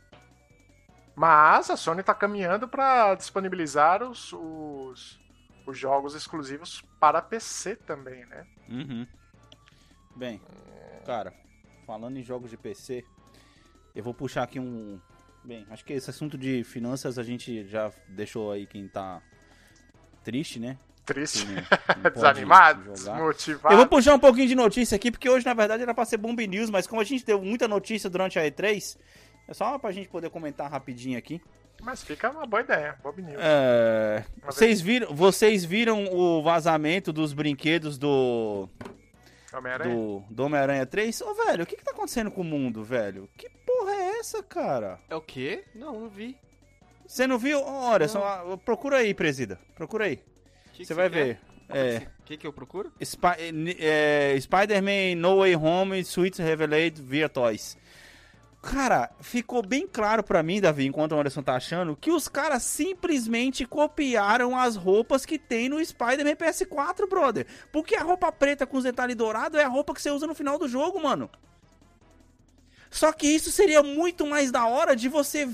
Mas 1.21 1.69
a 1.69 1.77
Sony 1.77 2.01
tá 2.01 2.15
caminhando 2.15 2.67
para 2.67 3.13
disponibilizar 3.13 4.01
os, 4.01 4.33
os, 4.33 5.19
os 5.67 5.77
jogos 5.77 6.15
exclusivos 6.15 6.83
para 6.99 7.21
PC 7.21 7.75
também, 7.75 8.25
né? 8.25 8.43
Uhum. 8.67 9.05
Bem, 10.15 10.41
cara, 11.05 11.31
falando 11.85 12.17
em 12.17 12.23
jogos 12.23 12.49
de 12.49 12.57
PC, 12.57 13.05
eu 13.93 14.03
vou 14.03 14.15
puxar 14.15 14.41
aqui 14.41 14.59
um. 14.59 14.99
Bem, 15.43 15.67
acho 15.69 15.85
que 15.85 15.93
esse 15.93 16.09
assunto 16.09 16.39
de 16.39 16.63
finanças 16.63 17.19
a 17.19 17.23
gente 17.23 17.67
já 17.67 17.91
deixou 18.07 18.51
aí 18.51 18.65
quem 18.65 18.87
tá 18.87 19.21
triste, 20.23 20.59
né? 20.59 20.75
Triste. 21.05 21.45
Não- 21.45 21.53
não 22.01 22.11
Desanimado, 22.11 22.93
desmotivado. 22.93 23.75
Eu 23.75 23.77
vou 23.77 23.85
puxar 23.85 24.15
um 24.15 24.19
pouquinho 24.19 24.47
de 24.47 24.55
notícia 24.55 24.95
aqui, 24.95 25.11
porque 25.11 25.29
hoje, 25.29 25.45
na 25.45 25.53
verdade, 25.53 25.83
era 25.83 25.93
pra 25.93 26.03
ser 26.03 26.17
Bomb 26.17 26.47
News, 26.47 26.71
mas 26.71 26.87
como 26.87 26.99
a 26.99 27.05
gente 27.05 27.23
deu 27.23 27.39
muita 27.39 27.67
notícia 27.67 28.09
durante 28.09 28.39
a 28.39 28.41
E3, 28.41 28.97
é 29.47 29.53
só 29.53 29.77
pra 29.77 29.91
gente 29.91 30.09
poder 30.09 30.29
comentar 30.29 30.69
rapidinho 30.69 31.17
aqui. 31.17 31.41
Mas 31.81 32.03
fica 32.03 32.29
uma 32.29 32.45
boa 32.45 32.61
ideia, 32.61 32.95
Bob 33.01 33.21
News. 33.21 33.39
É, 33.41 34.23
vocês, 34.45 34.79
viram, 34.81 35.13
vocês 35.15 35.65
viram 35.65 36.05
o 36.13 36.43
vazamento 36.43 37.11
dos 37.11 37.33
brinquedos 37.33 37.97
do, 37.97 38.69
Homem-Aranha? 39.53 39.95
do, 39.95 40.23
do 40.29 40.43
Homem-Aranha 40.43 40.85
3? 40.85 41.21
Ô, 41.21 41.33
velho, 41.33 41.63
o 41.63 41.65
que 41.65 41.75
que 41.75 41.83
tá 41.83 41.91
acontecendo 41.91 42.29
com 42.29 42.41
o 42.41 42.43
mundo, 42.45 42.83
velho? 42.83 43.27
Que 43.35 43.49
porra 43.65 43.93
é 43.93 44.19
essa, 44.19 44.43
cara? 44.43 44.99
É 45.09 45.15
o 45.15 45.21
quê? 45.21 45.63
Não, 45.73 45.99
não 46.01 46.09
vi. 46.09 46.37
Você 47.07 47.25
não 47.25 47.39
viu? 47.39 47.59
Olha, 47.63 48.07
só, 48.07 48.55
procura 48.63 48.97
aí, 48.97 49.13
presida. 49.13 49.59
Procura 49.75 50.05
aí. 50.05 50.17
Que 50.73 50.79
que 50.79 50.85
Você 50.85 50.93
vai 50.93 51.09
quer? 51.09 51.25
ver. 51.25 51.39
É, 51.73 52.07
O 52.19 52.23
que, 52.25 52.37
que 52.37 52.45
eu 52.45 52.53
procuro? 52.53 52.91
Spi- 53.01 53.75
é, 53.79 54.37
Spider-Man 54.39 55.15
No 55.17 55.39
Way 55.39 55.55
Home 55.55 55.99
Sweet 56.01 56.41
Revelate 56.41 57.01
Via 57.01 57.27
Toys. 57.29 57.77
Cara, 58.61 59.09
ficou 59.19 59.65
bem 59.65 59.87
claro 59.87 60.21
pra 60.21 60.43
mim, 60.43 60.61
Davi, 60.61 60.85
enquanto 60.85 61.13
o 61.13 61.19
Anderson 61.19 61.41
tá 61.41 61.55
achando, 61.55 61.95
que 61.95 62.11
os 62.11 62.27
caras 62.27 62.61
simplesmente 62.61 63.65
copiaram 63.65 64.55
as 64.55 64.75
roupas 64.75 65.25
que 65.25 65.39
tem 65.39 65.67
no 65.67 65.83
Spider-Man 65.83 66.35
PS4, 66.35 67.09
brother. 67.09 67.47
Porque 67.71 67.95
a 67.95 68.03
roupa 68.03 68.31
preta 68.31 68.67
com 68.67 68.77
os 68.77 68.83
detalhes 68.83 69.15
dourados 69.15 69.59
é 69.59 69.63
a 69.63 69.67
roupa 69.67 69.95
que 69.95 70.01
você 70.01 70.11
usa 70.11 70.27
no 70.27 70.35
final 70.35 70.59
do 70.59 70.67
jogo, 70.67 71.01
mano. 71.01 71.27
Só 72.91 73.11
que 73.11 73.25
isso 73.25 73.51
seria 73.51 73.81
muito 73.81 74.27
mais 74.27 74.51
da 74.51 74.67
hora 74.67 74.95
de 74.95 75.09
você 75.09 75.49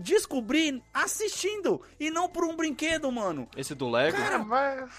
descobrir 0.00 0.82
assistindo 0.92 1.80
e 2.00 2.10
não 2.10 2.28
por 2.28 2.44
um 2.44 2.56
brinquedo, 2.56 3.10
mano. 3.12 3.48
Esse 3.56 3.74
do 3.74 3.88
Lego? 3.88 4.16
Cara, 4.16 4.38
mas. 4.38 4.90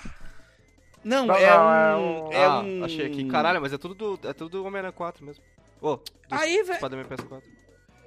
Não, 1.03 1.25
Não, 1.25 1.35
é, 1.35 1.49
não, 1.49 2.27
um, 2.27 2.31
é 2.31 2.35
é 2.35 2.45
ah, 2.45 2.59
um. 2.59 2.83
achei 2.85 3.05
aqui. 3.05 3.25
Caralho, 3.27 3.61
mas 3.61 3.73
é 3.73 3.77
tudo 3.77 3.95
do, 3.95 4.27
é 4.27 4.33
tudo 4.33 4.49
do 4.49 4.65
Homem-Aranha 4.65 4.91
4 4.91 5.25
mesmo. 5.25 5.43
Ô, 5.81 5.95
do 5.97 6.03
Aí, 6.31 6.61
velho. 6.63 6.77
Spider-Man 6.79 7.05
PS4. 7.09 7.41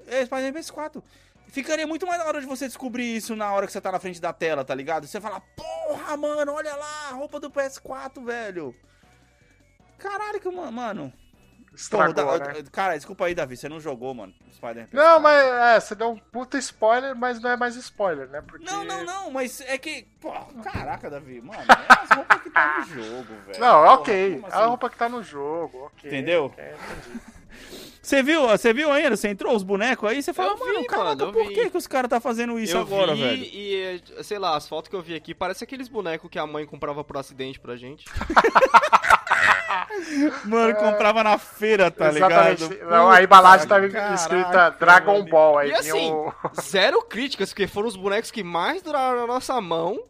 É, 0.06 0.24
Spider-Man 0.26 0.60
PS4. 0.60 1.02
Ficaria 1.48 1.86
muito 1.86 2.06
mais 2.06 2.18
da 2.20 2.26
hora 2.26 2.40
de 2.40 2.46
você 2.46 2.66
descobrir 2.66 3.14
isso 3.16 3.36
na 3.36 3.52
hora 3.52 3.66
que 3.66 3.72
você 3.72 3.80
tá 3.80 3.92
na 3.92 4.00
frente 4.00 4.20
da 4.20 4.32
tela, 4.32 4.64
tá 4.64 4.74
ligado? 4.74 5.06
Você 5.06 5.20
fala, 5.20 5.40
porra, 5.40 6.16
mano, 6.16 6.52
olha 6.52 6.74
lá, 6.74 7.08
a 7.10 7.12
roupa 7.12 7.38
do 7.38 7.50
PS4, 7.50 8.24
velho. 8.24 8.74
Caralho, 9.98 10.40
que, 10.40 10.50
mano. 10.50 10.72
mano. 10.72 11.12
Porra, 11.90 12.08
Estragou, 12.08 12.38
da- 12.38 12.52
né? 12.52 12.62
Cara, 12.70 12.94
desculpa 12.96 13.24
aí, 13.26 13.34
Davi, 13.34 13.56
você 13.56 13.66
não 13.68 13.80
jogou, 13.80 14.12
mano, 14.14 14.34
Spider-Man. 14.54 14.88
Não, 14.92 15.18
PS4. 15.18 15.22
mas 15.22 15.42
é, 15.42 15.80
você 15.80 15.94
deu 15.94 16.10
um 16.10 16.18
puta 16.18 16.58
spoiler, 16.58 17.16
mas 17.16 17.40
não 17.40 17.50
é 17.50 17.56
mais 17.56 17.76
spoiler, 17.76 18.28
né? 18.28 18.42
Porque... 18.42 18.64
Não, 18.64 18.84
não, 18.84 19.04
não, 19.04 19.30
mas 19.30 19.60
é 19.62 19.78
que. 19.78 20.02
Pô, 20.20 20.30
caraca, 20.62 21.08
Davi, 21.10 21.40
mano, 21.40 21.62
é 21.62 22.02
as 22.02 22.10
roupas 22.10 22.42
que 22.42 22.50
tá 22.50 22.78
no 22.78 22.84
jogo, 22.86 23.34
velho. 23.46 23.60
Não, 23.60 23.82
Porra, 23.82 23.92
ok. 23.94 24.34
como 24.34 24.46
A 24.46 24.48
assim? 24.58 24.66
roupa 24.68 24.90
que 24.90 24.96
tá 24.98 25.08
no 25.08 25.22
jogo, 25.22 25.86
ok. 25.86 26.10
Entendeu? 26.10 26.44
ok, 26.46 26.64
entendi. 26.64 27.20
Você 28.02 28.20
viu, 28.22 28.48
você 28.48 28.72
viu 28.72 28.90
ainda? 28.90 29.16
Você 29.16 29.28
entrou 29.28 29.54
os 29.54 29.62
bonecos 29.62 30.10
aí? 30.10 30.20
Você 30.22 30.32
falou, 30.32 30.58
mano, 30.58 30.84
caraca, 30.86 31.26
por 31.26 31.46
vi. 31.46 31.54
que, 31.54 31.70
que 31.70 31.76
os 31.76 31.86
caras 31.86 32.08
tá 32.10 32.20
fazendo 32.20 32.58
isso 32.58 32.76
eu 32.76 32.80
agora, 32.80 33.14
vi 33.14 33.22
velho? 33.22 33.44
e, 33.44 34.02
sei 34.24 34.38
lá, 34.40 34.56
as 34.56 34.66
fotos 34.68 34.88
que 34.88 34.96
eu 34.96 35.02
vi 35.02 35.14
aqui, 35.14 35.32
parece 35.34 35.62
aqueles 35.62 35.86
bonecos 35.86 36.28
que 36.28 36.38
a 36.38 36.46
mãe 36.46 36.66
comprava 36.66 37.04
por 37.04 37.16
acidente 37.16 37.60
pra 37.60 37.76
gente. 37.76 38.04
Mano, 40.44 40.74
comprava 40.76 41.22
na 41.22 41.38
feira, 41.38 41.90
tá 41.90 42.08
Exatamente. 42.08 42.62
ligado? 42.64 42.90
Não, 42.90 43.10
a 43.10 43.22
embalagem 43.22 43.66
tá 43.66 43.80
Caraca, 43.80 44.14
escrita 44.14 44.70
Dragon 44.78 45.18
mano. 45.18 45.30
Ball. 45.30 45.58
Aí 45.58 45.70
E 45.70 45.74
assim, 45.74 46.10
o- 46.10 46.32
zero 46.60 47.02
críticas, 47.02 47.50
porque 47.50 47.66
foram 47.66 47.88
os 47.88 47.96
bonecos 47.96 48.30
que 48.30 48.42
mais 48.42 48.82
duraram 48.82 49.20
na 49.20 49.26
nossa 49.26 49.60
mão 49.60 50.02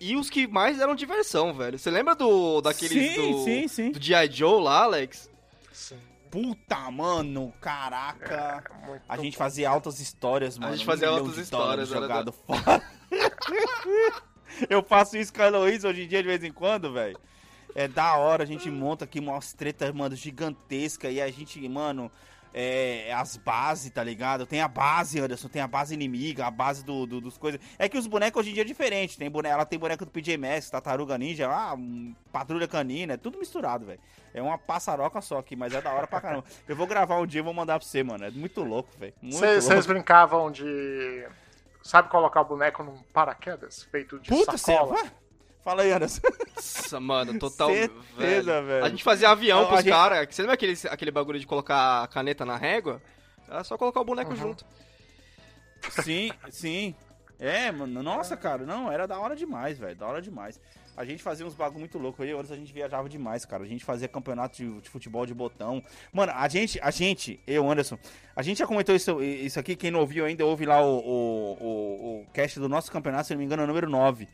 e 0.00 0.16
os 0.16 0.28
que 0.30 0.46
mais 0.46 0.78
deram 0.78 0.94
diversão, 0.94 1.52
velho. 1.54 1.78
Você 1.78 1.90
lembra 1.90 2.14
do 2.14 2.60
daqueles 2.60 3.14
Sim, 3.14 3.32
do, 3.32 3.44
sim, 3.44 3.68
sim. 3.68 3.90
do 3.92 4.02
G.I. 4.02 4.30
Joe 4.30 4.62
lá, 4.62 4.82
Alex? 4.84 5.30
Sim, 5.72 5.96
Puta, 6.34 6.90
mano, 6.90 7.54
caraca. 7.60 8.64
é 8.68 8.86
muito 8.86 9.04
A 9.08 9.16
gente 9.16 9.36
fazia 9.36 9.70
altas 9.70 10.00
histórias, 10.00 10.58
mano. 10.58 10.74
gente 10.74 10.84
fazia 10.84 11.12
um 11.12 11.18
altas 11.18 11.38
histórias, 11.38 11.92
era 11.92 12.00
jogado 12.00 12.32
fora. 12.32 12.82
Eu 14.68 14.82
faço 14.82 15.16
isso 15.16 15.32
com 15.32 15.42
a 15.42 15.46
Heloísa 15.46 15.88
hoje 15.88 16.02
em 16.02 16.08
dia, 16.08 16.20
de 16.20 16.28
vez 16.28 16.42
em 16.42 16.52
quando, 16.52 16.92
velho. 16.92 17.16
É 17.72 17.86
da 17.86 18.16
hora, 18.16 18.42
a 18.42 18.46
gente 18.46 18.68
monta 18.68 19.04
aqui 19.04 19.20
umas 19.20 19.52
tretas, 19.52 19.94
mano, 19.94 20.16
gigantesca 20.16 21.08
e 21.08 21.20
a 21.20 21.30
gente, 21.30 21.68
mano, 21.68 22.10
é, 22.54 23.12
as 23.12 23.36
bases, 23.36 23.90
tá 23.90 24.02
ligado? 24.04 24.46
Tem 24.46 24.60
a 24.60 24.68
base, 24.68 25.18
Anderson, 25.20 25.48
tem 25.48 25.60
a 25.60 25.66
base 25.66 25.92
inimiga, 25.92 26.46
a 26.46 26.50
base 26.50 26.84
do, 26.84 27.04
do- 27.04 27.20
dos 27.20 27.36
coisas. 27.36 27.60
É 27.78 27.88
que 27.88 27.98
os 27.98 28.06
bonecos 28.06 28.40
hoje 28.40 28.50
em 28.50 28.54
dia 28.54 28.62
é 28.62 28.66
diferente. 28.66 29.18
Tem 29.18 29.28
boneco, 29.28 29.52
ela 29.54 29.66
tem 29.66 29.78
boneco 29.78 30.04
do 30.04 30.10
PJ 30.12 30.36
Masks, 30.38 30.70
Tartaruga 30.70 31.18
Ninja, 31.18 31.50
ah, 31.50 31.74
Patrulha 32.32 32.68
Canina, 32.68 33.14
é 33.14 33.16
tudo 33.16 33.38
misturado, 33.38 33.84
velho. 33.84 33.98
É 34.32 34.40
uma 34.40 34.56
passaroca 34.56 35.20
só 35.20 35.38
aqui, 35.38 35.56
mas 35.56 35.74
é 35.74 35.80
da 35.82 35.92
hora 35.92 36.06
pra 36.06 36.20
caramba. 36.20 36.44
Eu 36.68 36.76
vou 36.76 36.86
gravar 36.86 37.18
um 37.18 37.26
dia 37.26 37.40
e 37.40 37.44
vou 37.44 37.52
mandar 37.52 37.78
pra 37.78 37.86
você, 37.86 38.02
mano. 38.04 38.24
É 38.24 38.30
muito 38.30 38.62
louco, 38.62 38.88
velho. 38.98 39.14
Vocês 39.22 39.84
brincavam 39.86 40.50
de. 40.50 41.26
Sabe 41.82 42.08
colocar 42.08 42.40
o 42.40 42.44
boneco 42.46 42.82
num 42.82 42.96
paraquedas 43.12 43.82
feito 43.90 44.18
de 44.18 44.30
Puta, 44.30 44.52
você... 44.52 44.72
sacola? 44.72 44.96
Fala 45.64 45.82
aí, 45.82 45.92
Anderson. 45.92 46.20
Nossa, 46.54 47.00
mano, 47.00 47.38
total. 47.38 47.70
Certeza, 47.70 48.62
velho. 48.62 48.84
A 48.84 48.88
gente 48.90 49.02
fazia 49.02 49.30
avião 49.30 49.66
pros 49.66 49.80
gente- 49.80 49.90
caras. 49.92 50.28
Você 50.30 50.42
lembra 50.42 50.54
aquele, 50.54 50.74
aquele 50.90 51.10
bagulho 51.10 51.40
de 51.40 51.46
colocar 51.46 52.02
a 52.02 52.06
caneta 52.06 52.44
na 52.44 52.56
régua? 52.56 53.00
Era 53.48 53.64
só 53.64 53.78
colocar 53.78 54.00
o 54.00 54.04
boneco 54.04 54.30
Uhum. 54.32 54.36
junto. 54.36 54.64
Sim, 56.02 56.30
sim. 56.50 56.94
É, 57.38 57.70
mano, 57.72 58.02
nossa, 58.02 58.36
cara, 58.36 58.64
não, 58.64 58.90
era 58.90 59.06
da 59.06 59.18
hora 59.18 59.34
demais, 59.34 59.78
velho, 59.78 59.96
da 59.96 60.06
hora 60.06 60.22
demais. 60.22 60.60
A 60.96 61.04
gente 61.04 61.22
fazia 61.22 61.44
uns 61.44 61.54
bagulho 61.54 61.80
muito 61.80 61.98
louco 61.98 62.22
aí, 62.22 62.30
antes 62.32 62.52
a 62.52 62.56
gente 62.56 62.72
viajava 62.72 63.08
demais, 63.08 63.44
cara. 63.44 63.64
A 63.64 63.66
gente 63.66 63.84
fazia 63.84 64.06
campeonato 64.06 64.56
de, 64.56 64.80
de 64.80 64.88
futebol 64.88 65.26
de 65.26 65.34
botão. 65.34 65.82
Mano, 66.12 66.32
a 66.34 66.46
gente, 66.46 66.78
a 66.80 66.90
gente, 66.92 67.40
eu, 67.46 67.68
Anderson, 67.68 67.98
a 68.36 68.42
gente 68.42 68.58
já 68.58 68.66
comentou 68.66 68.94
isso, 68.94 69.20
isso 69.22 69.58
aqui, 69.58 69.74
quem 69.74 69.90
não 69.90 70.00
ouviu 70.00 70.24
ainda, 70.24 70.44
ouve 70.46 70.64
lá 70.64 70.80
o, 70.80 70.98
o, 70.98 71.56
o, 71.60 72.20
o 72.22 72.26
cast 72.32 72.60
do 72.60 72.68
nosso 72.68 72.92
campeonato, 72.92 73.26
se 73.26 73.34
não 73.34 73.40
me 73.40 73.44
engano, 73.44 73.62
é 73.62 73.64
o 73.64 73.68
número 73.68 73.90
9. 73.90 74.28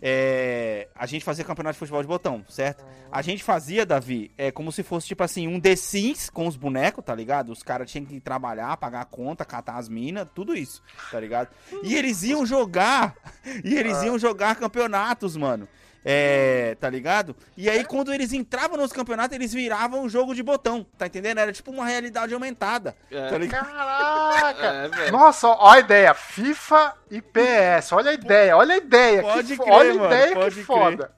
É, 0.00 0.88
a 0.94 1.06
gente 1.06 1.24
fazia 1.24 1.44
campeonato 1.44 1.74
de 1.74 1.78
futebol 1.80 2.00
de 2.00 2.08
botão, 2.08 2.44
certo? 2.48 2.84
A 3.10 3.20
gente 3.20 3.42
fazia, 3.42 3.84
Davi, 3.84 4.30
é 4.38 4.50
como 4.50 4.70
se 4.70 4.82
fosse 4.82 5.08
tipo 5.08 5.22
assim, 5.22 5.48
um 5.48 5.60
The 5.60 5.74
Sims 5.74 6.30
com 6.30 6.46
os 6.46 6.56
bonecos, 6.56 7.04
tá 7.04 7.14
ligado? 7.14 7.50
Os 7.50 7.62
caras 7.62 7.90
tinham 7.90 8.04
que 8.04 8.20
trabalhar, 8.20 8.76
pagar 8.76 9.00
a 9.00 9.04
conta, 9.04 9.44
catar 9.44 9.76
as 9.76 9.88
minas, 9.88 10.28
tudo 10.34 10.54
isso, 10.54 10.82
tá 11.10 11.18
ligado? 11.18 11.48
E 11.82 11.96
eles 11.96 12.22
iam 12.22 12.46
jogar, 12.46 13.16
e 13.64 13.74
eles 13.74 14.00
iam 14.02 14.18
jogar 14.18 14.56
campeonatos, 14.56 15.36
mano. 15.36 15.68
É, 16.04 16.76
tá 16.80 16.88
ligado? 16.88 17.34
E 17.56 17.68
aí, 17.68 17.84
quando 17.84 18.12
eles 18.14 18.32
entravam 18.32 18.76
nos 18.78 18.92
campeonatos, 18.92 19.34
eles 19.34 19.52
viravam 19.52 20.02
um 20.04 20.08
jogo 20.08 20.34
de 20.34 20.42
botão, 20.42 20.86
tá 20.96 21.06
entendendo? 21.06 21.38
Era 21.38 21.52
tipo 21.52 21.70
uma 21.70 21.84
realidade 21.84 22.32
aumentada, 22.32 22.96
É. 23.10 23.28
tá 23.28 23.36
ligado? 23.36 23.66
Caraca! 23.66 24.66
É. 25.06 25.10
Nossa, 25.10 25.48
ó 25.48 25.72
a 25.72 25.78
ideia. 25.80 26.14
FIFA 26.14 26.94
e 27.10 27.20
PS. 27.20 27.92
Olha 27.92 28.10
a 28.12 28.14
ideia, 28.14 28.56
olha 28.56 28.74
a 28.74 28.78
ideia. 28.78 29.22
Pode 29.22 29.48
que 29.48 29.56
fo- 29.56 29.64
crer, 29.64 29.74
olha 29.74 29.90
a 29.90 30.06
ideia 30.06 30.28
que 30.28 30.50
crer. 30.50 30.64
foda. 30.64 31.12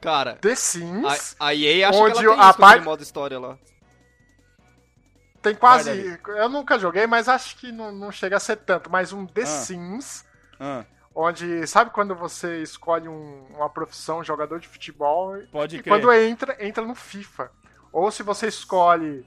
Cara, 0.00 0.34
The 0.40 0.52
a, 0.52 0.56
Sims 0.56 1.36
a 1.40 1.54
EA 1.54 1.88
acha 1.88 1.98
Onde 1.98 2.18
que 2.20 2.24
ela 2.24 2.36
tem 2.36 2.44
a 2.44 2.52
parte- 2.54 2.84
modo 2.84 3.02
história 3.02 3.38
lá. 3.40 3.58
tem 5.42 5.54
quase. 5.54 6.18
Eu 6.28 6.48
nunca 6.48 6.78
joguei, 6.78 7.06
mas 7.06 7.28
acho 7.28 7.56
que 7.56 7.72
não, 7.72 7.90
não 7.90 8.12
chega 8.12 8.36
a 8.36 8.40
ser 8.40 8.56
tanto. 8.56 8.90
Mas 8.90 9.12
um 9.12 9.26
The 9.26 9.42
Ah. 9.42 9.46
Sims, 9.46 10.24
Ah, 10.60 10.84
onde. 11.20 11.66
Sabe 11.66 11.90
quando 11.90 12.14
você 12.14 12.62
escolhe 12.62 13.08
um- 13.08 13.46
uma 13.56 13.68
profissão, 13.68 14.22
jogador 14.22 14.60
de 14.60 14.68
futebol, 14.68 15.36
pode 15.50 15.76
e 15.76 15.82
crer. 15.82 15.92
quando 15.92 16.12
entra, 16.12 16.56
entra 16.64 16.84
no 16.84 16.94
FIFA. 16.94 17.50
Ou 17.92 18.10
se 18.10 18.22
você 18.22 18.46
escolhe, 18.48 19.26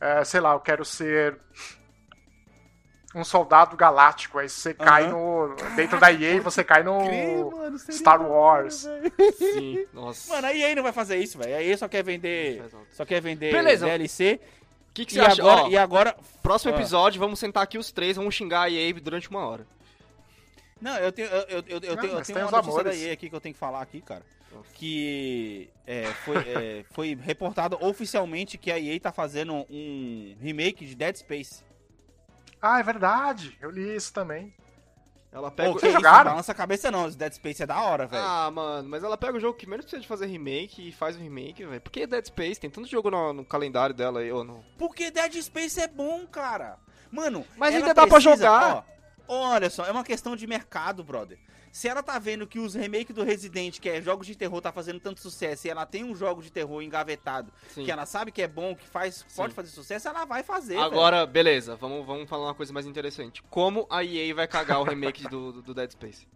é, 0.00 0.22
sei 0.24 0.40
lá, 0.40 0.52
eu 0.52 0.60
quero 0.60 0.84
ser 0.84 1.38
um 3.14 3.24
soldado 3.24 3.76
galáctico, 3.76 4.38
aí 4.38 4.48
você 4.48 4.72
cai 4.72 5.08
no. 5.08 5.56
Dentro 5.74 5.98
da 5.98 6.12
EA, 6.12 6.40
você 6.40 6.62
cai 6.62 6.82
no 6.84 6.98
Crer, 7.04 7.44
mano, 7.44 7.78
Star 7.78 8.22
Wars. 8.22 8.84
velho. 8.84 9.12
Sim, 9.36 9.86
nossa. 9.92 10.32
Mano, 10.32 10.46
a 10.46 10.54
EA 10.54 10.74
não 10.76 10.82
vai 10.84 10.92
fazer 10.92 11.16
isso, 11.16 11.36
velho. 11.38 11.56
A 11.56 11.62
EA 11.62 11.76
só 11.76 11.88
quer 11.88 12.04
vender. 12.04 12.62
Só 12.92 13.04
quer 13.04 13.20
vender 13.20 13.50
Beleza. 13.52 13.84
DLC. 13.86 14.38
O 14.90 14.92
que, 14.92 15.04
que 15.06 15.12
E 15.12 15.14
você 15.16 15.20
acha? 15.24 15.42
agora, 15.42 15.62
Ó, 15.62 15.68
e 15.68 15.76
agora. 15.76 16.16
próximo 16.42 16.72
Ah. 16.72 16.76
episódio, 16.76 17.18
vamos 17.20 17.38
sentar 17.38 17.62
aqui 17.64 17.78
os 17.78 17.90
três, 17.92 18.16
vamos 18.16 18.34
xingar 18.34 18.62
a 18.62 18.70
EA 18.70 18.92
durante 18.94 19.28
uma 19.30 19.44
hora. 19.46 19.66
Não, 20.80 20.96
eu 20.96 21.12
tenho, 21.12 21.28
eu, 21.28 21.40
eu, 21.40 21.46
eu, 21.48 21.80
eu 21.82 21.96
Não, 21.96 22.02
tenho, 22.02 22.18
eu 22.18 22.22
tenho 22.22 22.38
uma 22.48 22.50
notícia 22.50 22.84
da. 22.84 22.94
EA 22.94 23.12
aqui 23.12 23.28
que 23.28 23.36
eu 23.36 23.40
tenho 23.40 23.54
que 23.54 23.58
falar 23.58 23.82
aqui, 23.82 24.00
cara. 24.00 24.24
Que 24.74 25.70
é, 25.86 26.06
foi, 26.24 26.36
é, 26.36 26.84
foi 26.90 27.14
reportado 27.14 27.78
oficialmente 27.84 28.58
que 28.58 28.72
a 28.72 28.78
EA 28.78 28.98
tá 28.98 29.12
fazendo 29.12 29.66
um 29.70 30.36
remake 30.40 30.84
de 30.84 30.94
Dead 30.94 31.16
Space. 31.16 31.62
Ah, 32.60 32.80
é 32.80 32.82
verdade. 32.82 33.56
Eu 33.60 33.70
li 33.70 33.94
isso 33.94 34.12
também. 34.12 34.52
Ela 35.32 35.48
Pô, 35.50 35.56
pega. 35.56 35.74
que 35.74 35.80
vocês 35.80 35.92
isso, 35.92 36.02
jogaram? 36.02 36.30
balança 36.32 36.50
a 36.50 36.54
cabeça 36.54 36.90
não, 36.90 37.08
Dead 37.08 37.32
Space 37.32 37.62
é 37.62 37.66
da 37.66 37.80
hora, 37.80 38.06
velho. 38.06 38.22
Ah, 38.22 38.50
mano, 38.50 38.88
mas 38.88 39.04
ela 39.04 39.16
pega 39.16 39.38
o 39.38 39.40
jogo 39.40 39.56
que 39.56 39.66
menos 39.68 39.84
precisa 39.84 40.02
de 40.02 40.08
fazer 40.08 40.26
remake 40.26 40.88
e 40.88 40.92
faz 40.92 41.14
o 41.14 41.20
remake, 41.20 41.64
velho. 41.64 41.80
Por 41.80 41.92
que 41.92 42.06
Dead 42.06 42.26
Space? 42.26 42.60
Tem 42.60 42.68
tanto 42.68 42.88
jogo 42.88 43.10
no, 43.10 43.32
no 43.32 43.44
calendário 43.44 43.94
dela 43.94 44.20
aí, 44.20 44.32
ou 44.32 44.42
não? 44.42 44.64
Porque 44.76 45.10
Dead 45.10 45.40
Space 45.40 45.80
é 45.80 45.86
bom, 45.86 46.26
cara. 46.26 46.76
Mano, 47.12 47.46
Mas 47.56 47.74
ainda 47.74 47.94
dá 47.94 48.06
pra 48.06 48.18
jogar. 48.18 48.76
Ó, 48.78 48.84
olha 49.32 49.70
só, 49.70 49.84
é 49.86 49.90
uma 49.90 50.04
questão 50.04 50.34
de 50.36 50.46
mercado, 50.46 51.02
brother. 51.04 51.38
Se 51.72 51.86
ela 51.86 52.02
tá 52.02 52.18
vendo 52.18 52.48
que 52.48 52.58
os 52.58 52.74
remakes 52.74 53.14
do 53.14 53.22
Resident, 53.22 53.78
que 53.78 53.88
é 53.88 54.02
jogos 54.02 54.26
de 54.26 54.34
terror, 54.34 54.60
tá 54.60 54.72
fazendo 54.72 54.98
tanto 54.98 55.20
sucesso, 55.20 55.66
e 55.66 55.70
ela 55.70 55.86
tem 55.86 56.02
um 56.02 56.16
jogo 56.16 56.42
de 56.42 56.50
terror 56.50 56.82
engavetado, 56.82 57.52
Sim. 57.68 57.84
que 57.84 57.92
ela 57.92 58.04
sabe 58.06 58.32
que 58.32 58.42
é 58.42 58.48
bom, 58.48 58.74
que 58.74 58.84
faz, 58.88 59.24
pode 59.36 59.54
fazer 59.54 59.68
sucesso, 59.68 60.08
ela 60.08 60.24
vai 60.24 60.42
fazer. 60.42 60.76
Agora, 60.78 61.24
beleza, 61.26 61.76
vamos, 61.76 62.04
vamos 62.04 62.28
falar 62.28 62.46
uma 62.48 62.54
coisa 62.54 62.72
mais 62.72 62.86
interessante. 62.86 63.40
Como 63.48 63.86
a 63.88 64.02
EA 64.04 64.34
vai 64.34 64.48
cagar 64.48 64.80
o 64.80 64.84
remake 64.84 65.22
do, 65.28 65.52
do, 65.52 65.62
do 65.62 65.74
Dead 65.74 65.92
Space? 65.92 66.26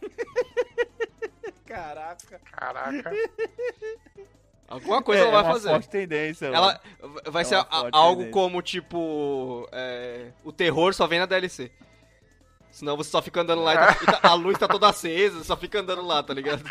velho. 0.00 0.14
Caraca. 1.66 2.40
Caraca. 2.52 3.10
Alguma 4.68 5.02
coisa 5.02 5.22
ela 5.22 5.30
vai 5.32 5.40
é 5.40 5.44
uma 5.44 5.52
fazer. 5.52 5.68
forte 5.70 5.88
tendência. 5.88 6.46
Ela 6.46 6.80
mano. 7.00 7.20
vai 7.30 7.42
É 7.42 7.44
ser 7.44 7.54
uma 7.56 7.62
a- 7.70 7.80
forte 7.80 7.94
algo 7.96 8.14
tendência. 8.22 8.32
como 8.32 8.62
tipo. 8.62 9.68
é, 9.72 10.30
o 10.44 10.52
terror 10.52 10.94
só 10.94 11.06
vem 11.06 11.18
na 11.18 11.26
DLC. 11.26 11.70
Senão 12.74 12.96
você 12.96 13.08
só 13.10 13.22
fica 13.22 13.40
andando 13.40 13.62
lá 13.62 13.72
e, 13.74 13.76
tá- 13.76 13.98
e 14.02 14.06
tá- 14.06 14.20
a 14.24 14.34
luz 14.34 14.58
tá 14.58 14.66
toda 14.66 14.88
acesa, 14.88 15.44
só 15.44 15.56
fica 15.56 15.78
andando 15.80 16.02
lá, 16.04 16.22
tá 16.24 16.34
ligado? 16.34 16.62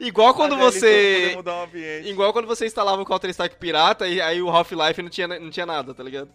Igual 0.00 0.34
quando 0.34 0.56
DLC 0.56 1.34
poder 1.34 1.50
você. 1.70 2.00
Igual 2.08 2.32
quando 2.32 2.46
você 2.48 2.66
instalava 2.66 3.02
o 3.02 3.04
Counter-Strike 3.04 3.56
pirata 3.56 4.08
e 4.08 4.20
aí 4.20 4.40
o 4.40 4.48
Half-Life 4.48 5.02
não 5.02 5.10
tinha, 5.10 5.28
não 5.28 5.50
tinha 5.50 5.66
nada, 5.66 5.92
tá 5.94 6.02
ligado? 6.02 6.30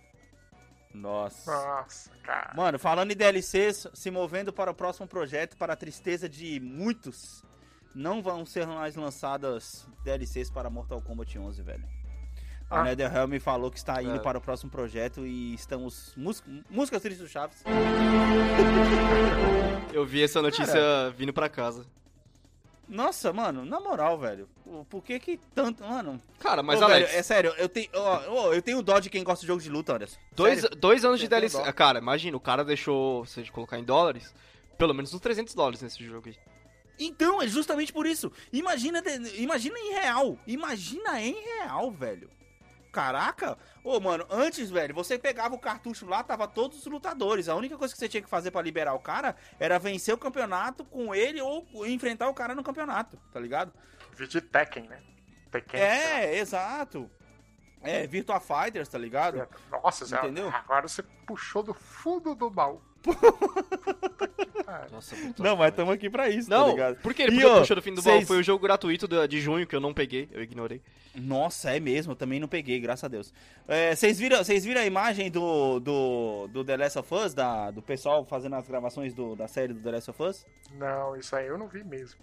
Nossa. 0.93 1.51
Nossa, 1.51 2.11
cara. 2.23 2.53
Mano, 2.55 2.77
falando 2.79 3.11
em 3.11 3.15
DLCs, 3.15 3.87
se 3.93 4.09
movendo 4.11 4.53
para 4.53 4.71
o 4.71 4.75
próximo 4.75 5.07
projeto, 5.07 5.57
para 5.57 5.73
a 5.73 5.75
tristeza 5.75 6.29
de 6.29 6.59
muitos, 6.59 7.43
não 7.93 8.21
vão 8.21 8.45
ser 8.45 8.65
mais 8.67 8.95
lançadas 8.95 9.87
DLCs 10.03 10.49
para 10.51 10.69
Mortal 10.69 11.01
Kombat 11.01 11.37
11, 11.37 11.61
velho. 11.63 11.83
A 12.69 12.81
Ah. 12.81 12.83
NetherRealm 12.83 13.29
me 13.29 13.39
falou 13.39 13.71
que 13.71 13.77
está 13.77 14.01
indo 14.03 14.15
É. 14.15 14.19
para 14.19 14.37
o 14.37 14.41
próximo 14.41 14.69
projeto 14.69 15.25
e 15.25 15.53
estamos... 15.53 16.11
Mús 16.17 16.43
músicas 16.69 17.01
tristes 17.01 17.25
do 17.25 17.29
Chaves. 17.31 17.63
Eu 19.93 20.05
vi 20.05 20.21
essa 20.23 20.41
notícia 20.41 21.09
vindo 21.15 21.33
pra 21.33 21.49
casa. 21.49 21.85
Nossa, 22.87 23.33
mano, 23.33 23.65
na 23.65 23.79
moral, 23.79 24.17
velho. 24.17 24.47
Por 24.89 25.03
que 25.03 25.19
que 25.19 25.39
tanto... 25.53 25.83
Mano... 25.83 26.21
Cara, 26.39 26.63
mas 26.63 26.81
Ô, 26.81 26.85
Alex, 26.85 27.09
velho, 27.09 27.19
é 27.19 27.23
sério, 27.23 27.53
eu 27.57 27.67
tenho, 27.67 27.89
ó, 27.93 28.53
eu 28.53 28.61
tenho 28.61 28.81
dó 28.81 28.99
de 28.99 29.09
quem 29.09 29.23
gosta 29.23 29.41
de 29.41 29.47
jogo 29.47 29.61
de 29.61 29.69
luta, 29.69 29.95
Anderson. 29.95 30.17
dois, 30.33 30.61
Sério. 30.61 30.77
dois 30.77 31.03
anos 31.03 31.19
de 31.19 31.27
DLC. 31.27 31.57
dó. 31.57 31.71
Cara, 31.73 31.99
imagina, 31.99 32.37
o 32.37 32.39
cara 32.39 32.63
deixou, 32.63 33.25
se 33.25 33.39
a 33.39 33.43
gente 33.43 33.51
colocar 33.51 33.77
em 33.77 33.83
dólares, 33.83 34.33
pelo 34.77 34.93
menos 34.93 35.13
uns 35.13 35.19
300 35.19 35.53
dólares 35.53 35.81
nesse 35.81 36.03
jogo 36.05 36.29
aí. 36.29 36.35
Então, 36.99 37.41
é 37.41 37.47
justamente 37.47 37.91
por 37.91 38.05
isso. 38.07 38.31
Imagina, 38.53 39.03
imagina 39.35 39.77
em 39.77 39.91
real. 39.93 40.39
Imagina 40.47 41.21
em 41.21 41.35
real, 41.59 41.91
velho. 41.91 42.29
Caraca. 42.97 43.55
Ô, 43.83 43.99
mano, 43.99 44.25
antes, 44.27 44.71
velho, 44.71 44.91
você 44.91 45.19
pegava 45.19 45.53
o 45.53 45.59
cartucho 45.59 46.07
lá, 46.07 46.23
tava 46.23 46.47
todos 46.47 46.79
os 46.79 46.85
lutadores. 46.87 47.47
A 47.47 47.53
única 47.53 47.77
coisa 47.77 47.93
que 47.93 47.99
você 47.99 48.09
tinha 48.09 48.23
que 48.23 48.27
fazer 48.27 48.49
pra 48.49 48.59
liberar 48.59 48.95
o 48.95 48.99
cara 48.99 49.35
era 49.59 49.77
vencer 49.77 50.15
o 50.15 50.17
campeonato 50.17 50.83
com 50.83 51.13
ele 51.13 51.39
ou 51.39 51.63
enfrentar 51.85 52.27
o 52.27 52.33
cara 52.33 52.55
no 52.55 52.63
campeonato, 52.63 53.15
tá 53.31 53.39
ligado? 53.39 53.71
Vídeo 54.13 54.41
de 54.41 54.41
Tekken, 54.41 54.87
né? 54.87 54.99
Tekken. 55.51 55.79
É, 55.79 56.39
exato. 56.39 57.07
É, 57.83 58.07
Virtua 58.07 58.39
Fighters, 58.39 58.89
tá 58.89 58.97
ligado? 58.97 59.47
Nossa, 59.69 60.03
Entendeu? 60.17 60.49
agora 60.49 60.87
você 60.87 61.03
puxou 61.03 61.61
do 61.61 61.75
fundo 61.75 62.33
do 62.33 62.49
baú. 62.49 62.81
Nossa, 64.91 65.15
muito 65.15 65.41
Não, 65.43 65.55
mas 65.55 65.73
tamo 65.73 65.91
aqui 65.91 66.09
pra 66.09 66.29
isso, 66.29 66.49
tá 66.49 66.57
Não, 66.57 66.69
ligado? 66.71 66.95
por 66.97 67.13
que 67.13 67.21
E, 67.23 67.25
ele 67.27 67.41
puxou, 67.41 67.75
do 67.75 67.81
fim 67.81 67.93
do 67.93 68.01
vocês- 68.01 68.17
baú? 68.19 68.25
Foi 68.27 68.39
o 68.39 68.43
jogo 68.43 68.61
gratuito 68.63 69.07
de 69.27 69.39
junho 69.41 69.65
que 69.67 69.75
eu 69.75 69.79
não 69.79 69.93
peguei, 69.93 70.27
eu 70.31 70.41
ignorei. 70.41 70.81
Nossa, 71.15 71.71
é 71.75 71.79
mesmo, 71.79 72.11
eu 72.13 72.15
também 72.15 72.39
não 72.39 72.47
peguei, 72.47 72.79
graças 72.79 73.03
a 73.03 73.07
Deus. 73.07 73.33
É, 73.67 73.95
Vocês 73.95 74.19
viram, 74.19 74.37
vocês 74.37 74.63
viram 74.65 74.81
a 74.81 74.85
imagem 74.85 75.31
do, 75.31 75.79
do, 75.79 76.47
do 76.51 76.63
The 76.63 76.77
Last 76.77 76.99
of 76.99 77.13
Us, 77.13 77.33
da, 77.33 77.71
do 77.71 77.81
pessoal 77.81 78.25
fazendo 78.25 78.55
as 78.55 78.67
gravações 78.67 79.13
do- 79.13 79.35
da 79.35 79.47
série 79.47 79.73
do 79.73 79.79
The 79.81 79.91
Last 79.91 80.09
of 80.11 80.23
Us? 80.23 80.45
Não, 80.77 81.15
isso 81.15 81.35
aí 81.35 81.47
eu 81.47 81.57
não 81.57 81.67
vi 81.67 81.83
mesmo. 81.83 82.19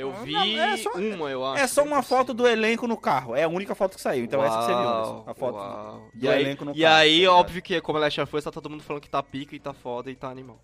Eu 0.00 0.12
vi 0.24 0.32
não, 0.32 0.42
é 0.62 0.76
só- 0.76 0.92
uma, 0.92 1.30
eu 1.30 1.44
acho. 1.44 1.62
é 1.62 1.66
só 1.66 1.82
uma 1.82 2.02
foto 2.02 2.32
do 2.32 2.46
elenco 2.46 2.86
no 2.86 2.96
carro, 2.96 3.34
é 3.34 3.42
a 3.42 3.48
única 3.48 3.74
foto 3.74 3.96
que 3.96 4.00
saiu, 4.00 4.24
então 4.24 4.42
essa 4.44 4.58
que 4.58 4.64
você 4.64 4.72
viu, 4.74 5.24
a 5.26 5.34
foto 5.34 5.56
uau. 5.56 6.10
do 6.14 6.24
E 6.24 6.28
aí, 6.28 6.42
elenco 6.42 6.64
no 6.64 6.72
e 6.76 6.82
carro, 6.82 6.94
aí 6.94 7.24
tá 7.24 7.32
óbvio 7.32 7.62
que 7.62 7.80
como 7.80 7.98
é 7.98 8.02
Last 8.02 8.20
of 8.20 8.36
Us, 8.36 8.44
tá 8.44 8.50
todo 8.52 8.70
mundo 8.70 8.82
falando 8.82 9.02
que 9.02 9.10
tá 9.10 9.22
pica 9.22 9.56
e 9.56 9.58
tá 9.58 9.72
foda 9.74 10.10
e 10.10 10.14
tá 10.14 10.28
animal. 10.28 10.60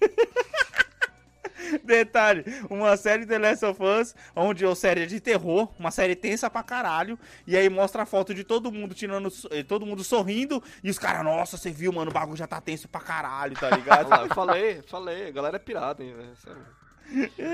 Detalhe, 1.84 2.42
uma 2.68 2.96
série 2.96 3.24
The 3.26 3.38
Last 3.38 3.64
of 3.64 3.80
Us, 3.82 4.14
onde 4.34 4.64
é 4.64 4.74
série 4.74 5.06
de 5.06 5.20
terror, 5.20 5.68
uma 5.78 5.90
série 5.90 6.16
tensa 6.16 6.48
pra 6.50 6.62
caralho, 6.64 7.18
e 7.46 7.56
aí 7.56 7.68
mostra 7.68 8.02
a 8.02 8.06
foto 8.06 8.34
de 8.34 8.42
todo 8.42 8.72
mundo 8.72 8.92
tirando, 8.94 9.28
eh, 9.50 9.62
todo 9.62 9.84
mundo 9.86 10.02
sorrindo, 10.02 10.60
e 10.82 10.90
os 10.90 10.98
caras, 10.98 11.22
nossa, 11.22 11.56
você 11.56 11.70
viu, 11.70 11.92
mano, 11.92 12.10
o 12.10 12.14
bagulho 12.14 12.36
já 12.36 12.46
tá 12.46 12.60
tenso 12.60 12.88
pra 12.88 13.00
caralho, 13.00 13.54
tá 13.56 13.68
ligado? 13.76 14.06
Olha 14.06 14.16
lá, 14.16 14.22
eu 14.26 14.34
falei, 14.34 14.82
falei, 14.88 15.28
a 15.28 15.30
galera 15.30 15.56
é 15.56 15.60
pirata, 15.60 16.02
hein, 16.02 16.12
velho. 16.14 16.36
sério. 16.36 16.79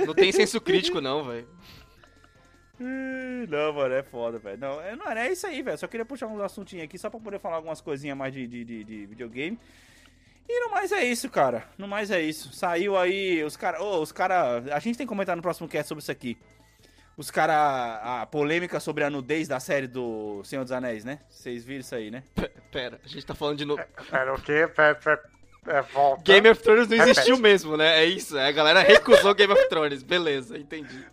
Não 0.07 0.15
tem 0.15 0.33
senso 0.33 0.61
crítico, 0.61 1.01
não, 1.01 1.25
velho. 1.25 1.49
Não, 3.49 3.73
mano, 3.73 3.95
é 3.95 4.03
foda, 4.03 4.39
velho. 4.39 4.59
Não, 4.59 4.81
é, 4.81 4.95
não, 4.95 5.07
é 5.11 5.33
isso 5.33 5.47
aí, 5.47 5.63
velho. 5.63 5.79
Só 5.79 5.87
queria 5.87 6.05
puxar 6.05 6.27
uns 6.27 6.41
assuntinhos 6.41 6.85
aqui 6.85 6.99
só 6.99 7.09
pra 7.09 7.19
poder 7.19 7.39
falar 7.41 7.57
algumas 7.57 7.81
coisinhas 7.81 8.17
mais 8.17 8.35
de, 8.35 8.47
de, 8.47 8.65
de, 8.65 8.85
de 8.85 9.07
videogame. 9.07 9.59
E 10.49 10.61
no 10.61 10.71
mais 10.71 10.93
é 10.93 11.03
isso, 11.05 11.29
cara. 11.31 11.65
No 11.79 11.89
mais 11.89 12.11
é 12.11 12.21
isso. 12.21 12.53
Saiu 12.53 12.97
aí, 12.97 13.43
os 13.43 13.57
caras. 13.57 13.81
Ô, 13.81 14.01
os 14.01 14.13
caras. 14.13 14.69
A 14.71 14.79
gente 14.79 14.97
tem 14.99 15.07
que 15.07 15.09
comentar 15.09 15.35
no 15.35 15.43
próximo 15.43 15.67
cast 15.69 15.89
sobre 15.89 16.03
isso 16.03 16.13
aqui. 16.13 16.37
Os 17.17 17.31
caras. 17.31 17.57
A 17.57 18.27
polêmica 18.27 18.79
sobre 18.79 19.03
a 19.05 19.11
nudez 19.11 19.49
da 19.49 19.59
série 19.59 19.87
do 19.89 20.45
Senhor 20.45 20.63
dos 20.63 20.71
Anéis, 20.71 21.03
né? 21.05 21.21
Vocês 21.31 21.65
viram 21.65 21.81
isso 21.81 21.95
aí, 21.95 22.11
né? 22.11 22.23
P- 22.35 22.51
Pera, 22.71 23.01
a 23.03 23.09
gente 23.09 23.25
tá 23.25 23.35
falando 23.35 23.59
de 23.59 23.65
novo. 23.65 23.83
Pera, 24.11 24.35
o 24.35 24.41
quê? 24.41 24.69
Pera, 24.69 24.95
pera, 24.95 25.23
é, 25.67 25.83
volta. 25.83 26.23
Game 26.23 26.49
of 26.49 26.62
Thrones 26.62 26.89
não 26.89 26.97
Repete. 26.97 27.11
existiu 27.12 27.39
mesmo, 27.39 27.77
né? 27.77 28.03
É 28.03 28.05
isso, 28.05 28.37
é, 28.37 28.49
a 28.49 28.53
galera 28.53 28.81
recusou 28.81 29.35
Game 29.35 29.53
of 29.53 29.69
Thrones. 29.69 30.03
Beleza, 30.03 30.59
entendi. 30.59 31.05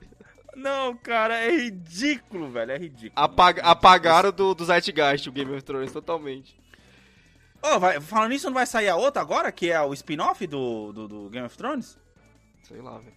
Não, 0.56 0.96
cara, 0.96 1.40
é 1.40 1.50
ridículo, 1.52 2.50
velho. 2.50 2.72
É 2.72 2.78
ridículo. 2.78 3.12
Apag- 3.16 3.60
apagaram 3.64 4.32
do, 4.32 4.54
do 4.54 4.66
Zeitgeist 4.66 5.28
o 5.28 5.32
Game 5.32 5.52
of 5.54 5.64
Thrones 5.64 5.92
totalmente. 5.92 6.56
Ô, 7.62 7.80
vai, 7.80 8.00
falando 8.02 8.30
nisso, 8.30 8.48
não 8.48 8.54
vai 8.54 8.66
sair 8.66 8.90
a 8.90 8.96
outra 8.96 9.22
agora, 9.22 9.52
que 9.52 9.72
é 9.72 9.82
o 9.82 9.94
spin-off 9.94 10.46
do, 10.46 10.92
do, 10.94 11.08
do 11.08 11.30
Game 11.30 11.46
of 11.46 11.58
Thrones? 11.58 11.98
Sei 12.68 12.82
lá, 12.82 13.00
velho. 13.00 13.14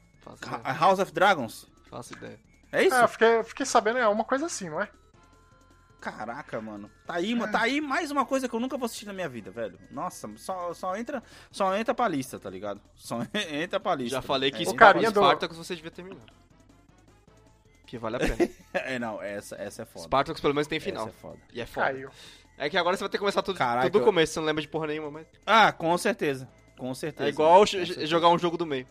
House 0.79 0.99
of 0.99 1.13
Dragons. 1.13 1.67
Faço 1.91 2.15
ideia. 2.15 2.39
É 2.73 2.85
isso? 2.85 2.95
É, 2.95 3.03
eu 3.05 3.09
fiquei, 3.09 3.29
eu 3.39 3.45
fiquei 3.45 3.67
sabendo, 3.67 3.99
é 3.99 4.09
uma 4.09 4.25
coisa 4.25 4.47
assim, 4.47 4.69
não 4.69 4.81
é? 4.81 4.89
Caraca, 6.01 6.61
mano. 6.61 6.91
Tá 7.07 7.15
aí, 7.15 7.35
ma- 7.35 7.49
tá 7.49 7.63
aí 7.63 7.81
mais 7.81 8.11
uma 8.11 8.25
coisa 8.25 8.49
que 8.49 8.55
eu 8.55 8.61
nunca 8.61 8.77
vou 8.77 8.87
assistir 8.87 9.07
na 9.07 9.13
minha 9.13 9.29
vida, 9.29 9.51
velho. 9.51 9.79
Nossa, 9.91 10.31
só, 10.37 10.73
só 10.75 10.97
entra, 10.97 11.23
só 11.51 11.77
entra 11.77 11.95
pra 11.95 12.07
lista, 12.07 12.39
tá 12.39 12.49
ligado? 12.51 12.81
Só 12.95 13.21
entra 13.51 13.81
pra 13.81 13.95
lista. 13.95 14.17
Já 14.17 14.23
falei 14.23 14.51
que 14.51 14.63
é, 14.63 14.67
Spartacus 14.67 15.13
do- 15.13 15.21
Spartacus 15.21 15.57
você 15.57 15.75
devia 15.75 15.91
terminar. 15.91 16.21
Que 17.87 17.99
vale 17.99 18.17
a 18.17 18.19
pena. 18.21 18.37
É, 18.75 18.99
não, 18.99 19.23
essa, 19.23 19.57
essa 19.57 19.83
é 19.83 19.85
foda. 19.87 20.05
Spartacus 20.05 20.41
pelo 20.41 20.55
menos 20.55 20.69
tem 20.69 20.79
final. 20.79 21.07
Essa 21.09 21.17
é 21.17 21.21
foda. 21.21 21.39
E 21.53 21.61
é 21.61 21.67
foda. 21.67 21.87
Caiu. 21.87 22.11
É 22.59 22.71
que 22.71 22.77
agora 22.77 22.97
você 22.97 23.03
vai 23.03 23.09
ter 23.09 23.17
que 23.17 23.21
começar 23.21 23.43
tudo, 23.43 23.57
Caraca, 23.59 23.89
tudo 23.91 24.01
do 24.01 24.05
começo, 24.05 24.33
você 24.35 24.41
não 24.41 24.47
lembra 24.47 24.63
de 24.63 24.69
porra 24.69 24.87
nenhuma, 24.87 25.11
mas. 25.11 25.27
Ah, 25.47 25.73
com 25.73 25.97
certeza. 25.99 26.49
Com 26.77 26.95
certeza. 26.95 27.29
É 27.29 27.33
igual 27.33 27.65
j- 27.67 27.85
certeza. 27.87 28.07
jogar 28.07 28.29
um 28.29 28.39
jogo 28.39 28.57
do 28.59 28.67
meio. 28.67 28.87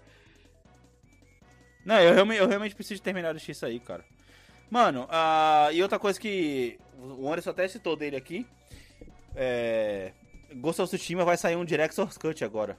Não, 1.85 1.99
eu 1.99 2.13
realmente, 2.13 2.39
eu 2.39 2.47
realmente 2.47 2.73
preciso 2.75 3.01
terminar 3.01 3.33
de 3.33 3.51
isso 3.51 3.65
aí, 3.65 3.79
cara. 3.79 4.03
Mano, 4.69 5.07
ah, 5.09 5.69
e 5.71 5.81
outra 5.81 5.99
coisa 5.99 6.19
que 6.19 6.77
o 6.99 7.27
Anderson 7.29 7.51
até 7.51 7.67
citou 7.67 7.95
dele 7.95 8.15
aqui. 8.15 8.45
É. 9.35 10.11
Ghost 10.55 10.81
of 10.81 10.89
Tsushima 10.95 11.25
vai 11.25 11.37
sair 11.37 11.55
um 11.55 11.65
Director's 11.65 12.17
Cut 12.17 12.43
agora. 12.43 12.77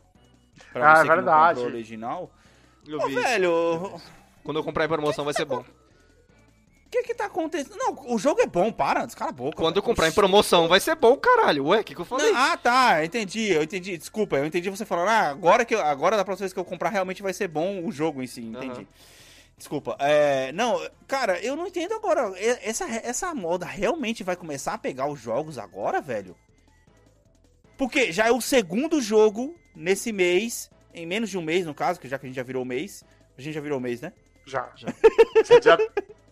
Pra 0.72 0.93
Ah, 0.93 0.97
você 0.97 1.01
é 1.01 1.03
que 1.03 1.09
não 1.09 1.16
verdade. 1.16 1.61
o 1.61 1.64
original. 1.64 2.30
Eu 2.87 2.99
Ô, 3.01 3.07
vi. 3.07 3.14
velho, 3.14 4.01
Quando 4.43 4.59
eu 4.59 4.64
comprar 4.64 4.84
em 4.84 4.89
promoção 4.89 5.24
vai 5.24 5.34
ser 5.34 5.45
bom. 5.45 5.61
o 5.61 6.89
que 6.91 7.03
que 7.03 7.14
tá 7.14 7.26
acontecendo? 7.26 7.76
Não, 7.76 8.14
o 8.14 8.18
jogo 8.18 8.41
é 8.41 8.47
bom, 8.47 8.72
para, 8.72 9.05
descala 9.05 9.30
a 9.30 9.34
boca. 9.34 9.57
Quando 9.57 9.76
eu 9.76 9.82
velho. 9.82 9.82
comprar 9.82 10.09
em 10.09 10.12
promoção 10.12 10.68
vai 10.68 10.80
ser 10.80 10.95
bom, 10.95 11.16
caralho. 11.16 11.66
Ué, 11.66 11.80
o 11.80 11.84
que, 11.84 11.95
que 11.95 12.01
eu 12.01 12.05
falei? 12.07 12.30
Não, 12.32 12.39
ah, 12.41 12.57
tá, 12.57 13.01
eu 13.01 13.05
entendi, 13.05 13.51
eu 13.53 13.62
entendi. 13.62 13.99
Desculpa, 13.99 14.37
eu 14.37 14.47
entendi 14.47 14.70
você 14.70 14.87
falando, 14.87 15.09
ah, 15.09 15.28
agora, 15.28 15.64
que 15.64 15.74
eu, 15.74 15.80
agora 15.82 16.16
da 16.16 16.24
próxima 16.24 16.45
vez 16.45 16.53
que 16.55 16.59
eu 16.61 16.64
comprar 16.64 16.89
realmente 16.91 17.22
vai 17.22 17.32
ser 17.34 17.49
bom 17.49 17.84
o 17.84 17.93
jogo 17.93 18.22
em 18.22 18.26
si, 18.26 18.41
entendi. 18.43 18.70
Aham. 18.80 18.87
Desculpa. 19.57 19.97
É, 19.99 20.53
não, 20.53 20.79
cara, 21.07 21.41
eu 21.41 21.57
não 21.57 21.67
entendo 21.67 21.95
agora. 21.95 22.33
Essa, 22.39 22.85
essa 22.85 23.35
moda 23.35 23.65
realmente 23.65 24.23
vai 24.23 24.37
começar 24.37 24.75
a 24.75 24.79
pegar 24.79 25.09
os 25.09 25.21
jogos 25.21 25.57
agora, 25.57 26.01
velho? 26.01 26.37
Porque 27.79 28.13
já 28.13 28.27
é 28.27 28.33
o 28.33 28.41
segundo 28.41 29.01
jogo 29.01 29.55
nesse 29.74 30.12
mês, 30.12 30.70
em 30.93 31.07
menos 31.07 31.31
de 31.31 31.39
um 31.39 31.43
mês, 31.43 31.65
no 31.65 31.74
caso, 31.74 32.01
que 32.01 32.09
já 32.09 32.19
que 32.19 32.27
a 32.27 32.28
gente 32.28 32.37
já 32.37 32.43
virou 32.43 32.62
o 32.62 32.66
mês. 32.66 33.05
A 33.37 33.41
gente 33.41 33.55
já 33.55 33.61
virou 33.61 33.78
o 33.78 33.81
mês, 33.81 34.01
né? 34.01 34.12
Já. 34.47 34.70
Já. 34.77 34.89
Dia... 35.59 35.77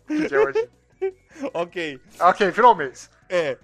Que 0.06 0.28
dia 0.28 0.36
é 0.36 0.40
hoje? 0.40 0.70
ok. 1.52 2.00
Ok, 2.20 2.50
virou 2.50 2.72
o 2.72 2.76
mês. 2.76 3.10
É. 3.28 3.58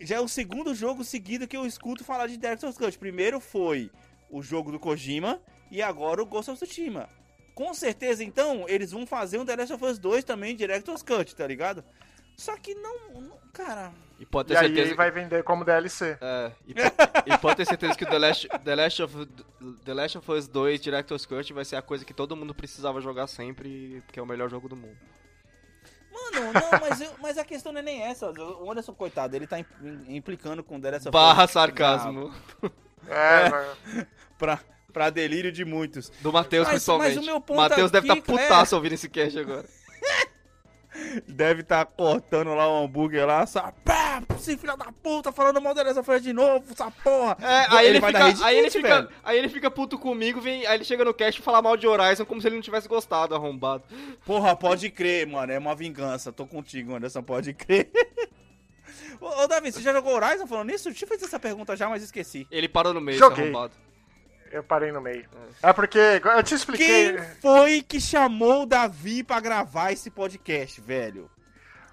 Já 0.00 0.16
é 0.16 0.20
o 0.20 0.28
segundo 0.28 0.74
jogo 0.74 1.04
seguido 1.04 1.46
que 1.46 1.56
eu 1.56 1.66
escuto 1.66 2.04
falar 2.04 2.26
de 2.26 2.36
Director's 2.36 2.76
Cut. 2.76 2.98
Primeiro 2.98 3.40
foi 3.40 3.90
o 4.30 4.42
jogo 4.42 4.72
do 4.72 4.78
Kojima 4.78 5.40
e 5.70 5.80
agora 5.80 6.22
o 6.22 6.26
Ghost 6.26 6.50
of 6.50 6.60
Tsushima. 6.62 7.08
Com 7.56 7.72
certeza, 7.74 8.22
então, 8.22 8.66
eles 8.68 8.92
vão 8.92 9.06
fazer 9.06 9.38
um 9.38 9.44
The 9.46 9.56
Last 9.56 9.72
of 9.72 9.84
Us 9.84 9.98
2 9.98 10.22
também 10.24 10.54
Director's 10.54 11.02
Cut, 11.02 11.34
tá 11.34 11.46
ligado? 11.46 11.82
Só 12.36 12.54
que 12.56 12.74
não, 12.74 13.10
não- 13.18 13.38
cara... 13.50 13.92
E 14.20 14.26
pode 14.26 14.52
E 14.52 14.54
ter 14.54 14.60
aí 14.60 14.66
certeza. 14.68 14.88
ele 14.88 14.94
vai 14.94 15.10
vender 15.10 15.42
como 15.42 15.64
DLC. 15.64 16.18
É, 16.20 16.52
e, 16.66 16.74
po- 16.74 16.80
e 17.34 17.38
pode 17.38 17.56
ter 17.56 17.64
certeza 17.66 17.94
que 17.94 18.04
o 18.04 18.06
The 18.08 18.18
Last, 18.18 18.48
The, 18.62 18.74
Last 18.74 19.02
of, 19.02 19.26
The 19.84 19.94
Last 19.94 20.18
of 20.18 20.32
Us 20.32 20.46
2 20.48 20.80
Director's 20.82 21.24
Cut 21.26 21.50
vai 21.54 21.64
ser 21.64 21.76
a 21.76 21.82
coisa 21.82 22.04
que 22.04 22.12
todo 22.14 22.36
mundo 22.36 22.54
precisava 22.54 23.00
jogar 23.00 23.26
sempre, 23.26 24.02
porque 24.06 24.20
é 24.20 24.22
o 24.22 24.26
melhor 24.26 24.48
jogo 24.50 24.68
do 24.68 24.76
mundo. 24.76 24.96
Mano, 26.12 26.52
não, 26.52 26.80
mas, 26.80 27.00
eu- 27.00 27.14
mas 27.20 27.38
a 27.38 27.44
questão 27.44 27.72
não 27.72 27.80
é 27.80 27.82
nem 27.82 28.02
essa. 28.02 28.30
O 28.30 28.70
Anderson, 28.70 28.94
coitado, 28.94 29.34
ele 29.36 29.46
tá 29.46 29.58
im- 29.58 29.66
implicando 30.08 30.62
com 30.64 30.80
The 30.80 30.90
Last 30.92 31.08
of 31.08 31.16
Us 31.16 31.22
Barra 31.22 31.46
sarcasmo. 31.46 32.34
É, 33.08 33.46
É. 33.46 33.50
mas- 33.50 34.06
pra, 34.38 34.60
pra 34.96 35.10
delírio 35.10 35.52
de 35.52 35.62
muitos. 35.62 36.10
Do 36.22 36.32
Matheus, 36.32 36.66
principalmente. 36.66 37.16
mas 37.16 37.22
o 37.22 37.26
meu 37.26 37.38
ponto 37.38 37.58
Matheus 37.58 37.90
deve 37.90 38.08
estar 38.08 38.16
tá 38.16 38.32
putaço 38.32 38.74
ouvindo 38.74 38.94
esse 38.94 39.10
cast 39.10 39.38
agora. 39.38 39.66
Deve 41.28 41.60
estar 41.60 41.84
cortando 41.84 42.54
lá 42.54 42.66
o 42.66 42.82
hambúrguer 42.82 43.26
lá, 43.26 43.42
essa 43.42 43.70
pá, 43.84 44.22
esse 44.34 44.56
filho 44.56 44.74
da 44.78 44.90
puta, 44.90 45.30
falando 45.30 45.60
mal 45.60 45.74
of 45.74 46.10
Us 46.10 46.22
de 46.22 46.32
novo, 46.32 46.64
essa 46.72 46.90
porra. 46.90 47.36
É, 47.38 47.66
aí 47.68 47.86
ele, 47.88 48.00
vai 48.00 48.10
fica, 48.10 48.18
dar 48.18 48.28
rede 48.28 48.42
aí, 48.42 48.56
ele 48.56 48.70
fica, 48.70 49.08
aí 49.22 49.38
ele 49.38 49.48
fica 49.50 49.70
puto 49.70 49.98
comigo, 49.98 50.40
vem, 50.40 50.66
aí 50.66 50.78
ele 50.78 50.84
chega 50.84 51.04
no 51.04 51.12
cast 51.12 51.38
e 51.38 51.44
fala 51.44 51.60
mal 51.60 51.76
de 51.76 51.86
Horizon 51.86 52.24
como 52.24 52.40
se 52.40 52.48
ele 52.48 52.54
não 52.54 52.62
tivesse 52.62 52.88
gostado, 52.88 53.34
arrombado. 53.34 53.84
Porra, 54.24 54.56
pode 54.56 54.88
crer, 54.88 55.26
mano. 55.26 55.52
É 55.52 55.58
uma 55.58 55.74
vingança. 55.74 56.32
Tô 56.32 56.46
contigo, 56.46 56.96
Anderson. 56.96 57.22
Pode 57.22 57.52
crer. 57.52 57.90
Ô, 59.20 59.42
ô, 59.42 59.46
Davi, 59.46 59.70
você 59.70 59.82
já 59.82 59.92
jogou 59.92 60.14
Horizon 60.14 60.46
falando 60.46 60.68
nisso? 60.68 60.88
Deixa 60.88 61.04
eu 61.04 61.08
fazer 61.08 61.26
essa 61.26 61.38
pergunta 61.38 61.76
já, 61.76 61.90
mas 61.90 62.02
esqueci. 62.02 62.46
Ele 62.50 62.68
parou 62.68 62.94
no 62.94 63.02
meio, 63.02 63.18
Joguei. 63.18 63.44
arrombado. 63.44 63.74
Eu 64.50 64.62
parei 64.62 64.92
no 64.92 65.00
meio. 65.00 65.28
É 65.62 65.72
porque, 65.72 65.98
eu 65.98 66.42
te 66.42 66.54
expliquei. 66.54 67.12
Quem 67.14 67.24
foi 67.40 67.82
que 67.82 68.00
chamou 68.00 68.62
o 68.62 68.66
Davi 68.66 69.22
pra 69.22 69.40
gravar 69.40 69.92
esse 69.92 70.10
podcast, 70.10 70.80
velho? 70.80 71.30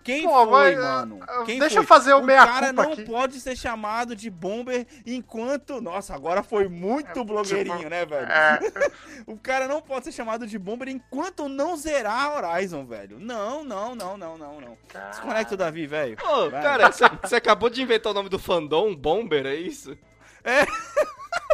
Quem 0.04 0.24
Pô, 0.24 0.32
foi, 0.48 0.76
mas, 0.76 0.78
mano? 0.84 1.20
ah, 1.26 1.44
Quem 1.46 1.58
deixa 1.58 1.76
foi? 1.76 1.84
eu 1.84 1.88
fazer 1.88 2.14
o 2.14 2.20
O 2.20 2.24
meia-culpa 2.26 2.54
cara 2.60 2.74
não 2.74 2.92
aqui. 2.92 3.06
pode 3.06 3.40
ser 3.40 3.56
chamado 3.56 4.14
de 4.18 4.30
bomber 4.30 4.86
enquanto... 5.06 5.80
Nossa, 5.80 6.14
agora 6.14 6.44
foi 6.44 6.68
muito 6.68 7.24
blogueirinho, 7.24 7.78
tipo, 7.78 7.90
né, 7.90 8.06
velho? 8.06 8.28
É, 8.30 8.60
O 9.26 9.38
cara 9.38 9.66
não 9.66 9.82
pode 9.82 10.04
ser 10.04 10.12
chamado 10.12 10.46
de 10.46 10.60
bomber 10.60 10.90
enquanto 10.90 11.48
não 11.48 11.78
zerar 11.78 12.36
Horizon, 12.36 12.86
velho. 12.86 13.18
Não, 13.18 13.64
não, 13.64 13.96
não, 13.96 14.18
não, 14.18 14.38
não, 14.38 14.60
não. 14.60 14.78
Desconecta 15.10 15.54
o 15.54 15.58
Davi, 15.58 15.88
velho. 15.88 16.18
Ô, 16.22 16.52
cara, 16.52 16.92
você- 16.92 17.06
você 17.22 17.36
acabou 17.38 17.70
de 17.70 17.82
inventar 17.82 18.12
o 18.12 18.16
nome 18.16 18.28
do 18.28 18.38
fandom, 18.38 18.94
Bomber, 18.94 19.46
é 19.46 19.56
isso? 19.56 19.98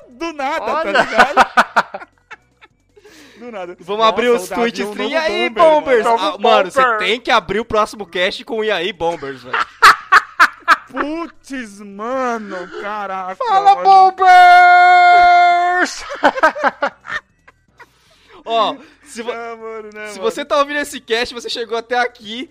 Do 0.10 0.34
nada, 0.34 0.66
Olha. 0.66 0.94
tá 0.94 1.04
ligado? 1.04 2.10
Do 3.40 3.52
nada. 3.52 3.78
Vamos 3.80 4.00
Nossa, 4.00 4.10
abrir 4.10 4.28
o 4.30 4.36
os 4.36 4.50
tweets 4.50 4.80
é 4.82 4.84
um 4.84 4.88
novo 4.94 5.10
E 5.10 5.16
aí, 5.16 5.50
bomber, 5.50 6.04
Bombers? 6.04 6.06
mano. 6.06 6.18
Ah, 6.20 6.38
mano, 6.38 6.70
você 6.72 6.98
tem 6.98 7.22
que 7.22 7.32
abrir 7.32 7.60
o 7.62 7.66
próximo 7.66 8.06
cast 8.06 8.44
com 8.44 8.62
E 8.64 8.70
aí, 8.72 8.92
Bombers, 8.92 9.44
velho. 9.44 9.58
Putz, 10.92 11.80
mano, 11.80 12.68
caraca. 12.82 13.36
Fala, 13.36 13.76
mano. 13.76 13.84
Bombers! 13.84 16.04
Ó, 18.46 18.76
se, 19.04 19.22
vo- 19.22 19.32
Ah, 19.32 19.56
mano, 19.56 19.90
né, 19.94 20.08
se 20.08 20.18
mano? 20.20 20.32
você 20.32 20.44
tá 20.44 20.58
ouvindo 20.58 20.80
esse 20.80 21.00
cast, 21.00 21.34
você 21.34 21.50
chegou 21.50 21.78
até 21.78 21.98
aqui, 22.00 22.50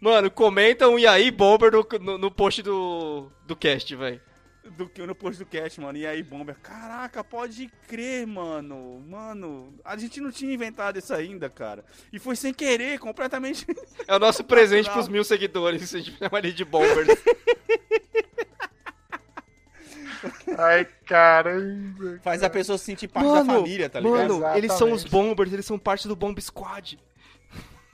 mano, 0.00 0.30
comenta 0.30 0.88
um 0.88 0.98
E 0.98 1.06
aí, 1.06 1.30
Bomber 1.30 1.72
no, 1.72 1.86
no, 2.00 2.18
no 2.18 2.30
post 2.30 2.62
do, 2.62 3.30
do 3.46 3.56
cast, 3.56 3.94
velho. 3.96 4.20
Do 4.76 4.88
que 4.88 5.04
no 5.06 5.14
post 5.14 5.38
do 5.38 5.46
cast, 5.46 5.80
mano. 5.80 5.98
E 5.98 6.06
aí, 6.06 6.22
Bomber? 6.22 6.56
Caraca, 6.62 7.24
pode 7.24 7.70
crer, 7.86 8.26
mano. 8.26 9.00
Mano, 9.08 9.74
a 9.84 9.96
gente 9.96 10.20
não 10.20 10.30
tinha 10.30 10.52
inventado 10.52 10.98
isso 10.98 11.14
ainda, 11.14 11.48
cara. 11.48 11.84
E 12.12 12.18
foi 12.18 12.36
sem 12.36 12.52
querer, 12.52 12.98
completamente. 12.98 13.66
É 14.06 14.14
o 14.14 14.18
nosso 14.18 14.44
presente 14.44 14.90
pros 14.90 15.08
mil 15.08 15.24
seguidores, 15.24 15.94
a 15.94 15.98
gente 15.98 16.16
chama 16.16 16.38
ele 16.38 16.52
de 16.52 16.64
Bombers. 16.64 17.08
Ai, 20.58 20.84
caramba. 21.06 22.18
Faz 22.22 22.42
a 22.42 22.50
pessoa 22.50 22.76
se 22.78 22.84
sentir 22.84 23.08
parte 23.08 23.32
da 23.32 23.44
família, 23.44 23.88
tá 23.88 24.00
ligado? 24.00 24.40
Mano, 24.40 24.56
eles 24.56 24.72
são 24.72 24.92
os 24.92 25.02
Exatamente. 25.02 25.28
Bombers, 25.28 25.52
eles 25.52 25.66
são 25.66 25.78
parte 25.78 26.08
do 26.08 26.16
Bomb 26.16 26.40
Squad. 26.40 26.98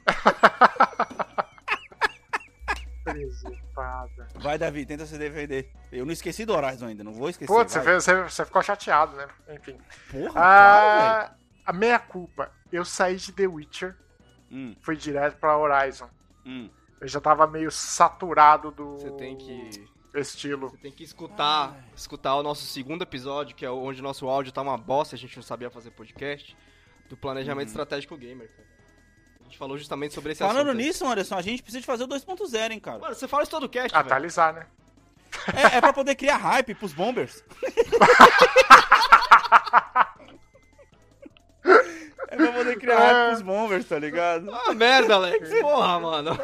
Preservada. 3.05 4.29
Vai, 4.37 4.59
Davi, 4.59 4.85
tenta 4.87 5.07
se 5.07 5.17
defender. 5.19 5.71
Eu 5.93 6.05
não 6.05 6.13
esqueci 6.13 6.45
do 6.45 6.53
Horizon 6.55 6.87
ainda, 6.87 7.05
não 7.05 7.13
vou 7.13 7.29
esquecer. 7.29 7.53
Putz, 7.53 7.73
você, 7.75 7.95
você- 8.01 8.23
você 8.23 8.45
ficou 8.45 8.63
chateado, 8.63 9.17
né? 9.17 9.29
Enfim. 9.51 9.79
Porra, 10.11 10.33
cara, 10.33 11.25
Ah, 11.31 11.35
a 11.67 11.73
meia 11.73 11.99
culpa. 11.99 12.51
Eu 12.73 12.85
saí 12.85 13.17
de 13.17 13.33
The 13.33 13.47
Witcher. 13.47 13.97
Hum, 14.51 14.75
fui 14.81 14.97
direto 14.97 15.37
pra 15.39 15.57
Horizon. 15.57 16.09
hum. 16.47 16.69
Eu 17.01 17.09
já 17.09 17.21
tava 17.21 17.47
meio 17.47 17.71
saturado 17.71 18.71
do 18.71 18.93
Você 18.97 19.11
tem 19.13 19.37
que. 19.37 19.69
estilo. 20.15 20.71
Você 20.71 20.79
tem 20.79 20.93
que 20.93 21.03
escutar, 21.05 21.77
escutar 21.95 22.35
o 22.37 22.43
nosso 22.43 22.65
segundo 22.65 23.03
episódio, 23.03 23.55
que 23.55 23.67
é 23.67 23.71
onde 23.71 24.01
o 24.01 24.03
nosso 24.03 24.27
áudio 24.29 24.53
tá 24.53 24.63
uma 24.63 24.79
bosta, 24.79 25.15
a 25.15 25.19
gente 25.19 25.37
não 25.37 25.43
sabia 25.43 25.69
fazer 25.71 25.91
podcast, 25.91 26.57
do 27.11 27.17
planejamento 27.17 27.69
estratégico 27.69 28.17
gamer, 28.17 28.49
cara. 28.49 28.69
A 29.45 29.47
gente 29.47 29.59
falou 29.59 29.79
justamente 29.79 30.15
sobre 30.15 30.33
esse 30.33 30.41
Falando 30.41 30.69
assunto. 30.69 30.81
aí. 30.81 30.87
nisso, 30.87 31.07
Anderson, 31.07 31.37
a 31.37 31.43
gente 31.43 31.63
precisa 31.63 31.81
de 31.81 31.87
fazer 31.87 32.05
o 32.05 32.09
2.0, 32.09 32.71
hein, 32.73 32.81
cara. 32.81 32.99
Mano, 32.99 33.15
você 33.15 33.29
fala 33.29 33.43
isso 33.43 33.51
todo 33.53 33.69
cast, 33.69 33.93
velho. 33.93 34.07
Atualizar, 34.07 34.53
né? 34.55 34.67
É, 35.55 35.77
é 35.77 35.81
pra 35.81 35.93
poder 35.93 36.15
criar 36.15 36.37
hype 36.37 36.75
pros 36.75 36.93
bombers. 36.93 37.43
é 42.29 42.37
pra 42.37 42.53
poder 42.53 42.77
criar 42.79 42.99
hype 42.99 43.29
pros 43.29 43.43
bombers, 43.43 43.85
tá 43.87 43.99
ligado? 43.99 44.53
Ah, 44.53 44.75
merda, 44.75 45.15
Alex. 45.15 45.51
Porra, 45.61 46.01
mano. 46.01 46.39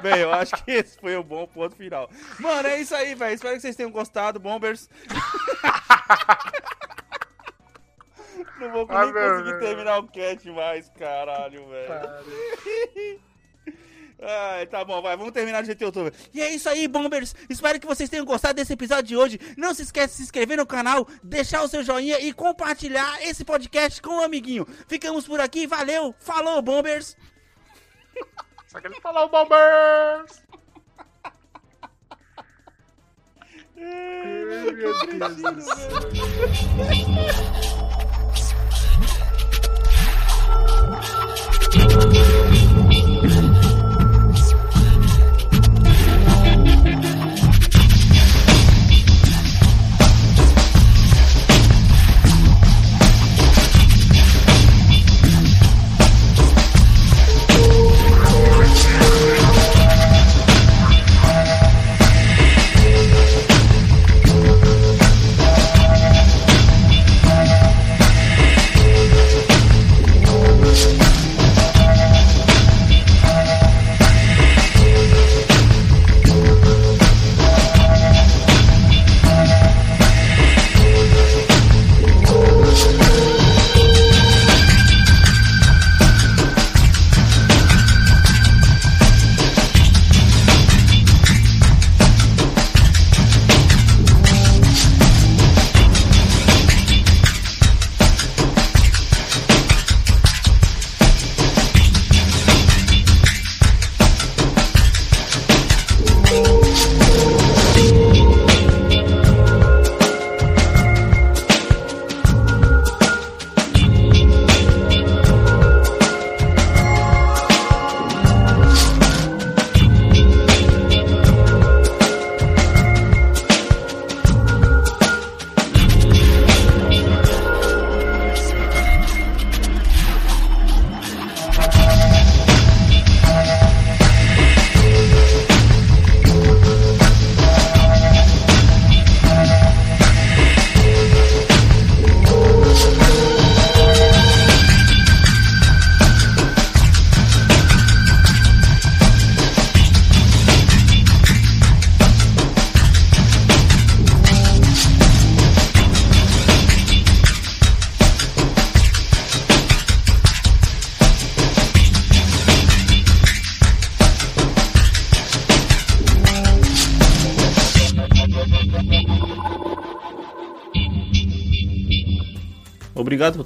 Bem, 0.00 0.18
eu 0.20 0.32
acho 0.32 0.52
que 0.64 0.70
esse 0.70 0.98
foi 0.98 1.16
o 1.16 1.22
bom 1.24 1.46
ponto 1.46 1.74
final. 1.76 2.08
Mano, 2.38 2.68
é 2.68 2.80
isso 2.80 2.94
aí, 2.94 3.14
velho. 3.14 3.34
Espero 3.34 3.54
que 3.54 3.60
vocês 3.60 3.74
tenham 3.76 3.90
gostado, 3.90 4.38
bombers. 4.38 4.88
Não 8.60 8.70
vou 8.72 8.86
Ah, 8.88 9.04
nem 9.04 9.12
meu 9.14 9.22
conseguir 9.30 9.50
Deus. 9.50 9.60
terminar 9.62 9.98
o 9.98 10.08
cast 10.08 10.50
mais, 10.50 10.88
caralho, 10.90 11.68
velho. 11.68 13.20
Ai, 14.24 14.66
tá 14.66 14.84
bom, 14.84 15.02
vai, 15.02 15.16
vamos 15.16 15.32
terminar 15.32 15.62
do 15.62 15.66
jeito 15.66 15.90
tô. 15.90 16.08
E 16.32 16.40
é 16.40 16.54
isso 16.54 16.68
aí, 16.68 16.86
Bombers. 16.86 17.34
Espero 17.50 17.80
que 17.80 17.86
vocês 17.88 18.08
tenham 18.08 18.24
gostado 18.24 18.54
desse 18.54 18.72
episódio 18.72 19.02
de 19.04 19.16
hoje. 19.16 19.40
Não 19.56 19.74
se 19.74 19.82
esqueça 19.82 20.08
de 20.08 20.14
se 20.14 20.22
inscrever 20.22 20.56
no 20.56 20.64
canal, 20.64 21.08
deixar 21.24 21.60
o 21.62 21.68
seu 21.68 21.82
joinha 21.82 22.20
e 22.20 22.32
compartilhar 22.32 23.20
esse 23.22 23.44
podcast 23.44 24.00
com 24.00 24.10
um 24.10 24.22
amiguinho. 24.22 24.64
Ficamos 24.86 25.26
por 25.26 25.40
aqui, 25.40 25.66
valeu, 25.66 26.14
falou, 26.20 26.62
Bombers. 26.62 27.16
Só 28.68 28.80
que 28.80 28.86
ele 28.86 29.00
falou 29.00 29.28
Bombers! 29.28 30.42
Ai, 33.76 34.44
meu 34.44 34.72
Deus 34.76 35.66